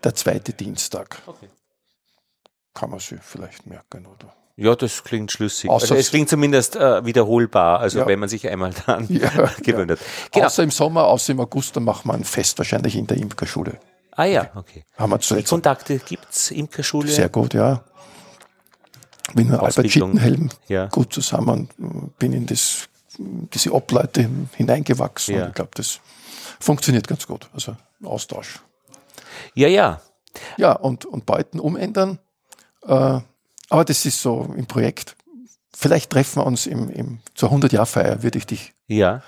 der 0.04 0.16
zweite 0.16 0.52
Dienstag. 0.54 1.22
Okay. 1.28 1.48
Kann 2.76 2.92
man 2.92 3.00
sich 3.00 3.20
vielleicht 3.22 3.66
merken, 3.66 4.06
oder? 4.06 4.36
Ja, 4.58 4.76
das 4.76 5.04
klingt 5.04 5.32
schlüssig. 5.32 5.70
Außer- 5.70 5.82
also 5.82 5.96
es 5.96 6.12
klingt 6.12 6.30
zumindest 6.30 6.76
äh, 6.76 7.04
wiederholbar, 7.06 7.80
also 7.80 8.00
Ja. 8.00 8.08
wenn 8.08 8.20
man 8.20 8.30
sich 8.30 8.48
einmal 8.48 8.72
dann 8.86 9.08
Ja, 9.10 9.30
gewöhnt 9.64 9.92
hat. 9.92 10.00
Genau. 10.32 10.46
Außer 10.46 10.62
im 10.64 10.72
Sommer, 10.72 11.06
außer 11.06 11.32
im 11.34 11.40
August, 11.40 11.76
dann 11.76 11.84
machen 11.86 12.08
wir 12.10 12.14
ein 12.14 12.24
Fest 12.24 12.58
wahrscheinlich 12.60 12.96
in 12.96 13.08
der 13.08 13.18
Imkerschule. 13.18 13.80
Ah 14.12 14.26
ja, 14.26 14.50
okay. 14.56 14.86
Haben 14.98 15.10
wir 15.12 15.18
Die 15.18 15.26
zuletzt 15.26 15.50
Kontakte 15.50 15.98
gibt's 16.00 16.52
Imkerschule? 16.52 17.10
sehr 17.10 17.28
gut, 17.30 17.54
ja. 17.54 17.84
Bin 19.34 19.50
mit 19.50 19.60
Albert. 19.60 19.92
Schittenhelm 19.92 20.50
Ja. 20.68 20.86
gut 20.88 21.12
zusammen, 21.14 21.68
bin 22.20 22.32
in 22.32 22.46
das, 22.46 22.88
diese 23.18 23.74
Obleute 23.74 24.30
hineingewachsen. 24.56 25.36
Ja. 25.36 25.42
Und 25.44 25.48
ich 25.50 25.56
glaube, 25.56 25.72
das 25.76 26.00
funktioniert 26.60 27.08
ganz 27.08 27.28
gut. 27.28 27.50
Also 27.54 27.76
Austausch. 28.04 28.62
Ja, 29.54 29.68
ja. 29.68 30.00
Ja, 30.58 30.74
und, 30.74 31.06
und 31.06 31.26
Beuten 31.26 31.60
umändern. 31.60 32.20
Äh, 32.88 33.20
aber 33.70 33.86
das 33.86 34.06
ist 34.06 34.22
so 34.22 34.54
im 34.56 34.66
Projekt. 34.66 35.16
Vielleicht 35.76 36.10
treffen 36.12 36.42
wir 36.42 36.46
uns 36.46 36.68
im, 36.68 36.90
im, 36.90 37.20
zur 37.34 37.52
100-Jahr-Feier, 37.52 38.24
würde 38.24 38.38
ich 38.38 38.46
dich, 38.46 38.74
Ja. 38.88 39.22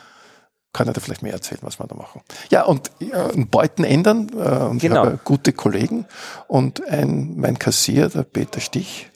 kann 0.74 0.88
ich 0.88 0.94
dir 0.94 1.02
vielleicht 1.02 1.24
mehr 1.24 1.34
erzählen, 1.34 1.60
was 1.64 1.80
wir 1.80 1.88
da 1.88 1.96
machen. 1.96 2.22
Ja, 2.50 2.64
und 2.64 2.92
äh, 3.02 3.44
Beuten 3.46 3.84
ändern. 3.84 4.30
Äh, 4.34 4.36
und 4.66 4.80
Genau. 4.80 5.02
ich 5.04 5.08
habe 5.08 5.20
gute 5.24 5.52
Kollegen 5.54 6.06
und 6.48 6.86
ein, 6.88 7.38
mein 7.38 7.58
Kassier, 7.60 8.10
der 8.10 8.24
Peter 8.24 8.62
Stich, 8.62 9.10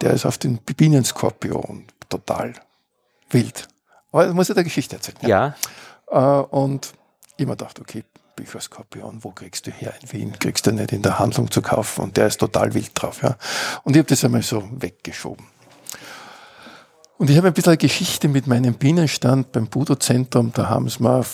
der 0.00 0.12
ist 0.12 0.26
auf 0.26 0.38
den 0.38 0.58
Bienenskorpion 0.58 1.86
total 2.08 2.54
wild. 3.30 3.66
Aber 4.12 4.26
das 4.26 4.34
muss 4.34 4.48
ich 4.48 4.54
der 4.54 4.64
Geschichte 4.64 4.96
erzählen. 4.96 5.18
Ja. 5.22 5.54
Äh, 6.10 6.18
und 6.18 6.92
ich 7.36 7.46
mir 7.46 7.52
gedacht, 7.56 7.80
okay, 7.80 8.04
Bücherskorpion, 8.42 9.18
wo 9.24 9.30
kriegst 9.32 9.66
du 9.66 9.70
her 9.70 9.92
in 10.02 10.12
Wien? 10.12 10.32
Kriegst 10.38 10.66
du 10.66 10.72
nicht 10.72 10.92
in 10.92 11.02
der 11.02 11.18
Handlung 11.18 11.50
zu 11.50 11.60
kaufen 11.60 12.02
und 12.04 12.16
der 12.16 12.28
ist 12.28 12.38
total 12.38 12.72
wild 12.74 12.90
drauf. 12.94 13.22
Ja. 13.22 13.36
Und 13.84 13.94
ich 13.94 13.98
habe 13.98 14.08
das 14.08 14.24
einmal 14.24 14.42
so 14.42 14.62
weggeschoben. 14.70 15.44
Und 17.18 17.28
ich 17.30 17.36
habe 17.36 17.48
ein 17.48 17.52
bisschen 17.52 17.70
eine 17.70 17.78
Geschichte 17.78 18.28
mit 18.28 18.46
meinem 18.46 18.74
Bienenstand 18.74 19.50
beim 19.50 19.66
Budo-Zentrum. 19.66 20.52
Da 20.54 20.68
haben 20.68 20.88
sie 20.88 21.02
mir 21.02 21.24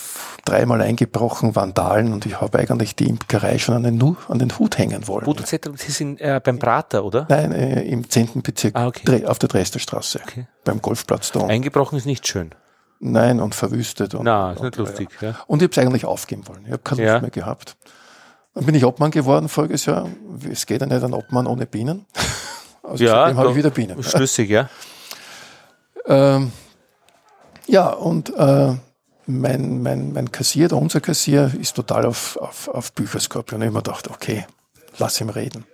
dreimal 0.46 0.80
eingebrochen, 0.80 1.54
Vandalen, 1.54 2.14
und 2.14 2.24
ich 2.24 2.40
habe 2.40 2.58
eigentlich 2.58 2.96
die 2.96 3.06
Imkerei 3.06 3.58
schon 3.58 3.74
an 3.74 3.82
den, 3.82 3.98
Nu- 3.98 4.16
an 4.28 4.38
den 4.38 4.58
Hut 4.58 4.78
hängen 4.78 5.06
wollen. 5.06 5.26
Budozentrum, 5.26 5.76
Sie 5.76 5.92
sind 5.92 6.22
äh, 6.22 6.40
beim 6.42 6.58
Prater, 6.58 7.04
oder? 7.04 7.26
Nein, 7.28 7.52
äh, 7.52 7.82
im 7.82 8.08
10. 8.08 8.40
Bezirk, 8.42 8.74
Ah, 8.76 8.86
okay. 8.86 9.26
Auf 9.26 9.38
der 9.38 9.50
Dresdner 9.50 9.78
Straße, 9.80 10.20
Okay. 10.26 10.46
beim 10.64 10.80
Golfplatz 10.80 11.32
da. 11.32 11.46
Eingebrochen 11.46 11.98
ist 11.98 12.06
nicht 12.06 12.26
schön. 12.26 12.54
Nein, 13.06 13.38
und 13.38 13.54
verwüstet. 13.54 14.14
Und, 14.14 14.24
Na, 14.24 14.52
ist 14.52 14.60
und, 14.60 14.64
nicht 14.64 14.76
lustig. 14.78 15.08
Ja. 15.20 15.34
Und 15.46 15.60
ich 15.60 15.64
habe 15.66 15.72
es 15.72 15.78
eigentlich 15.78 16.04
aufgeben 16.06 16.48
wollen. 16.48 16.62
Ich 16.64 16.72
habe 16.72 16.82
keine 16.82 17.02
Lust 17.02 17.14
Ja. 17.14 17.20
mehr 17.20 17.30
gehabt. 17.30 17.76
Dann 18.54 18.64
bin 18.64 18.74
ich 18.74 18.84
Obmann 18.84 19.10
geworden 19.10 19.48
voriges 19.50 19.84
Jahr. 19.84 20.08
Es 20.50 20.64
geht 20.64 20.80
ja 20.80 20.86
nicht 20.86 21.02
an 21.02 21.12
Obmann 21.12 21.46
ohne 21.46 21.66
Bienen. 21.66 22.06
Also 22.86 23.02
Ja, 23.02 23.12
seitdem 23.24 23.38
habe 23.38 23.50
ich 23.50 23.56
wieder 23.56 23.70
Bienen. 23.70 24.02
Schlüssig, 24.02 24.50
ja. 24.50 24.68
Ähm, 26.04 26.52
ja, 27.66 27.88
und 27.88 28.28
äh, 28.36 28.74
mein, 29.26 29.82
mein, 29.82 30.12
mein 30.12 30.30
Kassier, 30.30 30.68
der 30.68 30.76
unser 30.76 31.00
Kassier, 31.00 31.50
ist 31.58 31.76
total 31.76 32.04
auf, 32.04 32.36
auf, 32.36 32.68
auf 32.68 32.92
Bücherskorpion. 32.92 33.62
Und 33.62 33.68
ich 33.68 33.74
habe 33.74 33.78
mir 33.78 33.82
gedacht, 33.82 34.10
okay, 34.10 34.44
lass 34.98 35.18
ihn 35.18 35.30
reden. 35.30 35.64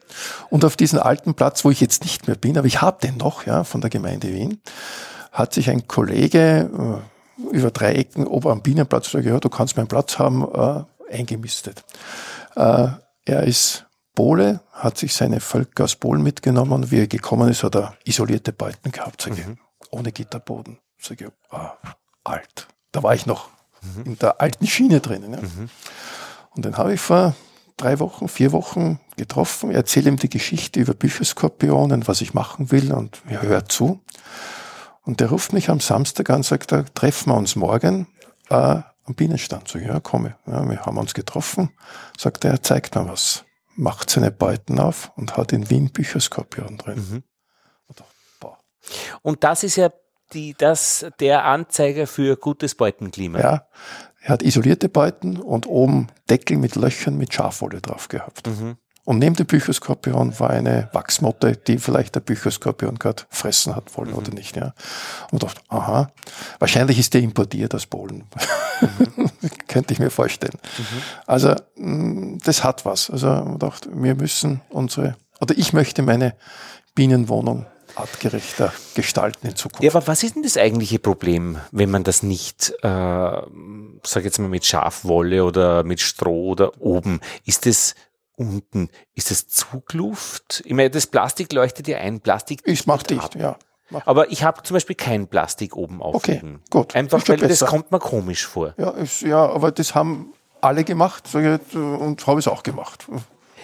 Und 0.50 0.64
auf 0.64 0.76
diesen 0.76 1.00
alten 1.00 1.34
Platz, 1.34 1.64
wo 1.64 1.70
ich 1.70 1.80
jetzt 1.80 2.04
nicht 2.04 2.28
mehr 2.28 2.36
bin, 2.36 2.56
aber 2.56 2.68
ich 2.68 2.80
habe 2.80 3.04
den 3.04 3.16
noch, 3.16 3.44
ja, 3.44 3.64
von 3.64 3.80
der 3.80 3.90
Gemeinde 3.90 4.28
Wien, 4.32 4.60
hat 5.32 5.52
sich 5.52 5.68
ein 5.68 5.88
Kollege 5.88 6.70
äh, 6.72 7.09
über 7.50 7.70
drei 7.70 7.94
Ecken 7.94 8.26
oben 8.26 8.48
am 8.48 8.62
Bienenplatz 8.62 9.06
gesagt, 9.06 9.26
ja, 9.26 9.38
du 9.38 9.48
kannst 9.48 9.76
meinen 9.76 9.88
Platz 9.88 10.18
haben, 10.18 10.42
äh, 10.42 11.14
eingemistet. 11.14 11.84
Äh, 12.56 12.88
er 13.24 13.44
ist 13.44 13.86
Pole, 14.14 14.60
hat 14.72 14.98
sich 14.98 15.14
seine 15.14 15.40
Völker 15.40 15.84
aus 15.84 15.96
Polen 15.96 16.22
mitgenommen 16.22 16.72
und 16.72 16.90
wie 16.90 17.00
er 17.00 17.06
gekommen 17.06 17.48
ist, 17.48 17.62
hat 17.62 17.76
er 17.76 17.94
isolierte 18.04 18.52
Beuten 18.52 18.92
gehabt, 18.92 19.22
sag 19.22 19.38
ich, 19.38 19.44
ohne 19.90 20.12
Gitterboden. 20.12 20.78
Sag 20.98 21.20
ich, 21.20 21.28
ah, 21.50 21.72
alt. 22.24 22.68
Da 22.92 23.02
war 23.02 23.14
ich 23.14 23.26
noch 23.26 23.48
in 24.04 24.18
der 24.18 24.40
alten 24.40 24.66
Schiene 24.66 25.00
drinnen. 25.00 25.32
Ja. 25.32 25.38
Und 26.54 26.64
den 26.64 26.76
habe 26.76 26.92
ich 26.94 27.00
vor 27.00 27.34
drei 27.76 27.98
Wochen, 27.98 28.28
vier 28.28 28.52
Wochen 28.52 29.00
getroffen. 29.16 29.70
Ich 29.70 29.76
erzähle 29.76 30.10
ihm 30.10 30.16
die 30.16 30.28
Geschichte 30.28 30.80
über 30.80 30.94
Bücherskorpionen, 30.94 32.06
was 32.06 32.20
ich 32.20 32.34
machen 32.34 32.70
will 32.70 32.92
und 32.92 33.22
er 33.26 33.42
hört 33.42 33.72
zu. 33.72 34.00
Und 35.10 35.18
der 35.18 35.30
ruft 35.30 35.52
mich 35.52 35.68
am 35.70 35.80
Samstag 35.80 36.30
an 36.30 36.36
und 36.36 36.42
sagt, 36.44 36.70
da 36.70 36.84
treffen 36.84 37.30
wir 37.30 37.36
uns 37.36 37.56
morgen 37.56 38.06
äh, 38.48 38.54
am 38.54 39.14
Bienenstand. 39.16 39.66
So, 39.66 39.80
ja, 39.80 39.98
komme. 39.98 40.36
Ja, 40.46 40.64
wir 40.70 40.86
haben 40.86 40.98
uns 40.98 41.14
getroffen. 41.14 41.70
Sagt 42.16 42.44
er, 42.44 42.52
er 42.52 42.62
zeigt 42.62 42.94
mir 42.94 43.08
was. 43.08 43.44
Macht 43.74 44.08
seine 44.08 44.30
Beuten 44.30 44.78
auf 44.78 45.10
und 45.16 45.36
hat 45.36 45.52
in 45.52 45.68
Wien 45.68 45.90
Bücherskorpion 45.90 46.78
drin. 46.78 46.98
Mhm. 46.98 47.22
Und 47.88 48.04
boah. 48.38 48.60
Und 49.22 49.42
das 49.42 49.64
ist 49.64 49.74
ja 49.74 49.90
die, 50.32 50.54
das, 50.56 51.04
der 51.18 51.44
Anzeiger 51.44 52.06
für 52.06 52.36
gutes 52.36 52.76
Beutenklima. 52.76 53.40
Ja, 53.40 53.66
er 54.20 54.28
hat 54.28 54.44
isolierte 54.44 54.88
Beuten 54.88 55.38
und 55.38 55.66
oben 55.66 56.06
Deckel 56.30 56.56
mit 56.56 56.76
Löchern 56.76 57.16
mit 57.16 57.34
Schafwolle 57.34 57.80
drauf 57.80 58.06
gehabt. 58.06 58.46
Mhm. 58.46 58.76
Und 59.10 59.18
neben 59.18 59.34
dem 59.34 59.46
Bücherskorpion 59.46 60.38
war 60.38 60.50
eine 60.50 60.88
Wachsmotte, 60.92 61.56
die 61.56 61.78
vielleicht 61.78 62.14
der 62.14 62.20
Bücherskorpion 62.20 62.96
gerade 62.96 63.24
fressen 63.28 63.74
hat 63.74 63.96
wollen 63.96 64.12
oder 64.12 64.30
nicht. 64.30 64.54
Ja. 64.54 64.72
Und 65.32 65.42
dachte, 65.42 65.60
aha, 65.68 66.12
wahrscheinlich 66.60 66.96
ist 66.96 67.12
der 67.12 67.20
importiert 67.20 67.74
aus 67.74 67.86
Polen. 67.86 68.22
Könnte 69.66 69.94
ich 69.94 69.98
mir 69.98 70.10
vorstellen. 70.10 70.56
Also 71.26 71.56
mh, 71.74 72.38
das 72.44 72.62
hat 72.62 72.84
was. 72.84 73.10
Also 73.10 73.56
dachte, 73.58 73.90
wir 73.92 74.14
müssen 74.14 74.60
unsere, 74.68 75.16
oder 75.40 75.58
ich 75.58 75.72
möchte 75.72 76.02
meine 76.02 76.36
Bienenwohnung 76.94 77.66
artgerechter 77.96 78.72
gestalten 78.94 79.48
in 79.48 79.56
Zukunft. 79.56 79.82
Ja, 79.82 79.90
aber 79.90 80.06
was 80.06 80.22
ist 80.22 80.36
denn 80.36 80.44
das 80.44 80.56
eigentliche 80.56 81.00
Problem, 81.00 81.58
wenn 81.72 81.90
man 81.90 82.04
das 82.04 82.22
nicht, 82.22 82.72
äh, 82.82 82.86
sag 84.04 84.22
jetzt 84.22 84.38
mal 84.38 84.46
mit 84.46 84.64
Schafwolle 84.64 85.44
oder 85.44 85.82
mit 85.82 86.00
Stroh 86.00 86.50
oder 86.50 86.80
oben? 86.80 87.18
Ist 87.44 87.66
es 87.66 87.96
unten? 88.40 88.88
Ist 89.14 89.30
es 89.30 89.46
Zugluft? 89.48 90.62
Ich 90.64 90.72
meine, 90.72 90.90
das 90.90 91.06
Plastik 91.06 91.52
leuchtet 91.52 91.86
ja 91.88 91.98
ein. 91.98 92.20
Plastik 92.20 92.62
ich 92.64 92.86
mach 92.86 93.02
dichtet 93.02 93.34
dicht, 93.34 93.36
ab. 93.36 93.40
ja. 93.40 93.56
Mach. 93.90 94.06
Aber 94.06 94.30
ich 94.30 94.44
habe 94.44 94.62
zum 94.62 94.74
Beispiel 94.74 94.94
kein 94.96 95.26
Plastik 95.26 95.76
oben 95.76 96.00
Okay, 96.00 96.16
aufliegen. 96.36 96.62
gut. 96.70 96.94
Einfach 96.94 97.26
weil 97.28 97.36
das 97.38 97.60
kommt 97.64 97.90
mir 97.90 97.98
komisch 97.98 98.46
vor. 98.46 98.74
Ja, 98.78 98.90
ist, 98.90 99.22
ja, 99.22 99.44
aber 99.48 99.72
das 99.72 99.94
haben 99.96 100.32
alle 100.60 100.84
gemacht 100.84 101.24
ich, 101.28 101.34
jetzt, 101.34 101.74
und 101.74 102.24
habe 102.26 102.38
es 102.38 102.46
auch 102.48 102.62
gemacht. 102.62 103.06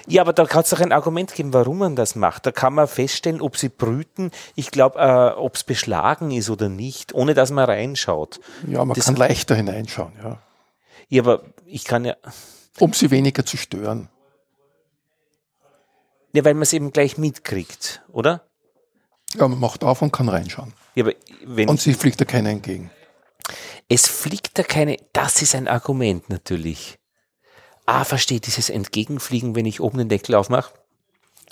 Ja, 0.08 0.22
aber 0.22 0.32
da 0.32 0.44
kann 0.44 0.62
es 0.62 0.70
doch 0.70 0.80
ein 0.80 0.92
Argument 0.92 1.32
geben, 1.34 1.52
warum 1.52 1.78
man 1.78 1.96
das 1.96 2.14
macht. 2.16 2.44
Da 2.46 2.52
kann 2.52 2.74
man 2.74 2.86
feststellen, 2.88 3.40
ob 3.40 3.56
sie 3.56 3.68
brüten. 3.68 4.30
Ich 4.56 4.70
glaube, 4.70 4.98
äh, 4.98 5.38
ob 5.38 5.54
es 5.56 5.64
beschlagen 5.64 6.30
ist 6.32 6.50
oder 6.50 6.68
nicht, 6.68 7.14
ohne 7.14 7.34
dass 7.34 7.50
man 7.50 7.64
reinschaut. 7.64 8.40
Ja, 8.66 8.84
man 8.84 8.94
Das- 8.96 9.06
kann 9.06 9.16
leichter 9.16 9.54
hineinschauen, 9.54 10.12
ja. 10.22 10.38
Ja, 11.08 11.22
aber 11.22 11.42
ich 11.66 11.84
kann 11.84 12.04
ja, 12.04 12.14
um 12.80 12.92
sie 12.92 13.10
weniger 13.12 13.44
zu 13.46 13.56
stören. 13.56 14.08
Ja 16.32 16.44
weil 16.44 16.54
man 16.54 16.62
es 16.62 16.72
eben 16.72 16.92
gleich 16.92 17.18
mitkriegt, 17.18 18.02
oder? 18.12 18.46
Ja, 19.34 19.48
man 19.48 19.58
macht 19.58 19.84
auf 19.84 20.02
und 20.02 20.12
kann 20.12 20.28
reinschauen. 20.28 20.72
Ja, 20.94 21.04
aber 21.04 21.12
wenn 21.44 21.68
Und 21.68 21.80
sie 21.80 21.94
fliegt 21.94 22.20
da 22.20 22.24
keiner 22.24 22.50
entgegen. 22.50 22.90
es 23.88 24.06
fliegt 24.06 24.58
da 24.58 24.62
keine, 24.62 24.96
das 25.12 25.42
ist 25.42 25.54
ein 25.54 25.68
Argument 25.68 26.28
natürlich. 26.30 26.98
Ah, 27.86 28.04
versteht 28.04 28.46
dieses 28.46 28.68
Entgegenfliegen, 28.70 29.54
wenn 29.54 29.66
ich 29.66 29.80
oben 29.80 29.98
den 29.98 30.08
Deckel 30.08 30.34
aufmache? 30.34 30.72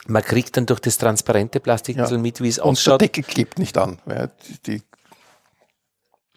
Man 0.06 0.22
kriegt 0.22 0.56
dann 0.56 0.66
durch 0.66 0.80
das 0.80 0.98
transparente 0.98 1.60
Plastik 1.60 1.96
Ja. 1.96 2.10
mit, 2.18 2.40
wie 2.40 2.48
es 2.48 2.58
Und 2.58 2.64
der 2.64 2.70
ausschaut. 2.72 3.00
Deckel 3.00 3.22
klebt 3.24 3.58
nicht 3.58 3.78
an. 3.78 4.00
Weil 4.04 4.30
die, 4.66 4.82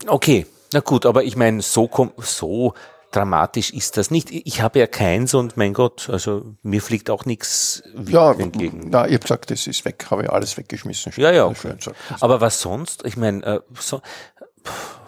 Okay, 0.06 0.46
na 0.74 0.80
gut, 0.82 1.06
aber 1.06 1.24
ich 1.24 1.36
meine, 1.36 1.62
so, 1.62 1.86
kom- 1.86 2.14
so 2.22 2.74
dramatisch 3.18 3.72
ist 3.72 3.98
das 3.98 4.12
nicht. 4.12 4.32
Ich 4.32 4.62
habe 4.62 4.80
ja 4.80 4.88
keins 4.88 5.34
und 5.34 5.58
mein 5.58 5.74
Gott, 5.74 6.10
also 6.10 6.56
mir 6.62 6.82
fliegt 6.82 7.10
auch 7.10 7.26
nichts 7.26 7.84
ja, 8.06 8.32
entgegen. 8.32 8.90
na, 8.90 9.08
ich 9.08 9.14
habe 9.14 9.20
gesagt, 9.20 9.52
das 9.52 9.68
ist 9.68 9.86
weg, 9.86 10.06
habe 10.10 10.24
ich 10.24 10.30
alles 10.30 10.58
weggeschmissen. 10.58 11.12
Ja, 11.18 11.32
ja, 11.32 11.54
Schön 11.56 11.78
gesagt. 11.78 11.98
Aber 12.20 12.42
was 12.42 12.62
sonst? 12.62 13.06
Ich 13.06 13.18
meine, 13.18 13.44
äh, 13.44 13.60
so, 13.80 14.02
pff, 14.64 15.00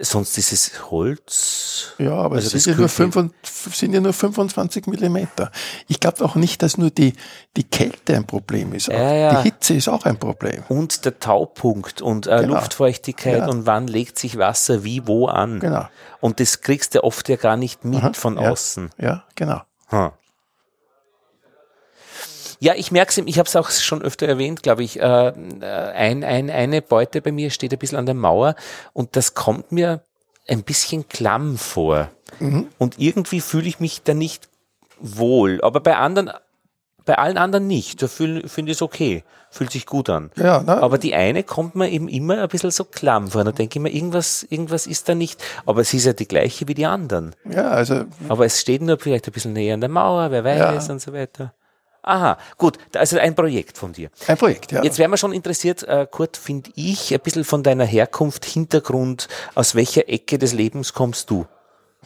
Sonst 0.00 0.36
ist 0.38 0.52
es 0.52 0.90
Holz. 0.90 1.94
Ja, 1.98 2.12
aber 2.12 2.36
Also 2.36 2.56
es 2.56 2.64
sind 2.64 2.74
ja, 2.74 2.78
nur 2.80 2.88
Kühlfilm- 2.88 3.12
25, 3.12 3.74
sind 3.76 3.92
ja 3.94 4.00
nur 4.00 4.12
25 4.12 4.86
Millimeter. 4.86 5.50
Ich 5.88 6.00
glaube 6.00 6.24
auch 6.24 6.34
nicht, 6.34 6.62
dass 6.62 6.78
nur 6.78 6.90
die, 6.90 7.14
die 7.56 7.64
Kälte 7.64 8.14
ein 8.16 8.26
Problem 8.26 8.72
ist. 8.72 8.88
Ja, 8.88 9.12
ja. 9.14 9.36
Die 9.42 9.50
Hitze 9.50 9.74
ist 9.74 9.88
auch 9.88 10.04
ein 10.04 10.18
Problem. 10.18 10.62
Und 10.68 11.04
der 11.04 11.18
Taupunkt 11.18 12.02
und 12.02 12.26
äh, 12.26 12.40
Genau. 12.42 12.54
Luftfeuchtigkeit 12.54 13.38
Ja. 13.38 13.48
und 13.48 13.66
wann 13.66 13.86
legt 13.86 14.18
sich 14.18 14.38
Wasser 14.38 14.84
wie 14.84 15.06
wo 15.06 15.26
an. 15.26 15.60
Genau. 15.60 15.88
Und 16.20 16.40
das 16.40 16.60
kriegst 16.60 16.94
du 16.94 17.02
oft 17.04 17.28
ja 17.28 17.36
gar 17.36 17.56
nicht 17.56 17.84
mit 17.84 18.00
Aha, 18.02 18.12
von 18.12 18.38
außen. 18.38 18.90
Ja, 18.98 19.24
genau. 19.34 19.62
Hm. 19.88 20.10
Ja, 22.58 22.74
ich 22.74 22.90
merke 22.90 23.10
es, 23.10 23.18
ich 23.26 23.38
habe 23.38 23.48
es 23.48 23.56
auch 23.56 23.70
schon 23.70 24.02
öfter 24.02 24.26
erwähnt, 24.26 24.62
glaube 24.62 24.82
ich. 24.82 24.98
Äh, 24.98 25.02
ein, 25.04 26.24
ein, 26.24 26.50
eine 26.50 26.82
Beute 26.82 27.20
bei 27.20 27.32
mir 27.32 27.50
steht 27.50 27.72
ein 27.72 27.78
bisschen 27.78 27.98
an 27.98 28.06
der 28.06 28.14
Mauer 28.14 28.54
und 28.92 29.14
das 29.16 29.34
kommt 29.34 29.72
mir 29.72 30.00
ein 30.48 30.62
bisschen 30.62 31.08
klamm 31.08 31.58
vor. 31.58 32.08
Mhm. 32.40 32.68
Und 32.78 32.98
irgendwie 32.98 33.40
fühle 33.40 33.68
ich 33.68 33.80
mich 33.80 34.02
da 34.02 34.14
nicht 34.14 34.48
wohl. 35.00 35.60
Aber 35.62 35.80
bei 35.80 35.96
anderen, 35.96 36.30
bei 37.04 37.18
allen 37.18 37.36
anderen 37.38 37.66
nicht. 37.66 38.00
Da 38.02 38.06
fühl- 38.08 38.48
finde 38.48 38.72
ich 38.72 38.78
es 38.78 38.82
okay. 38.82 39.22
Fühlt 39.50 39.70
sich 39.70 39.86
gut 39.86 40.10
an. 40.10 40.30
Ja, 40.36 40.62
na, 40.66 40.80
Aber 40.80 40.98
die 40.98 41.14
eine 41.14 41.42
kommt 41.42 41.76
mir 41.76 41.88
eben 41.88 42.08
immer 42.08 42.42
ein 42.42 42.48
bisschen 42.48 42.70
so 42.70 42.84
klamm 42.84 43.28
vor. 43.30 43.44
Da 43.44 43.52
denke 43.52 43.78
ich 43.78 43.82
mir, 43.82 43.90
irgendwas, 43.90 44.44
irgendwas 44.50 44.86
ist 44.86 45.08
da 45.08 45.14
nicht. 45.14 45.42
Aber 45.66 45.84
sie 45.84 45.98
ist 45.98 46.04
ja 46.06 46.12
die 46.12 46.26
gleiche 46.28 46.66
wie 46.68 46.74
die 46.74 46.84
anderen. 46.86 47.34
ja, 47.48 47.68
also 47.68 48.04
Aber 48.28 48.44
es 48.46 48.60
steht 48.60 48.82
nur 48.82 48.98
vielleicht 48.98 49.26
ein 49.28 49.32
bisschen 49.32 49.52
näher 49.52 49.74
an 49.74 49.80
der 49.80 49.88
Mauer, 49.90 50.30
wer 50.30 50.44
weiß 50.44 50.86
Ja. 50.88 50.92
und 50.92 51.00
so 51.00 51.12
weiter. 51.12 51.54
Aha, 52.06 52.38
gut, 52.56 52.78
also 52.94 53.18
ein 53.18 53.34
Projekt 53.34 53.76
von 53.76 53.92
dir. 53.92 54.10
ein 54.28 54.36
Projekt, 54.36 54.70
ja. 54.70 54.82
Jetzt 54.84 54.98
wäre 54.98 55.08
mir 55.08 55.16
schon 55.18 55.32
interessiert, 55.32 55.82
äh, 55.82 56.06
Kurt, 56.08 56.36
finde 56.36 56.70
ich, 56.76 57.12
ein 57.12 57.18
bisschen 57.18 57.42
von 57.44 57.64
deiner 57.64 57.84
Herkunft, 57.84 58.44
Hintergrund, 58.44 59.26
aus 59.56 59.74
welcher 59.74 60.08
Ecke 60.08 60.38
des 60.38 60.52
Lebens 60.52 60.92
kommst 60.92 61.30
du? 61.30 61.46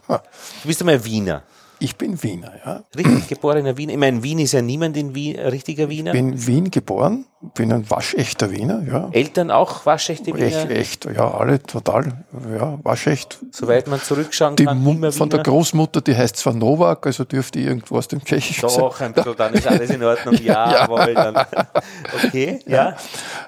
Ha. 0.09 0.23
Du 0.63 0.69
bist 0.69 0.81
einmal 0.81 1.05
Wiener, 1.05 1.43
Ich 1.81 1.97
bin 1.97 2.23
Wiener, 2.23 2.53
ja. 2.65 2.85
richtig 2.97 3.29
geborener 3.29 3.77
Wiener. 3.77 3.93
Ich 3.93 3.99
meine, 3.99 4.23
Wien 4.23 4.39
ist 4.39 4.53
ja 4.53 4.63
niemand 4.63 4.97
in 4.97 5.15
Wien, 5.15 5.39
richtiger 5.39 5.91
Wiener. 5.91 6.13
Bin 6.13 6.33
in 6.33 6.47
Wien 6.47 6.71
geboren, 6.71 7.27
bin 7.55 7.73
ein 7.73 7.89
waschechter 7.89 8.51
Wiener, 8.51 8.83
ja. 8.87 9.09
Eltern 9.13 9.51
auch 9.51 9.87
waschechte 9.87 10.27
Wiener, 10.35 10.45
Echt, 10.71 10.71
echt, 10.71 11.05
ja, 11.07 11.31
alle 11.33 11.63
total, 11.63 12.25
ja, 12.59 12.79
waschecht. 12.83 13.39
soweit 13.51 13.87
man 13.89 13.99
zurückschauen 14.01 14.57
Die 14.57 14.67
kann, 14.67 14.79
Mu 14.83 14.93
immer 14.93 15.11
von 15.11 15.31
der. 15.31 15.43
Großmutter, 15.43 16.03
die 16.03 16.15
heißt 16.15 16.37
zwar 16.37 16.53
Novak, 16.53 17.07
also 17.07 17.25
dürfte 17.25 17.59
irgendwo 17.59 17.97
aus 17.97 18.09
dem 18.09 18.23
Tschechischen 18.23 18.69
sein. 18.69 18.79
Doch, 18.81 19.01
ein 19.01 19.15
bisschen, 19.15 19.37
dann 19.37 19.55
ist 19.55 19.67
alles 19.67 19.89
in 19.91 20.03
Ordnung. 20.05 20.35
Ja, 20.43 20.71
jawohl, 20.83 21.15
dann. 21.15 21.35
Okay, 22.27 22.61
ja. 22.67 22.97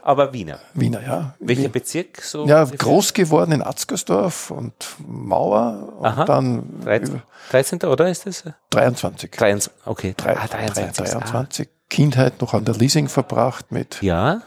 Aber 0.02 0.32
Wiener. 0.32 0.58
Wiener, 0.72 1.02
ja. 1.02 1.34
Welcher 1.38 1.68
Bezirk? 1.68 2.22
So 2.22 2.46
Ja, 2.46 2.60
ungefähr? 2.62 2.78
groß 2.78 3.12
geworden 3.12 3.52
in 3.52 3.62
Atzgersdorf 3.62 4.50
und 4.50 4.72
Mauer 5.06 5.92
und 5.98 6.06
Aha. 6.06 6.24
dann 6.24 6.80
13, 6.84 7.22
13. 7.50 7.80
oder 7.82 8.08
ist 8.08 8.26
das? 8.26 8.44
23. 8.70 9.30
23. 9.32 9.72
Okay, 9.84 10.14
Drei- 10.16 10.36
ah, 10.36 10.46
23. 10.46 11.04
23. 11.10 11.68
Kindheit 11.92 12.40
noch 12.40 12.54
an 12.54 12.64
der 12.64 12.74
Leasing 12.74 13.08
verbracht 13.08 13.70
mit 13.70 13.98
Ah, 14.00 14.04
ja. 14.04 14.42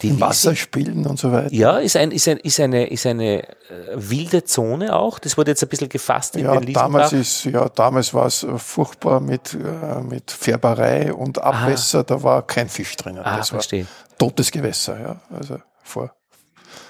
Die 0.00 0.08
im 0.08 0.20
Wasser 0.20 0.56
spielen 0.56 1.06
und 1.06 1.16
so 1.20 1.30
weiter. 1.30 1.52
Ja, 1.54 1.78
ist, 1.78 1.96
ein, 1.96 2.10
ist, 2.10 2.26
ein, 2.26 2.38
ist 2.38 2.58
eine, 2.58 2.86
ist 2.88 3.06
eine 3.06 3.44
äh, 3.44 3.46
wilde 3.94 4.42
Zone 4.42 4.96
auch. 4.96 5.20
Das 5.20 5.36
wurde 5.38 5.52
jetzt 5.52 5.62
ein 5.62 5.68
bisschen 5.68 5.88
gefasst 5.88 6.34
in 6.34 6.44
Ja, 6.44 6.58
den 6.58 6.72
damals 6.72 7.12
ist, 7.12 7.44
ja, 7.44 7.68
damals 7.68 8.12
war 8.12 8.26
es 8.26 8.42
äh, 8.42 8.58
furchtbar 8.58 9.20
mit, 9.20 9.54
äh, 9.54 10.00
mit 10.02 10.32
Färberei 10.32 11.12
und 11.14 11.40
Abwässer, 11.40 12.02
da 12.02 12.20
war 12.20 12.44
kein 12.44 12.68
Fisch 12.68 12.96
drinnen. 12.96 13.20
Ah, 13.20 13.36
das 13.36 13.52
war 13.52 13.60
verstehe. 13.60 13.86
totes 14.18 14.50
Gewässer, 14.50 14.98
ja. 15.00 15.20
Also 15.38 15.58
vor 15.84 16.12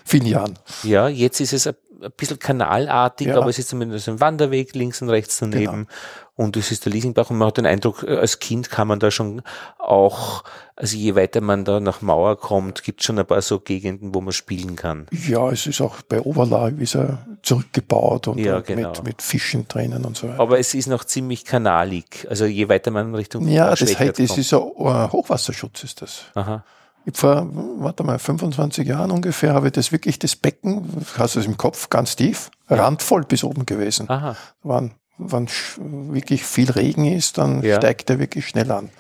vielen 0.07 0.25
Jahren. 0.27 0.59
Ja, 0.83 1.09
jetzt 1.09 1.39
ist 1.41 1.53
es 1.53 1.67
ein, 1.67 1.75
ein 2.03 2.13
bisschen 2.17 2.39
kanalartig, 2.39 3.27
Ja. 3.27 3.33
Genau. 3.35 3.43
aber 3.43 3.51
es 3.51 3.59
ist 3.59 3.69
zumindest 3.69 4.09
ein 4.09 4.21
Wanderweg 4.21 4.75
links 4.75 5.03
und 5.03 5.11
rechts 5.11 5.39
daneben. 5.39 5.87
Und 6.35 6.57
es 6.57 6.71
ist 6.73 6.87
der 6.87 6.93
Liesingbach 6.93 7.29
und 7.31 7.37
man 7.37 7.49
hat 7.49 7.59
den 7.59 7.67
Eindruck, 7.67 8.05
äh, 8.05 8.17
als 8.17 8.39
Kind 8.39 8.71
kann 8.71 8.89
man 8.89 8.99
da 8.99 9.11
schon 9.11 9.43
auch, 9.79 10.45
also 10.77 10.97
je 10.97 11.15
weiter 11.15 11.43
man 11.43 11.65
da 11.67 11.79
nach 11.79 12.01
Mauer 12.01 12.39
kommt, 12.39 12.83
gibt 12.83 13.01
es 13.01 13.07
schon 13.07 13.19
ein 13.19 13.27
paar 13.27 13.43
so 13.43 13.61
Gegenden, 13.61 14.15
wo 14.15 14.23
man 14.23 14.33
spielen 14.33 14.75
kann. 14.75 15.07
Ja, 15.11 15.51
es 15.51 15.67
ist 15.67 15.83
auch 15.83 16.01
bei 16.03 16.21
Oberlag 16.23 16.79
ist 16.79 16.95
er 16.95 17.19
zurückgebaut 17.43 18.29
und, 18.29 18.39
Ja, 18.39 18.61
genau. 18.61 18.89
mit, 18.93 19.05
mit 19.05 19.23
Fischen 19.23 19.69
drinnen 19.69 20.07
und 20.07 20.17
so 20.17 20.29
weiter. 20.29 20.41
Aber 20.41 20.59
es 20.59 20.73
ist 20.73 20.87
noch 20.87 21.05
ziemlich 21.05 21.45
kanalig. 21.45 22.27
Also 22.31 22.47
je 22.47 22.69
weiter 22.69 22.91
man 22.91 23.15
Richtung 23.15 23.47
Ja, 23.49 23.69
das, 23.71 23.81
heißt, 23.83 24.17
kommt. 24.17 24.39
ist 24.39 24.55
ein 24.55 25.13
Hochwasserschutz 25.13 25.85
ist 25.85 26.01
das. 26.01 26.23
Aha. 26.35 26.65
Ich 27.05 27.17
vor, 27.17 27.47
warte 27.79 28.05
mal, 28.05 28.19
25 28.19 28.87
Jahren 28.87 29.11
ungefähr 29.11 29.53
habe 29.55 29.67
ich 29.67 29.73
das 29.73 29.93
wirklich, 29.93 30.19
das 30.19 30.37
Becken, 30.37 30.87
hast 31.19 31.35
du 31.35 31.41
es 31.41 31.47
im 31.47 31.57
Kopf, 31.59 31.91
ganz 31.91 32.17
tief, 32.17 32.51
randvoll 32.69 33.25
bis 33.25 33.45
oben 33.45 33.67
gewesen. 33.67 34.09
Aha. 34.09 34.37
Wann 34.63 34.93
sch- 35.19 35.79
wirklich 36.13 36.43
viel 36.45 36.71
Regen 36.71 37.05
ist, 37.05 37.39
dann 37.39 37.63
Ja. 37.63 37.77
steigt 37.77 38.11
er 38.11 38.19
wirklich 38.19 38.47
schnell 38.49 38.71
an. 38.73 38.91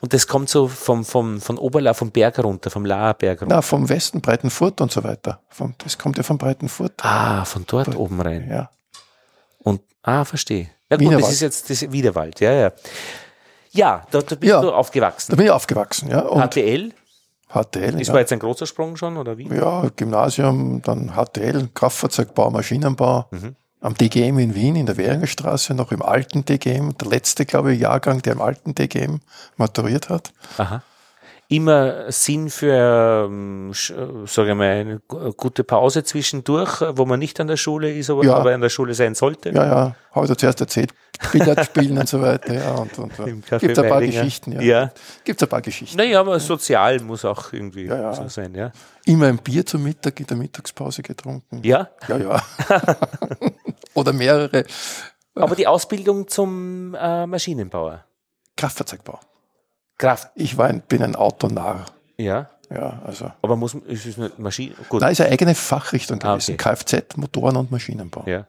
Und 0.00 0.12
das 0.14 0.26
kommt 0.26 0.48
so 0.48 0.66
vom, 0.68 1.04
vom, 1.04 1.40
von 1.40 1.58
Oberla, 1.58 1.94
vom 1.94 2.10
Berg 2.10 2.38
runter, 2.38 2.70
vom 2.70 2.84
Laerberg 2.84 3.42
runter. 3.42 3.54
Na, 3.56 3.62
vom 3.62 3.88
Westen 3.88 4.20
Breitenfurt 4.20 4.80
und 4.80 4.90
so 4.90 5.04
weiter. 5.04 5.40
Vom, 5.48 5.74
das 5.78 5.98
kommt 5.98 6.16
ja 6.16 6.22
von 6.22 6.38
Breitenfurt. 6.38 6.94
Ah, 7.04 7.44
von 7.44 7.64
dort 7.66 7.94
oben 7.96 8.20
rein. 8.20 8.48
Ja. 8.50 8.70
Und, 9.58 9.80
ah, 10.02 10.24
verstehe. 10.24 10.70
Ja 10.90 10.96
gut, 10.96 11.06
das 11.06 11.10
Wienerwald. 11.12 11.32
ist 11.32 11.40
jetzt 11.40 11.70
das 11.70 11.82
ist 11.82 11.92
Wiederwald, 11.92 12.40
ja, 12.40 12.52
ja. 12.52 12.72
Ja, 13.72 14.06
da, 14.10 14.20
da 14.22 14.34
bist 14.34 14.50
Ja. 14.50 14.60
du 14.60 14.66
Da 14.68 14.72
aufgewachsen. 14.74 15.36
bin 15.36 15.46
ich 15.46 15.52
aufgewachsen, 15.52 16.10
ja. 16.10 16.20
Und 16.22 16.42
HTL, 16.42 16.92
HTL. 17.52 17.92
das 17.92 18.08
ja. 18.08 18.12
war 18.14 18.20
jetzt 18.20 18.32
ein 18.32 18.38
großer 18.40 18.66
Sprung 18.66 18.96
schon, 18.96 19.16
oder 19.16 19.38
wie? 19.38 19.46
Ja, 19.48 19.88
Gymnasium, 19.94 20.82
dann 20.82 21.12
HTL, 21.14 21.68
Kraftfahrzeugbau, 21.74 22.50
Maschinenbau. 22.50 23.26
Mhm. 23.30 23.54
Am 23.82 23.94
DGM 23.94 24.38
in 24.38 24.54
Wien, 24.54 24.76
in 24.76 24.84
der 24.86 24.96
Währingerstraße, 24.98 25.72
noch 25.74 25.90
im 25.90 26.02
alten 26.02 26.44
DGM. 26.44 26.98
Der 26.98 27.08
letzte, 27.08 27.46
glaube 27.46 27.72
ich, 27.72 27.80
Jahrgang, 27.80 28.20
der 28.20 28.34
im 28.34 28.42
alten 28.42 28.74
DGM 28.74 29.20
maturiert 29.56 30.10
hat. 30.10 30.32
Aha. 30.58 30.82
Immer 31.48 32.12
Sinn 32.12 32.48
für, 32.48 33.26
ähm, 33.28 33.70
äh, 33.72 33.74
sage 34.26 34.50
ich 34.50 34.54
mal, 34.54 34.70
eine 34.70 35.00
gu- 35.08 35.32
gute 35.32 35.64
Pause 35.64 36.04
zwischendurch, 36.04 36.80
äh, 36.80 36.96
wo 36.96 37.06
man 37.06 37.18
nicht 37.18 37.40
an 37.40 37.48
der 37.48 37.56
Schule 37.56 37.90
ist, 37.92 38.08
aber, 38.08 38.24
Ja. 38.24 38.34
aber 38.36 38.54
an 38.54 38.60
der 38.60 38.68
Schule 38.68 38.94
sein 38.94 39.16
sollte. 39.16 39.50
Ja, 39.50 39.64
ja, 39.66 39.96
habe 40.12 40.26
ich 40.26 40.30
da 40.30 40.38
zuerst 40.38 40.60
erzählt. 40.60 40.94
Billard 41.32 41.64
spielen 41.66 41.98
und 41.98 42.08
so 42.08 42.22
weiter. 42.22 42.54
Ja, 42.54 42.70
und, 42.76 42.96
und, 43.00 43.18
Im 43.18 43.42
und. 43.50 43.60
Gibt's 43.60 43.78
ein 43.80 43.88
paar. 43.88 44.00
Geschichten, 44.00 44.52
ja. 44.52 44.60
Ja. 44.60 44.92
Gibt's 45.24 45.42
ein 45.42 45.48
paar 45.48 45.60
Geschichten. 45.60 45.96
Naja, 45.96 46.20
aber 46.20 46.38
sozial 46.38 47.00
muss 47.00 47.24
auch 47.24 47.52
irgendwie 47.52 47.86
Ja, 47.86 47.96
ja. 48.00 48.14
so 48.14 48.28
sein, 48.28 48.54
ja. 48.54 48.70
Immer 49.06 49.26
ein 49.26 49.38
Bier 49.38 49.66
zum 49.66 49.82
Mittag 49.82 50.20
in 50.20 50.26
der 50.26 50.36
Mittagspause 50.36 51.02
getrunken. 51.02 51.62
Ja, 51.64 51.88
Ja, 52.06 52.16
ja. 52.16 52.42
Oder 54.00 54.12
mehrere. 54.12 54.64
aber 55.34 55.54
die 55.54 55.66
Ausbildung 55.66 56.26
zum 56.28 56.94
äh, 56.94 57.26
Maschinenbauer. 57.26 58.04
Kraftfahrzeugbau. 58.56 59.18
Kraft. 59.98 60.30
Ich 60.34 60.56
war 60.58 60.66
ein, 60.66 60.80
bin 60.82 61.02
ein 61.02 61.14
Autonarr. 61.16 61.86
Ja, 62.16 62.50
Ja, 62.70 63.00
also. 63.04 63.30
aber 63.42 63.56
muss 63.56 63.74
ist 63.74 64.06
es 64.06 64.18
eine 64.18 64.30
Maschine? 64.38 64.74
Gut. 64.88 65.02
Da 65.02 65.08
ist 65.08 65.20
eine 65.20 65.30
eigene 65.30 65.54
Fachrichtung 65.54 66.22
Ah, 66.22 66.34
gewesen. 66.34 66.54
okay. 66.54 66.74
Kfz, 66.76 67.16
Motoren 67.16 67.56
und 67.56 67.70
Maschinenbau. 67.70 68.24
Ja. 68.26 68.46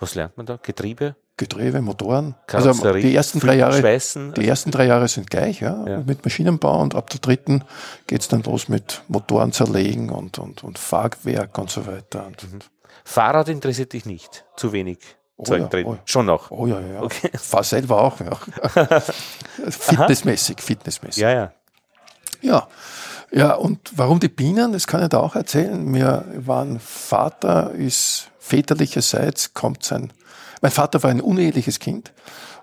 Was 0.00 0.14
lernt 0.14 0.36
man 0.36 0.46
da? 0.46 0.58
Getriebe? 0.62 1.14
Getriebe, 1.36 1.80
Motoren. 1.80 2.34
Also 2.52 2.72
die 2.92 3.14
ersten 3.16 3.40
drei 3.40 3.54
Jahre, 3.56 3.78
Schweißen? 3.78 4.34
die 4.34 4.46
ersten 4.46 4.70
drei 4.70 4.86
Jahre 4.86 5.08
sind 5.08 5.30
gleich, 5.30 5.60
ja, 5.60 5.86
Ja. 5.86 5.98
mit 6.00 6.24
Maschinenbau 6.24 6.80
und 6.82 6.94
ab 6.94 7.08
der 7.10 7.20
dritten 7.20 7.64
geht's 8.06 8.28
dann 8.28 8.42
los 8.42 8.68
mit 8.68 9.02
Motoren 9.08 9.52
zerlegen 9.52 10.10
und, 10.10 10.38
und, 10.38 10.62
und 10.62 10.78
Fahrwerk 10.78 11.56
und 11.58 11.70
so 11.70 11.86
weiter. 11.86 12.26
Und, 12.26 12.36
Fahrrad 13.04 13.48
interessiert 13.48 13.92
dich 13.92 14.06
nicht. 14.06 14.44
Zu 14.56 14.72
wenig 14.72 14.98
Zeug 15.44 15.62
ja, 15.62 15.66
drin. 15.68 15.86
oh 15.86 15.94
ja. 15.94 16.00
Schon 16.04 16.26
noch. 16.26 16.50
Oh 16.50 16.66
ja, 16.66 16.80
ja. 16.80 17.02
Okay. 17.02 17.30
Fahr 17.38 17.64
selber 17.64 18.00
auch, 18.02 18.20
ja. 18.20 18.36
fitnessmäßig, 19.70 20.60
fitnessmäßig. 20.60 21.22
Ja, 21.22 21.30
ja. 21.30 21.52
Ja. 22.40 22.68
Ja, 23.34 23.54
und 23.54 23.92
warum 23.96 24.20
die 24.20 24.28
Bienen, 24.28 24.72
das 24.72 24.86
kann 24.86 25.02
ich 25.02 25.08
da 25.08 25.18
auch 25.18 25.34
erzählen. 25.34 25.82
Mir 25.82 26.26
waren 26.36 26.78
Vater 26.80 27.70
ist 27.70 28.30
väterlicherseits 28.38 29.54
kommt 29.54 29.84
sein, 29.84 30.12
mein 30.60 30.70
Vater 30.70 31.02
war 31.02 31.10
ein 31.10 31.20
uneheliches 31.20 31.78
Kind 31.78 32.12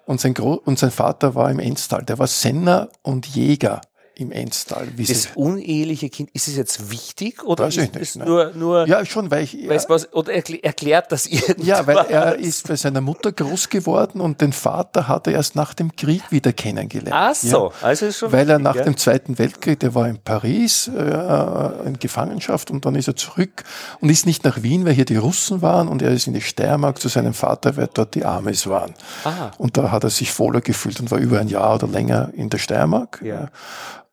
und 0.06 0.22
sein, 0.22 0.34
Gro 0.34 0.54
und 0.54 0.78
sein 0.78 0.92
Vater 0.92 1.36
war 1.36 1.50
im 1.50 1.60
Enstal. 1.60 2.04
Der 2.04 2.20
war 2.20 2.28
Senner 2.28 2.90
und 3.02 3.26
Jäger 3.28 3.82
im 4.20 4.32
Enstal. 4.32 4.88
Wie 4.96 5.06
Das 5.06 5.30
uneheliche 5.36 6.10
Kind, 6.10 6.30
ist 6.34 6.48
es 6.48 6.56
jetzt 6.58 6.92
wichtig 6.92 7.44
oder 7.44 7.66
Weiß 7.66 7.78
ich 7.78 7.84
ist 7.84 7.94
nicht, 7.96 8.02
es 8.04 8.16
ne. 8.16 8.26
nur, 8.26 8.52
nur 8.56 8.88
ja, 8.88 9.06
schon, 9.06 9.32
weil 9.32 9.44
ich, 9.44 9.68
weiß 9.68 9.90
was, 9.90 10.12
oder 10.14 10.34
erkl- 10.34 10.64
erklärt 10.64 11.12
das 11.12 11.26
irgendwas? 11.28 11.66
ja, 11.66 11.86
weil 11.88 11.98
er 12.10 12.36
ist 12.36 12.68
bei 12.68 12.76
seiner 12.76 13.02
Mutter 13.02 13.32
groß 13.32 13.70
geworden 13.70 14.22
und 14.22 14.42
den 14.42 14.54
Vater 14.54 15.08
hat 15.08 15.28
er 15.28 15.34
erst 15.34 15.56
nach 15.56 15.74
dem 15.74 15.96
Krieg 15.96 16.24
wieder 16.32 16.54
kennengelernt. 16.54 17.14
Ach 17.14 17.44
Ja. 17.44 17.50
so, 17.50 17.72
also 17.82 18.06
ist 18.08 18.18
schon 18.18 18.32
Weil 18.32 18.50
er 18.50 18.60
nach 18.60 18.76
ja. 18.76 18.84
dem 18.84 18.98
Zweiten 18.98 19.38
Weltkrieg, 19.40 19.80
der 19.80 19.96
war 19.96 20.08
in 20.08 20.20
Paris 20.20 20.88
äh, 20.96 21.88
in 21.88 21.98
Gefangenschaft 22.00 22.72
und 22.72 22.86
dann 22.86 22.96
ist 22.96 23.08
er 23.08 23.16
zurück 23.16 23.64
und 24.02 24.10
ist 24.10 24.26
nicht 24.26 24.44
nach 24.44 24.62
Wien, 24.64 24.86
weil 24.86 24.94
hier 24.94 25.06
die 25.06 25.16
Russen 25.18 25.62
waren 25.62 25.88
und 25.88 26.02
er 26.02 26.12
ist 26.12 26.28
in 26.28 26.34
die 26.34 26.42
Steiermark 26.42 27.00
zu 27.00 27.08
seinem 27.08 27.34
Vater, 27.34 27.78
weil 27.78 27.90
dort 27.94 28.16
die 28.16 28.26
Amis 28.26 28.68
waren. 28.68 28.94
Aha. 29.24 29.52
Und 29.58 29.78
da 29.78 29.92
hat 29.92 30.04
er 30.04 30.10
sich 30.10 30.38
wohler 30.40 30.62
gefühlt 30.62 31.00
und 31.00 31.12
war 31.12 31.20
über 31.20 31.40
ein 31.40 31.48
Jahr 31.48 31.76
oder 31.76 31.88
länger 31.88 32.32
in 32.34 32.50
der 32.50 32.58
Steiermark. 32.58 33.22
Ja. 33.24 33.50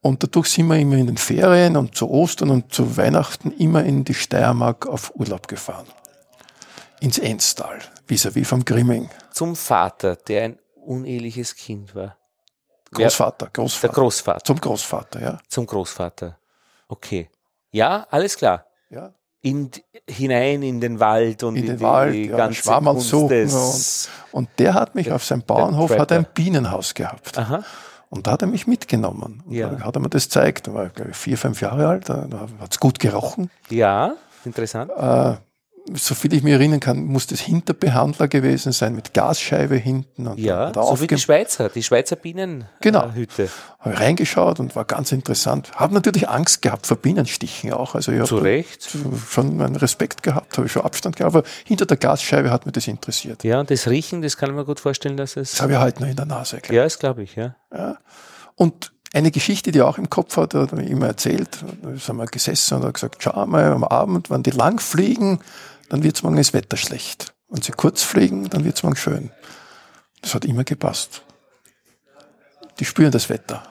Und 0.03 0.23
dadurch 0.23 0.49
sind 0.49 0.69
wir 0.69 0.77
immer 0.79 0.97
in 0.97 1.07
den 1.07 1.17
Ferien 1.17 1.77
und 1.77 1.97
zu 1.97 2.09
Ostern 2.09 2.51
und 2.51 2.73
zu 2.73 2.97
Weihnachten 2.97 3.51
immer 3.53 3.83
in 3.85 4.05
die 4.05 4.15
Steiermark 4.15 4.87
auf 4.87 5.13
Urlaub 5.17 5.49
gefahren. 5.49 5.87
ins 7.01 7.19
Enstal, 7.19 7.79
vis-à-vis 8.09 8.47
vom 8.47 8.65
Grimming. 8.65 9.11
Zum 9.33 9.55
Vater, 9.55 10.17
der 10.17 10.45
ein 10.45 10.59
uneheliches 10.77 11.55
Kind 11.55 11.95
war. 11.95 12.17
Großvater, 12.93 13.47
Der 13.47 13.53
Großvater. 13.53 13.93
Großvater. 13.95 14.45
Zum 14.45 14.61
Großvater, 14.61 15.21
ja. 15.21 15.39
Zum 15.49 15.67
Großvater. 15.67 16.39
Okay. 16.89 17.29
Ja, 17.73 18.07
alles 18.11 18.37
klar. 18.37 18.65
ja. 18.91 19.13
In, 19.43 19.71
hinein 20.09 20.63
in 20.63 20.81
den 20.81 20.99
Wald 20.99 21.43
und 21.45 21.55
In 21.57 21.63
in, 21.63 21.69
den 21.69 21.77
die 21.79 21.85
Wald, 21.85 22.15
ja, 22.17 22.37
ganze 22.37 22.63
Schwammerl 22.63 22.95
Kunst 22.95 23.11
suchen 23.11 23.29
des, 23.29 24.09
Und 24.33 24.49
der 24.59 24.75
hat 24.75 24.95
mich 24.95 25.13
auf 25.13 25.23
seinem 25.25 25.43
Bauernhof, 25.43 25.97
hat 25.97 26.11
ein 26.11 26.27
Bienenhaus 26.35 26.95
gehabt. 26.95 27.37
Aha. 27.39 27.63
Und 28.09 28.27
da 28.27 28.33
hat 28.33 28.43
er 28.43 28.49
mich 28.49 28.67
mitgenommen. 28.67 29.43
Und 29.47 29.53
Ja. 29.53 29.69
da 29.71 29.85
hat 29.85 29.97
er 29.97 30.01
mir 30.01 30.09
das 30.09 30.25
gezeigt. 30.25 30.67
Da 30.69 30.75
war 30.75 30.87
ich, 30.87 30.95
glaube 30.95 31.11
ich, 31.11 31.17
vier, 31.17 31.37
fünf 31.37 31.61
Jahre 31.61 31.89
alt. 31.89 32.09
Da, 32.09 32.27
da 32.29 32.47
hat 32.61 32.73
es 32.73 32.79
gut 32.81 32.99
gerochen. 32.99 33.51
Ja, 33.69 34.15
interessant. 34.45 34.91
Äh, 34.97 35.35
soviel 35.95 36.35
ich 36.35 36.43
mich 36.43 36.53
erinnern 36.53 36.81
kann, 36.81 37.05
muss 37.05 37.27
das 37.27 37.41
Hinterbehandler 37.41 38.29
gewesen 38.29 38.73
sein 38.73 38.95
mit 38.95 39.15
Gasscheibe 39.15 39.77
hinten. 39.77 40.27
Und 40.27 40.39
Ja, 40.39 40.71
da 40.71 40.83
so 40.83 41.01
wie 41.01 41.07
die 41.07 41.19
Schweizer, 41.19 41.69
die 41.69 41.83
Schweizer 41.83 42.17
Bienenhütte. 42.17 42.69
Genau. 42.81 43.07
Äh. 43.09 43.49
Habe 43.81 43.95
ich 43.95 44.01
reingeschaut 44.01 44.59
und 44.59 44.75
war 44.75 44.85
ganz 44.85 45.13
interessant. 45.13 45.71
Habe 45.77 45.95
natürlich 45.95 46.29
Angst 46.29 46.63
gehabt 46.63 46.87
vor 46.87 46.97
Bienenstichen 46.97 47.73
auch. 47.73 47.95
Also 47.95 48.13
ich 48.13 48.25
Zu 48.25 48.37
habe 48.37 48.47
Recht. 48.47 48.89
schon 49.31 49.57
meinen 49.57 49.77
Respekt 49.77 50.23
gehabt, 50.23 50.57
habe 50.57 50.67
ich 50.67 50.73
schon 50.73 50.83
Abstand 50.83 51.17
gehabt. 51.17 51.35
Aber 51.35 51.47
hinter 51.65 51.87
der 51.87 51.97
Gasscheibe 51.97 52.51
hat 52.51 52.67
mich 52.67 52.73
das 52.73 52.89
interessiert. 52.89 53.45
Ja, 53.45 53.61
und 53.61 53.71
das 53.71 53.89
Riechen, 53.89 54.23
das 54.23 54.37
kann 54.37 54.55
man 54.55 54.65
gut 54.65 54.81
vorstellen, 54.81 55.17
dass 55.17 55.37
es. 55.37 55.53
Das 55.53 55.63
habe 55.63 55.73
ich 55.75 55.79
heute 55.79 56.03
noch 56.03 56.09
in 56.09 56.17
der 56.17 56.27
Nase. 56.27 56.61
Ja, 56.71 56.83
das 56.85 56.99
glaube 56.99 57.23
ich, 57.23 57.37
ja. 57.37 57.55
Und 58.55 58.93
eine 59.13 59.31
Geschichte, 59.31 59.71
die 59.73 59.79
er 59.79 59.89
auch 59.89 59.99
im 59.99 60.11
Kopf 60.11 60.37
hat, 60.37 60.55
hat 60.55 60.73
er 60.73 60.77
mir 60.77 60.87
immer 60.87 61.07
erzählt. 61.07 61.49
Da 61.83 61.97
sind 61.97 62.17
wir 62.17 62.27
gesessen 62.27 62.79
und 62.79 62.85
hat 62.85 62.95
gesagt, 62.95 63.23
schau 63.23 63.47
mal 63.47 63.73
am 63.73 63.85
Abend, 63.85 64.31
wenn 64.31 64.43
die 64.43 64.51
lang 64.51 64.81
fliegen, 64.81 65.39
dann 65.89 66.03
wird's 66.03 66.23
morgen 66.23 66.37
das 66.37 66.53
Wetter 66.53 66.77
schlecht. 66.77 67.35
Wenn 67.49 67.63
sie 67.63 67.73
kurz 67.73 68.03
fliegen, 68.03 68.49
dann 68.51 68.65
wird's 68.65 68.83
morgen 68.83 68.97
schön. 68.97 69.31
Das 70.23 70.35
hat 70.35 70.45
immer 70.45 70.65
gepasst. 70.65 71.23
Die 72.81 72.85
spüren 72.85 73.13
das 73.13 73.29
Wetter. 73.29 73.63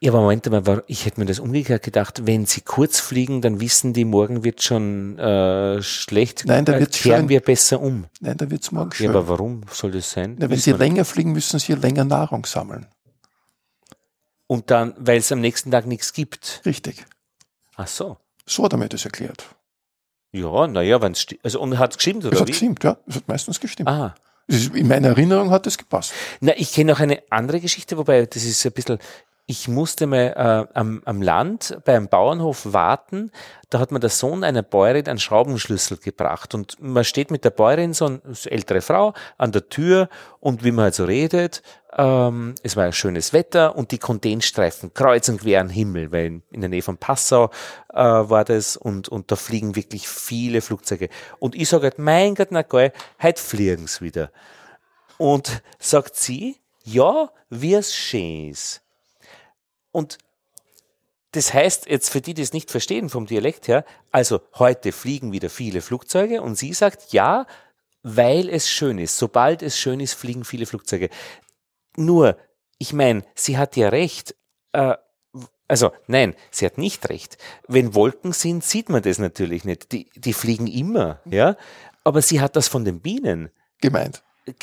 Ja, 0.00 0.12
aber 0.12 0.20
Moment 0.20 0.48
mal, 0.48 0.84
ich 0.86 1.06
hätte 1.06 1.18
mir 1.18 1.26
das 1.26 1.40
umgekehrt 1.40 1.82
gedacht, 1.82 2.24
wenn 2.26 2.46
sie 2.46 2.60
kurz 2.60 3.00
fliegen, 3.00 3.40
dann 3.40 3.58
wissen 3.60 3.94
die, 3.94 4.04
morgen 4.04 4.44
wird 4.44 4.62
schon 4.62 5.18
äh, 5.18 5.82
schlecht. 5.82 6.44
Nein, 6.46 6.64
dann 6.64 6.76
Äh, 6.76 6.80
wird's 6.80 6.98
kehren 6.98 7.22
schön. 7.22 7.28
wir 7.30 7.40
besser 7.40 7.80
um. 7.80 8.04
Nein, 8.20 8.36
da 8.36 8.48
wird's 8.48 8.70
morgen 8.70 8.90
Ja, 8.90 8.96
schön. 8.96 9.08
aber 9.10 9.26
warum 9.28 9.62
soll 9.72 9.90
das 9.90 10.12
sein? 10.12 10.36
Na, 10.38 10.42
wenn 10.42 10.50
Wissen 10.50 10.72
sie 10.74 10.78
länger 10.78 11.04
fliegen, 11.04 11.32
müssen 11.32 11.58
sie 11.58 11.72
länger 11.72 12.04
Nahrung 12.04 12.46
sammeln. 12.46 12.86
Und 14.46 14.70
dann, 14.70 14.94
weil 14.98 15.18
es 15.18 15.32
am 15.32 15.40
nächsten 15.40 15.70
Tag 15.72 15.86
nichts 15.86 16.12
gibt. 16.12 16.62
Richtig. 16.64 17.04
Ach 17.76 17.88
so. 17.88 18.18
So 18.46 18.64
hat 18.64 18.72
er 18.72 18.78
mir 18.78 18.88
das 18.88 19.04
erklärt. 19.04 19.44
Ja, 20.32 20.66
naja, 20.66 21.00
wenn 21.00 21.12
es 21.12 21.26
Also, 21.42 21.60
und 21.60 21.78
hat 21.78 21.92
es 21.92 21.96
gestimmt, 21.98 22.24
oder 22.24 22.38
hat 22.38 22.46
wie? 22.48 22.52
gestimmt, 22.52 22.84
ja. 22.84 22.98
Das 23.06 23.16
hat 23.16 23.28
meistens 23.28 23.60
gestimmt. 23.60 23.88
Ah. 23.88 24.14
Ist- 24.46 24.74
In 24.74 24.88
meiner 24.88 25.08
Erinnerung 25.08 25.50
hat 25.50 25.66
das 25.66 25.76
gepasst. 25.78 26.12
Na, 26.40 26.52
ich 26.56 26.72
kenne 26.72 26.92
noch 26.92 27.00
eine 27.00 27.22
andere 27.30 27.60
Geschichte, 27.60 27.96
wobei 27.98 28.24
das 28.26 28.44
ist 28.44 28.64
ein 28.64 28.72
bisschen, 28.72 28.98
ich 29.50 29.66
musste 29.66 30.06
mal 30.06 30.34
äh, 30.36 30.78
am, 30.78 31.00
am 31.06 31.22
Land 31.22 31.78
bei 31.86 31.96
einem 31.96 32.08
Bauernhof 32.08 32.74
warten, 32.74 33.32
da 33.70 33.78
hat 33.78 33.90
mir 33.90 33.98
der 33.98 34.10
Sohn 34.10 34.44
einer 34.44 34.62
Bäuerin 34.62 35.08
einen 35.08 35.18
Schraubenschlüssel 35.18 35.96
gebracht 35.96 36.54
und 36.54 36.76
man 36.80 37.02
steht 37.02 37.30
mit 37.30 37.46
der 37.46 37.50
Bäuerin, 37.50 37.94
so 37.94 38.04
eine 38.04 38.20
ältere 38.44 38.82
Frau, 38.82 39.14
an 39.38 39.52
der 39.52 39.70
Tür 39.70 40.10
und 40.40 40.64
wie 40.64 40.70
man 40.70 40.84
halt 40.84 40.94
so 40.94 41.06
redet, 41.06 41.62
ähm, 41.96 42.56
es 42.62 42.76
war 42.76 42.92
schönes 42.92 43.32
Wetter 43.32 43.74
und 43.74 43.90
die 43.90 43.96
Kondensstreifen 43.96 44.92
kreuz 44.92 45.30
und 45.30 45.40
quer 45.40 45.62
am 45.62 45.70
Himmel, 45.70 46.12
weil 46.12 46.26
in, 46.26 46.42
in 46.50 46.60
der 46.60 46.68
Nähe 46.68 46.82
von 46.82 46.98
Passau 46.98 47.50
äh, 47.88 48.02
war 48.02 48.44
das 48.44 48.76
und, 48.76 49.08
und 49.08 49.32
da 49.32 49.36
fliegen 49.36 49.76
wirklich 49.76 50.08
viele 50.08 50.60
Flugzeuge. 50.60 51.08
Und 51.38 51.54
ich 51.54 51.70
sage 51.70 51.84
halt, 51.84 51.98
mein 51.98 52.34
Gott, 52.34 52.48
na 52.50 52.60
geil, 52.60 52.92
heute 53.22 53.40
fliegen's 53.40 54.02
wieder. 54.02 54.30
Und 55.16 55.62
sagt 55.78 56.16
sie, 56.16 56.60
ja, 56.84 57.30
wie 57.48 57.72
es 57.72 57.94
schön 57.94 58.50
ist. 58.50 58.82
Und 59.98 60.18
das 61.32 61.52
heißt 61.52 61.86
jetzt 61.86 62.08
für 62.08 62.20
die, 62.20 62.34
die 62.34 62.42
es 62.42 62.52
nicht 62.52 62.70
verstehen 62.70 63.08
vom 63.08 63.26
Dialekt 63.26 63.66
her, 63.66 63.84
also 64.12 64.40
heute 64.54 64.92
fliegen 64.92 65.32
wieder 65.32 65.50
viele 65.50 65.82
Flugzeuge 65.82 66.40
und 66.40 66.54
sie 66.54 66.72
sagt, 66.72 67.12
ja, 67.12 67.46
weil 68.04 68.48
es 68.48 68.70
schön 68.70 68.98
ist. 68.98 69.18
Sobald 69.18 69.60
es 69.60 69.76
schön 69.76 69.98
ist, 69.98 70.14
fliegen 70.14 70.44
viele 70.44 70.66
Flugzeuge. 70.66 71.10
Nur, 71.96 72.38
ich 72.78 72.92
meine, 72.92 73.24
sie 73.34 73.58
hat 73.58 73.76
ja 73.76 73.88
recht. 73.88 74.36
Äh, 74.72 74.94
also, 75.66 75.90
nein, 76.06 76.34
sie 76.52 76.64
hat 76.64 76.78
nicht 76.78 77.08
recht. 77.10 77.36
Wenn 77.66 77.94
Wolken 77.94 78.32
sind, 78.32 78.62
sieht 78.62 78.88
man 78.88 79.02
das 79.02 79.18
natürlich 79.18 79.64
nicht. 79.64 79.90
Die, 79.90 80.08
die 80.14 80.32
fliegen 80.32 80.68
immer, 80.68 81.20
ja. 81.26 81.56
Aber 82.04 82.22
sie 82.22 82.40
hat 82.40 82.54
das 82.54 82.68
von 82.68 82.84
den 82.84 83.00
Bienen. 83.00 83.50
Gemeint. 83.80 84.22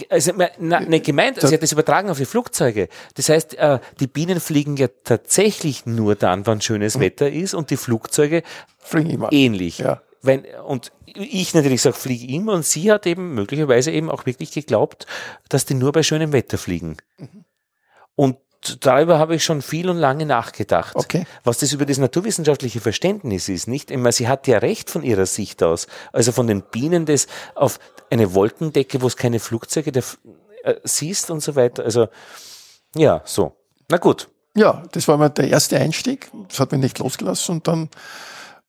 Also, 0.10 0.34
na, 0.60 0.80
nicht 0.80 1.06
gemeint, 1.06 1.40
sie 1.42 1.54
hat 1.54 1.62
das 1.62 1.72
übertragen 1.72 2.10
auf 2.10 2.18
die 2.18 2.26
Flugzeuge. 2.26 2.90
Das 3.16 3.30
heißt, 3.30 3.56
äh, 3.56 3.80
die 4.00 4.08
Bienen 4.08 4.40
fliegen 4.40 4.78
ja 4.78 4.88
tatsächlich 5.04 5.86
nur 5.86 6.16
dann, 6.16 6.46
wann 6.48 6.62
schönes 6.62 7.00
Wetter 7.00 7.30
ist 7.30 7.54
und 7.54 7.70
die 7.70 7.78
Flugzeuge 7.78 8.44
Fliegen 8.78 9.10
immer. 9.10 9.32
ähnlich. 9.32 9.80
Ja. 9.80 10.02
Wenn, 10.22 10.46
und 10.66 10.92
ich 11.06 11.54
natürlich 11.54 11.82
sage, 11.82 11.96
fliege 11.96 12.34
immer 12.34 12.54
und 12.54 12.66
sie 12.66 12.92
hat 12.92 13.06
eben 13.06 13.36
möglicherweise 13.36 13.92
eben 13.92 14.10
auch 14.10 14.26
wirklich 14.26 14.52
geglaubt, 14.52 15.06
dass 15.50 15.66
die 15.66 15.76
nur 15.76 15.92
bei 15.92 16.04
schönem 16.04 16.34
Wetter 16.34 16.58
fliegen. 16.58 16.98
Und 18.16 18.38
darüber 18.86 19.20
habe 19.20 19.36
ich 19.36 19.44
schon 19.44 19.62
viel 19.62 19.90
und 19.90 19.98
lange 19.98 20.26
nachgedacht. 20.26 20.96
Okay. 20.96 21.26
Was 21.44 21.60
das 21.60 21.74
über 21.74 21.86
das 21.86 21.98
naturwissenschaftliche 21.98 22.82
Verständnis 22.82 23.50
ist, 23.50 23.68
nicht? 23.68 23.92
Ich 23.92 23.98
meine, 23.98 24.12
sie 24.12 24.28
hat 24.28 24.48
ja 24.48 24.60
recht 24.60 24.90
von 24.90 25.04
ihrer 25.04 25.26
Sicht 25.26 25.64
aus. 25.64 25.88
Also 26.14 26.32
von 26.32 26.48
den 26.48 26.62
Bienen, 26.62 27.06
das 27.06 27.28
auf 27.56 27.80
eine 28.10 28.34
Wolkendecke, 28.34 29.02
wo 29.02 29.08
es 29.08 29.18
keine 29.18 29.40
Flugzeuge 29.40 29.92
der, 29.92 30.04
äh, 30.64 30.76
siehst 30.84 31.32
und 31.32 31.42
so 31.42 31.56
weiter. 31.56 31.84
Also, 31.84 32.08
ja, 32.96 33.22
so. 33.26 33.56
Na 33.90 33.98
gut. 33.98 34.30
Ja, 34.58 34.84
das 34.92 35.08
war 35.08 35.18
mal 35.18 35.30
der 35.30 35.50
erste 35.50 35.78
Einstieg. 35.80 36.30
Das 36.48 36.60
hat 36.60 36.72
mich 36.72 36.82
nicht 36.82 37.00
losgelassen. 37.00 37.56
Und 37.56 37.68
dann 37.68 37.90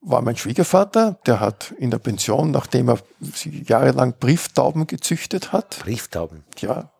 war 0.00 0.22
mein 0.22 0.36
Schwiegervater, 0.36 1.18
der 1.26 1.40
hat 1.40 1.74
in 1.78 1.90
der 1.90 1.98
Pension, 1.98 2.50
nachdem 2.50 2.88
er 2.88 2.98
jahrelang 3.42 4.14
Brieftauben 4.18 4.86
gezüchtet 4.86 5.52
hat, 5.52 5.78
Brieftauben. 5.80 6.44
ja, 6.58 6.90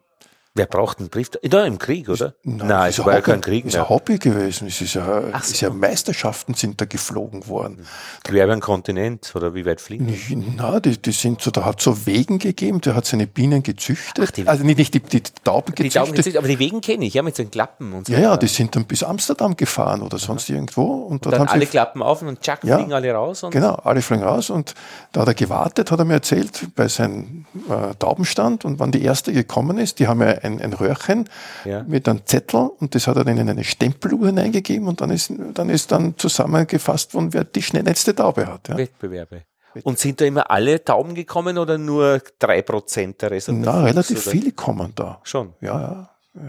Wer 0.57 0.67
braucht 0.67 1.01
einen 1.01 1.11
Brief? 1.11 1.29
Da 1.43 1.65
im 1.67 1.79
Krieg, 1.79 2.09
oder? 2.09 2.33
Nein, 2.43 2.69
das 2.69 2.89
es 2.89 2.99
ist 2.99 3.05
war 3.05 3.13
ja 3.13 3.19
Hobby- 3.19 3.31
kein 3.31 3.41
Krieg 3.43 3.65
ist 3.67 3.75
mehr. 3.75 3.83
ein 3.83 3.89
Hobby 3.91 4.19
gewesen. 4.19 4.69
Es 4.69 4.81
ist 4.81 4.95
ja, 4.95 5.23
Ach 5.33 5.43
es 5.43 5.51
ist 5.51 5.59
so. 5.61 5.67
ja 5.67 5.73
Meisterschaften 5.73 6.55
sind 6.55 6.81
da 6.81 6.87
geflogen 6.87 7.47
worden. 7.47 7.87
Quer 8.25 8.45
über 8.45 8.55
den 8.57 8.61
Kontinent 8.63 9.33
oder 9.37 9.55
wie 9.55 9.67
weit 9.67 9.81
fliegen? 9.83 10.07
die? 10.07 10.55
Na, 10.57 10.81
die, 10.81 10.97
die 10.97 11.13
sind 11.13 11.43
so, 11.43 11.51
da 11.51 11.65
hat 11.67 11.81
so 11.83 12.07
Wegen 12.07 12.39
gegeben, 12.39 12.81
der 12.81 12.95
hat 12.95 13.05
seine 13.05 13.27
Bienen 13.27 13.63
gezüchtet. 13.63 14.25
Ach, 14.27 14.31
die- 14.31 14.49
also 14.49 14.65
nicht, 14.65 14.79
nicht 14.79 14.95
die, 14.95 15.01
die 15.01 15.23
Tauben 15.45 15.75
Die 15.75 15.83
gezüchtet. 15.83 16.01
Tauben 16.03 16.15
gezüchtet, 16.17 16.39
aber 16.39 16.49
die 16.49 16.59
Wegen 16.59 16.81
kenne 16.81 17.05
ich, 17.05 17.13
ja, 17.15 17.23
mit 17.23 17.37
so 17.37 17.43
den 17.43 17.51
Klappen 17.51 17.93
und 17.93 18.07
so. 18.07 18.13
ja, 18.15 18.19
ja, 18.19 18.37
die 18.39 18.47
sind 18.49 18.75
dann 18.75 18.87
bis 18.87 19.03
Amsterdam 19.03 19.57
gefahren 19.57 20.01
oder 20.01 20.17
sonst 20.19 20.49
irgendwo. 20.49 20.85
Und 20.85 21.27
dort 21.27 21.35
Dann 21.35 21.41
haben 21.43 21.49
alle 21.49 21.61
sie, 21.67 21.71
Klappen 21.71 22.03
auf 22.03 22.23
und 22.23 22.41
tschack, 22.41 22.65
Ja. 22.65 22.77
fliegen 22.79 22.95
alle 22.95 23.13
raus. 23.13 23.43
Und 23.43 23.51
genau, 23.51 23.75
alle 23.75 24.01
fliegen 24.01 24.23
raus 24.23 24.49
und 24.49 24.75
da 25.13 25.21
hat 25.21 25.29
er 25.29 25.35
gewartet, 25.35 25.91
hat 25.91 25.99
er 25.99 26.05
mir 26.07 26.15
erzählt, 26.15 26.69
bei 26.75 26.89
seinem 26.89 27.45
äh, 27.69 27.95
Taubenstand 27.99 28.65
und 28.65 28.79
wann 28.79 28.91
die 28.91 29.03
erste 29.03 29.35
gekommen 29.35 29.77
ist, 29.77 29.99
die 29.99 30.09
haben 30.09 30.21
ja 30.23 30.29
ein, 30.47 30.61
ein 30.63 30.73
Röhrchen 30.73 31.29
Ja. 31.65 31.83
mit 31.83 32.09
einem 32.09 32.25
Zettel 32.25 32.71
und 32.79 32.95
das 32.95 33.07
hat 33.07 33.17
er 33.17 33.25
dann 33.25 33.37
in 33.39 33.49
eine 33.51 33.65
Stempeluhr 33.65 34.27
hineingegeben 34.27 34.89
und 34.89 35.01
dann 35.01 35.11
ist 35.11 35.33
dann, 35.55 35.69
ist 35.69 35.93
dann 35.93 36.17
zusammengefasst 36.17 37.15
worden, 37.15 37.33
wer 37.33 37.45
die 37.45 37.63
schnellste 37.63 38.15
Taube 38.15 38.47
hat. 38.47 38.69
Ja. 38.69 38.77
Wettbewerbe. 38.79 39.43
Und 39.83 39.99
sind 39.99 40.21
da 40.23 40.25
immer 40.25 40.51
alle 40.51 40.83
Tauben 40.83 41.15
gekommen 41.15 41.59
oder 41.59 41.77
nur 41.77 42.23
drei 42.39 42.63
Prozent 42.63 43.21
der 43.21 43.31
Rest? 43.31 43.51
Na, 43.53 43.85
relativ 43.85 44.23
viele 44.23 44.53
kommen 44.53 44.93
da. 44.95 45.21
Schon. 45.23 45.53
Ja, 45.61 46.09
ja. 46.35 46.41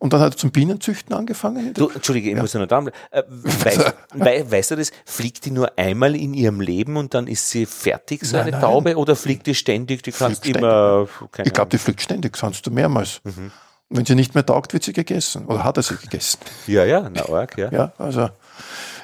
Und 0.00 0.12
dann 0.12 0.20
hat 0.20 0.34
er 0.34 0.36
zum 0.36 0.52
Bienenzüchten 0.52 1.12
angefangen. 1.14 1.74
Du, 1.74 1.88
Entschuldige, 1.88 2.30
ich 2.30 2.36
muss 2.36 2.52
ja 2.52 2.60
noch 2.60 2.68
da 2.68 2.80
bleiben. 2.80 2.96
Äh, 3.10 3.22
weißt, 3.28 3.94
wei, 4.14 4.48
weißt 4.48 4.70
du 4.70 4.76
das? 4.76 4.92
Fliegt 5.04 5.44
die 5.44 5.50
nur 5.50 5.72
einmal 5.76 6.14
in 6.14 6.34
ihrem 6.34 6.60
Leben 6.60 6.96
und 6.96 7.14
dann 7.14 7.26
ist 7.26 7.50
sie 7.50 7.66
fertig, 7.66 8.24
so 8.24 8.36
Nein, 8.36 8.54
eine. 8.54 8.60
Taube? 8.60 8.96
Oder 8.96 9.16
fliegt 9.16 9.46
die 9.48 9.56
ständig? 9.56 10.02
Die 10.04 10.12
kannst 10.12 10.44
Fliegt 10.44 10.58
immer. 10.58 11.08
Ich 11.44 11.52
glaube, 11.52 11.70
die 11.70 11.78
fliegt 11.78 12.00
ständig, 12.00 12.36
sonst 12.36 12.64
du 12.66 12.70
mehrmals. 12.70 13.20
Mhm. 13.24 13.50
Wenn 13.90 14.04
sie 14.04 14.14
nicht 14.14 14.34
mehr 14.34 14.46
taugt, 14.46 14.72
wird 14.72 14.84
sie 14.84 14.92
gegessen. 14.92 15.46
Oder 15.46 15.64
hat 15.64 15.78
er 15.78 15.82
sie 15.82 15.96
gegessen? 15.96 16.38
Ja, 16.66 16.84
ja, 16.84 17.08
na 17.12 17.28
arg, 17.28 17.56
ja. 17.58 17.70
Ja, 17.72 17.92
also, 17.98 18.28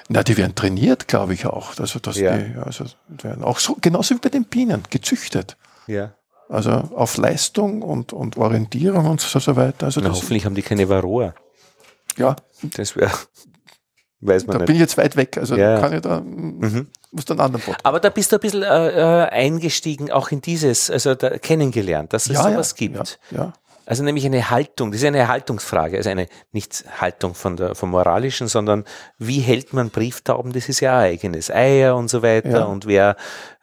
na, 0.08 0.22
die 0.22 0.36
werden 0.36 0.54
trainiert, 0.54 1.08
glaube 1.08 1.34
ich 1.34 1.46
auch. 1.46 1.76
Also, 1.80 1.98
dass 1.98 2.18
Ja. 2.18 2.36
die, 2.36 2.54
also, 2.56 2.84
werden 3.08 3.42
auch 3.42 3.58
so, 3.58 3.76
genauso 3.80 4.14
wie 4.14 4.18
bei 4.20 4.28
den 4.28 4.44
Bienen, 4.44 4.82
gezüchtet. 4.90 5.56
ja. 5.86 6.12
Also, 6.48 6.70
auf 6.70 7.16
Leistung 7.16 7.82
und, 7.82 8.12
und 8.12 8.36
Orientierung 8.36 9.06
und 9.06 9.20
so, 9.20 9.38
so 9.38 9.56
weiter. 9.56 9.86
Also, 9.86 10.00
Na, 10.00 10.08
das, 10.08 10.18
hoffentlich 10.18 10.44
haben 10.44 10.54
die 10.54 10.62
keine 10.62 10.88
Varroa. 10.88 11.34
ja, 12.16 12.36
Das 12.62 12.94
wäre. 12.96 13.10
Weiß 14.20 14.46
man 14.46 14.54
da 14.54 14.58
nicht. 14.60 14.66
bin 14.66 14.76
ich 14.76 14.80
jetzt 14.80 14.96
weit 14.96 15.16
weg. 15.16 15.36
Also, 15.36 15.54
Ja. 15.56 15.78
kann 15.80 15.92
ich 15.92 16.00
da, 16.00 16.20
Mhm. 16.20 16.88
muss 17.10 17.24
dann 17.26 17.38
einen 17.40 17.46
anderen 17.46 17.64
Podcast. 17.64 17.84
Aber 17.84 18.00
da 18.00 18.08
bist 18.08 18.32
du 18.32 18.36
ein 18.36 18.40
bisschen 18.40 18.62
äh, 18.62 18.88
äh, 19.24 19.28
eingestiegen, 19.28 20.10
auch 20.10 20.30
in 20.30 20.40
dieses, 20.40 20.90
also 20.90 21.14
da, 21.14 21.38
kennengelernt, 21.38 22.12
dass 22.12 22.28
es 22.30 22.38
sowas 22.38 22.74
gibt. 22.74 23.18
Ja, 23.30 23.36
ja. 23.38 23.52
Also 23.86 24.02
nämlich 24.02 24.24
eine 24.24 24.50
Haltung, 24.50 24.92
das 24.92 25.02
ist 25.02 25.06
eine 25.06 25.28
Haltungsfrage, 25.28 25.96
also 25.98 26.08
eine 26.08 26.26
nicht 26.52 26.84
Haltung 27.00 27.34
von 27.34 27.56
der 27.56 27.74
vom 27.74 27.90
moralischen, 27.90 28.48
sondern 28.48 28.84
wie 29.18 29.40
hält 29.40 29.72
man 29.72 29.90
Brieftauben, 29.90 30.52
das 30.52 30.68
ist 30.68 30.80
ja 30.80 30.98
eigenes 30.98 31.50
Eier 31.50 31.94
und 31.96 32.08
so 32.08 32.22
weiter 32.22 32.60
Ja. 32.60 32.64
und 32.64 32.86
wer 32.86 33.16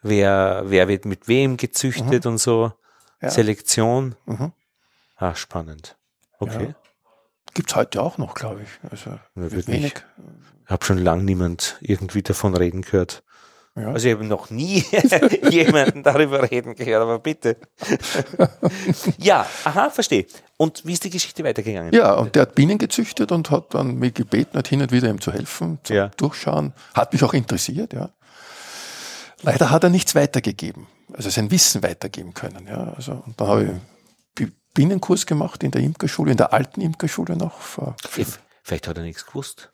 wer 0.04 0.64
wer 0.68 0.88
wird 0.88 1.06
mit 1.06 1.28
wem 1.28 1.58
gezüchtet 1.58 2.26
und 2.26 2.38
so 2.38 2.72
Ja. 3.22 3.30
Selektion. 3.30 4.16
Mhm. 4.26 4.52
Ah, 5.16 5.36
spannend. 5.36 5.96
Okay. 6.40 6.74
Gibt's 7.54 7.76
heute 7.76 8.02
auch 8.02 8.18
noch, 8.18 8.34
glaube 8.34 8.62
ich. 8.64 8.92
Also 8.92 9.20
wird 9.36 9.68
wenig. 9.68 9.82
nicht. 9.84 10.06
Habe 10.68 10.86
schon 10.86 10.98
lang 11.00 11.26
niemand 11.26 11.78
irgendwie 11.82 12.24
davon 12.24 12.56
reden 12.56 12.82
gehört. 12.82 13.24
Ja. 13.76 13.88
Also 13.94 14.10
ich 14.10 14.14
habe 14.16 14.26
noch 14.26 14.50
nie 14.50 14.84
jemanden 15.50 16.04
darüber 16.04 16.50
reden 16.52 16.76
gehört, 16.76 17.02
aber 17.04 17.20
bitte. 17.20 17.56
ja, 19.18 19.46
aha, 19.64 19.90
verstehe. 19.90 20.26
Und 20.58 20.86
wie 20.86 20.94
ist 20.94 21.04
die 21.04 21.10
Geschichte 21.10 21.44
weitergegangen? 21.44 21.94
Ja, 21.94 22.14
und 22.16 22.36
der 22.36 22.44
hat 22.44 22.56
Bienen 22.56 22.78
gezüchtet 22.78 23.32
und 23.32 23.50
hat 23.50 23.74
dann 23.74 23.96
mich 23.96 24.14
gebeten, 24.14 24.58
hat 24.58 24.68
hin 24.68 24.82
und 24.82 24.92
wieder 24.92 25.10
ihm 25.10 25.22
zu 25.22 25.32
helfen, 25.32 25.80
zum 25.84 25.96
Ja. 25.96 26.08
Durchschauen. 26.18 26.74
Hat 26.94 27.14
mich 27.14 27.24
auch 27.24 27.34
interessiert, 27.34 27.94
ja. 27.94 28.10
Leider 29.44 29.72
hat 29.72 29.84
er 29.84 29.90
nichts 29.90 30.14
weitergegeben, 30.16 30.88
also 31.14 31.30
sein 31.30 31.50
Wissen 31.50 31.82
weitergeben 31.82 32.34
können, 32.34 32.68
ja. 32.68 32.94
Also, 32.96 33.24
und 33.26 33.40
dann 33.40 33.48
habe 33.48 33.64
ich 33.64 33.72
Bi- 34.36 34.52
Bienenkurs 34.74 35.26
gemacht 35.26 35.64
in 35.64 35.72
der 35.72 35.82
Imkerschule, 35.82 36.32
in 36.32 36.38
der 36.38 36.54
alten 36.54 36.82
Imkerschule 36.82 37.36
noch. 37.36 37.60
Vor 37.60 37.96
Vielleicht 38.64 38.88
hat 38.88 38.98
er 38.98 39.04
nichts 39.04 39.26
gewusst. 39.26 39.72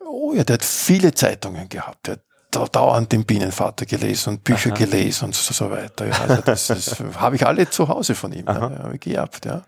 Oh 0.00 0.32
ja, 0.34 0.42
der 0.44 0.54
hat 0.54 0.64
viele 0.64 1.12
Zeitungen 1.12 1.68
gehabt. 1.68 2.06
Der 2.06 2.14
hat 2.14 2.22
dauernd 2.56 3.12
den 3.12 3.24
Bienenvater 3.24 3.86
gelesen 3.86 4.30
und 4.34 4.44
Bücher 4.44 4.70
Aha. 4.70 4.76
gelesen 4.78 5.26
und 5.26 5.34
so, 5.34 5.52
so 5.52 5.70
weiter. 5.70 6.06
Ja, 6.06 6.14
also 6.28 6.42
das, 6.42 6.66
das 6.68 6.96
habe 7.18 7.36
ich 7.36 7.46
alle 7.46 7.68
zu 7.70 7.88
Hause 7.88 8.14
von 8.14 8.32
ihm, 8.32 8.48
Aha. 8.48 8.70
ja, 8.84 8.90
ich 8.92 9.00
geerbt, 9.00 9.44
ja. 9.46 9.62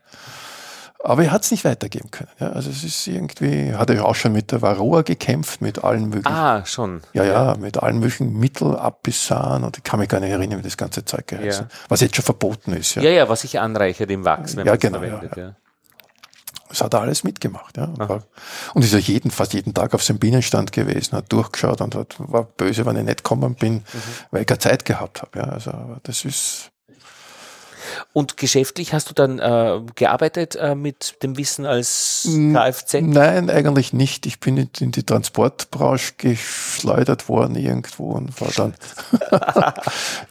Aber 1.05 1.23
er 1.23 1.31
hat 1.31 1.45
es 1.45 1.51
nicht 1.53 1.65
weitergeben 1.65 2.11
können. 2.11 2.31
Ja. 2.41 2.49
Also 2.51 2.69
es 2.71 2.83
ist 2.83 3.07
irgendwie, 3.07 3.75
hat 3.75 3.91
er 3.91 3.97
ja 3.97 4.03
auch 4.05 4.15
schon 4.17 4.33
mit 4.33 4.51
der 4.51 4.61
Varroa 4.63 5.03
gekämpft, 5.03 5.61
mit 5.61 5.85
allen 5.85 6.09
möglichen, 6.09 6.27
Ah, 6.35 6.65
schon. 6.67 7.01
ja, 7.13 7.23
ja, 7.23 7.55
mit 7.57 7.77
allen 7.81 7.99
möglichen 8.01 8.33
Mittelabissaren 8.39 9.63
und 9.63 9.77
ich 9.77 9.85
kann 9.85 10.01
mich 10.01 10.09
gar 10.09 10.19
nicht 10.21 10.31
erinnern, 10.33 10.59
wie 10.59 10.63
das 10.63 10.77
ganze 10.77 11.05
Zeug 11.05 11.27
geheißen. 11.29 11.69
Was 11.89 12.01
jetzt 12.01 12.17
schon 12.17 12.25
verboten 12.25 12.73
ist, 12.73 12.97
ja. 12.97 13.03
Ja, 13.03 13.11
ja, 13.11 13.29
was 13.29 13.43
sich 13.43 13.61
anreichert 13.61 14.11
im 14.11 14.25
Wachs, 14.25 14.57
wenn 14.57 14.67
Ja, 14.67 14.73
man 14.73 14.81
genau, 14.81 14.99
verwendet. 14.99 15.37
Ja. 15.37 15.55
Das 16.77 16.85
hat 16.85 16.93
er 16.95 17.01
alles 17.01 17.25
mitgemacht, 17.25 17.79
ja. 17.79 17.85
Und, 17.85 17.99
war, 18.07 18.23
und 18.75 18.85
ist 18.85 18.93
ja 18.93 18.99
jeden, 18.99 19.31
fast 19.31 19.55
jeden 19.55 19.73
Tag 19.73 19.95
auf 19.95 20.03
seinem 20.03 20.19
Bienenstand 20.19 20.73
gewesen, 20.73 21.17
hat 21.17 21.33
durchgeschaut 21.33 21.81
und 21.81 21.95
hat, 21.95 22.17
war 22.19 22.45
böse, 22.45 22.85
wenn 22.85 22.97
ich 22.97 23.05
nicht 23.05 23.25
gekommen 23.25 23.55
bin, 23.55 23.75
Mhm. 23.77 23.83
weil 24.31 24.41
ich 24.43 24.47
keine 24.47 24.59
Zeit 24.59 24.85
gehabt 24.85 25.23
habe, 25.23 25.39
ja. 25.39 25.45
Also, 25.47 25.73
das 26.03 26.27
ist, 26.27 26.71
Und 28.13 28.37
geschäftlich 28.37 28.93
hast 28.93 29.11
du 29.11 29.15
dann 29.15 29.39
äh, 29.39 29.81
gearbeitet 29.95 30.57
äh, 30.57 30.75
mit 30.75 31.23
dem 31.23 31.37
Wissen 31.37 31.67
als 31.67 32.27
Kfz? 32.31 32.95
nein, 33.03 33.51
eigentlich 33.51 33.93
nicht. 33.93 34.27
Ich 34.27 34.41
bin 34.41 34.57
in, 34.81 34.91
die 34.93 35.03
Transportbranche 35.05 36.15
geschleudert 36.19 37.29
worden 37.29 37.57
irgendwo 37.57 38.11
und 38.13 38.39
war 38.41 38.49
dann, 38.57 38.75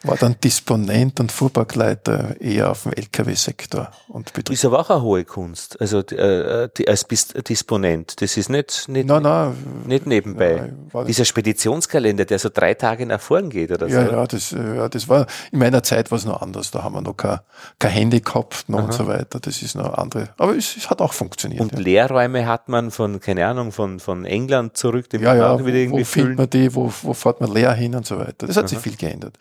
war 0.02 0.16
dann 0.16 0.36
Disponent 0.42 1.20
und 1.20 1.32
Fuhrparkleiter 1.32 2.40
eher 2.40 2.70
auf 2.70 2.84
dem 2.84 2.92
LKW-Sektor 2.92 3.90
und 4.08 4.32
Betrieb. 4.32 4.54
Ist 4.54 4.64
aber 4.64 4.80
auch 4.80 4.90
eine 4.90 5.02
hohe 5.02 5.24
Kunst. 5.24 5.80
Also 5.80 6.00
äh, 6.00 6.68
die, 6.76 6.88
als 6.88 7.06
Disponent. 7.48 8.20
Das 8.20 8.36
ist 8.36 8.48
nicht, 8.48 8.88
nicht, 8.88 9.06
Nein, 9.06 9.22
nein, 9.22 9.82
nicht 9.86 10.06
nebenbei. 10.06 10.56
Ja, 10.56 10.68
das- 11.00 11.06
Dieser 11.06 11.24
Speditionskalender, 11.24 12.24
der 12.24 12.38
so 12.38 12.48
drei 12.52 12.74
Tage 12.74 13.06
nach 13.06 13.20
vorn 13.20 13.50
geht 13.50 13.70
oder 13.72 13.86
Ja, 13.88 14.04
so. 14.06 14.12
ja, 14.12 14.26
das, 14.26 14.52
äh, 14.52 14.76
ja, 14.76 14.88
das 14.88 15.08
war, 15.08 15.26
in 15.52 15.58
meiner 15.58 15.82
Zeit 15.82 16.10
war 16.10 16.18
es 16.18 16.24
noch 16.24 16.40
anders. 16.42 16.70
Da 16.70 16.82
haben 16.82 16.94
wir 16.94 17.02
noch 17.02 17.16
kein, 17.16 17.38
kein 17.78 17.90
Handy 17.92 18.20
gehabt 18.20 18.68
noch 18.68 18.84
und 18.84 18.92
so 18.92 19.06
weiter. 19.06 19.40
Das 19.40 19.62
ist 19.62 19.74
noch 19.74 19.94
andere. 19.94 20.30
Aber 20.38 20.56
es, 20.56 20.76
es 20.76 20.88
hat 20.88 21.00
auch 21.00 21.12
funktioniert. 21.12 21.60
Und 21.60 21.72
ja. 21.72 21.78
Lehrräume 21.78 22.46
hat 22.46 22.68
man 22.68 22.90
von, 22.90 23.20
keine 23.20 23.46
Ahnung, 23.46 23.72
von, 23.72 24.00
von 24.00 24.24
England 24.24 24.76
zurück, 24.76 25.10
den 25.10 25.22
Ja, 25.22 25.30
man 25.30 25.38
ja, 25.38 25.50
auch 25.52 25.60
wieder 25.60 25.72
wo, 25.72 25.78
irgendwie 25.78 26.00
wo 26.00 26.04
findet 26.04 26.38
man 26.38 26.50
die, 26.50 26.74
wo, 26.74 26.92
wo 27.02 27.12
fährt 27.14 27.40
man 27.40 27.52
leer 27.52 27.72
hin 27.72 27.94
und 27.94 28.06
so 28.06 28.18
weiter. 28.18 28.46
Das 28.46 28.56
hat 28.56 28.68
sich 28.68 28.78
viel 28.78 28.96
geändert. 28.96 29.36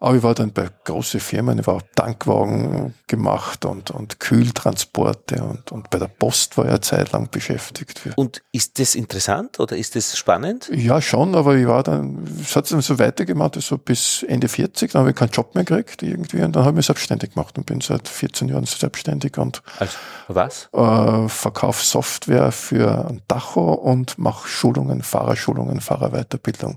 Aber 0.00 0.16
ich 0.16 0.22
war 0.22 0.34
dann 0.34 0.52
bei 0.52 0.68
großen 0.84 1.20
Firmen, 1.20 1.58
ich 1.58 1.66
war 1.66 1.74
auch 1.74 1.82
Tankwagen 1.94 2.94
gemacht 3.06 3.64
und, 3.64 3.90
und 3.90 4.20
Kühltransporte 4.20 5.42
und, 5.42 5.72
und 5.72 5.90
bei 5.90 5.98
der 5.98 6.08
Post 6.08 6.56
war 6.58 6.64
ich 6.64 6.70
eine 6.70 6.80
Zeit 6.80 7.12
lang 7.12 7.30
beschäftigt. 7.30 8.00
Und 8.16 8.42
ist 8.52 8.78
das 8.78 8.94
interessant 8.94 9.60
oder 9.60 9.76
ist 9.76 9.96
das 9.96 10.16
spannend? 10.16 10.70
Ja, 10.74 11.00
schon, 11.00 11.34
aber 11.34 11.56
ich 11.56 11.66
war 11.66 11.82
dann, 11.82 12.26
es 12.40 12.56
hat 12.56 12.70
dann 12.70 12.80
so 12.80 12.98
weitergemacht, 12.98 13.60
so 13.60 13.78
bis 13.78 14.22
Ende 14.24 14.48
40, 14.48 14.92
dann 14.92 15.00
habe 15.00 15.10
ich 15.10 15.16
keinen 15.16 15.30
Job 15.30 15.54
mehr 15.54 15.64
gekriegt 15.64 16.02
irgendwie 16.02 16.42
und 16.42 16.54
dann 16.56 16.64
habe 16.64 16.72
ich 16.72 16.76
mich 16.76 16.86
selbstständig 16.86 17.34
gemacht 17.34 17.41
und 17.58 17.66
bin 17.66 17.80
seit 17.80 18.08
14 18.08 18.48
Jahren 18.48 18.64
selbstständig 18.66 19.36
und 19.38 19.62
Also, 19.78 19.98
was? 20.28 20.68
äh, 20.72 21.28
verkaufe 21.28 21.84
Software 21.84 22.52
für 22.52 23.06
ein 23.08 23.22
Tacho 23.28 23.72
und 23.72 24.18
mache 24.18 24.46
Schulungen, 24.48 25.02
Fahrerschulungen, 25.02 25.80
Fahrerweiterbildung. 25.80 26.76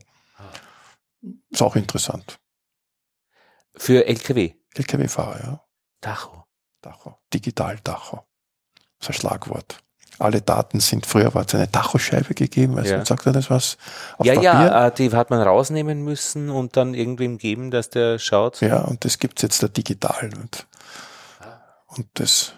Ist 1.49 1.61
auch 1.61 1.75
interessant. 1.75 2.39
Für 3.75 4.05
LKW. 4.05 4.53
LKW-Fahrer, 4.75 5.39
ja. 5.43 5.61
Tacho. 6.01 6.45
Tacho. 6.81 7.17
Digital-Tacho. 7.33 8.25
Das 8.99 9.09
ist 9.09 9.09
ein 9.09 9.13
Schlagwort. 9.21 9.81
Alle 10.17 10.41
Daten 10.41 10.79
sind, 10.79 11.05
früher 11.05 11.33
war 11.33 11.45
es 11.45 11.53
eine 11.55 11.69
Tachoscheibe 11.69 12.33
gegeben, 12.35 12.75
weißt 12.77 12.89
Ja. 12.89 12.97
du, 12.99 13.05
sagt 13.05 13.25
er 13.25 13.33
das 13.33 13.49
was? 13.49 13.77
Auf 14.17 14.25
Ja, 14.25 14.33
Papier. 14.35 14.49
ja, 14.51 14.87
äh, 14.87 14.91
die 14.93 15.11
hat 15.11 15.29
man 15.29 15.41
rausnehmen 15.41 16.03
müssen 16.03 16.49
und 16.49 16.77
dann 16.77 16.93
irgendwem 16.93 17.37
geben, 17.37 17.69
dass 17.71 17.89
der 17.89 18.17
schaut. 18.19 18.61
Ja, 18.61 18.79
und 18.81 19.03
das 19.03 19.19
gibt's 19.19 19.41
jetzt 19.41 19.61
da 19.61 19.67
digital. 19.67 20.31
Und, 20.39 20.65
und 21.87 22.07
das 22.13 22.53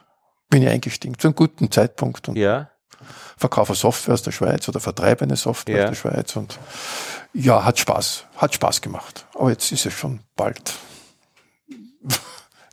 bin 0.50 0.62
ich 0.62 0.70
eingestiegen 0.70 1.18
zu 1.18 1.28
einem 1.28 1.36
guten 1.36 1.72
Zeitpunkt 1.72 2.30
und 2.30 2.36
Ja. 2.38 2.70
verkaufe 3.38 3.74
Software 3.76 4.14
aus 4.14 4.22
der 4.22 4.32
Schweiz 4.32 4.68
oder 4.70 4.80
vertreibe 4.80 5.24
eine 5.26 5.36
Software 5.36 5.78
Ja. 5.78 5.84
aus 5.86 5.90
der 5.90 5.96
Schweiz 5.96 6.36
und 6.36 6.60
ja, 7.34 7.64
hat 7.66 7.80
Spaß, 7.80 8.26
hat 8.38 8.54
Spaß 8.54 8.82
gemacht. 8.82 9.26
Aber 9.36 9.50
jetzt 9.50 9.72
ist 9.72 9.86
es 9.86 9.94
schon 9.94 10.20
bald, 10.36 10.74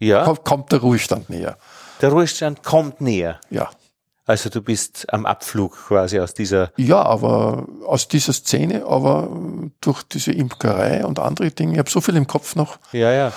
Ja. 0.00 0.24
kommt 0.44 0.72
der 0.72 0.80
Ruhestand 0.80 1.30
näher. 1.30 1.56
Der 2.00 2.10
Ruhestand 2.10 2.62
kommt 2.62 3.00
näher. 3.00 3.40
Ja. 3.50 3.70
Also 4.26 4.48
du 4.48 4.62
bist 4.62 5.12
am 5.12 5.26
Abflug 5.26 5.76
quasi 5.88 6.18
aus 6.18 6.32
dieser. 6.32 6.72
Ja, 6.76 7.02
aber 7.02 7.66
aus 7.86 8.08
dieser 8.08 8.32
Szene, 8.32 8.86
aber 8.86 9.28
durch 9.82 10.02
diese 10.02 10.32
Imkerei 10.32 11.04
und 11.04 11.18
andere 11.18 11.50
Dinge, 11.50 11.72
ich 11.74 11.78
habe 11.78 11.90
so 11.90 12.00
viel 12.00 12.16
im 12.16 12.26
Kopf 12.26 12.56
noch, 12.56 12.78
Ja, 12.92 13.12
ja. 13.12 13.32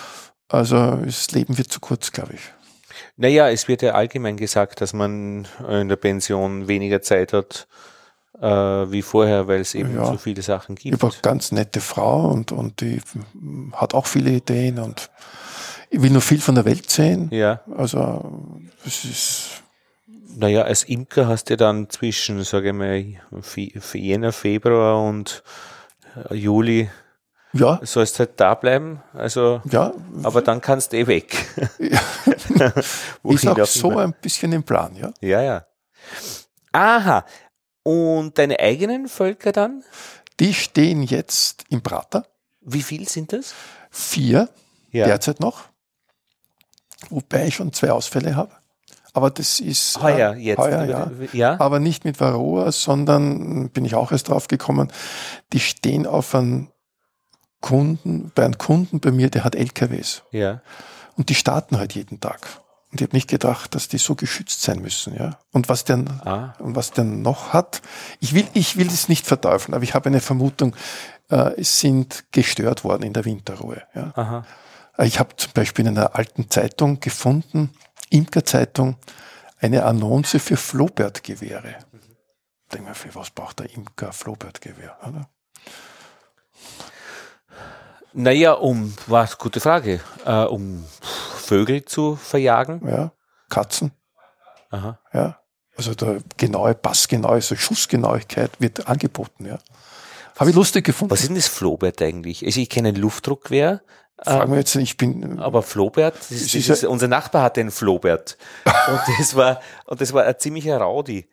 also 0.47 0.95
das 1.03 1.29
Leben 1.31 1.57
wird 1.57 1.71
zu 1.71 1.79
kurz, 1.81 2.11
glaube 2.13 2.33
ich. 2.35 2.41
Naja, 3.17 3.49
es 3.49 3.67
wird 3.67 3.81
ja 3.81 3.93
allgemein 3.93 4.37
gesagt, 4.37 4.79
dass 4.79 4.93
man 4.93 5.47
in 5.69 5.89
der 5.89 5.97
Pension 5.97 6.67
weniger 6.67 7.01
Zeit 7.01 7.33
hat 7.33 7.67
äh, 8.39 8.45
wie 8.47 9.01
vorher, 9.01 9.47
weil 9.47 9.59
es 9.61 9.75
eben 9.75 9.93
Ja. 9.95 10.05
so 10.05 10.17
viele 10.17 10.41
Sachen 10.41 10.75
Ich 10.77 10.83
gibt. 10.83 11.03
habe 11.03 11.11
eine 11.11 11.21
ganz 11.21 11.51
nette 11.51 11.81
Frau 11.81 12.29
und, 12.29 12.51
und 12.53 12.79
die 12.81 13.01
hat 13.73 13.93
auch 13.93 14.05
viele 14.05 14.29
Ideen 14.31 14.79
und 14.79 15.09
ich 15.89 16.01
will 16.01 16.11
nur 16.11 16.21
viel 16.21 16.39
von 16.39 16.55
der 16.55 16.63
Welt 16.65 16.89
sehen. 16.89 17.29
Ja. 17.31 17.61
Also 17.75 18.55
es 18.85 19.03
ist 19.05 19.63
Naja, 20.39 20.61
als 20.63 20.83
Imker 20.83 21.27
hast 21.27 21.49
du 21.49 21.57
dann 21.57 21.89
zwischen, 21.89 22.43
sage 22.43 22.67
ich 22.69 22.73
mal, 22.73 23.41
Fe- 23.41 23.97
Jänner, 23.97 24.31
Februar 24.31 25.01
und 25.03 25.41
äh, 26.29 26.35
Juli 26.35 26.89
ja, 27.53 27.79
sollst 27.81 28.19
halt 28.19 28.39
da 28.39 28.53
bleiben. 28.53 29.01
Also, 29.13 29.61
ja, 29.71 29.93
aber 30.21 30.43
dann 30.43 30.61
kannst 30.61 30.93
du 30.93 30.97
eh 30.97 31.07
weg. 31.07 31.35
Ist 33.23 33.47
auch 33.47 33.57
auch 33.59 33.65
so 33.65 33.91
immer. 33.91 34.01
ein 34.03 34.13
bisschen 34.21 34.51
im 34.53 34.61
Plan, 34.63 34.95
ja. 34.95 35.11
Ja, 35.21 35.41
ja. 35.41 35.65
Aha. 36.71 37.25
Und 37.83 38.37
deine 38.37 38.59
eigenen 38.59 39.07
Völker 39.07 39.51
dann? 39.51 39.83
Die 40.39 40.53
stehen 40.53 41.01
jetzt 41.01 41.63
im 41.69 41.81
Prater, 41.81 42.27
Wie 42.61 42.83
viel 42.83 43.07
sind 43.09 43.33
das? 43.33 43.55
vier 43.89 44.49
Ja. 44.91 45.05
derzeit 45.05 45.39
noch, 45.39 45.63
wobei 47.09 47.47
ich 47.47 47.55
schon 47.55 47.73
zwei 47.73 47.91
Ausfälle 47.91 48.35
habe. 48.35 48.51
Aber 49.17 49.31
das 49.31 49.59
ist 49.59 49.99
Heuer 49.99 50.35
äh, 50.35 50.39
jetzt. 50.39 50.59
Heuer, 50.59 50.83
ja. 50.85 51.11
ja. 51.33 51.59
aber 51.59 51.79
nicht 51.79 52.05
mit 52.05 52.19
Varroa, 52.19 52.71
sondern 52.71 53.71
bin 53.71 53.83
ich 53.83 53.95
auch 53.95 54.11
erst 54.11 54.29
drauf 54.29 54.47
gekommen, 54.47 54.91
die 55.53 55.59
stehen 55.59 56.05
auf 56.05 56.35
einen 56.35 56.69
Kunden, 57.61 58.31
bei 58.35 58.45
einem 58.45 58.59
Kunden 58.59 58.99
bei 58.99 59.09
mir, 59.09 59.31
der 59.31 59.43
hat 59.43 59.55
LKWs. 59.55 60.21
Ja. 60.29 60.61
Und 61.15 61.29
die 61.29 61.33
starten 61.33 61.79
halt 61.79 61.95
jeden 61.95 62.19
Tag. 62.19 62.61
Und 62.91 63.01
ich 63.01 63.07
habe 63.07 63.15
nicht 63.15 63.27
gedacht, 63.27 63.73
dass 63.73 63.87
die 63.87 63.97
so 63.97 64.13
geschützt 64.13 64.61
sein 64.61 64.83
müssen, 64.83 65.15
ja. 65.15 65.39
Und 65.51 65.67
was 65.67 65.83
der, 65.83 66.05
Ah. 66.23 66.53
und 66.59 66.75
was 66.75 66.91
der 66.91 67.03
noch 67.03 67.53
hat, 67.53 67.81
ich 68.19 68.35
will, 68.35 68.45
ich 68.53 68.77
will 68.77 68.85
es 68.85 69.09
nicht 69.09 69.25
verteufeln, 69.25 69.73
aber 69.73 69.83
ich 69.83 69.95
habe 69.95 70.09
eine 70.09 70.21
Vermutung, 70.21 70.75
äh, 71.31 71.59
es 71.59 71.79
sind 71.79 72.25
gestört 72.31 72.83
worden 72.83 73.01
in 73.01 73.13
der 73.13 73.25
Winterruhe, 73.25 73.81
ja. 73.95 74.11
Aha. 74.13 74.45
Ich 74.99 75.19
habe 75.19 75.35
zum 75.37 75.53
Beispiel 75.53 75.87
in 75.87 75.97
einer 75.97 76.15
alten 76.15 76.51
Zeitung 76.51 76.99
gefunden, 76.99 77.71
Imkerzeitung, 78.09 78.97
eine 79.59 79.85
Annonce 79.85 80.37
für 80.39 80.57
Flohbertgewehre. 80.57 81.75
Denk 82.73 82.85
mal, 82.85 82.93
für 82.93 83.13
was 83.15 83.29
braucht 83.31 83.59
der 83.59 83.73
Imker 83.73 84.07
ein 84.07 84.13
Flohbertgewehr? 84.13 84.97
Oder? 85.07 85.29
Naja, 88.13 88.53
um, 88.53 88.93
was, 89.07 89.37
gute 89.37 89.59
Frage, 89.59 90.01
äh, 90.25 90.43
um 90.43 90.83
Vögel 91.01 91.85
zu 91.85 92.15
verjagen. 92.15 92.81
Ja, 92.87 93.11
Katzen. 93.49 93.91
Aha. 94.69 94.99
Ja. 95.13 95.39
Also 95.77 95.93
der 95.93 96.19
genaue, 96.35 96.73
passgenaue, 96.73 97.41
so 97.41 97.55
Schussgenauigkeit 97.55 98.59
wird 98.59 98.87
angeboten, 98.87 99.45
ja. 99.45 99.59
Habe 100.37 100.49
ich 100.49 100.55
lustig 100.55 100.85
gefunden. 100.85 101.11
Was 101.11 101.21
ist 101.21 101.29
denn 101.29 101.35
das 101.35 101.47
Flohbert 101.47 102.01
eigentlich? 102.01 102.45
Also 102.45 102.59
ich 102.59 102.69
kenne 102.69 102.89
ein 102.89 102.95
Luftdruckgewehr, 102.95 103.81
Fragen 104.23 104.51
wir 104.51 104.59
jetzt, 104.59 104.75
ich 104.75 104.97
bin, 104.97 105.39
aber 105.39 105.61
Flohbert, 105.61 106.15
das 106.17 106.31
ist, 106.31 106.55
das 106.69 106.79
ist 106.79 106.85
unser 106.85 107.07
Nachbar 107.07 107.43
hatte 107.43 107.61
einen 107.61 107.71
Flohbert. 107.71 108.37
Und 108.65 108.99
das 109.19 109.35
war, 109.35 109.61
und 109.85 110.01
das 110.01 110.11
war 110.11 110.25
ein 110.25 110.39
ziemlicher 110.39 110.79
Rowdy. 110.79 111.27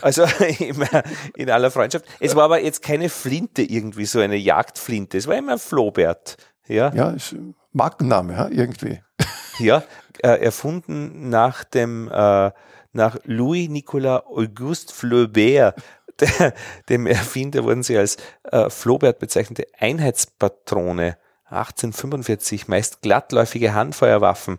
Also 0.00 0.24
immer 0.58 1.02
in 1.36 1.50
aller 1.50 1.70
Freundschaft. 1.70 2.06
Es 2.18 2.34
war 2.34 2.44
aber 2.44 2.62
jetzt 2.62 2.82
keine 2.82 3.08
Flinte 3.08 3.62
irgendwie, 3.62 4.06
so 4.06 4.20
eine 4.20 4.36
Jagdflinte. 4.36 5.18
Es 5.18 5.26
war 5.26 5.36
immer 5.36 5.52
ein 5.52 5.58
Flohbert. 5.58 6.36
Ja, 6.66 6.92
ja, 6.94 7.10
ist 7.10 7.34
Markenname, 7.72 8.32
ja, 8.34 8.48
irgendwie. 8.48 9.00
ja 9.58 9.82
äh, 10.22 10.42
erfunden 10.42 11.28
nach 11.28 11.64
dem, 11.64 12.08
äh, 12.08 12.50
nach 12.92 13.18
Louis 13.24 13.68
Nicolas 13.68 14.24
Auguste 14.26 14.94
Flaubert, 14.94 15.74
der, 16.20 16.54
dem 16.88 17.06
Erfinder 17.06 17.64
wurden 17.64 17.82
sie 17.82 17.98
als 17.98 18.16
äh, 18.44 18.70
Flaubert 18.70 19.18
bezeichnete 19.18 19.66
Einheitspatrone 19.78 21.16
1845, 21.50 22.68
meist 22.68 23.02
glattläufige 23.02 23.74
Handfeuerwaffen. 23.74 24.58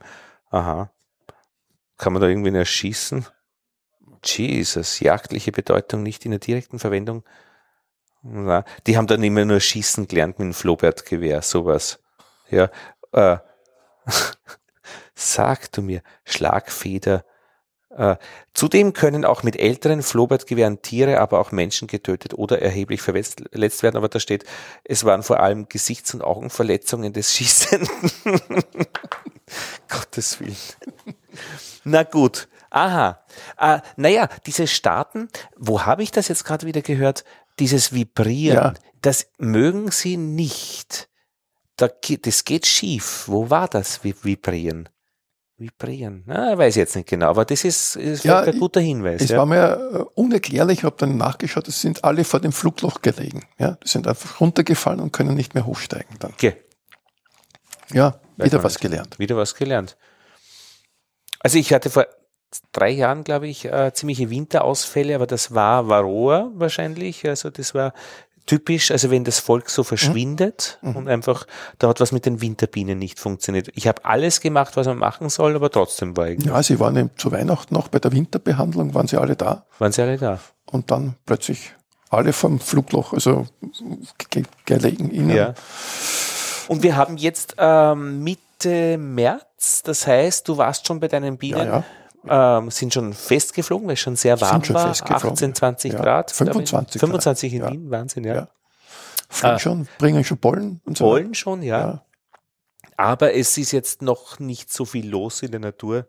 Aha. 0.49 0.91
Kann 1.97 2.13
man 2.13 2.21
da 2.21 2.27
irgendwie 2.27 2.55
erschießen? 2.55 3.25
Jesus, 4.23 4.99
jagdliche 4.99 5.51
Bedeutung 5.51 6.03
nicht 6.03 6.25
in 6.25 6.31
der 6.31 6.39
direkten 6.39 6.79
Verwendung. 6.79 7.23
Na, 8.23 8.65
die 8.85 8.97
haben 8.97 9.07
dann 9.07 9.23
immer 9.23 9.45
nur 9.45 9.59
schießen 9.59 10.07
gelernt 10.07 10.37
mit 10.37 10.47
dem 10.47 10.53
Flaubert-Gewehr, 10.53 11.41
sowas. 11.41 11.99
Ja, 12.49 12.69
äh, 13.13 13.37
sag 15.15 15.71
du 15.71 15.81
mir, 15.81 16.03
Schlagfeder. 16.25 17.25
Äh, 17.97 18.15
zudem 18.53 18.93
können 18.93 19.25
auch 19.25 19.43
mit 19.43 19.57
älteren 19.59 20.01
Flohbert-Gewehren 20.01 20.81
Tiere, 20.81 21.19
aber 21.19 21.39
auch 21.39 21.51
Menschen 21.51 21.87
getötet 21.87 22.33
oder 22.33 22.61
erheblich 22.61 23.01
verletzt 23.01 23.83
werden. 23.83 23.97
Aber 23.97 24.07
da 24.07 24.19
steht, 24.19 24.45
es 24.83 25.03
waren 25.03 25.23
vor 25.23 25.39
allem 25.41 25.67
Gesichts- 25.67 26.13
und 26.13 26.21
Augenverletzungen 26.23 27.11
des 27.13 27.33
Schießenden. 27.33 27.89
Gottes 29.89 30.39
Willen. 30.39 30.55
Na 31.83 32.03
gut. 32.03 32.47
Aha. 32.69 33.21
Äh, 33.59 33.79
naja, 33.97 34.29
diese 34.45 34.67
Starten, 34.67 35.27
wo 35.57 35.81
habe 35.85 36.03
ich 36.03 36.11
das 36.11 36.29
jetzt 36.29 36.45
gerade 36.45 36.65
wieder 36.65 36.81
gehört? 36.81 37.25
Dieses 37.59 37.93
Vibrieren, 37.93 38.55
Ja. 38.55 38.73
das 39.01 39.27
mögen 39.37 39.91
sie 39.91 40.15
nicht. 40.15 41.09
Da, 41.75 41.89
das 42.21 42.45
geht 42.45 42.65
schief. 42.65 43.23
Wo 43.27 43.49
war 43.49 43.67
das 43.67 44.03
Vi- 44.05 44.15
Vibrieren? 44.23 44.87
Vibrieren. 45.61 46.23
Na, 46.25 46.57
weiß 46.57 46.75
ich 46.75 46.79
jetzt 46.79 46.95
nicht 46.95 47.07
genau, 47.07 47.29
aber 47.29 47.45
das 47.45 47.63
ist, 47.63 47.95
ist 47.95 48.23
Ja, 48.23 48.41
ein 48.41 48.59
guter 48.59 48.81
Hinweis. 48.81 49.21
Es 49.21 49.29
ja. 49.29 49.37
war 49.37 49.45
mir 49.45 49.91
äh, 49.93 50.19
unerklärlich, 50.19 50.79
ich 50.79 50.83
habe 50.83 50.95
dann 50.97 51.17
nachgeschaut, 51.17 51.67
es 51.67 51.79
sind 51.81 52.03
alle 52.03 52.23
vor 52.23 52.39
dem 52.39 52.51
Flugloch 52.51 53.01
gelegen. 53.01 53.43
Ja, 53.57 53.77
die 53.83 53.87
sind 53.87 54.07
einfach 54.07 54.41
runtergefallen 54.41 54.99
und 54.99 55.13
können 55.13 55.35
nicht 55.35 55.53
mehr 55.53 55.65
hochsteigen 55.65 56.17
dann. 56.19 56.31
Okay. 56.33 56.55
Ja, 57.93 58.19
Weiß 58.37 58.47
wieder 58.47 58.63
was 58.63 58.73
nicht. 58.73 58.81
gelernt. 58.81 59.19
Wieder 59.19 59.37
was 59.37 59.55
gelernt. 59.55 59.97
Also 61.39 61.57
ich 61.57 61.73
hatte 61.73 61.89
vor 61.89 62.05
drei 62.71 62.89
Jahren, 62.89 63.23
glaube 63.23 63.47
ich, 63.47 63.65
äh, 63.65 63.93
ziemliche 63.93 64.29
Winterausfälle, 64.29 65.15
aber 65.15 65.27
das 65.27 65.53
war 65.53 65.87
Varroa 65.87 66.51
wahrscheinlich. 66.55 67.27
Also 67.27 67.49
das 67.49 67.73
war 67.73 67.93
typisch, 68.51 68.91
also 68.91 69.09
wenn 69.11 69.23
das 69.23 69.39
Volk 69.39 69.69
so 69.69 69.81
verschwindet 69.85 70.77
und 70.81 71.07
einfach, 71.07 71.47
da 71.79 71.87
hat 71.87 72.01
was 72.01 72.11
mit 72.11 72.25
den 72.25 72.41
Winterbienen 72.41 72.99
nicht 72.99 73.17
funktioniert. 73.17 73.69
Ich 73.75 73.87
habe 73.87 74.03
alles 74.03 74.41
gemacht, 74.41 74.75
was 74.75 74.87
man 74.87 74.97
machen 74.97 75.29
soll, 75.29 75.55
aber 75.55 75.69
trotzdem 75.69 76.17
war 76.17 76.27
irgendwie, 76.27 76.49
Ja, 76.49 76.61
sie 76.61 76.77
waren 76.77 76.97
eben 76.97 77.11
zu 77.15 77.31
Weihnachten 77.31 77.73
noch 77.73 77.87
bei 77.87 77.99
der 77.99 78.11
Winterbehandlung, 78.11 78.93
waren 78.93 79.07
sie 79.07 79.15
alle 79.15 79.37
da 79.37 79.65
waren 79.79 79.93
sie 79.93 80.01
alle 80.01 80.17
da. 80.17 80.39
und 80.69 80.91
dann 80.91 81.15
plötzlich 81.25 81.73
alle 82.09 82.33
vom 82.33 82.59
Flugloch, 82.59 83.13
also 83.13 83.47
ge 84.29 84.43
gelegen 84.65 85.11
ihnen. 85.11 85.29
Ja. 85.29 85.53
Und 86.67 86.83
wir 86.83 86.97
haben 86.97 87.15
jetzt 87.15 87.55
ähm, 87.57 88.21
Mitte 88.21 88.97
März, 88.97 89.81
das 89.83 90.05
heißt, 90.05 90.45
du 90.45 90.57
warst 90.57 90.87
schon 90.87 90.99
bei 90.99 91.07
deinen 91.07 91.37
Bienen, 91.37 91.67
ja. 91.67 91.83
Ähm, 92.27 92.69
sind 92.69 92.93
schon 92.93 93.13
festgeflogen, 93.13 93.87
weil 93.87 93.93
es 93.93 93.99
schon 93.99 94.15
sehr 94.15 94.39
warm 94.41 94.63
schon 94.63 94.75
war, 94.75 94.87
festgeflogen. 94.89 95.31
18, 95.31 95.55
20 95.55 95.93
Ja, 95.93 95.99
Grad. 96.01 96.27
glaub 96.27 96.31
ich. 96.31 96.35
25 96.69 96.99
Grad. 97.01 97.09
25 97.09 97.53
in 97.53 97.61
Ja. 97.61 97.71
Wien, 97.71 97.89
Wahnsinn, 97.91 98.23
ja. 98.25 98.35
Ja. 98.35 98.47
Fliegen 99.29 99.55
Ah. 99.55 99.59
schon, 99.59 99.87
bringen 99.97 100.23
schon 100.23 100.37
Pollen 100.37 100.81
und 100.85 100.97
so. 100.97 101.05
Pollen 101.05 101.33
schon, 101.33 101.63
ja. 101.63 101.79
Ja. 101.79 102.05
Aber 102.97 103.33
es 103.33 103.57
ist 103.57 103.71
jetzt 103.71 104.01
noch 104.03 104.39
nicht 104.39 104.71
so 104.71 104.85
viel 104.85 105.09
los 105.09 105.41
in 105.41 105.51
der 105.51 105.59
Natur. 105.61 106.07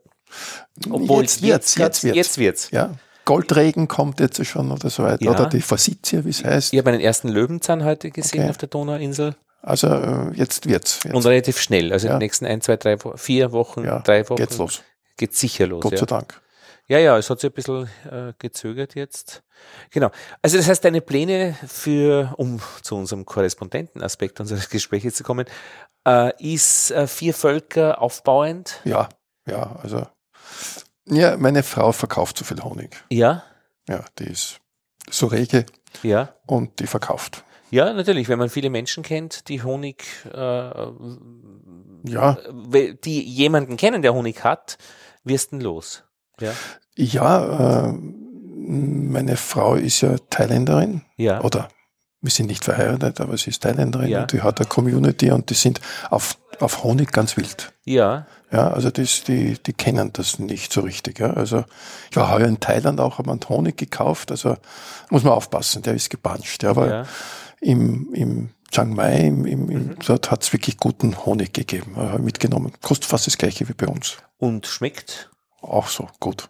Obwohl 0.91 1.23
jetzt 1.23 1.43
wird's, 1.43 1.77
jetzt 1.77 2.05
wird's. 2.05 2.17
Jetzt 2.17 2.39
wird's. 2.39 2.71
Ja. 2.71 2.95
Goldregen 3.25 3.87
kommt 3.89 4.19
jetzt 4.21 4.45
schon 4.45 4.71
oder 4.73 4.91
so 4.91 5.05
weiter. 5.05 5.31
Oder 5.31 5.47
die 5.47 5.61
Forsythia, 5.61 6.25
wie 6.25 6.31
es 6.31 6.45
heißt. 6.45 6.73
Ich 6.73 6.79
habe 6.79 6.91
einen 6.91 7.01
ersten 7.01 7.29
Löwenzahn 7.29 7.85
heute 7.85 8.11
gesehen 8.11 8.41
Okay. 8.43 8.51
auf 8.51 8.59
der 8.59 8.69
Donauinsel 8.69 9.37
Also 9.63 9.87
äh, 9.87 10.33
jetzt 10.35 10.67
wird's. 10.67 11.01
Jetzt. 11.05 11.15
und 11.15 11.25
relativ 11.25 11.59
schnell. 11.61 11.93
Also 11.93 12.09
in 12.09 12.13
Ja. 12.13 12.19
den 12.19 12.25
nächsten 12.25 12.47
ein, 12.47 12.61
zwei, 12.61 12.77
drei, 12.77 12.97
vier 13.15 13.53
Wochen, 13.53 13.85
ja, 13.85 14.01
drei 14.01 14.29
Wochen 14.29 14.37
geht's 14.37 14.59
los. 14.59 14.83
Geht's 15.17 15.41
sicher 15.41 15.67
los. 15.67 15.83
Gott 15.83 15.93
ja. 15.93 15.99
sei 15.99 16.07
Dank. 16.07 16.41
Ja, 16.89 16.99
ja, 16.99 17.17
es 17.17 17.31
hat 17.31 17.41
sich 17.41 17.51
ein 17.51 17.55
bisschen 17.55 17.89
äh, 18.11 18.33
gezögert 18.39 18.95
jetzt. 18.95 19.43
Genau. 19.91 20.11
Also 20.43 20.57
das 20.57 20.67
heißt, 20.69 20.85
deine 20.85 21.01
Pläne 21.01 21.57
für, 21.67 22.35
um 22.37 22.61
zu 22.83 22.97
unserem 22.97 23.25
Korrespondentenaspekt 23.25 24.41
unseres 24.41 24.69
Gesprächs 24.71 25.15
zu 25.15 25.23
kommen, 25.23 25.47
äh, 26.07 26.33
ist 26.43 26.91
äh, 26.91 27.07
vier 27.07 27.35
Völker 27.35 28.03
aufbauend. 28.03 28.81
Ja, 28.85 29.09
ja, 29.47 29.77
also. 29.83 30.07
Ja, 31.07 31.37
meine 31.37 31.63
Frau 31.63 31.93
verkauft 31.93 32.37
zu 32.37 32.45
viel 32.45 32.63
Honig. 32.63 33.05
Ja, 33.11 33.45
Ja, 33.89 34.05
die 34.19 34.29
ist 34.31 34.61
so 35.11 35.27
rege 35.27 35.67
ja. 36.03 36.35
und 36.47 36.79
die 36.81 36.87
verkauft. 36.87 37.45
Ja, 37.73 37.93
natürlich, 37.95 38.29
wenn 38.29 38.39
man 38.39 38.51
viele 38.51 38.69
Menschen 38.69 39.03
kennt, 39.03 39.49
die 39.49 39.63
Honig, 39.63 40.05
äh, 40.33 40.39
Ja, 42.05 42.37
die 43.05 43.23
jemanden 43.23 43.77
kennen, 43.77 44.03
der 44.03 44.13
Honig 44.13 44.45
hat, 44.45 44.77
wirst 45.25 45.53
du 45.53 45.57
los. 45.57 46.05
Ja. 46.41 46.53
ja, 46.97 47.89
äh, 47.89 47.93
meine 47.95 49.37
Frau 49.37 49.75
ist 49.75 50.01
ja 50.03 50.17
Thailänderin 50.31 51.03
Ja. 51.17 51.41
oder 51.43 51.69
wir 52.21 52.31
sind 52.31 52.47
nicht 52.47 52.65
verheiratet, 52.65 53.21
aber 53.21 53.37
sie 53.37 53.51
ist 53.51 53.63
Thailänderin 53.63 54.09
Ja. 54.09 54.21
und 54.23 54.33
die 54.33 54.43
hat 54.43 54.61
eine 54.61 54.69
Community 54.69 55.31
und 55.31 55.49
die 55.51 55.55
sind 55.55 55.81
auf, 56.11 56.37
auf 56.61 56.85
Honig 56.85 57.11
ganz 57.11 57.37
wild. 57.37 57.73
Ja. 57.85 58.27
Ja, 58.53 58.69
also 58.71 58.91
das, 58.91 59.25
die, 59.25 59.55
die 59.63 59.73
kennen 59.73 60.13
das 60.13 60.39
nicht 60.39 60.73
so 60.73 60.83
richtig. 60.83 61.19
Ja. 61.21 61.33
Also 61.33 61.65
ich 62.11 62.17
war 62.17 62.31
heuer 62.31 62.47
in 62.49 62.61
Thailand 62.61 63.01
auch, 63.01 63.19
habe 63.19 63.31
einen 63.31 63.41
Honig 63.49 63.77
gekauft. 63.79 64.31
Also 64.31 64.57
muss 65.11 65.23
man 65.25 65.33
aufpassen, 65.33 65.83
der 65.83 65.95
ist 65.95 66.11
gepanscht. 66.11 66.63
Ja, 66.63 66.71
aber 66.71 66.89
ja. 66.89 67.07
Im, 67.63 68.13
im 68.15 68.51
Chiang 68.71 68.95
Mai, 68.95 69.27
im, 69.27 69.45
im, 69.47 69.67
Mhm. 69.67 69.97
dort 70.07 70.31
hat 70.31 70.43
es 70.43 70.53
wirklich 70.53 70.77
guten 70.79 71.25
Honig 71.25 71.53
gegeben, 71.53 71.95
äh, 71.97 72.19
mitgenommen. 72.19 72.73
Kostet 72.83 73.07
fast 73.07 73.27
das 73.27 73.39
gleiche 73.39 73.69
wie 73.69 73.75
bei 73.75 73.87
uns. 73.87 74.19
Und 74.39 74.67
schmeckt? 74.67 75.31
Auch 75.61 75.87
so, 75.89 76.09
gut. 76.21 76.49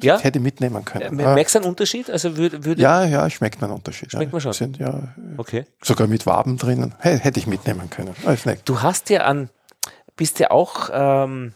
Ja. 0.00 0.18
Hätte 0.18 0.40
mitnehmen 0.40 0.82
Äh, 0.82 0.84
können. 0.84 1.20
Ah, 1.20 1.34
Merkst 1.34 1.54
du 1.54 1.60
einen 1.60 1.68
Unterschied? 1.68 2.10
Also 2.10 2.36
würde, 2.36 2.64
würde 2.64 2.82
ja, 2.82 3.04
ja, 3.04 3.28
schmeckt 3.30 3.60
man 3.60 3.70
einen 3.70 3.78
Unterschied. 3.78 4.10
Schmeckt 4.10 4.32
man 4.32 4.40
schon. 4.40 4.52
Sind 4.52 4.78
ja 4.78 5.14
okay. 5.36 5.64
sogar 5.80 6.08
mit 6.08 6.26
Waben 6.26 6.56
drinnen. 6.58 6.94
Hey, 6.98 7.18
hätte 7.18 7.38
ich 7.38 7.46
mitnehmen 7.46 7.88
können. 7.88 8.14
Du 8.64 8.82
hast 8.82 9.10
ja 9.10 9.22
an, 9.22 9.48
bist 10.16 10.40
ja 10.40 10.50
auch 10.50 10.90
ähm, 10.92 11.54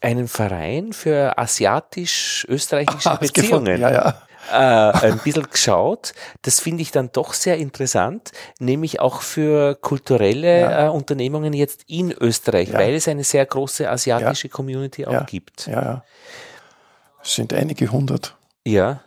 einen 0.00 0.26
Verein 0.26 0.92
für 0.92 1.38
asiatisch-österreichische 1.38 3.08
gefunden. 3.20 3.26
Beziehungen 3.34 3.80
Ja, 3.80 3.92
ja. 3.92 4.22
Äh, 4.52 4.54
ein 4.56 5.18
bisschen 5.18 5.48
geschaut. 5.50 6.12
Das 6.42 6.60
finde 6.60 6.82
ich 6.82 6.90
dann 6.90 7.10
doch 7.12 7.32
sehr 7.34 7.56
interessant, 7.58 8.32
nämlich 8.58 9.00
auch 9.00 9.20
für 9.22 9.74
kulturelle 9.76 10.60
Ja. 10.60 10.86
äh, 10.86 10.88
Unternehmungen 10.90 11.52
jetzt 11.52 11.84
in 11.86 12.12
Österreich, 12.12 12.68
Ja. 12.70 12.78
weil 12.78 12.94
es 12.94 13.08
eine 13.08 13.24
sehr 13.24 13.46
große 13.46 13.88
asiatische 13.90 14.48
Community 14.48 15.06
auch 15.06 15.26
gibt. 15.26 15.66
Ja, 15.66 15.82
ja. 15.82 16.04
Es 17.22 17.34
sind 17.34 17.52
einige 17.54 17.90
hundert. 17.90 18.36
Ja. 18.66 19.00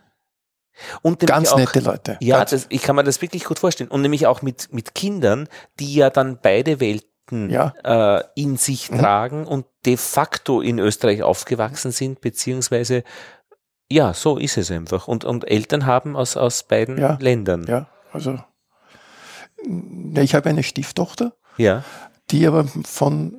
Und 1.02 1.20
Ganz 1.22 1.52
auch, 1.52 1.58
nette 1.58 1.80
Leute. 1.80 2.18
Ja, 2.20 2.46
das, 2.46 2.68
ich 2.70 2.82
kann 2.84 2.96
mir 2.96 3.04
das 3.04 3.22
wirklich 3.22 3.46
gut 3.46 3.58
vorstellen. 3.60 3.90
Und 3.90 4.02
nämlich 4.02 4.28
auch 4.28 4.42
mit, 4.44 4.72
mit 4.72 4.94
Kindern, 4.94 5.48
die 5.80 5.96
ja 5.96 6.10
dann 6.12 6.40
beide 6.42 6.80
Welten 6.80 7.50
Ja. 7.50 7.74
äh, 7.84 8.24
in 8.36 8.58
sich 8.58 8.92
Mhm. 8.92 9.00
tragen 9.00 9.46
und 9.48 9.66
de 9.86 9.98
facto 9.98 10.62
in 10.62 10.78
Österreich 10.80 11.24
aufgewachsen 11.24 11.92
sind, 11.92 12.22
beziehungsweise 12.22 13.04
ja, 13.92 14.14
so 14.14 14.38
ist 14.38 14.58
es 14.58 14.70
einfach. 14.72 15.08
Und, 15.08 15.24
und 15.26 15.50
Eltern 15.50 15.86
haben 15.86 16.16
aus, 16.16 16.36
aus 16.38 16.64
beiden 16.64 16.98
Ja. 16.98 17.18
Ländern. 17.22 17.66
ja, 17.68 17.88
also 18.12 18.40
ja, 20.14 20.22
ich 20.22 20.36
habe 20.36 20.50
eine 20.50 20.64
Stieftochter, 20.64 21.34
ja. 21.58 21.84
die 22.30 22.46
aber 22.48 22.66
von 22.86 23.36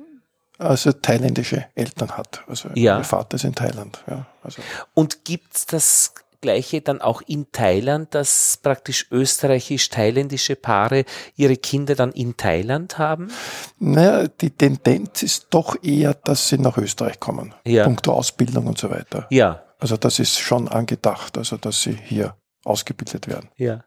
also 0.57 0.91
thailändische 0.91 1.65
Eltern 1.75 2.17
hat. 2.17 2.43
Also 2.47 2.69
Ja. 2.75 2.97
ihr 2.97 3.03
Vater 3.05 3.35
ist 3.35 3.45
in 3.45 3.55
Thailand. 3.55 4.03
Ja, 4.09 4.25
also 4.43 4.61
Und 4.93 5.23
gibt's 5.23 5.65
das 5.65 6.13
Gleiche 6.41 6.81
dann 6.81 7.01
auch 7.01 7.21
in 7.27 7.47
Thailand, 7.51 8.13
dass 8.15 8.59
praktisch 8.61 9.07
österreichisch-thailändische 9.11 10.55
Paare 10.55 11.05
ihre 11.35 11.55
Kinder 11.57 11.95
dann 11.95 12.11
in 12.11 12.35
Thailand 12.37 12.97
haben? 12.97 13.29
naja, 13.77 14.27
die 14.27 14.49
Tendenz 14.51 15.23
ist 15.23 15.47
doch 15.49 15.81
eher, 15.83 16.13
dass 16.13 16.49
sie 16.49 16.57
nach 16.57 16.77
Österreich 16.77 17.19
kommen. 17.19 17.53
Ja. 17.65 17.83
Punkto 17.85 18.13
Ausbildung 18.13 18.67
und 18.67 18.77
so 18.77 18.89
weiter. 18.89 19.27
Ja, 19.29 19.63
Also 19.79 19.97
das 19.97 20.19
ist 20.19 20.37
schon 20.37 20.67
angedacht, 20.67 21.37
also 21.37 21.57
dass 21.57 21.81
sie 21.81 21.93
hier 21.93 22.35
ausgebildet 22.63 23.27
werden. 23.27 23.49
Ja. 23.55 23.83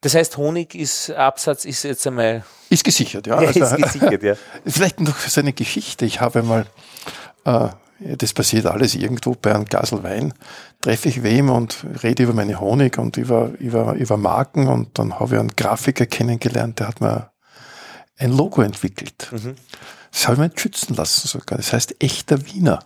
Das 0.00 0.14
heißt, 0.14 0.36
Honig 0.36 0.74
ist, 0.76 1.10
Absatz 1.10 1.64
ist 1.64 1.82
jetzt 1.82 2.06
einmal. 2.06 2.44
Ist 2.70 2.84
gesichert, 2.84 3.26
ja. 3.26 3.40
Ja, 3.42 3.48
Also, 3.48 3.76
ist 3.76 3.82
gesichert, 3.82 4.22
ja. 4.22 4.34
Vielleicht 4.66 5.00
noch 5.00 5.18
so 5.18 5.40
eine 5.40 5.52
Geschichte. 5.52 6.04
Ich 6.04 6.20
habe 6.20 6.44
mal, 6.44 6.66
äh, 7.44 7.68
das 8.16 8.32
passiert 8.32 8.66
alles 8.66 8.94
irgendwo 8.94 9.34
bei 9.34 9.52
einem 9.52 9.64
Glasl 9.64 10.04
Wein, 10.04 10.32
treffe 10.80 11.08
ich 11.08 11.24
wem 11.24 11.50
und 11.50 11.84
rede 12.04 12.22
über 12.22 12.32
meine 12.32 12.60
Honig 12.60 12.96
und 12.98 13.16
über, 13.16 13.50
über, 13.58 13.94
über 13.94 14.16
Marken 14.16 14.68
und 14.68 14.98
dann 15.00 15.18
habe 15.18 15.34
ich 15.34 15.40
einen 15.40 15.56
Grafiker 15.56 16.06
kennengelernt, 16.06 16.78
der 16.78 16.88
hat 16.88 17.00
mir 17.00 17.32
ein 18.16 18.30
Logo 18.30 18.62
entwickelt. 18.62 19.28
Mhm. 19.32 19.56
Das 20.12 20.28
habe 20.28 20.34
ich 20.34 20.52
mir 20.52 20.58
schützen 20.58 20.94
lassen 20.94 21.26
sogar. 21.26 21.58
Das 21.58 21.72
heißt 21.72 21.96
echter 22.00 22.46
Wiener. 22.46 22.80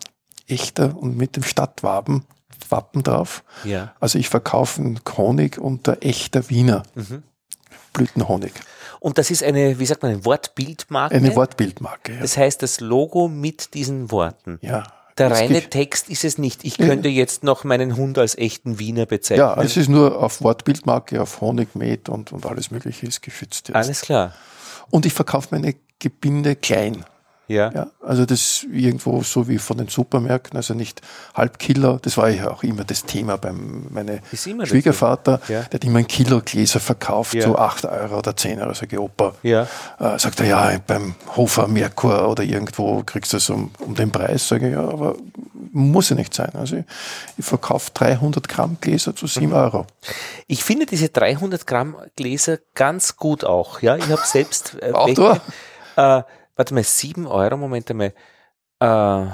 Echter 0.48 0.96
und 0.96 1.16
mit 1.16 1.36
dem 1.36 1.42
Stadtwappen 1.42 2.24
Wappen 2.68 3.02
drauf. 3.02 3.44
Ja. 3.64 3.92
Also 4.00 4.18
ich 4.18 4.28
verkaufe 4.28 4.80
einen 4.80 4.98
Honig 5.16 5.58
unter 5.58 5.98
echter 6.00 6.48
Wiener. 6.48 6.84
Mhm. 6.94 7.22
Blütenhonig. 7.92 8.52
Und 9.00 9.18
das 9.18 9.30
ist 9.30 9.42
eine, 9.42 9.78
wie 9.78 9.84
sagt 9.86 10.02
man, 10.02 10.12
eine 10.12 10.24
Wortbildmarke. 10.24 11.14
Eine 11.14 11.36
Wortbildmarke. 11.36 12.14
Ja. 12.14 12.20
Das 12.20 12.36
heißt, 12.36 12.62
das 12.62 12.80
Logo 12.80 13.28
mit 13.28 13.74
diesen 13.74 14.10
Worten. 14.10 14.58
ja. 14.62 14.84
Der 15.18 15.30
Es 15.30 15.40
reine 15.40 15.60
Text 15.68 16.08
ist 16.08 16.24
es 16.24 16.38
nicht. 16.38 16.64
Ich 16.64 16.78
Ja. 16.78 16.86
könnte 16.86 17.10
jetzt 17.10 17.44
noch 17.44 17.64
meinen 17.64 17.96
Hund 17.98 18.16
als 18.16 18.34
echten 18.38 18.78
Wiener 18.78 19.04
bezeichnen. 19.04 19.44
Ja, 19.46 19.60
es 19.62 19.76
ist 19.76 19.90
nur 19.90 20.18
auf 20.18 20.40
Wortbildmarke, 20.40 21.20
auf 21.20 21.42
Honig, 21.42 21.74
Met 21.74 22.08
und, 22.08 22.32
und 22.32 22.46
alles 22.46 22.70
Mögliche 22.70 23.04
ist 23.06 23.20
geschützt 23.20 23.68
jetzt. 23.68 23.76
Alles 23.76 24.00
klar. 24.00 24.32
Und 24.88 25.04
ich 25.04 25.12
verkaufe 25.12 25.48
meine 25.50 25.74
Gebinde 25.98 26.56
klein. 26.56 27.04
Ja. 27.52 27.70
Ja, 27.72 27.86
also 28.00 28.24
das 28.26 28.64
irgendwo 28.72 29.22
so 29.22 29.46
wie 29.48 29.58
von 29.58 29.76
den 29.78 29.88
Supermärkten, 29.88 30.56
also 30.56 30.74
nicht 30.74 31.00
Halbkiller. 31.34 31.98
Das 32.02 32.16
war 32.16 32.28
ja 32.30 32.50
auch 32.50 32.62
immer 32.62 32.84
das 32.84 33.04
Thema 33.04 33.36
beim 33.38 33.86
meine 33.90 34.20
Ist 34.32 34.46
immer 34.46 34.62
das 34.62 34.70
Schwiegervater, 34.70 35.40
Ja. 35.48 35.60
der 35.62 35.74
hat 35.74 35.84
immer 35.84 35.98
ein 36.00 36.06
Kilo 36.06 36.40
Gläser 36.44 36.80
verkauft, 36.80 37.34
Ja. 37.34 37.42
so 37.42 37.56
8 37.56 37.84
Euro 37.84 38.18
oder 38.18 38.36
10 38.36 38.60
Euro, 38.60 38.74
sag 38.74 38.92
ich, 38.92 38.98
Opa. 38.98 39.34
Ja. 39.42 39.66
Äh, 40.00 40.18
sagt 40.18 40.40
er, 40.40 40.46
ja, 40.46 40.72
beim 40.86 41.14
Hofer 41.36 41.68
Merkur 41.68 42.28
oder 42.28 42.42
irgendwo 42.42 43.02
kriegst 43.04 43.32
du 43.32 43.36
es 43.36 43.50
um, 43.50 43.70
um 43.80 43.94
den 43.94 44.10
Preis. 44.10 44.48
Sage 44.48 44.68
ich, 44.68 44.74
ja, 44.74 44.80
aber 44.88 45.16
muss 45.74 46.10
ja 46.10 46.16
nicht 46.16 46.34
sein. 46.34 46.50
Also 46.54 46.76
ich, 46.76 46.84
ich 47.38 47.44
verkaufe 47.44 47.90
300 47.94 48.48
Gramm 48.48 48.76
Gläser 48.80 49.14
zu 49.16 49.24
Mhm. 49.24 49.28
7 49.28 49.52
Euro. 49.52 49.86
Ich 50.46 50.62
finde 50.64 50.86
diese 50.86 51.08
300 51.08 51.66
Gramm 51.66 51.96
Gläser 52.16 52.58
ganz 52.74 53.16
gut 53.16 53.44
auch. 53.44 53.80
Ja, 53.80 53.96
ich 53.96 54.08
habe 54.08 54.22
selbst 54.24 54.76
äh, 54.82 54.92
Auch 54.92 55.06
welche, 55.06 55.40
du? 55.96 56.00
äh, 56.02 56.22
warte 56.56 56.74
mal, 56.74 56.84
7 56.84 57.26
Euro, 57.26 57.56
Moment 57.56 57.90
einmal. 57.90 58.14
Äh, 58.80 59.32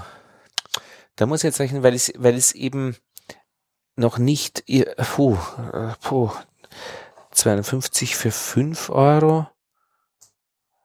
da 1.16 1.26
muss 1.26 1.40
ich 1.40 1.44
jetzt 1.44 1.60
rechnen, 1.60 1.82
weil 1.82 1.94
es, 1.94 2.12
weil 2.16 2.36
es 2.36 2.52
eben 2.52 2.96
noch 3.96 4.18
nicht, 4.18 4.64
puh, 5.14 5.36
äh, 5.72 5.94
puh, 6.00 6.30
250 7.32 8.16
für 8.16 8.30
5 8.30 8.90
Euro. 8.90 9.48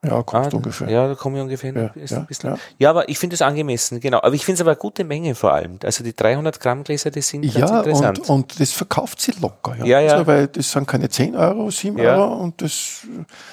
Ja, 0.04 0.22
kommt 0.24 0.54
Ah, 0.54 0.58
ungefähr. 0.58 0.90
Ja, 0.90 1.08
da 1.08 1.16
komme 1.16 1.38
ich 1.38 1.44
ungefähr 1.44 1.74
Ja, 1.74 1.82
ein 1.82 1.92
bisschen. 1.94 2.16
ja, 2.18 2.22
ein 2.22 2.28
bisschen. 2.28 2.50
ja. 2.52 2.58
Ja, 2.78 2.90
aber 2.90 3.08
ich 3.10 3.18
finde 3.18 3.36
es 3.36 3.42
angemessen, 3.42 4.00
genau. 4.00 4.18
Aber 4.22 4.34
ich 4.36 4.44
finde 4.44 4.56
es 4.56 4.62
aber 4.62 4.72
eine 4.72 4.78
gute 4.80 5.04
Menge 5.04 5.34
vor 5.36 5.54
allem. 5.54 5.80
Also 5.84 6.04
die 6.04 6.16
300 6.16 6.60
Gramm 6.60 6.84
Gläser, 6.84 7.10
die 7.10 7.22
sind 7.22 7.42
ganz 7.44 7.56
Ja, 7.56 7.78
interessant. 7.80 8.20
und, 8.20 8.30
und 8.30 8.60
das 8.60 8.72
verkauft 8.74 9.22
sie 9.22 9.32
locker. 9.42 9.76
Ja, 9.80 9.86
Ja, 9.86 10.00
ja. 10.02 10.12
Also, 10.14 10.28
weil 10.28 10.48
das 10.48 10.72
sind 10.72 10.88
keine 10.88 11.10
10 11.10 11.36
Euro, 11.36 11.72
7 11.72 11.98
Ja. 11.98 12.16
Euro 12.18 12.34
und 12.36 12.62
das, 12.62 13.08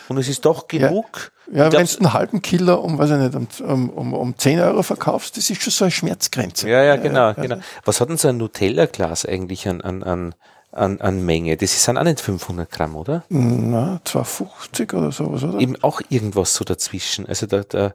Und 0.08 0.18
es 0.18 0.28
ist 0.28 0.44
doch 0.44 0.66
genug. 0.68 1.30
ja, 1.52 1.70
wenn 1.72 1.86
du 1.86 1.96
einen 1.98 2.12
halben 2.12 2.42
Kilo 2.42 2.74
um, 2.76 2.98
weiß 2.98 3.10
ich 3.10 3.16
nicht, 3.18 3.60
um, 3.62 3.88
um, 3.90 4.12
um 4.14 4.36
10 4.36 4.58
Euro 4.60 4.82
verkaufst, 4.82 5.36
das 5.36 5.48
ist 5.50 5.62
schon 5.62 5.70
so 5.72 5.84
eine 5.84 5.90
Schmerzgrenze. 5.92 6.68
Ja, 6.68 6.82
ja, 6.82 6.96
genau, 6.96 7.32
genau. 7.34 7.56
Was 7.84 8.00
hat 8.00 8.08
denn 8.08 8.16
so 8.16 8.28
ein 8.28 8.36
Nutella-Glas 8.38 9.24
eigentlich 9.24 9.68
an, 9.68 9.80
an, 9.82 10.02
an, 10.02 10.34
an, 10.72 11.00
an 11.00 11.24
Menge? 11.24 11.56
Das 11.56 11.84
sind 11.84 11.98
auch 11.98 12.04
nicht 12.04 12.20
500 12.20 12.70
Gramm, 12.70 12.96
oder? 12.96 13.24
Na, 13.28 14.00
250 14.04 14.92
oder 14.94 15.12
sowas, 15.12 15.42
oder? 15.44 15.58
Eben 15.58 15.82
auch 15.82 16.00
irgendwas 16.08 16.54
so 16.54 16.64
dazwischen. 16.64 17.26
Also 17.26 17.46
da, 17.46 17.62
da 17.62 17.94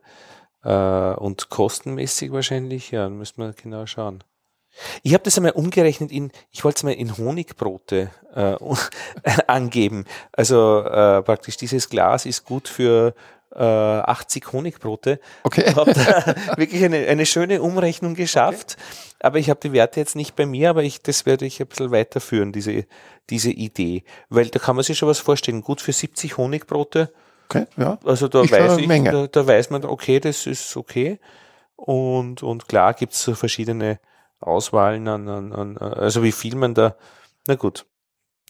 äh, 0.64 1.16
und 1.18 1.50
kostenmäßig 1.50 2.32
wahrscheinlich, 2.32 2.92
ja, 2.92 3.10
müssen 3.10 3.38
wir 3.38 3.54
genau 3.54 3.86
schauen. 3.86 4.24
Ich 5.04 5.14
habe 5.14 5.24
das 5.24 5.38
einmal 5.38 5.54
umgerechnet 5.54 6.12
in, 6.12 6.32
ich 6.52 6.64
wollte 6.64 6.78
es 6.78 6.84
mal 6.84 6.92
in 6.92 7.18
Honigbrote 7.18 8.12
äh, 8.34 8.56
angeben. 9.48 10.06
Also 10.34 10.82
äh, 10.82 11.22
praktisch 11.22 11.58
dieses 11.58 11.90
Glas 11.90 12.26
ist 12.26 12.44
gut 12.44 12.68
für 12.68 13.14
äh, 13.54 13.64
80 13.64 14.52
Honigbrote. 14.52 15.20
Okay. 15.44 15.74
habe 15.76 15.94
da 15.94 16.36
wirklich 16.58 16.84
eine, 16.84 17.08
eine 17.08 17.26
schöne 17.26 17.62
Umrechnung 17.62 18.16
geschafft. 18.16 18.78
Aber 19.26 19.40
ich 19.40 19.50
habe 19.50 19.60
die 19.60 19.74
Werte 19.74 20.00
jetzt 20.00 20.16
nicht 20.16 20.36
bei 20.36 20.46
mir, 20.46 20.70
aber 20.70 20.84
ich, 20.84 21.02
das 21.02 21.26
werde 21.26 21.48
ich 21.48 21.60
ein 21.60 21.66
bisschen 21.66 21.90
weiterführen, 21.90 22.52
diese, 22.52 22.86
diese 23.32 23.50
Idee. 23.50 24.04
Weil 24.30 24.50
da 24.50 24.60
kann 24.60 24.76
man 24.76 24.84
sich 24.84 25.00
schon 25.00 25.10
was 25.10 25.18
vorstellen. 25.18 25.62
Gut 25.62 25.82
für 25.82 25.94
70 25.94 26.38
Honigbrote. 26.38 27.12
okay, 27.50 27.66
ja. 27.76 27.98
Also 28.06 28.28
da 28.28 28.48
schon 28.48 28.56
weiß 28.56 28.78
ich, 28.78 29.04
da, 29.04 29.26
da 29.26 29.48
weiß 29.48 29.72
man, 29.72 29.84
okay, 29.84 30.20
das 30.20 30.46
ist 30.46 30.78
okay. 30.78 31.20
Und, 31.76 32.44
und 32.44 32.68
klar 32.68 32.94
gibt's 32.94 33.24
so 33.24 33.34
verschiedene 33.34 34.00
Auswahlen 34.42 35.08
an, 35.08 35.28
an, 35.28 35.54
an, 35.54 35.78
also 35.80 36.22
wie 36.22 36.32
viel 36.32 36.56
man 36.56 36.76
da, 36.76 36.96
na 37.48 37.56
gut. 37.56 37.88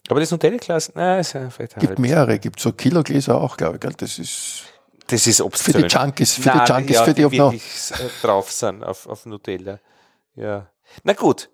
Aber 0.10 0.20
das 0.20 0.30
Nutella-Glas, 0.32 0.92
na, 0.94 1.20
ist 1.20 1.34
ja 1.34 1.50
vielleicht 1.50 1.76
Gibt 1.76 1.88
halt, 1.88 2.00
mehrere, 2.00 2.38
gibt 2.38 2.60
so 2.60 2.74
Kilogläser 2.74 3.40
auch, 3.40 3.56
glaube 3.56 3.76
ich. 3.76 3.80
Gell? 3.80 3.94
Das 3.96 4.20
ist 4.20 4.66
das 5.08 5.26
ist 5.26 5.38
für 5.38 5.46
obszön. 5.46 5.88
die 5.88 5.88
Junkies, 5.88 6.34
für 6.34 6.50
Nein, 6.50 6.66
die 6.66 6.72
Junkies, 6.74 6.96
ja, 6.96 7.04
für 7.06 7.14
die, 7.14 7.22
die 7.22 7.26
ob 7.26 7.34
noch. 7.34 7.54
äh, 7.54 7.60
drauf 8.22 8.52
sind 8.52 8.84
auf, 8.84 9.08
auf 9.08 9.26
Nutella. 9.26 9.80
Ja. 10.36 10.68
Na 11.04 11.14
gut. 11.14 11.50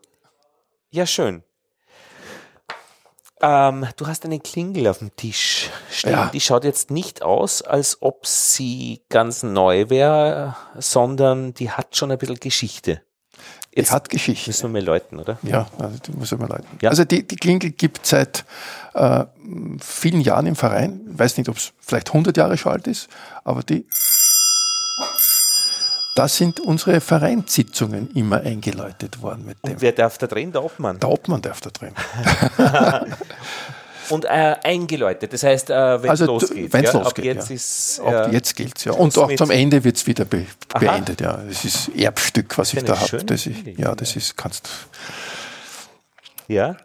Ja, 0.90 1.06
schön. 1.06 1.44
Ähm, 3.42 3.88
du 3.96 4.08
hast 4.08 4.24
eine 4.26 4.40
Klingel 4.40 4.88
auf 4.88 5.00
dem 5.00 5.16
Tisch 5.16 5.70
stehen. 5.90 6.12
Ja. 6.12 6.30
Die 6.32 6.40
schaut 6.40 6.64
jetzt 6.64 6.92
nicht 6.92 7.24
aus, 7.24 7.62
als 7.64 8.02
ob 8.02 8.28
sie 8.28 9.02
ganz 9.10 9.42
neu 9.42 9.90
wäre, 9.90 10.56
sondern 10.78 11.54
die 11.56 11.72
hat 11.72 11.96
schon 11.96 12.12
ein 12.12 12.18
bisschen 12.20 12.40
Geschichte. 12.40 13.02
Die 13.74 13.80
Jetzt 13.80 13.92
hat 13.92 14.10
Geschichte. 14.10 14.50
müssen 14.50 14.64
wir 14.64 14.82
mal 14.82 14.86
läuten, 14.86 15.20
oder? 15.20 15.40
Ja, 15.44 15.68
also 15.80 15.98
die 15.98 16.12
muss 16.12 16.32
ich 16.32 16.38
mal 16.38 16.50
leiten. 16.50 16.68
Ja. 16.82 16.90
Also 16.90 17.04
die, 17.04 17.26
die 17.26 17.38
Klingel 17.38 17.72
gibt 17.72 18.06
seit 18.06 18.46
äh, 18.94 19.26
vielen 19.80 20.22
Jahren 20.22 20.46
im 20.46 20.56
Verein. 20.56 21.02
Ich 21.12 21.18
weiß 21.18 21.38
nicht, 21.38 21.50
ob 21.50 21.58
es 21.58 21.74
vielleicht 21.80 22.10
100 22.10 22.38
Jahre 22.38 22.58
schon 22.58 22.74
alt 22.74 22.86
ist, 22.86 23.08
aber 23.44 23.64
die, 23.64 23.88
da 26.22 26.28
sind 26.28 26.60
unsere 26.60 27.02
Vereinssitzungen 27.02 28.12
immer 28.12 28.42
eingeläutet 28.42 29.24
worden 29.24 29.44
mit 29.44 29.58
dem. 29.66 29.72
Und 29.74 29.82
wer 29.82 29.92
darf 29.92 30.20
da 30.20 30.28
drin? 30.28 30.52
Der 30.52 30.64
Obmann. 30.64 31.00
Der 31.00 31.10
Obmann 31.10 31.42
darf 31.42 31.62
da 31.62 31.72
drin. 31.72 31.96
Und 34.10 34.26
äh, 34.26 34.56
eingeläutet, 34.64 35.34
das 35.34 35.42
heißt, 35.42 35.72
äh, 35.72 36.04
wenn 36.04 36.12
Also, 36.12 36.26
es 36.26 36.28
losgeht. 36.28 36.72
ja, 36.72 36.92
losgeht, 36.92 37.06
Ab 37.08 37.18
jetzt 37.24 37.50
ja. 37.50 37.56
ist. 37.56 38.02
Äh, 38.06 38.30
jetzt 38.34 38.56
gilt's 38.56 38.84
ja. 38.84 38.92
Und 38.92 39.18
auch 39.18 39.34
zum 39.34 39.50
Ende 39.50 39.84
wird's 39.84 40.06
wieder 40.06 40.26
be 40.26 40.46
Aha. 40.74 40.80
beendet. 40.80 41.22
Ja, 41.22 41.38
das 41.38 41.66
ist 41.66 41.90
Erbstück, 41.96 42.56
was 42.56 42.72
ich 42.76 42.84
da 42.84 43.00
habe. 43.00 43.24
Das 43.26 43.46
ja, 43.78 43.96
das 43.96 44.16
ist 44.16 44.38
kannst. 44.38 44.70
Ja. 46.48 46.78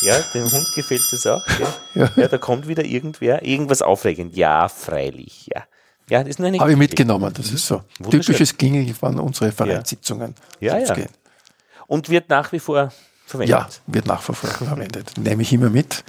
Ja, 0.00 0.18
dem 0.32 0.50
Hund 0.50 0.66
gefällt 0.74 1.02
das 1.12 1.26
auch. 1.26 1.42
Ja. 1.60 1.74
Ja. 1.94 2.10
ja, 2.16 2.28
da 2.28 2.38
kommt 2.38 2.68
wieder 2.68 2.86
irgendwer, 2.86 3.42
irgendwas 3.42 3.82
aufregend. 3.82 4.34
Ja, 4.34 4.68
freilich, 4.68 5.50
ja. 5.54 5.64
Ja, 6.08 6.20
das 6.20 6.30
ist 6.30 6.38
nur 6.38 6.48
eine 6.48 6.58
Habe 6.58 6.72
ich 6.72 6.78
mitgenommen. 6.78 7.32
Das 7.34 7.50
ist 7.50 7.66
so 7.66 7.82
Wunderschön. 7.98 8.20
typisches 8.20 8.56
Klingel 8.56 8.94
waren 9.00 9.18
unsere 9.18 9.50
Vereinssitzungen. 9.50 10.34
Ja, 10.60 10.78
ja. 10.78 10.94
gehen. 10.94 11.08
Und 11.86 12.08
wird 12.08 12.28
nach 12.28 12.52
wie 12.52 12.60
vor 12.60 12.92
verwendet. 13.26 13.50
Ja, 13.50 13.68
wird 13.86 14.06
nachverfolgt 14.06 14.56
verwendet. 14.56 15.12
Nehme 15.18 15.42
ich 15.42 15.52
immer 15.52 15.68
mit. 15.68 16.04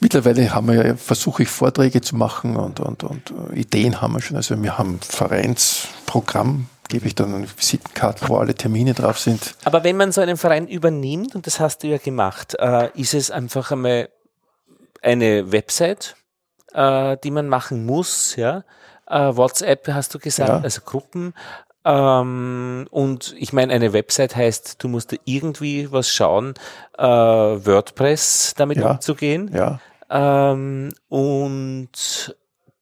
Mittlerweile 0.00 0.54
haben 0.54 0.68
wir 0.68 0.86
ja, 0.86 0.96
versuche 0.96 1.44
ich 1.44 1.48
Vorträge 1.48 2.00
zu 2.02 2.14
machen 2.16 2.56
und, 2.56 2.78
und, 2.80 3.04
und 3.04 3.32
äh, 3.52 3.60
Ideen 3.60 4.02
haben 4.02 4.12
wir 4.12 4.20
schon. 4.20 4.36
Also 4.36 4.60
wir 4.62 4.76
haben 4.76 4.96
ein 4.96 5.00
Vereinsprogramm, 5.00 6.68
gebe 6.88 7.06
ich 7.06 7.14
dann 7.14 7.34
eine 7.34 7.46
Visitenkarte, 7.56 8.28
wo 8.28 8.36
alle 8.36 8.54
Termine 8.54 8.92
drauf 8.92 9.18
sind. 9.18 9.54
Aber 9.64 9.82
wenn 9.82 9.96
man 9.96 10.12
so 10.12 10.20
einen 10.20 10.36
Verein 10.36 10.68
übernimmt, 10.68 11.34
und 11.34 11.46
das 11.46 11.58
hast 11.58 11.82
du 11.82 11.86
ja 11.86 11.96
gemacht, 11.96 12.54
äh, 12.58 12.90
ist 12.94 13.14
es 13.14 13.30
einfach 13.30 13.70
einmal 13.72 14.10
eine 15.00 15.52
Website, 15.52 16.16
äh, 16.74 17.16
die 17.24 17.30
man 17.30 17.48
machen 17.48 17.86
muss, 17.86 18.36
ja. 18.36 18.64
Äh, 19.06 19.36
WhatsApp 19.36 19.88
hast 19.88 20.14
du 20.14 20.18
gesagt, 20.18 20.48
Ja. 20.48 20.60
also 20.60 20.80
Gruppen. 20.82 21.32
Ähm, 21.86 22.86
und 22.90 23.34
ich 23.38 23.52
meine, 23.52 23.72
eine 23.74 23.92
Website 23.92 24.34
heißt, 24.36 24.82
du 24.82 24.88
musst 24.88 25.12
da 25.12 25.16
irgendwie 25.24 25.92
was 25.92 26.08
schauen, 26.10 26.54
äh, 26.96 27.02
WordPress 27.04 28.54
damit 28.56 28.78
Ja. 28.78 28.92
umzugehen. 28.92 29.50
Ja, 29.54 29.80
Ähm, 30.10 30.92
und 31.08 32.36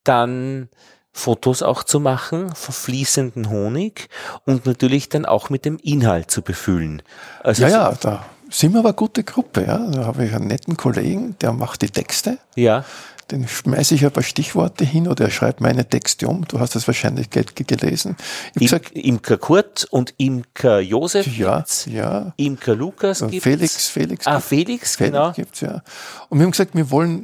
dann 0.05 0.69
Fotos 1.12 1.62
auch 1.62 1.82
zu 1.85 2.01
machen 2.01 2.55
von 2.55 2.74
fließenden 2.74 3.48
Honig 3.51 4.09
und 4.44 4.66
natürlich 4.66 5.09
dann 5.09 5.24
auch 5.27 5.48
mit 5.51 5.64
dem 5.64 5.78
Inhalt 5.78 6.31
zu 6.31 6.43
befüllen. 6.43 7.02
Also 7.43 7.62
ja, 7.62 7.69
so- 7.69 7.74
ja, 7.77 7.93
da 8.01 8.24
sind 8.51 8.73
wir 8.73 8.81
aber 8.81 8.89
eine 8.90 8.97
gute 8.97 9.23
Gruppe. 9.24 9.64
Ja. 9.66 9.78
Da 9.78 10.05
habe 10.06 10.24
ich 10.24 10.35
einen 10.35 10.47
netten 10.48 10.77
Kollegen, 10.77 11.36
der 11.40 11.52
macht 11.52 11.82
die 11.82 11.90
Texte. 11.90 12.39
ja, 12.56 12.85
den 13.33 13.49
schmeiße 13.49 13.95
ich 13.95 14.05
ein 14.05 14.11
paar 14.13 14.23
Stichworte 14.23 14.85
hin 14.85 15.09
oder 15.09 15.25
er 15.25 15.31
schreibt 15.31 15.61
meine 15.61 15.89
Texte 15.89 16.29
um. 16.29 16.47
Du 16.47 16.61
hast 16.61 16.75
das 16.75 16.87
wahrscheinlich 16.87 17.31
ge 17.31 17.45
gelesen. 17.55 18.17
Ich 18.51 18.57
Im, 18.57 18.61
gesagt, 18.63 18.91
Imker 18.93 19.39
Kurt 19.39 19.87
und 19.91 20.15
Imker 20.19 20.81
Josef. 20.81 21.27
Ja, 21.37 21.65
ja. 21.87 22.35
Imker 22.37 22.77
Lukas 22.77 23.21
gibt's. 23.21 23.43
Felix, 23.43 23.89
Felix. 23.89 24.27
Ah, 24.27 24.39
Felix, 24.41 24.97
Felix 24.97 25.13
genau. 25.13 25.33
gibt's, 25.33 25.61
ja. 25.61 25.83
Und 26.29 26.39
wir 26.39 26.45
haben 26.45 26.53
gesagt, 26.53 26.75
wir 26.75 26.91
wollen 26.91 27.15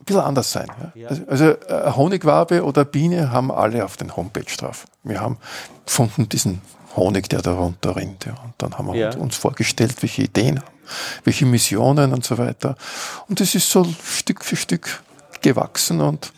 ein 0.00 0.04
bisschen 0.04 0.22
anders 0.22 0.52
sein. 0.52 0.68
Ja. 0.94 1.02
Ja. 1.02 1.08
Also, 1.08 1.26
also 1.26 1.44
äh, 1.44 1.92
Honigwabe 1.96 2.64
oder 2.64 2.84
Biene 2.84 3.32
haben 3.32 3.50
alle 3.50 3.84
auf 3.84 3.96
den 3.96 4.16
Homepage 4.16 4.56
drauf. 4.56 4.86
Wir 5.02 5.20
haben 5.20 5.38
gefunden 5.84 6.28
diesen 6.28 6.62
Honig, 6.94 7.28
der 7.28 7.42
da 7.42 7.52
runter 7.52 7.96
rinnt. 7.96 8.26
Ja. 8.26 8.34
Und 8.44 8.54
dann 8.58 8.78
haben 8.78 8.86
wir 8.86 8.94
ja. 8.94 9.14
uns 9.16 9.36
vorgestellt, 9.36 10.02
welche 10.02 10.22
Ideen 10.22 10.60
haben, 10.60 10.70
welche 11.24 11.46
Missionen 11.46 12.12
und 12.12 12.24
so 12.24 12.38
weiter. 12.38 12.76
Und 13.28 13.40
das 13.40 13.56
ist 13.56 13.68
so 13.68 13.84
Stück 14.04 14.44
für 14.44 14.56
Stück 14.56 15.02
gewachsen 15.42 16.00
und 16.00 16.32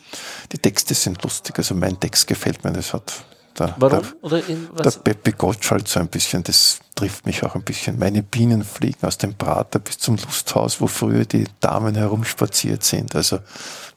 die 0.51 0.57
Texte 0.57 0.93
sind 0.93 1.23
lustig. 1.23 1.57
Also 1.57 1.75
mein 1.75 1.99
Text 1.99 2.27
gefällt 2.27 2.63
mir, 2.63 2.71
das 2.71 2.93
hat 2.93 3.13
der, 3.57 3.75
Warum? 3.77 4.01
Der, 4.01 4.23
Oder 4.23 4.47
in 4.47 4.69
was? 4.71 4.95
der 4.95 5.01
Peppi 5.01 5.31
Gottschalk 5.33 5.87
so 5.87 5.99
ein 5.99 6.07
bisschen, 6.07 6.43
das 6.43 6.79
trifft 6.95 7.25
mich 7.25 7.43
auch 7.43 7.55
ein 7.55 7.63
bisschen. 7.63 7.99
Meine 7.99 8.23
Bienen 8.23 8.63
fliegen 8.63 9.05
aus 9.05 9.17
dem 9.17 9.35
Prater 9.35 9.79
bis 9.79 9.97
zum 9.97 10.15
Lusthaus, 10.17 10.79
wo 10.79 10.87
früher 10.87 11.25
die 11.25 11.45
Damen 11.59 11.95
herumspaziert 11.95 12.83
sind. 12.83 13.15
Also 13.15 13.39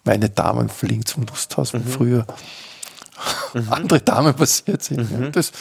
meine 0.05 0.31
Damen 0.31 0.69
fliegen 0.69 1.07
zum 1.07 1.25
Lusthaus, 1.27 1.73
wo 1.75 1.79
mhm. 1.79 1.87
früher 1.87 2.27
mhm. 3.55 3.67
andere 3.73 4.01
Damen 4.01 4.35
passiert 4.35 4.83
sind. 4.83 5.11
Mhm. 5.11 5.25
Ja, 5.25 5.31
das 5.31 5.53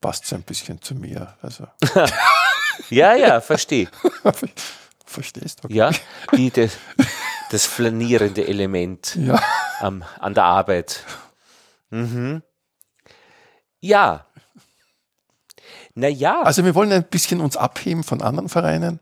passt 0.00 0.26
so 0.26 0.36
ein 0.36 0.42
bisschen 0.42 0.80
zu 0.82 0.94
mir. 0.94 1.34
Also. 1.42 1.66
ja, 2.90 3.14
ja, 3.14 3.40
verstehe. 3.40 3.88
Verstehst 5.12 5.60
du? 5.62 5.66
Okay. 5.66 5.74
Ja, 5.74 5.90
die, 6.34 6.50
das, 6.50 6.72
das 7.50 7.66
flanierende 7.66 8.46
Element 8.46 9.14
ja. 9.16 9.40
am, 9.80 10.04
an 10.18 10.34
der 10.34 10.44
Arbeit. 10.44 11.04
Mhm. 11.90 12.42
Ja. 13.80 14.26
Naja. 15.94 16.42
Also 16.42 16.64
wir 16.64 16.74
wollen 16.74 16.92
ein 16.92 17.04
bisschen 17.04 17.40
uns 17.40 17.56
abheben 17.56 18.04
von 18.04 18.22
anderen 18.22 18.48
Vereinen. 18.48 19.00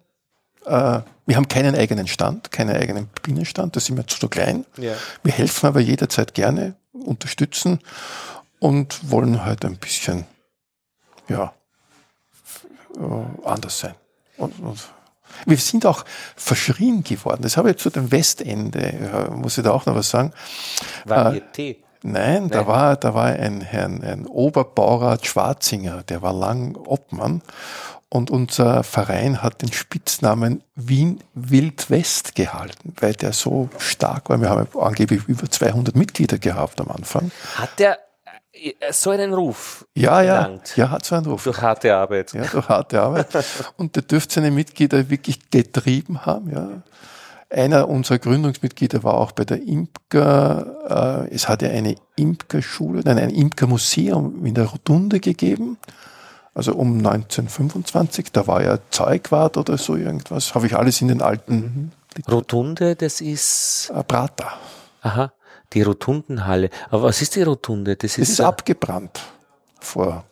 Äh, 0.67 1.01
wir 1.27 1.37
haben 1.37 1.47
keinen 1.47 1.77
eigenen 1.77 2.09
Stand, 2.09 2.51
keinen 2.51 2.75
eigenen 2.75 3.09
Bienenstand, 3.23 3.77
da 3.77 3.81
sind 3.81 3.97
wir 3.97 4.07
zu 4.07 4.29
klein. 4.29 4.67
Ja. 4.77 4.95
Wir 5.23 5.33
helfen 5.33 5.67
aber 5.67 5.81
jederzeit 5.81 6.35
gerne, 6.35 6.75
unterstützen 6.93 7.79
und 8.59 9.11
wollen 9.11 9.45
halt 9.45 9.65
ein 9.65 9.77
bisschen, 9.77 10.27
ja, 11.29 11.55
äh, 12.97 13.47
anders 13.47 13.79
sein. 13.79 13.95
Und, 14.37 14.59
und 14.59 14.81
wir 15.47 15.57
sind 15.57 15.87
auch 15.87 16.05
verschrien 16.37 17.05
geworden. 17.05 17.43
Das 17.43 17.57
habe 17.57 17.71
ich 17.71 17.77
zu 17.77 17.91
dem 17.91 18.11
Westende, 18.11 19.31
muss 19.35 19.59
ich 19.59 19.65
da 19.65 19.73
auch 19.73 19.87
noch 19.87 19.95
was 19.95 20.11
sagen. 20.11 20.33
Varieté. 21.07 21.71
Äh, 21.71 21.77
Nein, 22.03 22.49
da 22.49 22.67
war, 22.67 22.97
da 22.97 23.15
war 23.15 23.27
ein 23.27 23.61
Herrn, 23.61 24.03
ein 24.03 24.27
Oberbaurat 24.27 25.27
Schwarzinger, 25.27 26.03
der 26.03 26.23
war 26.23 26.33
lang 26.33 26.77
Obmann. 26.77 27.43
Und 28.13 28.31
unser 28.31 28.83
Verein 28.83 29.41
hat 29.41 29.63
den 29.63 29.73
Spitznamen 29.73 30.65
Wien 30.75 31.23
Wildwest 31.35 32.35
gehalten, 32.35 32.95
weil 32.99 33.13
der 33.13 33.33
so 33.33 33.69
stark 33.79 34.31
war. 34.31 34.41
Wir 34.41 34.51
haben 34.51 34.67
angeblich 34.81 35.29
über 35.29 35.49
200 35.49 35.95
Mitglieder 35.95 36.39
gehabt 36.39 36.81
am 36.81 36.91
Anfang. 36.91 37.31
Hat 37.55 37.79
der 37.79 37.99
äh, 37.99 37.99
so 38.91 39.11
einen 39.11 39.33
Ruf? 39.33 39.87
Ja, 39.95 40.23
ja, 40.23 40.43
gelangt. 40.45 40.77
ja, 40.77 40.91
hat 40.91 41.05
so 41.05 41.15
einen 41.15 41.27
Ruf. 41.27 41.45
Durch 41.45 41.61
harte 41.61 41.95
Arbeit. 41.95 42.33
Ja, 42.33 42.45
durch 42.45 42.69
harte 42.69 43.01
Arbeit. 43.01 43.29
Und 43.77 43.97
der 43.97 44.03
dürfte 44.03 44.35
seine 44.35 44.51
Mitglieder 44.51 45.09
wirklich 45.11 45.51
getrieben 45.51 46.25
haben, 46.27 46.51
ja. 46.51 46.69
Einer 47.53 47.89
unserer 47.89 48.21
Gründungsmitglieder 48.21 49.03
war 49.03 49.15
auch 49.15 49.33
bei 49.33 49.45
der 49.45 49.61
Imker, 49.61 51.27
äh, 51.29 51.35
es 51.35 51.49
hat 51.49 51.63
ja 51.63 51.71
eine 51.71 51.97
Imkerschule, 52.15 53.03
nein, 53.05 53.19
ein 53.19 53.31
Imkermuseum 53.31 54.47
in 54.47 54.55
der 54.55 54.67
Rotunde 54.67 55.19
gegeben. 55.19 55.77
Also 56.55 56.75
um 56.75 56.99
1925, 56.99 58.31
da 58.31 58.47
war 58.47 58.63
ja 58.63 58.79
Zeugwart 58.91 59.57
oder 59.57 59.79
so 59.79 59.97
irgendwas, 59.97 60.55
habe 60.55 60.67
ich 60.67 60.77
alles 60.77 61.01
in 61.01 61.09
den 61.09 61.23
alten. 61.23 61.55
Mhm. 61.57 61.91
Rotunde, 62.31 62.95
das 62.95 63.21
ist. 63.21 63.93
Äh, 63.97 64.05
Prater. 64.05 64.53
Aha, 65.03 65.33
die 65.73 65.83
Rotundenhalle. 65.83 66.71
Aber 66.91 67.05
was 67.05 67.23
ist 67.23 67.37
die 67.37 67.43
Rotunde? 67.43 67.97
Das 67.97 68.19
ist, 68.19 68.31
ist 68.31 68.41
abgebrannt 68.41 69.21
vor 69.81 70.25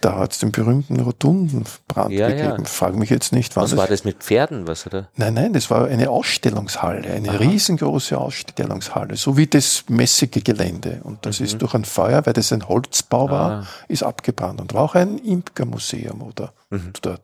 da 0.00 0.16
hat 0.16 0.32
es 0.32 0.38
den 0.38 0.52
berühmten 0.52 1.00
Rotundenbrand 1.00 2.12
ja, 2.12 2.28
gegeben. 2.28 2.62
Ja. 2.62 2.64
Frag 2.64 2.94
mich 2.94 3.10
jetzt 3.10 3.32
nicht, 3.32 3.56
was. 3.56 3.72
Was 3.72 3.76
war 3.76 3.86
das 3.86 4.04
mit 4.04 4.22
Pferden, 4.22 4.66
was 4.66 4.86
oder? 4.86 5.08
Nein, 5.16 5.34
nein, 5.34 5.52
das 5.52 5.70
war 5.70 5.86
eine 5.86 6.10
Ausstellungshalle, 6.10 7.10
eine 7.10 7.30
Aha. 7.30 7.36
riesengroße 7.38 8.16
Ausstellungshalle, 8.16 9.16
so 9.16 9.36
wie 9.36 9.46
das 9.46 9.84
mäßige 9.88 10.44
Gelände. 10.44 11.00
Und 11.02 11.26
das 11.26 11.40
mhm. 11.40 11.46
ist 11.46 11.62
durch 11.62 11.74
ein 11.74 11.84
Feuer, 11.84 12.24
weil 12.26 12.32
das 12.32 12.52
ein 12.52 12.68
Holzbau 12.68 13.30
war, 13.30 13.50
ah. 13.50 13.66
ist 13.88 14.02
abgebrannt 14.02 14.60
und 14.60 14.74
war 14.74 14.82
auch 14.82 14.94
ein 14.94 15.18
Imkermuseum 15.18 16.22
oder 16.22 16.52
mhm. 16.70 16.92
dort. 17.02 17.22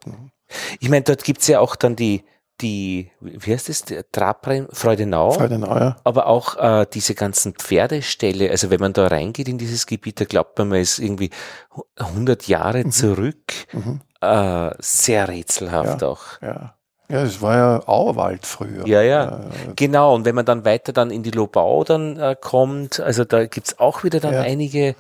Ich 0.81 0.89
meine, 0.89 1.03
dort 1.03 1.25
gibt's 1.25 1.47
ja 1.47 1.61
auch 1.61 1.77
dann 1.77 1.97
die, 1.97 2.25
die, 2.61 3.11
wie 3.21 3.53
heißt 3.53 3.69
das, 3.69 3.85
Trabrein, 4.13 4.69
Freudenau. 4.71 5.33
Freudenau, 5.33 5.77
ja. 5.77 5.97
Aber 6.05 6.27
auch 6.27 6.57
äh, 6.57 6.87
diese 6.93 7.15
ganzen 7.15 7.55
Pferdeställe, 7.55 8.51
also 8.51 8.71
wenn 8.71 8.81
man 8.81 8.93
da 8.93 9.07
reingeht 9.09 9.49
in 9.49 9.59
dieses 9.59 9.87
Gebiet, 9.87 10.21
da 10.21 10.25
glaubt 10.25 10.59
man, 10.59 10.69
man 10.69 10.81
ist 10.81 10.99
irgendwie 10.99 11.31
100 11.97 12.47
Jahre 12.47 12.85
mhm. 12.85 12.93
zurück. 12.93 13.53
Mhm. 13.73 14.01
Äh, 14.21 14.71
sehr 14.79 15.29
rätselhaft 15.29 16.03
ja, 16.03 16.09
auch. 16.09 16.41
Ja. 16.41 16.77
Ja, 17.09 17.23
es 17.23 17.43
war 17.43 17.57
ja 17.57 17.89
Auerwald 17.89 18.47
früher. 18.47 18.87
Ja, 18.87 19.03
ja, 19.03 19.41
genau. 19.77 20.15
Und 20.15 20.25
wenn 20.25 20.35
man 20.35 20.47
dann 20.47 20.65
weiter 20.65 20.93
dann 20.93 21.11
in 21.11 21.23
die 21.23 21.31
Lobau 21.31 21.85
dann 21.85 22.19
äh, 22.19 22.35
kommt, 22.41 22.99
also 23.01 23.25
da 23.25 23.45
gibt's 23.45 23.79
auch 23.79 24.05
wieder 24.05 24.21
dann 24.21 24.33
ja. 24.33 24.41
einige 24.41 24.95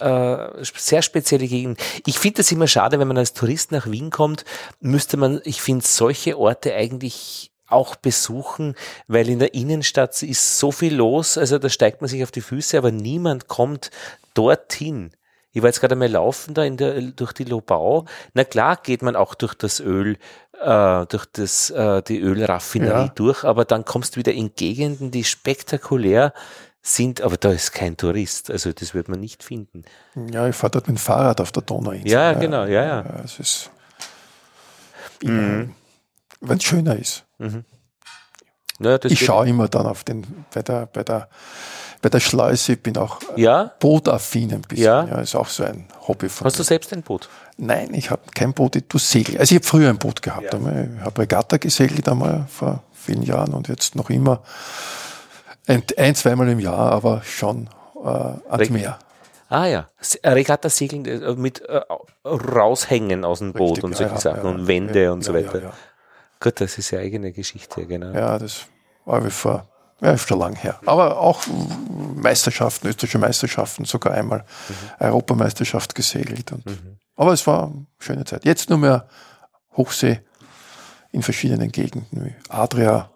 äh, 0.00 0.36
sehr 0.62 1.02
spezielle 1.02 1.46
Gegenden. 1.46 1.76
Ich 2.06 2.18
finde 2.18 2.38
das 2.38 2.50
immer 2.50 2.66
schade, 2.66 2.98
wenn 2.98 3.08
man 3.08 3.18
als 3.18 3.34
Tourist 3.34 3.72
nach 3.72 3.90
Wien 3.90 4.10
kommt, 4.10 4.44
müsste 4.80 5.18
man, 5.18 5.40
ich 5.44 5.60
finde 5.60 5.84
solche 5.86 6.38
Orte 6.38 6.74
eigentlich 6.74 7.50
auch 7.68 7.96
besuchen, 7.96 8.74
weil 9.06 9.28
in 9.28 9.38
der 9.38 9.54
Innenstadt 9.54 10.22
ist 10.22 10.58
so 10.58 10.72
viel 10.72 10.94
los, 10.94 11.36
also 11.36 11.58
da 11.58 11.68
steigt 11.68 12.00
man 12.00 12.08
sich 12.08 12.22
auf 12.22 12.30
die 12.30 12.40
Füße, 12.40 12.78
aber 12.78 12.90
niemand 12.90 13.48
kommt 13.48 13.90
dorthin. 14.34 15.10
Ich 15.52 15.62
war 15.62 15.68
jetzt 15.68 15.80
gerade 15.80 15.94
einmal 15.94 16.10
laufen 16.10 16.52
da 16.52 16.64
in 16.64 16.76
der, 16.76 17.00
durch 17.00 17.32
die 17.32 17.44
Lobau. 17.44 18.06
Na 18.34 18.42
klar 18.42 18.76
geht 18.76 19.02
man 19.02 19.14
auch 19.14 19.34
durch 19.34 19.54
das 19.54 19.78
Öl, 19.78 20.18
äh, 20.60 21.06
durch 21.06 21.26
das, 21.32 21.70
äh, 21.70 22.02
die 22.02 22.20
Ölraffinerie 22.20 23.06
ja. 23.06 23.12
durch, 23.14 23.44
aber 23.44 23.64
dann 23.64 23.84
kommst 23.84 24.16
du 24.16 24.18
wieder 24.18 24.32
in 24.32 24.54
Gegenden, 24.54 25.10
die 25.10 25.24
spektakulär 25.24 26.32
sind, 26.82 27.22
aber 27.22 27.36
da 27.36 27.50
ist 27.50 27.72
kein 27.72 27.96
Tourist, 27.96 28.50
also 28.50 28.72
das 28.72 28.94
wird 28.94 29.08
man 29.08 29.18
nicht 29.18 29.42
finden. 29.42 29.84
Ja, 30.30 30.46
ich 30.46 30.54
fahre 30.54 30.72
dort 30.72 30.86
mit 30.86 30.98
dem 30.98 31.00
Fahrrad 31.00 31.40
auf 31.40 31.50
der 31.50 31.62
Donauinsel. 31.62 32.10
Ja, 32.10 32.34
genau, 32.34 32.64
ja, 32.64 32.84
ja. 32.84 33.02
ja 33.02 33.20
es 33.24 33.38
ist, 33.38 33.70
mhm. 35.22 35.74
wenn 36.40 36.58
es 36.58 36.64
schöner 36.64 36.96
ist. 36.96 37.24
Mhm. 37.38 37.64
Ja, 38.80 38.98
ich 39.02 39.24
schaue 39.24 39.48
immer 39.48 39.68
dann 39.68 39.86
auf 39.86 40.04
den, 40.04 40.44
bei 40.52 40.62
der, 40.62 40.86
bei 40.86 41.04
der, 41.04 41.28
bei 42.04 42.10
der 42.10 42.20
Schleuse, 42.20 42.74
ich 42.74 42.82
bin 42.82 42.98
auch 42.98 43.18
ja? 43.34 43.72
bootaffin 43.80 44.52
ein 44.52 44.60
bisschen. 44.60 44.84
Ja? 44.84 45.06
ja, 45.06 45.20
ist 45.22 45.34
auch 45.34 45.48
so 45.48 45.64
ein 45.64 45.86
Hobby 46.06 46.28
von 46.28 46.44
Hast 46.44 46.56
mir. 46.56 46.58
du 46.58 46.62
selbst 46.64 46.92
ein 46.92 47.00
Boot? 47.00 47.30
Nein, 47.56 47.94
ich 47.94 48.10
habe 48.10 48.20
kein 48.34 48.52
Boot, 48.52 48.76
ich 48.76 48.84
tue 48.86 49.00
Segel. 49.00 49.38
Also 49.38 49.54
ich 49.54 49.60
habe 49.60 49.66
früher 49.66 49.88
ein 49.88 49.96
Boot 49.96 50.20
gehabt. 50.20 50.52
Ja. 50.52 50.58
Ich 50.58 51.00
habe 51.00 51.22
Regatta 51.22 51.56
gesegelt 51.56 52.06
einmal 52.06 52.44
vor 52.50 52.82
vielen 52.92 53.22
Jahren 53.22 53.54
und 53.54 53.68
jetzt 53.68 53.96
noch 53.96 54.10
immer 54.10 54.42
ein, 55.66 55.82
ein 55.96 56.14
zweimal 56.14 56.46
im 56.50 56.58
Jahr, 56.58 56.92
aber 56.92 57.22
schon 57.24 57.70
äh, 57.96 58.06
ans 58.06 58.68
Meer. 58.68 58.98
Ah 59.48 59.64
ja, 59.64 59.88
Regatta 60.22 60.68
segeln 60.68 61.06
äh, 61.06 61.34
mit 61.36 61.62
äh, 61.62 61.80
raushängen 62.22 63.24
aus 63.24 63.38
dem 63.38 63.54
Boot 63.54 63.78
Richtig, 63.78 63.84
und 63.84 63.96
solche 63.96 64.14
ja, 64.14 64.20
Sachen 64.20 64.44
ja, 64.44 64.50
und 64.50 64.66
Wände 64.66 65.10
und 65.10 65.24
so 65.24 65.32
weiter. 65.32 65.72
Gut, 66.38 66.60
das 66.60 66.76
ist 66.76 66.90
ja 66.90 66.98
eigene 66.98 67.32
Geschichte, 67.32 67.86
genau. 67.86 68.12
Ja, 68.12 68.38
das 68.38 68.66
war 69.06 69.24
wie 69.24 69.30
vor, 69.30 69.66
ja, 70.00 70.12
ist 70.12 70.28
schon 70.28 70.38
lang 70.38 70.54
her. 70.56 70.78
Aber 70.86 71.18
auch 71.18 71.44
Meisterschaften, 72.16 72.88
österreichische 72.88 73.18
Meisterschaften, 73.18 73.84
sogar 73.84 74.14
einmal 74.14 74.40
mhm. 74.40 75.06
Europameisterschaft 75.06 75.94
gesegelt. 75.94 76.52
Und, 76.52 76.66
mhm. 76.66 76.98
Aber 77.16 77.32
es 77.32 77.46
war 77.46 77.64
eine 77.64 77.86
schöne 77.98 78.24
Zeit. 78.24 78.44
Jetzt 78.44 78.70
nur 78.70 78.78
mehr 78.78 79.08
Hochsee 79.76 80.20
in 81.12 81.22
verschiedenen 81.22 81.70
Gegenden, 81.70 82.24
wie 82.24 82.34
Adria, 82.48 83.10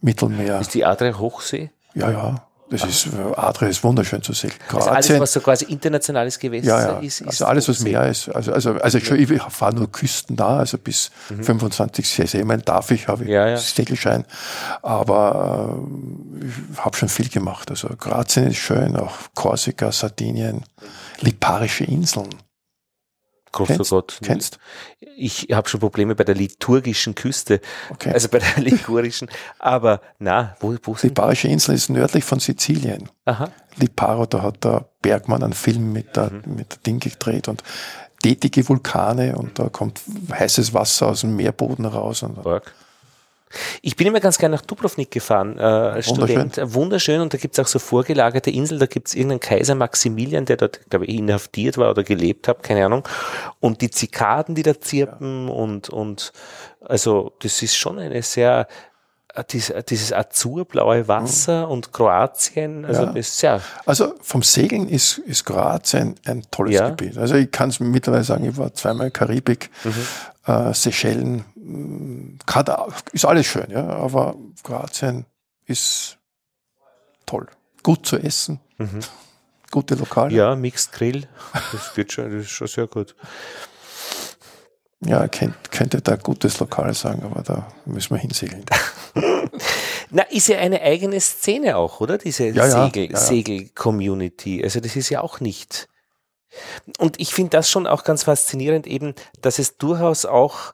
Mittelmeer. 0.00 0.60
Ist 0.60 0.74
die 0.74 0.84
Adria 0.84 1.18
Hochsee? 1.18 1.70
Ja, 1.94 2.10
ja. 2.10 2.45
Das 2.68 2.82
ist, 2.82 3.08
Adria 3.36 3.68
ist 3.68 3.84
wunderschön 3.84 4.22
zu 4.22 4.32
sehen. 4.32 4.50
Kroatien, 4.68 4.94
also 4.94 5.10
alles, 5.12 5.20
was 5.20 5.32
so 5.32 5.40
quasi 5.40 5.66
internationales 5.66 6.36
Gewässer 6.38 6.66
ja, 6.66 6.80
ja. 6.80 6.98
ist, 6.98 7.20
ist. 7.20 7.28
Also 7.28 7.44
alles, 7.46 7.68
was 7.68 7.80
Meer 7.80 8.08
ist. 8.08 8.28
Also, 8.28 8.52
also, 8.52 8.72
also 8.72 8.98
schon, 8.98 9.20
ich 9.20 9.40
fahre 9.50 9.74
nur 9.74 9.90
küstennah, 9.90 10.58
also 10.58 10.76
bis 10.76 11.12
mhm. 11.30 11.44
25 11.44 12.06
Seemeilen 12.28 12.62
darf 12.64 12.90
ich, 12.90 13.06
habe 13.06 13.22
ich 13.22 13.30
ja, 13.30 13.48
ja. 13.48 13.56
Segelschein. 13.56 14.24
Aber 14.82 15.76
äh, 16.40 16.46
ich 16.74 16.78
habe 16.80 16.96
schon 16.96 17.08
viel 17.08 17.28
gemacht. 17.28 17.70
Also 17.70 17.88
Kroatien 17.88 18.48
ist 18.48 18.58
schön, 18.58 18.96
auch 18.96 19.14
Korsika, 19.34 19.92
Sardinien, 19.92 20.64
liparische 21.20 21.84
Inseln. 21.84 22.30
Großer 23.56 23.74
Kennst- 23.76 23.90
Gott. 23.90 24.18
kennst? 24.22 24.58
Ich 25.16 25.48
habe 25.52 25.68
schon 25.68 25.80
Probleme 25.80 26.14
bei 26.14 26.24
der 26.24 26.34
liturgischen 26.34 27.14
Küste, 27.14 27.60
Okay. 27.90 28.12
also 28.12 28.28
bei 28.28 28.38
der 28.38 28.56
ligurischen. 28.62 29.28
Aber 29.58 30.00
na, 30.18 30.56
wo, 30.60 30.74
wo 30.82 30.94
Die 30.94 31.00
sind? 31.00 31.14
Bayerische 31.14 31.48
Insel 31.48 31.74
ist 31.74 31.90
nördlich 31.90 32.24
von 32.24 32.38
Sizilien. 32.40 33.08
Aha. 33.24 33.50
Liparo, 33.76 34.26
da 34.26 34.42
hat 34.42 34.64
der 34.64 34.88
Bergmann 35.02 35.42
einen 35.42 35.52
Film 35.52 35.92
mit 35.92 36.16
der, 36.16 36.30
mit 36.46 36.72
der 36.72 36.78
Ding 36.86 37.00
gedreht 37.00 37.48
und 37.48 37.62
tätige 38.22 38.66
Vulkane 38.68 39.36
und 39.36 39.58
da 39.58 39.68
kommt 39.68 40.00
heißes 40.32 40.72
Wasser 40.74 41.08
aus 41.08 41.20
dem 41.20 41.36
Meerboden 41.36 41.84
raus. 41.84 42.22
Und 42.22 42.44
Org. 42.46 42.72
Ich 43.80 43.94
bin 43.96 44.08
immer 44.08 44.20
ganz 44.20 44.38
gerne 44.38 44.56
nach 44.56 44.62
Dubrovnik 44.62 45.10
gefahren, 45.10 45.56
äh, 45.58 45.62
als 45.62 46.08
Wunderschön. 46.08 46.50
Student. 46.50 46.74
Wunderschön. 46.74 47.20
Und 47.20 47.32
da 47.32 47.38
gibt's 47.38 47.58
auch 47.58 47.66
so 47.68 47.78
vorgelagerte 47.78 48.50
Inseln. 48.50 48.80
Da 48.80 48.86
gibt's 48.86 49.14
irgendeinen 49.14 49.40
Kaiser 49.40 49.74
Maximilian, 49.76 50.44
der 50.46 50.56
dort, 50.56 50.80
glaube 50.90 51.06
ich, 51.06 51.14
inhaftiert 51.16 51.78
war 51.78 51.90
oder 51.90 52.02
gelebt 52.02 52.48
hat, 52.48 52.62
keine 52.62 52.84
Ahnung. 52.84 53.06
Und 53.60 53.80
die 53.82 53.90
Zikaden, 53.90 54.54
die 54.56 54.62
da 54.64 54.78
zirpen 54.80 55.48
und, 55.48 55.88
und 55.90 56.32
also 56.80 57.32
das 57.40 57.62
ist 57.62 57.76
schon 57.76 57.98
eine 58.00 58.20
sehr 58.22 58.66
äh, 59.34 59.44
dies- 59.44 59.70
äh, 59.70 59.82
dieses 59.82 60.12
azurblaue 60.12 61.06
Wasser 61.08 61.68
und 61.68 61.92
Kroatien, 61.92 62.84
also 62.84 63.02
Ja. 63.02 63.06
das 63.06 63.16
ist 63.16 63.38
sehr 63.38 63.60
Also 63.84 64.14
vom 64.22 64.42
Segeln 64.42 64.88
ist, 64.88 65.18
ist 65.18 65.44
Kroatien 65.44 66.16
ein 66.26 66.42
tolles 66.50 66.74
Ja. 66.74 66.88
Gebiet. 66.90 67.16
Also 67.18 67.36
ich 67.36 67.50
kann 67.50 67.68
es 67.68 67.78
mittlerweile 67.80 68.24
sagen, 68.24 68.44
ich 68.48 68.56
war 68.56 68.72
zweimal 68.74 69.10
Karibik, 69.10 69.70
Mhm. 69.84 69.92
äh, 70.52 70.72
Seychellen, 70.74 71.44
Katar, 72.46 72.92
ist 73.12 73.24
alles 73.24 73.46
schön, 73.46 73.70
ja, 73.70 73.88
aber 73.88 74.36
Kroatien 74.62 75.26
ist 75.64 76.18
toll. 77.26 77.46
Gut 77.82 78.06
zu 78.06 78.16
essen, 78.18 78.60
gute 79.70 79.94
Lokale. 79.94 80.30
Mhm. 80.30 80.36
ja 80.36 80.54
Mixed 80.56 80.92
Grill. 80.92 81.28
Das 81.72 81.96
wird 81.96 82.12
schon, 82.12 82.30
das 82.30 82.42
ist 82.46 82.50
schon 82.50 82.68
sehr 82.68 82.86
gut. 82.86 83.14
Ja, 85.00 85.28
könnt, 85.28 85.70
könnte 85.70 86.00
da 86.00 86.16
gutes 86.16 86.58
Lokal 86.58 86.94
sagen, 86.94 87.22
aber 87.22 87.42
da 87.42 87.68
müssen 87.84 88.14
wir 88.14 88.18
hinsegeln. 88.18 88.64
Na, 90.10 90.22
ist 90.22 90.48
ja 90.48 90.58
eine 90.58 90.80
eigene 90.80 91.20
Szene 91.20 91.76
auch, 91.76 92.00
oder? 92.00 92.16
Diese 92.16 92.46
Ja, 92.46 92.86
Segel, 92.86 93.10
ja. 93.10 93.18
Segel-Community. 93.18 94.62
Also 94.64 94.80
das 94.80 94.96
ist 94.96 95.10
ja 95.10 95.20
auch 95.20 95.40
nicht. 95.40 95.88
Und 96.98 97.20
ich 97.20 97.34
finde 97.34 97.50
das 97.50 97.70
schon 97.70 97.86
auch 97.86 98.04
ganz 98.04 98.22
faszinierend 98.22 98.86
eben, 98.86 99.14
dass 99.42 99.58
es 99.58 99.76
durchaus 99.76 100.24
auch, 100.24 100.72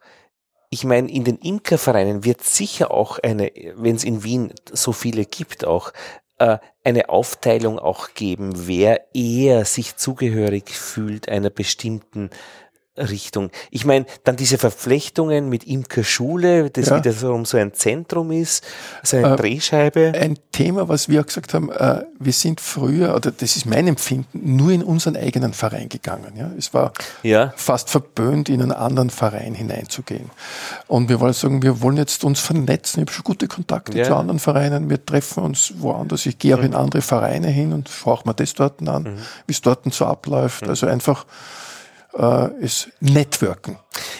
ich 0.72 0.84
meine, 0.84 1.10
in 1.10 1.24
den 1.24 1.36
Imkervereinen 1.36 2.24
wird 2.24 2.42
sicher 2.42 2.92
auch 2.92 3.18
eine, 3.18 3.52
wenn 3.76 3.94
es 3.94 4.04
in 4.04 4.24
Wien 4.24 4.54
so 4.72 4.92
viele 4.92 5.26
gibt 5.26 5.66
auch, 5.66 5.92
äh, 6.38 6.56
eine 6.82 7.10
Aufteilung 7.10 7.78
auch 7.78 8.14
geben, 8.14 8.66
wer 8.66 9.14
eher 9.14 9.66
sich 9.66 9.96
zugehörig 9.96 10.70
fühlt 10.70 11.28
einer 11.28 11.50
bestimmten 11.50 12.30
Richtung. 13.02 13.50
Ich 13.70 13.84
meine, 13.84 14.06
dann 14.24 14.36
diese 14.36 14.58
Verflechtungen 14.58 15.48
mit 15.48 15.64
Imkerschule, 15.64 16.70
das 16.70 16.86
Ja. 16.88 17.04
wiederum 17.04 17.44
so 17.44 17.56
ein 17.56 17.72
Zentrum 17.74 18.30
ist, 18.32 18.64
so 19.02 19.16
eine 19.16 19.34
Äh, 19.34 19.36
Drehscheibe. 19.36 20.12
Ein 20.18 20.38
Thema, 20.52 20.88
was 20.88 21.08
wir 21.08 21.20
auch 21.20 21.26
gesagt 21.26 21.54
haben, 21.54 21.70
äh, 21.70 22.04
wir 22.18 22.32
sind 22.32 22.60
früher, 22.60 23.14
oder 23.14 23.30
das 23.30 23.56
ist 23.56 23.66
mein 23.66 23.86
Empfinden, 23.88 24.56
nur 24.56 24.70
in 24.70 24.82
unseren 24.82 25.16
eigenen 25.16 25.52
Verein 25.52 25.88
gegangen. 25.88 26.32
Ja? 26.36 26.50
Es 26.58 26.72
war 26.74 26.92
Ja. 27.22 27.52
fast 27.56 27.90
verböhnt, 27.90 28.48
in 28.48 28.62
einen 28.62 28.72
anderen 28.72 29.10
Verein 29.10 29.54
hineinzugehen. 29.54 30.30
Und 30.86 31.08
wir 31.08 31.20
wollen 31.20 31.32
sagen, 31.32 31.62
wir 31.62 31.80
wollen 31.80 31.96
jetzt 31.96 32.24
uns 32.24 32.40
vernetzen. 32.40 33.00
Ich 33.00 33.06
habe 33.06 33.12
schon 33.12 33.24
gute 33.24 33.48
Kontakte 33.48 33.96
Ja. 33.98 34.04
zu 34.04 34.14
anderen 34.16 34.38
Vereinen. 34.38 34.90
Wir 34.90 35.04
treffen 35.04 35.42
uns 35.42 35.74
woanders. 35.78 36.26
Ich 36.26 36.38
gehe 36.38 36.56
auch 36.56 36.62
in 36.62 36.74
andere 36.74 37.02
Vereine 37.02 37.48
hin 37.48 37.72
und 37.72 37.88
schaue 37.88 38.20
mir 38.24 38.34
das 38.34 38.54
dort 38.54 38.86
an, 38.88 39.18
wie 39.46 39.52
es 39.52 39.60
dort 39.60 39.92
so 39.92 40.06
abläuft. 40.06 40.68
Also 40.68 40.86
einfach 40.86 41.26
äh, 42.16 42.52
ist 42.60 42.90
Networken. 43.00 43.78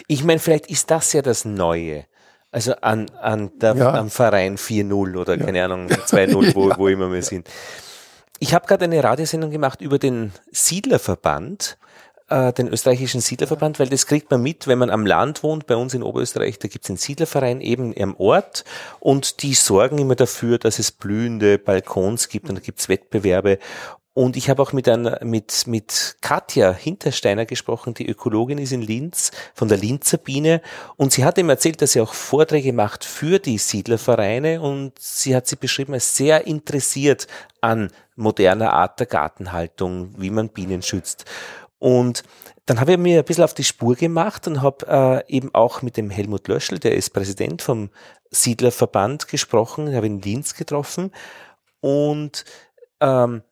Ich 0.08 0.24
meine, 0.24 0.38
vielleicht 0.40 0.66
ist 0.68 0.90
das 0.90 1.12
ja 1.12 1.22
das 1.22 1.44
Neue. 1.44 2.04
Also 2.50 2.74
an, 2.82 3.10
an 3.20 3.50
der, 3.58 3.74
Ja. 3.76 3.94
am 3.94 4.10
Verein 4.10 4.58
4.0 4.58 5.16
oder 5.16 5.38
keine 5.38 5.64
Ahnung, 5.64 5.86
2.0, 5.90 6.54
wo, 6.54 6.70
wo 6.76 6.88
immer 6.88 7.10
wir 7.12 7.22
sind. 7.22 7.48
Ich 8.38 8.54
habe 8.54 8.66
gerade 8.66 8.84
eine 8.84 9.02
Radiosendung 9.02 9.50
gemacht 9.50 9.80
über 9.80 9.98
den 9.98 10.32
Siedlerverband, 10.50 11.78
äh, 12.28 12.52
den 12.52 12.68
österreichischen 12.68 13.20
Siedlerverband, 13.20 13.78
weil 13.78 13.88
das 13.88 14.06
kriegt 14.06 14.30
man 14.30 14.42
mit, 14.42 14.66
wenn 14.66 14.78
man 14.78 14.90
am 14.90 15.06
Land 15.06 15.42
wohnt, 15.42 15.66
bei 15.66 15.76
uns 15.76 15.94
in 15.94 16.02
Oberösterreich, 16.02 16.58
da 16.58 16.68
gibt 16.68 16.84
es 16.84 16.90
einen 16.90 16.98
Siedlerverein 16.98 17.60
eben 17.60 17.94
am 18.00 18.16
Ort 18.16 18.64
und 19.00 19.42
die 19.42 19.54
sorgen 19.54 19.98
immer 19.98 20.16
dafür, 20.16 20.58
dass 20.58 20.78
es 20.78 20.90
blühende 20.92 21.56
Balkons 21.58 22.28
gibt 22.28 22.48
und 22.48 22.56
da 22.56 22.60
gibt 22.60 22.80
es 22.80 22.88
Wettbewerbe. 22.88 23.58
Und 24.14 24.36
ich 24.36 24.50
habe 24.50 24.60
auch 24.60 24.72
mit 24.74 24.88
einer, 24.88 25.24
mit, 25.24 25.66
mit 25.66 26.16
Katja 26.20 26.72
Hintersteiner 26.72 27.46
gesprochen, 27.46 27.94
die 27.94 28.06
Ökologin 28.06 28.58
ist 28.58 28.72
in 28.72 28.82
Linz, 28.82 29.30
von 29.54 29.68
der 29.68 29.78
Linzer 29.78 30.18
Biene. 30.18 30.60
Und 30.96 31.12
sie 31.12 31.24
hat 31.24 31.38
ihm 31.38 31.48
erzählt, 31.48 31.80
dass 31.80 31.92
sie 31.92 32.00
auch 32.02 32.12
Vorträge 32.12 32.74
macht 32.74 33.04
für 33.04 33.38
die 33.38 33.56
Siedlervereine 33.56 34.60
und 34.60 34.98
sie 34.98 35.34
hat 35.34 35.46
sie 35.46 35.56
beschrieben 35.56 35.94
als 35.94 36.14
sehr 36.14 36.46
interessiert 36.46 37.26
an 37.62 37.90
moderner 38.14 38.74
Art 38.74 39.00
der 39.00 39.06
Gartenhaltung, 39.06 40.14
wie 40.18 40.30
man 40.30 40.50
Bienen 40.50 40.82
schützt. 40.82 41.24
Und 41.78 42.22
dann 42.66 42.80
habe 42.80 42.92
ich 42.92 42.98
mir 42.98 43.20
ein 43.20 43.24
bisschen 43.24 43.44
auf 43.44 43.54
die 43.54 43.64
Spur 43.64 43.96
gemacht 43.96 44.46
und 44.46 44.60
habe 44.60 45.24
äh, 45.26 45.34
eben 45.34 45.54
auch 45.54 45.80
mit 45.80 45.96
dem 45.96 46.10
Helmut 46.10 46.48
Löschel, 46.48 46.78
der 46.78 46.94
ist 46.94 47.10
Präsident 47.10 47.62
vom 47.62 47.90
Siedlerverband, 48.30 49.26
gesprochen, 49.26 49.94
habe 49.94 50.06
ihn 50.06 50.16
in 50.16 50.20
Linz 50.20 50.54
getroffen 50.54 51.12
und 51.80 52.44
ähm, 53.00 53.42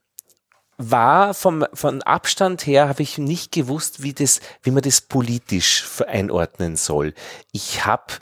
war 0.81 1.35
vom, 1.35 1.67
von 1.75 2.03
Abstand 2.03 2.67
her 2.67 2.89
habe 2.89 3.03
ich 3.03 3.19
nicht 3.19 3.53
gewusst, 3.53 4.03
wie 4.03 4.13
das, 4.13 4.41
wie 4.63 4.71
man 4.71 4.83
das 4.83 5.01
politisch 5.01 5.85
einordnen 6.07 6.77
soll. 6.77 7.15
Ich 7.53 7.85
habe 7.85 8.15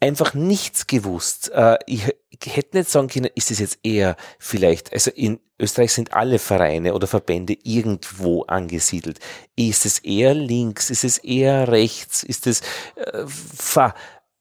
einfach 0.00 0.34
nichts 0.34 0.86
gewusst. 0.86 1.50
Äh, 1.52 1.78
ich, 1.86 2.04
hätte 2.44 2.76
nicht 2.76 2.90
sagen 2.90 3.08
können, 3.08 3.30
ist 3.34 3.50
es 3.50 3.60
jetzt 3.60 3.78
eher 3.84 4.16
vielleicht, 4.38 4.92
also 4.92 5.10
in 5.12 5.38
Österreich 5.58 5.92
sind 5.92 6.12
alle 6.12 6.40
Vereine 6.40 6.92
oder 6.92 7.06
Verbände 7.06 7.56
irgendwo 7.62 8.42
angesiedelt. 8.42 9.20
Ist 9.54 9.86
es 9.86 10.00
eher 10.00 10.34
links? 10.34 10.90
Ist 10.90 11.04
es 11.04 11.18
eher 11.18 11.68
rechts? 11.68 12.24
Ist 12.24 12.48
es 12.48 12.62
äh, 12.96 13.24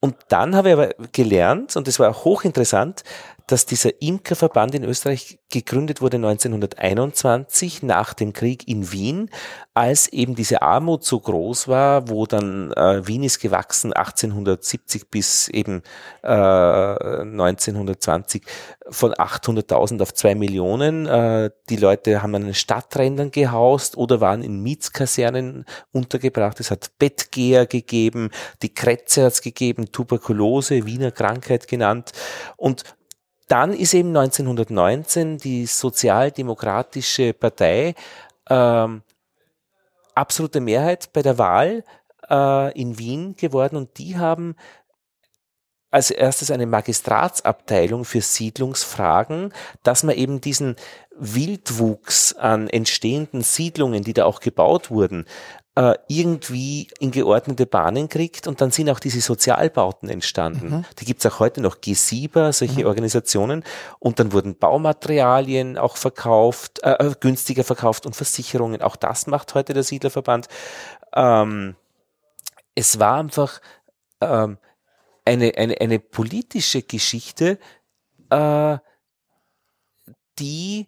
und 0.03 0.15
dann 0.29 0.55
habe 0.55 0.69
ich 0.69 0.73
aber 0.73 0.89
gelernt, 1.11 1.75
und 1.75 1.87
das 1.87 1.99
war 1.99 2.09
auch 2.09 2.25
hochinteressant, 2.25 3.03
dass 3.52 3.65
dieser 3.65 4.02
Imkerverband 4.02 4.76
in 4.76 4.86
Österreich 4.86 5.40
gegründet 5.49 5.99
wurde 5.99 6.15
1921 6.18 7.84
nach 7.84 8.14
dem 8.14 8.32
Krieg 8.32 8.65
in 8.68 8.94
Wien, 8.94 9.30
als 9.73 10.07
eben 10.07 10.36
diese 10.36 10.61
Armut 10.61 11.03
so 11.03 11.19
groß 11.19 11.68
war, 11.68 12.07
wo 12.07 12.26
dann 12.26 12.72
äh, 12.72 13.06
Wien 13.06 13.23
ist 13.23 13.40
gewachsen 13.40 13.91
1870 13.91 15.10
bis 15.10 15.49
eben 15.49 15.84
äh, 16.23 16.28
1920 16.28 18.44
von 18.90 19.14
800.000 19.14 20.02
auf 20.02 20.14
zwei 20.14 20.34
Millionen. 20.34 21.06
Äh, 21.06 21.52
die 21.69 21.76
Leute 21.76 22.23
haben 22.23 22.36
an 22.36 22.45
den 22.45 22.53
Stadträndern 22.53 23.32
gehaust 23.32 23.98
oder 23.98 24.22
waren 24.22 24.44
in 24.44 24.61
Mietskasernen 24.61 25.65
untergebracht. 25.91 26.61
Es 26.61 26.72
hat 26.72 26.91
Bettgeher 26.99 27.65
gegeben, 27.65 28.30
die 28.61 28.73
Krätze 28.73 29.26
hat 29.26 29.34
es 29.34 29.41
gegeben, 29.41 29.91
Tuberkulose, 29.91 30.86
Wiener 30.86 31.11
Krankheit 31.11 31.68
genannt 31.68 32.14
und 32.56 32.86
dann 33.52 33.73
ist 33.73 33.94
eben 33.94 34.15
1919 34.15 35.38
die 35.38 35.65
Sozialdemokratische 35.65 37.34
Partei 37.34 37.95
ähm, 38.49 39.02
absolute 40.15 40.61
Mehrheit 40.61 41.11
bei 41.11 41.22
der 41.22 41.38
Wahl 41.38 41.84
äh, 42.30 42.80
in 42.80 42.98
Wien 42.98 43.36
geworden 43.36 43.76
und 43.76 43.98
die 43.98 44.18
haben 44.18 44.56
als 45.90 46.11
erstes 46.11 46.49
eine 46.49 46.65
Magistratsabteilung 46.65 48.06
für 48.06 48.22
Siedlungsfragen, 48.22 49.53
dass 49.84 50.03
man 50.03 50.15
eben 50.15 50.40
diesen 50.40 50.78
Wildwuchs 51.18 52.32
an 52.32 52.69
entstehenden 52.69 53.41
Siedlungen, 53.41 54.02
die 54.02 54.14
da 54.14 54.23
auch 54.23 54.40
gebaut 54.40 54.90
wurden, 54.90 55.26
äh, 55.81 55.97
irgendwie 56.07 56.89
in 56.99 57.09
geordnete 57.09 57.65
Bahnen 57.65 58.07
kriegt 58.07 58.45
und 58.45 58.61
dann 58.61 58.69
sind 58.69 58.87
auch 58.91 58.99
diese 58.99 59.19
Sozialbauten 59.19 60.09
entstanden. 60.09 60.85
Die 60.99 61.05
gibt's 61.05 61.25
auch 61.25 61.39
heute 61.39 61.59
noch, 61.59 61.77
G7, 61.77 62.51
solche 62.51 62.85
Organisationen 62.85 63.63
und 63.97 64.19
dann 64.19 64.31
wurden 64.31 64.59
Baumaterialien 64.59 65.79
auch 65.79 65.97
verkauft, 65.97 66.83
äh, 66.83 66.91
äh, 66.91 67.15
günstiger 67.19 67.63
verkauft 67.63 68.05
und 68.05 68.15
Versicherungen, 68.15 68.83
auch 68.83 68.95
das 68.95 69.25
macht 69.25 69.55
heute 69.55 69.73
der 69.73 69.81
Siedlerverband. 69.81 70.49
Ähm, 71.15 71.75
es 72.75 72.99
war 72.99 73.17
einfach 73.17 73.59
ähm, 74.21 74.59
eine, 75.25 75.53
eine, 75.57 75.81
eine 75.81 75.97
politische 75.97 76.83
Geschichte, 76.83 77.57
äh, 78.29 78.77
die 80.37 80.87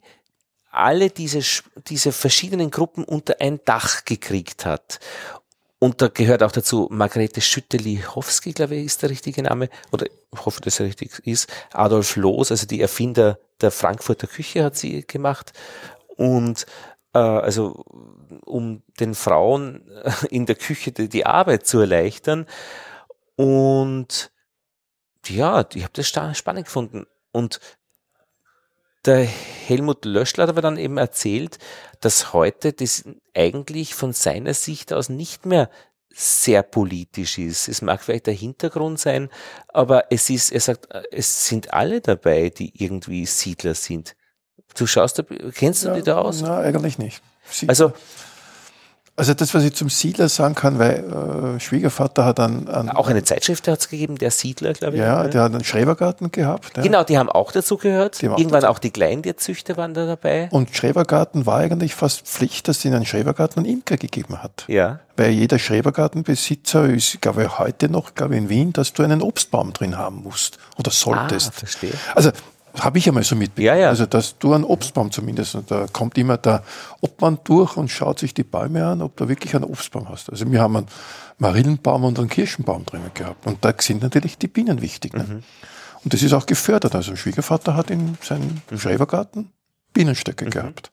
alle 0.73 1.09
diese, 1.09 1.41
diese 1.87 2.11
verschiedenen 2.11 2.71
Gruppen 2.71 3.03
unter 3.03 3.35
ein 3.39 3.59
Dach 3.65 4.05
gekriegt 4.05 4.65
hat. 4.65 4.99
Und 5.79 6.01
da 6.01 6.07
gehört 6.07 6.43
auch 6.43 6.51
dazu 6.51 6.87
Margarete 6.91 7.41
Schütte-Lichowski, 7.41 8.53
glaube 8.53 8.75
ich, 8.75 8.85
ist 8.85 9.01
der 9.01 9.09
richtige 9.09 9.43
Name, 9.43 9.69
oder 9.91 10.05
ich 10.05 10.45
hoffe, 10.45 10.61
dass 10.61 10.79
er 10.79 10.85
richtig 10.85 11.11
ist. 11.25 11.51
Adolf 11.73 12.15
Loos, 12.15 12.51
also 12.51 12.65
die 12.65 12.79
Erfinder 12.79 13.37
der 13.59 13.69
Frankfurter 13.69 14.27
Küche 14.27 14.63
hat 14.63 14.77
sie 14.77 15.05
gemacht. 15.05 15.51
Und 16.15 16.65
äh, 17.13 17.19
also 17.19 17.83
um 18.45 18.81
den 18.99 19.13
Frauen 19.13 19.89
in 20.29 20.45
der 20.45 20.55
Küche 20.55 20.91
die, 20.91 21.09
die 21.09 21.25
Arbeit 21.25 21.67
zu 21.67 21.79
erleichtern. 21.79 22.47
Und 23.35 24.31
ja, 25.27 25.65
ich 25.73 25.83
habe 25.83 25.93
das 25.93 26.07
spannend 26.07 26.65
gefunden. 26.65 27.05
Und 27.31 27.59
der 29.05 29.23
Helmut 29.23 30.05
Löschler 30.05 30.43
hat 30.43 30.49
aber 30.49 30.61
dann 30.61 30.77
eben 30.77 30.97
erzählt, 30.97 31.57
dass 31.99 32.33
heute 32.33 32.73
das 32.73 33.03
eigentlich 33.33 33.95
von 33.95 34.13
seiner 34.13 34.53
Sicht 34.53 34.93
aus 34.93 35.09
nicht 35.09 35.45
mehr 35.45 35.69
sehr 36.09 36.61
politisch 36.61 37.37
ist. 37.39 37.67
Es 37.67 37.81
mag 37.81 38.01
vielleicht 38.01 38.27
der 38.27 38.33
Hintergrund 38.33 38.99
sein, 38.99 39.29
aber 39.69 40.11
es 40.11 40.29
ist, 40.29 40.51
er 40.51 40.59
sagt, 40.59 40.87
es 41.11 41.47
sind 41.47 41.73
alle 41.73 42.01
dabei, 42.01 42.49
die 42.49 42.71
irgendwie 42.81 43.25
Siedler 43.25 43.73
sind. 43.73 44.15
Du 44.75 44.85
schaust, 44.85 45.23
kennst 45.55 45.83
du 45.83 45.89
ja, 45.89 45.95
die 45.95 46.03
da 46.03 46.19
aus? 46.19 46.41
Nein, 46.41 46.51
eigentlich 46.51 46.97
nicht. 46.97 47.21
Siedler. 47.49 47.69
Also 47.69 47.93
also 49.15 49.35
das, 49.35 49.53
was 49.53 49.63
ich 49.63 49.75
zum 49.75 49.89
Siedler 49.89 50.27
sagen 50.27 50.55
kann, 50.55 50.79
weil 50.79 51.55
äh, 51.55 51.59
Schwiegervater 51.59 52.25
hat 52.25 52.39
einen, 52.39 52.67
einen 52.67 52.89
Auch 52.89 53.09
eine 53.09 53.23
Zeitschrift 53.23 53.67
hat 53.67 53.79
es 53.79 53.89
gegeben, 53.89 54.17
der 54.17 54.31
Siedler, 54.31 54.73
glaube 54.73 54.95
ich. 54.95 55.01
Ja, 55.01 55.27
der 55.27 55.43
hat 55.43 55.53
einen 55.53 55.63
Schrebergarten 55.63 56.31
gehabt. 56.31 56.75
Ja. 56.75 56.81
Genau, 56.81 57.03
die 57.03 57.19
haben 57.19 57.29
auch 57.29 57.51
dazu 57.51 57.77
gehört. 57.77 58.23
Irgendwann 58.23 58.65
auch, 58.65 58.71
auch 58.71 58.79
die 58.79 58.89
Kleintierzüchter 58.89 59.77
waren 59.77 59.93
da 59.93 60.07
dabei. 60.07 60.47
Und 60.49 60.75
Schrebergarten 60.75 61.45
war 61.45 61.59
eigentlich 61.59 61.93
fast 61.93 62.21
Pflicht, 62.27 62.67
dass 62.67 62.77
es 62.77 62.85
in 62.85 62.95
einen 62.95 63.05
Schrebergarten 63.05 63.63
einen 63.63 63.71
Imker 63.71 63.97
gegeben 63.97 64.41
hat. 64.41 64.65
Ja. 64.67 64.99
Weil 65.15 65.29
jeder 65.29 65.59
Schrebergartenbesitzer 65.59 66.85
ist, 66.85 67.21
glaube 67.21 67.43
ich, 67.43 67.59
heute 67.59 67.89
noch, 67.89 68.15
glaube 68.15 68.33
ich, 68.33 68.41
in 68.41 68.49
Wien, 68.49 68.73
dass 68.73 68.93
du 68.93 69.03
einen 69.03 69.21
Obstbaum 69.21 69.73
drin 69.73 69.95
haben 69.95 70.23
musst 70.23 70.57
oder 70.79 70.89
solltest. 70.89 71.49
Ah, 71.49 71.59
verstehe. 71.59 71.93
Also 72.15 72.31
habe 72.79 72.97
ich 72.97 73.07
einmal 73.07 73.23
so 73.23 73.35
mitbekommen. 73.35 73.65
Ja, 73.65 73.75
ja. 73.75 73.89
Also, 73.89 74.05
dass 74.05 74.37
du 74.39 74.53
einen 74.53 74.63
Obstbaum 74.63 75.11
zumindest, 75.11 75.55
und 75.55 75.69
da 75.69 75.85
kommt 75.91 76.17
immer 76.17 76.37
der 76.37 76.63
Obmann 77.01 77.39
durch 77.43 77.77
und 77.77 77.89
schaut 77.89 78.19
sich 78.19 78.33
die 78.33 78.43
Bäume 78.43 78.85
an, 78.85 79.01
ob 79.01 79.15
du 79.15 79.27
wirklich 79.27 79.55
einen 79.55 79.65
Obstbaum 79.65 80.09
hast. 80.09 80.29
Also, 80.29 80.51
wir 80.51 80.61
haben 80.61 80.77
einen 80.77 80.87
Marillenbaum 81.37 82.03
und 82.03 82.19
einen 82.19 82.29
Kirschenbaum 82.29 82.85
drinnen 82.85 83.11
gehabt. 83.13 83.45
Und 83.45 83.63
da 83.63 83.73
sind 83.77 84.01
natürlich 84.01 84.37
die 84.37 84.47
Bienen 84.47 84.81
wichtig. 84.81 85.13
Ne? 85.13 85.23
Mhm. 85.23 85.43
Und 86.03 86.13
das 86.13 86.23
ist 86.23 86.33
auch 86.33 86.45
gefördert. 86.45 86.95
Also, 86.95 87.15
Schwiegervater 87.15 87.75
hat 87.75 87.91
in 87.91 88.17
seinem 88.21 88.61
mhm. 88.69 88.79
Schrebergarten 88.79 89.51
Bienenstöcke 89.93 90.45
mhm. 90.45 90.49
gehabt. 90.49 90.91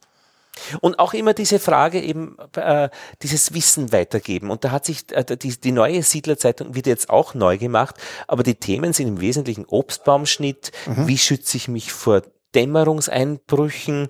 Und 0.81 0.99
auch 0.99 1.15
immer 1.15 1.35
diese 1.35 1.59
Frage 1.59 2.01
eben, 2.01 2.37
äh, 2.57 2.89
dieses 3.23 3.55
Wissen 3.55 3.93
weitergeben. 3.93 4.51
Und 4.51 4.65
da 4.65 4.71
hat 4.71 4.85
sich 4.85 5.05
äh, 5.13 5.25
die, 5.25 5.61
die 5.61 5.73
neue 5.73 6.03
Siedlerzeitung 6.03 6.75
wird 6.75 6.87
jetzt 6.87 7.11
auch 7.11 7.35
neu 7.35 7.59
gemacht, 7.59 7.97
aber 8.27 8.43
die 8.43 8.55
Themen 8.55 8.93
sind 8.93 9.09
im 9.09 9.21
Wesentlichen 9.21 9.65
Obstbaumschnitt, 9.67 10.73
mhm. 10.87 11.09
wie 11.09 11.19
schütze 11.19 11.57
ich 11.57 11.69
mich 11.69 11.93
vor 11.93 12.23
Dämmerungseinbrüchen, 12.55 14.09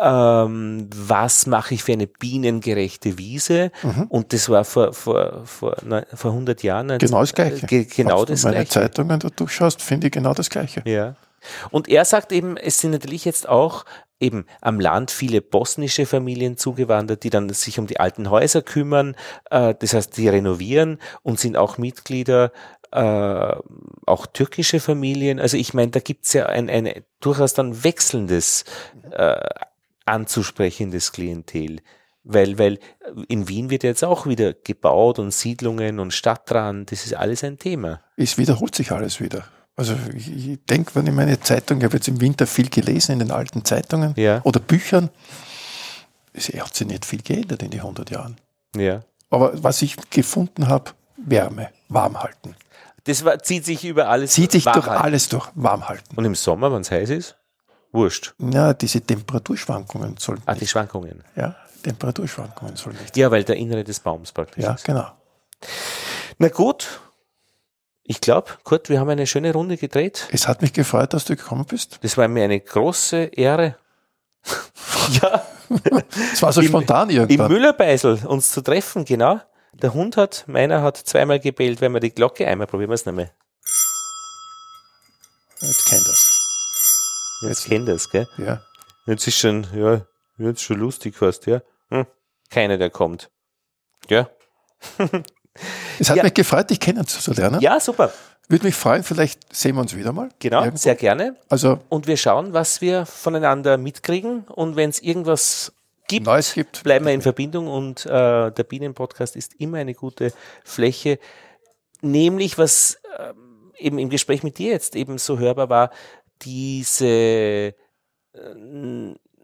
ähm, 0.00 0.88
was 0.94 1.46
mache 1.46 1.74
ich 1.74 1.84
für 1.84 1.92
eine 1.92 2.06
bienengerechte 2.06 3.18
Wiese? 3.18 3.70
Mhm. 3.82 4.06
Und 4.08 4.32
das 4.32 4.48
war 4.48 4.64
vor, 4.64 4.92
vor, 4.92 5.42
vor, 5.44 5.76
vor 6.14 6.30
100 6.30 6.62
Jahren. 6.62 6.98
Genau 6.98 7.20
das 7.20 7.34
Gleiche. 7.34 7.66
Äh, 7.66 7.84
genau 7.84 8.24
das 8.24 8.44
meine 8.44 8.56
Gleiche. 8.56 8.70
Zeitungen 8.70 9.20
da 9.20 9.28
durchschaust, 9.28 9.82
finde 9.82 10.06
ich 10.06 10.12
genau 10.12 10.32
das 10.32 10.48
Gleiche. 10.48 10.82
Ja. 10.86 11.16
Und 11.70 11.88
er 11.88 12.04
sagt 12.04 12.32
eben, 12.32 12.56
es 12.56 12.78
sind 12.78 12.92
natürlich 12.92 13.24
jetzt 13.24 13.48
auch 13.48 13.84
eben 14.20 14.46
am 14.60 14.80
Land 14.80 15.10
viele 15.10 15.42
bosnische 15.42 16.06
Familien 16.06 16.56
zugewandert, 16.56 17.24
die 17.24 17.30
dann 17.30 17.48
sich 17.50 17.78
um 17.78 17.86
die 17.86 17.98
alten 17.98 18.30
Häuser 18.30 18.62
kümmern, 18.62 19.16
äh, 19.50 19.74
das 19.78 19.94
heißt, 19.94 20.16
die 20.16 20.28
renovieren 20.28 20.98
und 21.22 21.40
sind 21.40 21.56
auch 21.56 21.76
Mitglieder, 21.76 22.52
äh, 22.92 23.56
auch 24.06 24.26
türkische 24.26 24.78
Familien. 24.78 25.40
Also 25.40 25.56
ich 25.56 25.74
meine, 25.74 25.90
da 25.90 26.00
gibt's 26.00 26.32
ja 26.32 26.46
ein, 26.46 26.70
ein 26.70 27.02
durchaus 27.20 27.54
dann 27.54 27.84
wechselndes, 27.84 28.64
äh, 29.10 29.48
anzusprechendes 30.06 31.12
Klientel. 31.12 31.80
Weil, 32.24 32.56
weil 32.58 32.78
in 33.26 33.48
Wien 33.48 33.70
wird 33.70 33.82
jetzt 33.82 34.04
auch 34.04 34.26
wieder 34.26 34.52
gebaut 34.52 35.18
und 35.18 35.32
Siedlungen 35.32 35.98
und 35.98 36.12
Stadtrand, 36.12 36.92
das 36.92 37.04
ist 37.04 37.14
alles 37.14 37.42
ein 37.42 37.58
Thema. 37.58 38.00
Es 38.16 38.38
wiederholt 38.38 38.76
sich 38.76 38.92
alles 38.92 39.20
wieder. 39.20 39.44
Also 39.76 39.96
ich, 40.14 40.58
denke, 40.66 40.94
wenn 40.94 41.06
ich 41.06 41.12
meine 41.12 41.40
Zeitung, 41.40 41.78
ich 41.78 41.84
habe 41.84 41.96
jetzt 41.96 42.08
im 42.08 42.20
Winter 42.20 42.46
viel 42.46 42.68
gelesen 42.68 43.12
in 43.12 43.18
den 43.20 43.30
alten 43.30 43.64
Zeitungen 43.64 44.12
ja. 44.16 44.42
oder 44.44 44.60
Büchern, 44.60 45.10
es 46.34 46.48
hat 46.48 46.74
sich 46.74 46.86
nicht 46.86 47.04
viel 47.04 47.22
geändert 47.22 47.62
in 47.62 47.70
den 47.70 47.80
100 47.80 48.10
Jahren. 48.10 48.36
Ja. 48.76 49.02
Aber 49.30 49.62
was 49.62 49.80
ich 49.82 49.96
gefunden 50.10 50.68
habe, 50.68 50.92
Wärme, 51.16 51.70
warm 51.88 52.22
halten. 52.22 52.54
Das 53.04 53.24
war, 53.24 53.38
zieht 53.42 53.64
sich 53.64 53.84
über 53.84 54.08
alles 54.08 54.32
Zieht 54.32 54.52
sich 54.52 54.64
durch 54.64 54.86
halten. 54.86 55.02
alles 55.02 55.28
durch, 55.28 55.48
warm 55.54 55.88
halten. 55.88 56.16
Und 56.16 56.24
im 56.24 56.34
Sommer, 56.34 56.72
wenn 56.72 56.82
es 56.82 56.90
heiß 56.90 57.10
ist? 57.10 57.36
Wurscht. 57.92 58.34
Ja, 58.38 58.72
diese 58.74 59.00
Temperaturschwankungen 59.00 60.16
sollen. 60.18 60.40
Ah, 60.46 60.54
die 60.54 60.66
Schwankungen. 60.66 61.22
Ja, 61.36 61.56
Temperaturschwankungen 61.82 62.76
sollen 62.76 62.96
nicht. 62.96 63.16
Ja, 63.16 63.30
weil 63.30 63.44
der 63.44 63.56
Innere 63.56 63.84
des 63.84 64.00
Baums 64.00 64.32
praktisch 64.32 64.64
ja, 64.64 64.72
ist. 64.72 64.86
Ja, 64.86 64.94
genau. 64.94 65.10
Na 66.38 66.48
gut, 66.48 67.00
ich 68.04 68.20
glaube, 68.20 68.50
Kurt, 68.64 68.88
wir 68.88 69.00
haben 69.00 69.08
eine 69.08 69.26
schöne 69.26 69.52
Runde 69.52 69.76
gedreht. 69.76 70.28
Es 70.32 70.48
hat 70.48 70.60
mich 70.60 70.72
gefreut, 70.72 71.14
dass 71.14 71.24
du 71.24 71.36
gekommen 71.36 71.64
bist. 71.66 71.98
Das 72.02 72.16
war 72.16 72.26
mir 72.28 72.44
eine 72.44 72.60
große 72.60 73.30
Ehre. 73.32 73.76
ja. 75.22 75.46
Es 76.32 76.42
war 76.42 76.52
so 76.52 76.60
Im, 76.60 76.68
spontan 76.68 77.10
irgendwann. 77.10 77.46
Im 77.46 77.52
Müllerbeisel 77.52 78.26
uns 78.26 78.50
zu 78.50 78.60
treffen, 78.60 79.04
genau. 79.04 79.40
Der 79.72 79.94
Hund 79.94 80.16
hat, 80.16 80.44
meiner 80.48 80.82
hat 80.82 80.96
zweimal 80.96 81.40
gebellt, 81.40 81.80
wenn 81.80 81.92
wir 81.92 82.00
die 82.00 82.10
Glocke 82.10 82.46
einmal 82.46 82.66
probieren 82.66 82.90
wir 82.90 82.94
es 82.94 83.06
nochmal. 83.06 83.32
Jetzt 85.60 85.86
kennt 85.86 86.06
das. 86.06 86.36
Jetzt, 87.42 87.48
jetzt 87.48 87.64
kennt 87.68 87.88
das, 87.88 88.10
gell? 88.10 88.28
Ja. 88.36 88.62
Jetzt 89.06 89.26
ist 89.26 89.38
schon, 89.38 89.66
ja, 89.74 90.04
jetzt 90.38 90.62
schon 90.62 90.78
lustig 90.78 91.16
fast, 91.16 91.46
ja. 91.46 91.62
Hm. 91.88 92.06
Keiner, 92.50 92.78
der 92.78 92.90
kommt. 92.90 93.30
Ja. 94.08 94.28
Es 95.98 96.10
hat 96.10 96.16
ja. 96.16 96.22
mich 96.22 96.34
gefreut, 96.34 96.70
dich 96.70 96.80
kennenzulernen. 96.80 97.60
Ja, 97.60 97.78
super. 97.80 98.12
Würde 98.48 98.66
mich 98.66 98.74
freuen, 98.74 99.02
vielleicht 99.02 99.54
sehen 99.54 99.76
wir 99.76 99.80
uns 99.80 99.96
wieder 99.96 100.12
mal. 100.12 100.28
Genau, 100.38 100.60
irgendwo. 100.60 100.78
sehr 100.78 100.94
gerne. 100.94 101.36
Also, 101.48 101.78
und 101.88 102.06
wir 102.06 102.16
schauen, 102.16 102.52
was 102.52 102.80
wir 102.80 103.06
voneinander 103.06 103.78
mitkriegen. 103.78 104.44
Und 104.44 104.76
wenn 104.76 104.90
es 104.90 105.00
irgendwas 105.00 105.72
gibt, 106.08 106.26
Neues 106.26 106.54
gibt, 106.54 106.82
bleiben 106.82 107.06
wir 107.06 107.12
in 107.12 107.22
Verbindung. 107.22 107.68
Und 107.68 108.04
äh, 108.06 108.50
der 108.50 108.64
Bienenpodcast 108.64 109.36
ist 109.36 109.54
immer 109.54 109.78
eine 109.78 109.94
gute 109.94 110.32
Fläche. 110.64 111.18
Nämlich, 112.00 112.58
was 112.58 112.98
äh, 113.18 113.32
eben 113.78 113.98
im 113.98 114.10
Gespräch 114.10 114.42
mit 114.42 114.58
dir 114.58 114.72
jetzt 114.72 114.96
eben 114.96 115.18
so 115.18 115.38
hörbar 115.38 115.70
war, 115.70 115.90
diese 116.42 117.06
äh, 117.06 117.74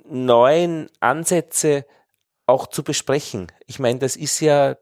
neuen 0.05 0.91
Ansätze 1.01 1.87
auch 2.47 2.67
zu 2.67 2.83
besprechen. 2.83 3.47
Ich 3.67 3.79
meine, 3.79 3.99
das 3.99 4.17
ist 4.17 4.41
ja 4.41 4.77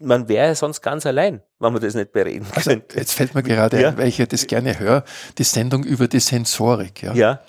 man 0.00 0.28
wäre 0.28 0.54
sonst 0.54 0.80
ganz 0.82 1.06
allein, 1.06 1.40
wenn 1.58 1.72
man 1.72 1.80
das 1.80 1.94
nicht 1.94 2.12
bereden 2.12 2.46
also, 2.54 2.70
könnte. 2.70 2.98
Jetzt 2.98 3.12
fällt 3.12 3.34
mir 3.34 3.42
gerade 3.42 3.80
ja. 3.80 3.88
ein, 3.90 3.98
weil 3.98 4.08
ich 4.08 4.18
ja 4.18 4.26
das 4.26 4.46
gerne 4.46 4.78
höre, 4.78 5.04
die 5.38 5.44
Sendung 5.44 5.84
über 5.84 6.08
die 6.08 6.20
Sensorik. 6.20 7.02
Ja. 7.02 7.14
ja. 7.14 7.40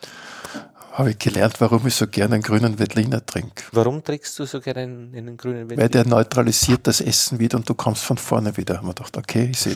Habe 0.92 1.12
ich 1.12 1.20
gelernt, 1.20 1.60
warum 1.60 1.86
ich 1.88 1.96
so 1.96 2.08
gerne 2.08 2.36
einen 2.36 2.44
grünen 2.44 2.80
Veltliner 2.80 3.26
trinke. 3.26 3.64
Warum 3.74 4.02
trinkst 4.02 4.40
du 4.40 4.46
so 4.46 4.62
gerne 4.62 4.82
einen, 4.82 5.16
einen 5.16 5.38
grünen 5.38 5.70
Veltliner? 5.70 5.82
Weil 5.82 5.90
der 5.90 6.06
neutralisiert 6.06 6.88
das 6.88 7.02
Essen 7.02 7.40
wieder 7.40 7.58
und 7.58 7.68
du 7.68 7.74
kommst 7.74 8.04
von 8.04 8.18
vorne 8.18 8.56
wieder. 8.56 8.78
Haben 8.78 8.88
wir 8.88 8.94
gedacht, 8.94 9.18
okay, 9.18 9.50
ich 9.52 9.60
sehe. 9.60 9.76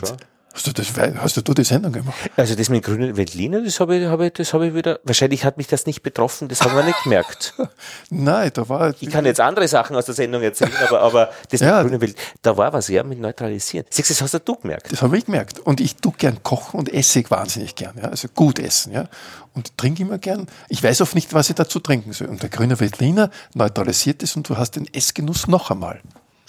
Hast 0.52 0.66
du, 0.66 0.72
das, 0.72 0.88
hast 0.96 1.36
du 1.36 1.54
die 1.54 1.62
Sendung 1.62 1.92
gemacht? 1.92 2.16
Also 2.36 2.56
das 2.56 2.68
mit 2.68 2.84
grünen 2.84 3.16
Veltliner, 3.16 3.62
das 3.62 3.78
habe 3.78 3.96
ich, 3.96 4.06
hab 4.06 4.20
ich, 4.20 4.32
das 4.32 4.52
habe 4.52 4.66
ich 4.66 4.74
wieder, 4.74 4.98
wahrscheinlich 5.04 5.44
hat 5.44 5.56
mich 5.58 5.68
das 5.68 5.86
nicht 5.86 6.02
betroffen, 6.02 6.48
das 6.48 6.62
haben 6.62 6.74
wir 6.74 6.82
nicht 6.82 7.00
gemerkt. 7.04 7.54
Nein, 8.10 8.50
da 8.52 8.68
war... 8.68 8.92
Ich 8.98 9.10
kann 9.10 9.24
jetzt 9.24 9.40
andere 9.40 9.68
Sachen 9.68 9.94
aus 9.94 10.06
der 10.06 10.14
Sendung 10.14 10.42
erzählen, 10.42 10.72
aber, 10.88 11.02
aber 11.02 11.30
das 11.50 11.60
ja, 11.60 11.76
mit 11.76 11.86
grünen 11.86 12.00
Veltliner, 12.00 12.26
da 12.42 12.56
war 12.56 12.72
was, 12.72 12.88
ja, 12.88 13.04
mit 13.04 13.20
Neutralisieren. 13.20 13.86
Siehst 13.90 14.10
du, 14.10 14.14
das 14.14 14.34
hast 14.34 14.48
du 14.48 14.56
gemerkt. 14.56 14.90
Das 14.90 15.02
habe 15.02 15.16
ich 15.16 15.26
gemerkt. 15.26 15.60
Und 15.60 15.80
ich 15.80 15.96
tue 15.96 16.12
gern 16.18 16.42
kochen 16.42 16.80
und 16.80 16.92
esse 16.92 17.22
wahnsinnig 17.30 17.76
gern, 17.76 17.94
ja, 17.96 18.08
also 18.08 18.26
gut 18.34 18.58
essen, 18.58 18.92
ja. 18.92 19.08
Und 19.54 19.76
trinke 19.78 20.02
immer 20.02 20.18
gern. 20.18 20.46
Ich 20.68 20.82
weiß 20.82 21.00
oft 21.00 21.14
nicht, 21.14 21.32
was 21.32 21.48
ich 21.48 21.56
dazu 21.56 21.78
trinken 21.78 22.12
soll. 22.12 22.28
Und 22.28 22.42
der 22.42 22.50
grüne 22.50 22.78
Veltliner 22.78 23.30
neutralisiert 23.54 24.22
es 24.22 24.36
und 24.36 24.48
du 24.48 24.56
hast 24.56 24.76
den 24.76 24.92
Essgenuss 24.92 25.46
noch 25.46 25.70
einmal. 25.70 26.00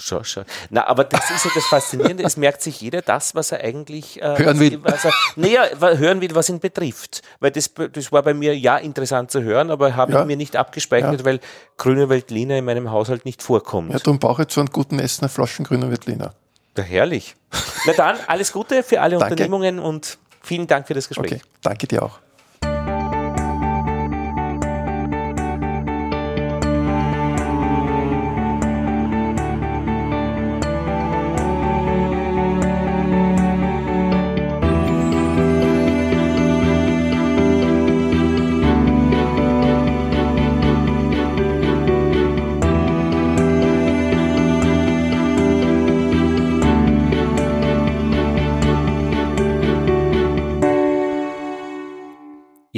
Schau, 0.02 0.24
schau. 0.24 0.42
Na, 0.70 0.88
aber 0.88 1.04
das 1.04 1.30
ist 1.30 1.46
ja 1.46 1.52
das 1.54 1.66
Faszinierende. 1.66 2.24
es 2.24 2.38
merkt 2.38 2.62
sich 2.62 2.82
jeder 2.82 3.02
das, 3.02 3.36
was 3.36 3.52
er 3.52 3.64
eigentlich 3.64 4.22
äh, 4.22 4.38
hören 4.38 4.60
will. 4.60 4.80
Was 4.84 5.06
er, 5.06 5.14
naja, 5.36 5.64
hören 5.80 6.22
will, 6.22 6.34
was 6.34 6.50
ihn 6.50 6.60
betrifft. 6.60 7.22
Weil 7.40 7.52
das, 7.52 7.72
das 7.94 8.12
war 8.12 8.24
bei 8.24 8.34
mir 8.34 8.58
ja 8.58 8.78
interessant 8.78 9.32
zu 9.32 9.44
hören, 9.44 9.70
aber 9.70 9.96
habe 9.96 10.14
ja. 10.14 10.22
ich 10.22 10.26
mir 10.26 10.38
nicht 10.38 10.56
abgespeichert, 10.56 11.20
ja. 11.20 11.26
weil 11.26 11.40
grüne 11.78 12.10
Veltliner 12.10 12.58
in 12.58 12.66
meinem 12.66 12.92
Haushalt 12.92 13.26
nicht 13.26 13.44
vorkommt. 13.44 13.92
Ja, 13.92 14.00
darum 14.00 14.20
brauche 14.20 14.44
ich 14.44 14.48
zu 14.48 14.60
einem 14.60 14.70
guten 14.70 15.00
Essen 15.00 15.24
eine 15.24 15.30
Flasche 15.30 15.62
grüner 15.64 15.92
Veltliner. 15.92 16.34
Ja, 16.78 16.84
herrlich. 16.84 17.36
Na 17.86 17.94
dann, 17.94 18.18
alles 18.28 18.52
Gute 18.52 18.82
für 18.82 19.02
alle 19.02 19.18
Danke. 19.18 19.34
Unternehmungen 19.34 19.80
und 19.80 20.18
vielen 20.42 20.68
Dank 20.68 20.88
für 20.88 20.94
das 20.94 21.08
Gespräch. 21.08 21.34
Okay, 21.34 21.42
danke 21.62 21.88
dir 21.88 22.04
auch. 22.04 22.20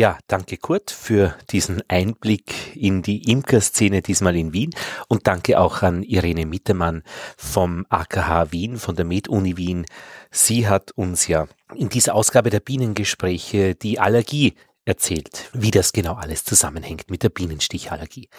Ja, 0.04 0.18
danke 0.28 0.58
Kurt 0.58 0.92
für 0.92 1.34
diesen 1.50 1.82
Einblick 1.88 2.76
in 2.76 3.04
die 3.04 3.32
Imkerszene 3.32 4.02
diesmal 4.02 4.36
in 4.36 4.52
Wien 4.52 4.76
und 5.08 5.28
danke 5.28 5.58
auch 5.58 5.82
an 5.82 6.04
Irene 6.04 6.46
Mittermann 6.46 7.04
vom 7.38 7.86
AKH 7.88 8.52
Wien, 8.52 8.80
von 8.80 8.98
der 8.98 9.06
Med-Uni 9.06 9.56
Wien. 9.56 9.86
Sie 10.30 10.68
hat 10.68 10.92
uns 10.92 11.30
ja 11.30 11.48
in 11.74 11.88
dieser 11.88 12.16
Ausgabe 12.16 12.50
der 12.50 12.60
Bienengespräche 12.60 13.76
die 13.76 13.98
Allergie 13.98 14.56
erzählt, 14.86 15.50
wie 15.54 15.72
das 15.72 15.94
genau 15.94 16.14
alles 16.14 16.44
zusammenhängt 16.44 17.10
mit 17.10 17.24
der 17.24 17.30
Bienenstichallergie. 17.30 18.30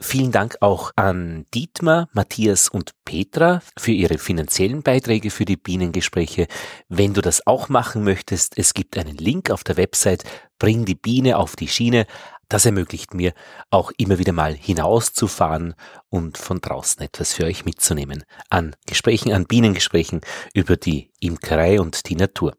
Vielen 0.00 0.32
Dank 0.32 0.56
auch 0.60 0.92
an 0.96 1.46
Dietmar, 1.54 2.08
Matthias 2.12 2.68
und 2.68 2.92
Petra 3.04 3.60
für 3.78 3.92
ihre 3.92 4.18
finanziellen 4.18 4.82
Beiträge 4.82 5.30
für 5.30 5.44
die 5.44 5.56
Bienengespräche. 5.56 6.46
Wenn 6.88 7.14
du 7.14 7.20
das 7.20 7.46
auch 7.46 7.68
machen 7.68 8.04
möchtest, 8.04 8.56
es 8.58 8.74
gibt 8.74 8.96
einen 8.96 9.16
Link 9.16 9.50
auf 9.50 9.64
der 9.64 9.76
Website 9.76 10.24
Bring 10.58 10.84
die 10.84 10.94
Biene 10.94 11.36
auf 11.36 11.56
die 11.56 11.68
Schiene. 11.68 12.06
Das 12.48 12.64
ermöglicht 12.64 13.14
mir 13.14 13.32
auch 13.70 13.90
immer 13.96 14.18
wieder 14.18 14.32
mal 14.32 14.54
hinauszufahren 14.54 15.74
und 16.08 16.38
von 16.38 16.60
draußen 16.60 17.02
etwas 17.02 17.34
für 17.34 17.44
euch 17.44 17.64
mitzunehmen 17.64 18.24
an 18.50 18.76
Gesprächen, 18.86 19.32
an 19.32 19.46
Bienengesprächen 19.46 20.20
über 20.54 20.76
die 20.76 21.10
Imkerei 21.20 21.80
und 21.80 22.08
die 22.08 22.16
Natur. 22.16 22.54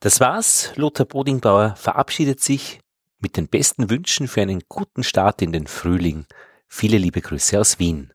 Das 0.00 0.18
war's. 0.18 0.72
Lothar 0.76 1.04
Bodingbauer 1.04 1.76
verabschiedet 1.76 2.40
sich 2.40 2.80
mit 3.18 3.36
den 3.36 3.48
besten 3.48 3.90
Wünschen 3.90 4.28
für 4.28 4.40
einen 4.40 4.62
guten 4.66 5.02
Start 5.02 5.42
in 5.42 5.52
den 5.52 5.66
Frühling. 5.66 6.24
Viele 6.68 6.96
liebe 6.96 7.20
Grüße 7.20 7.60
aus 7.60 7.78
Wien. 7.78 8.12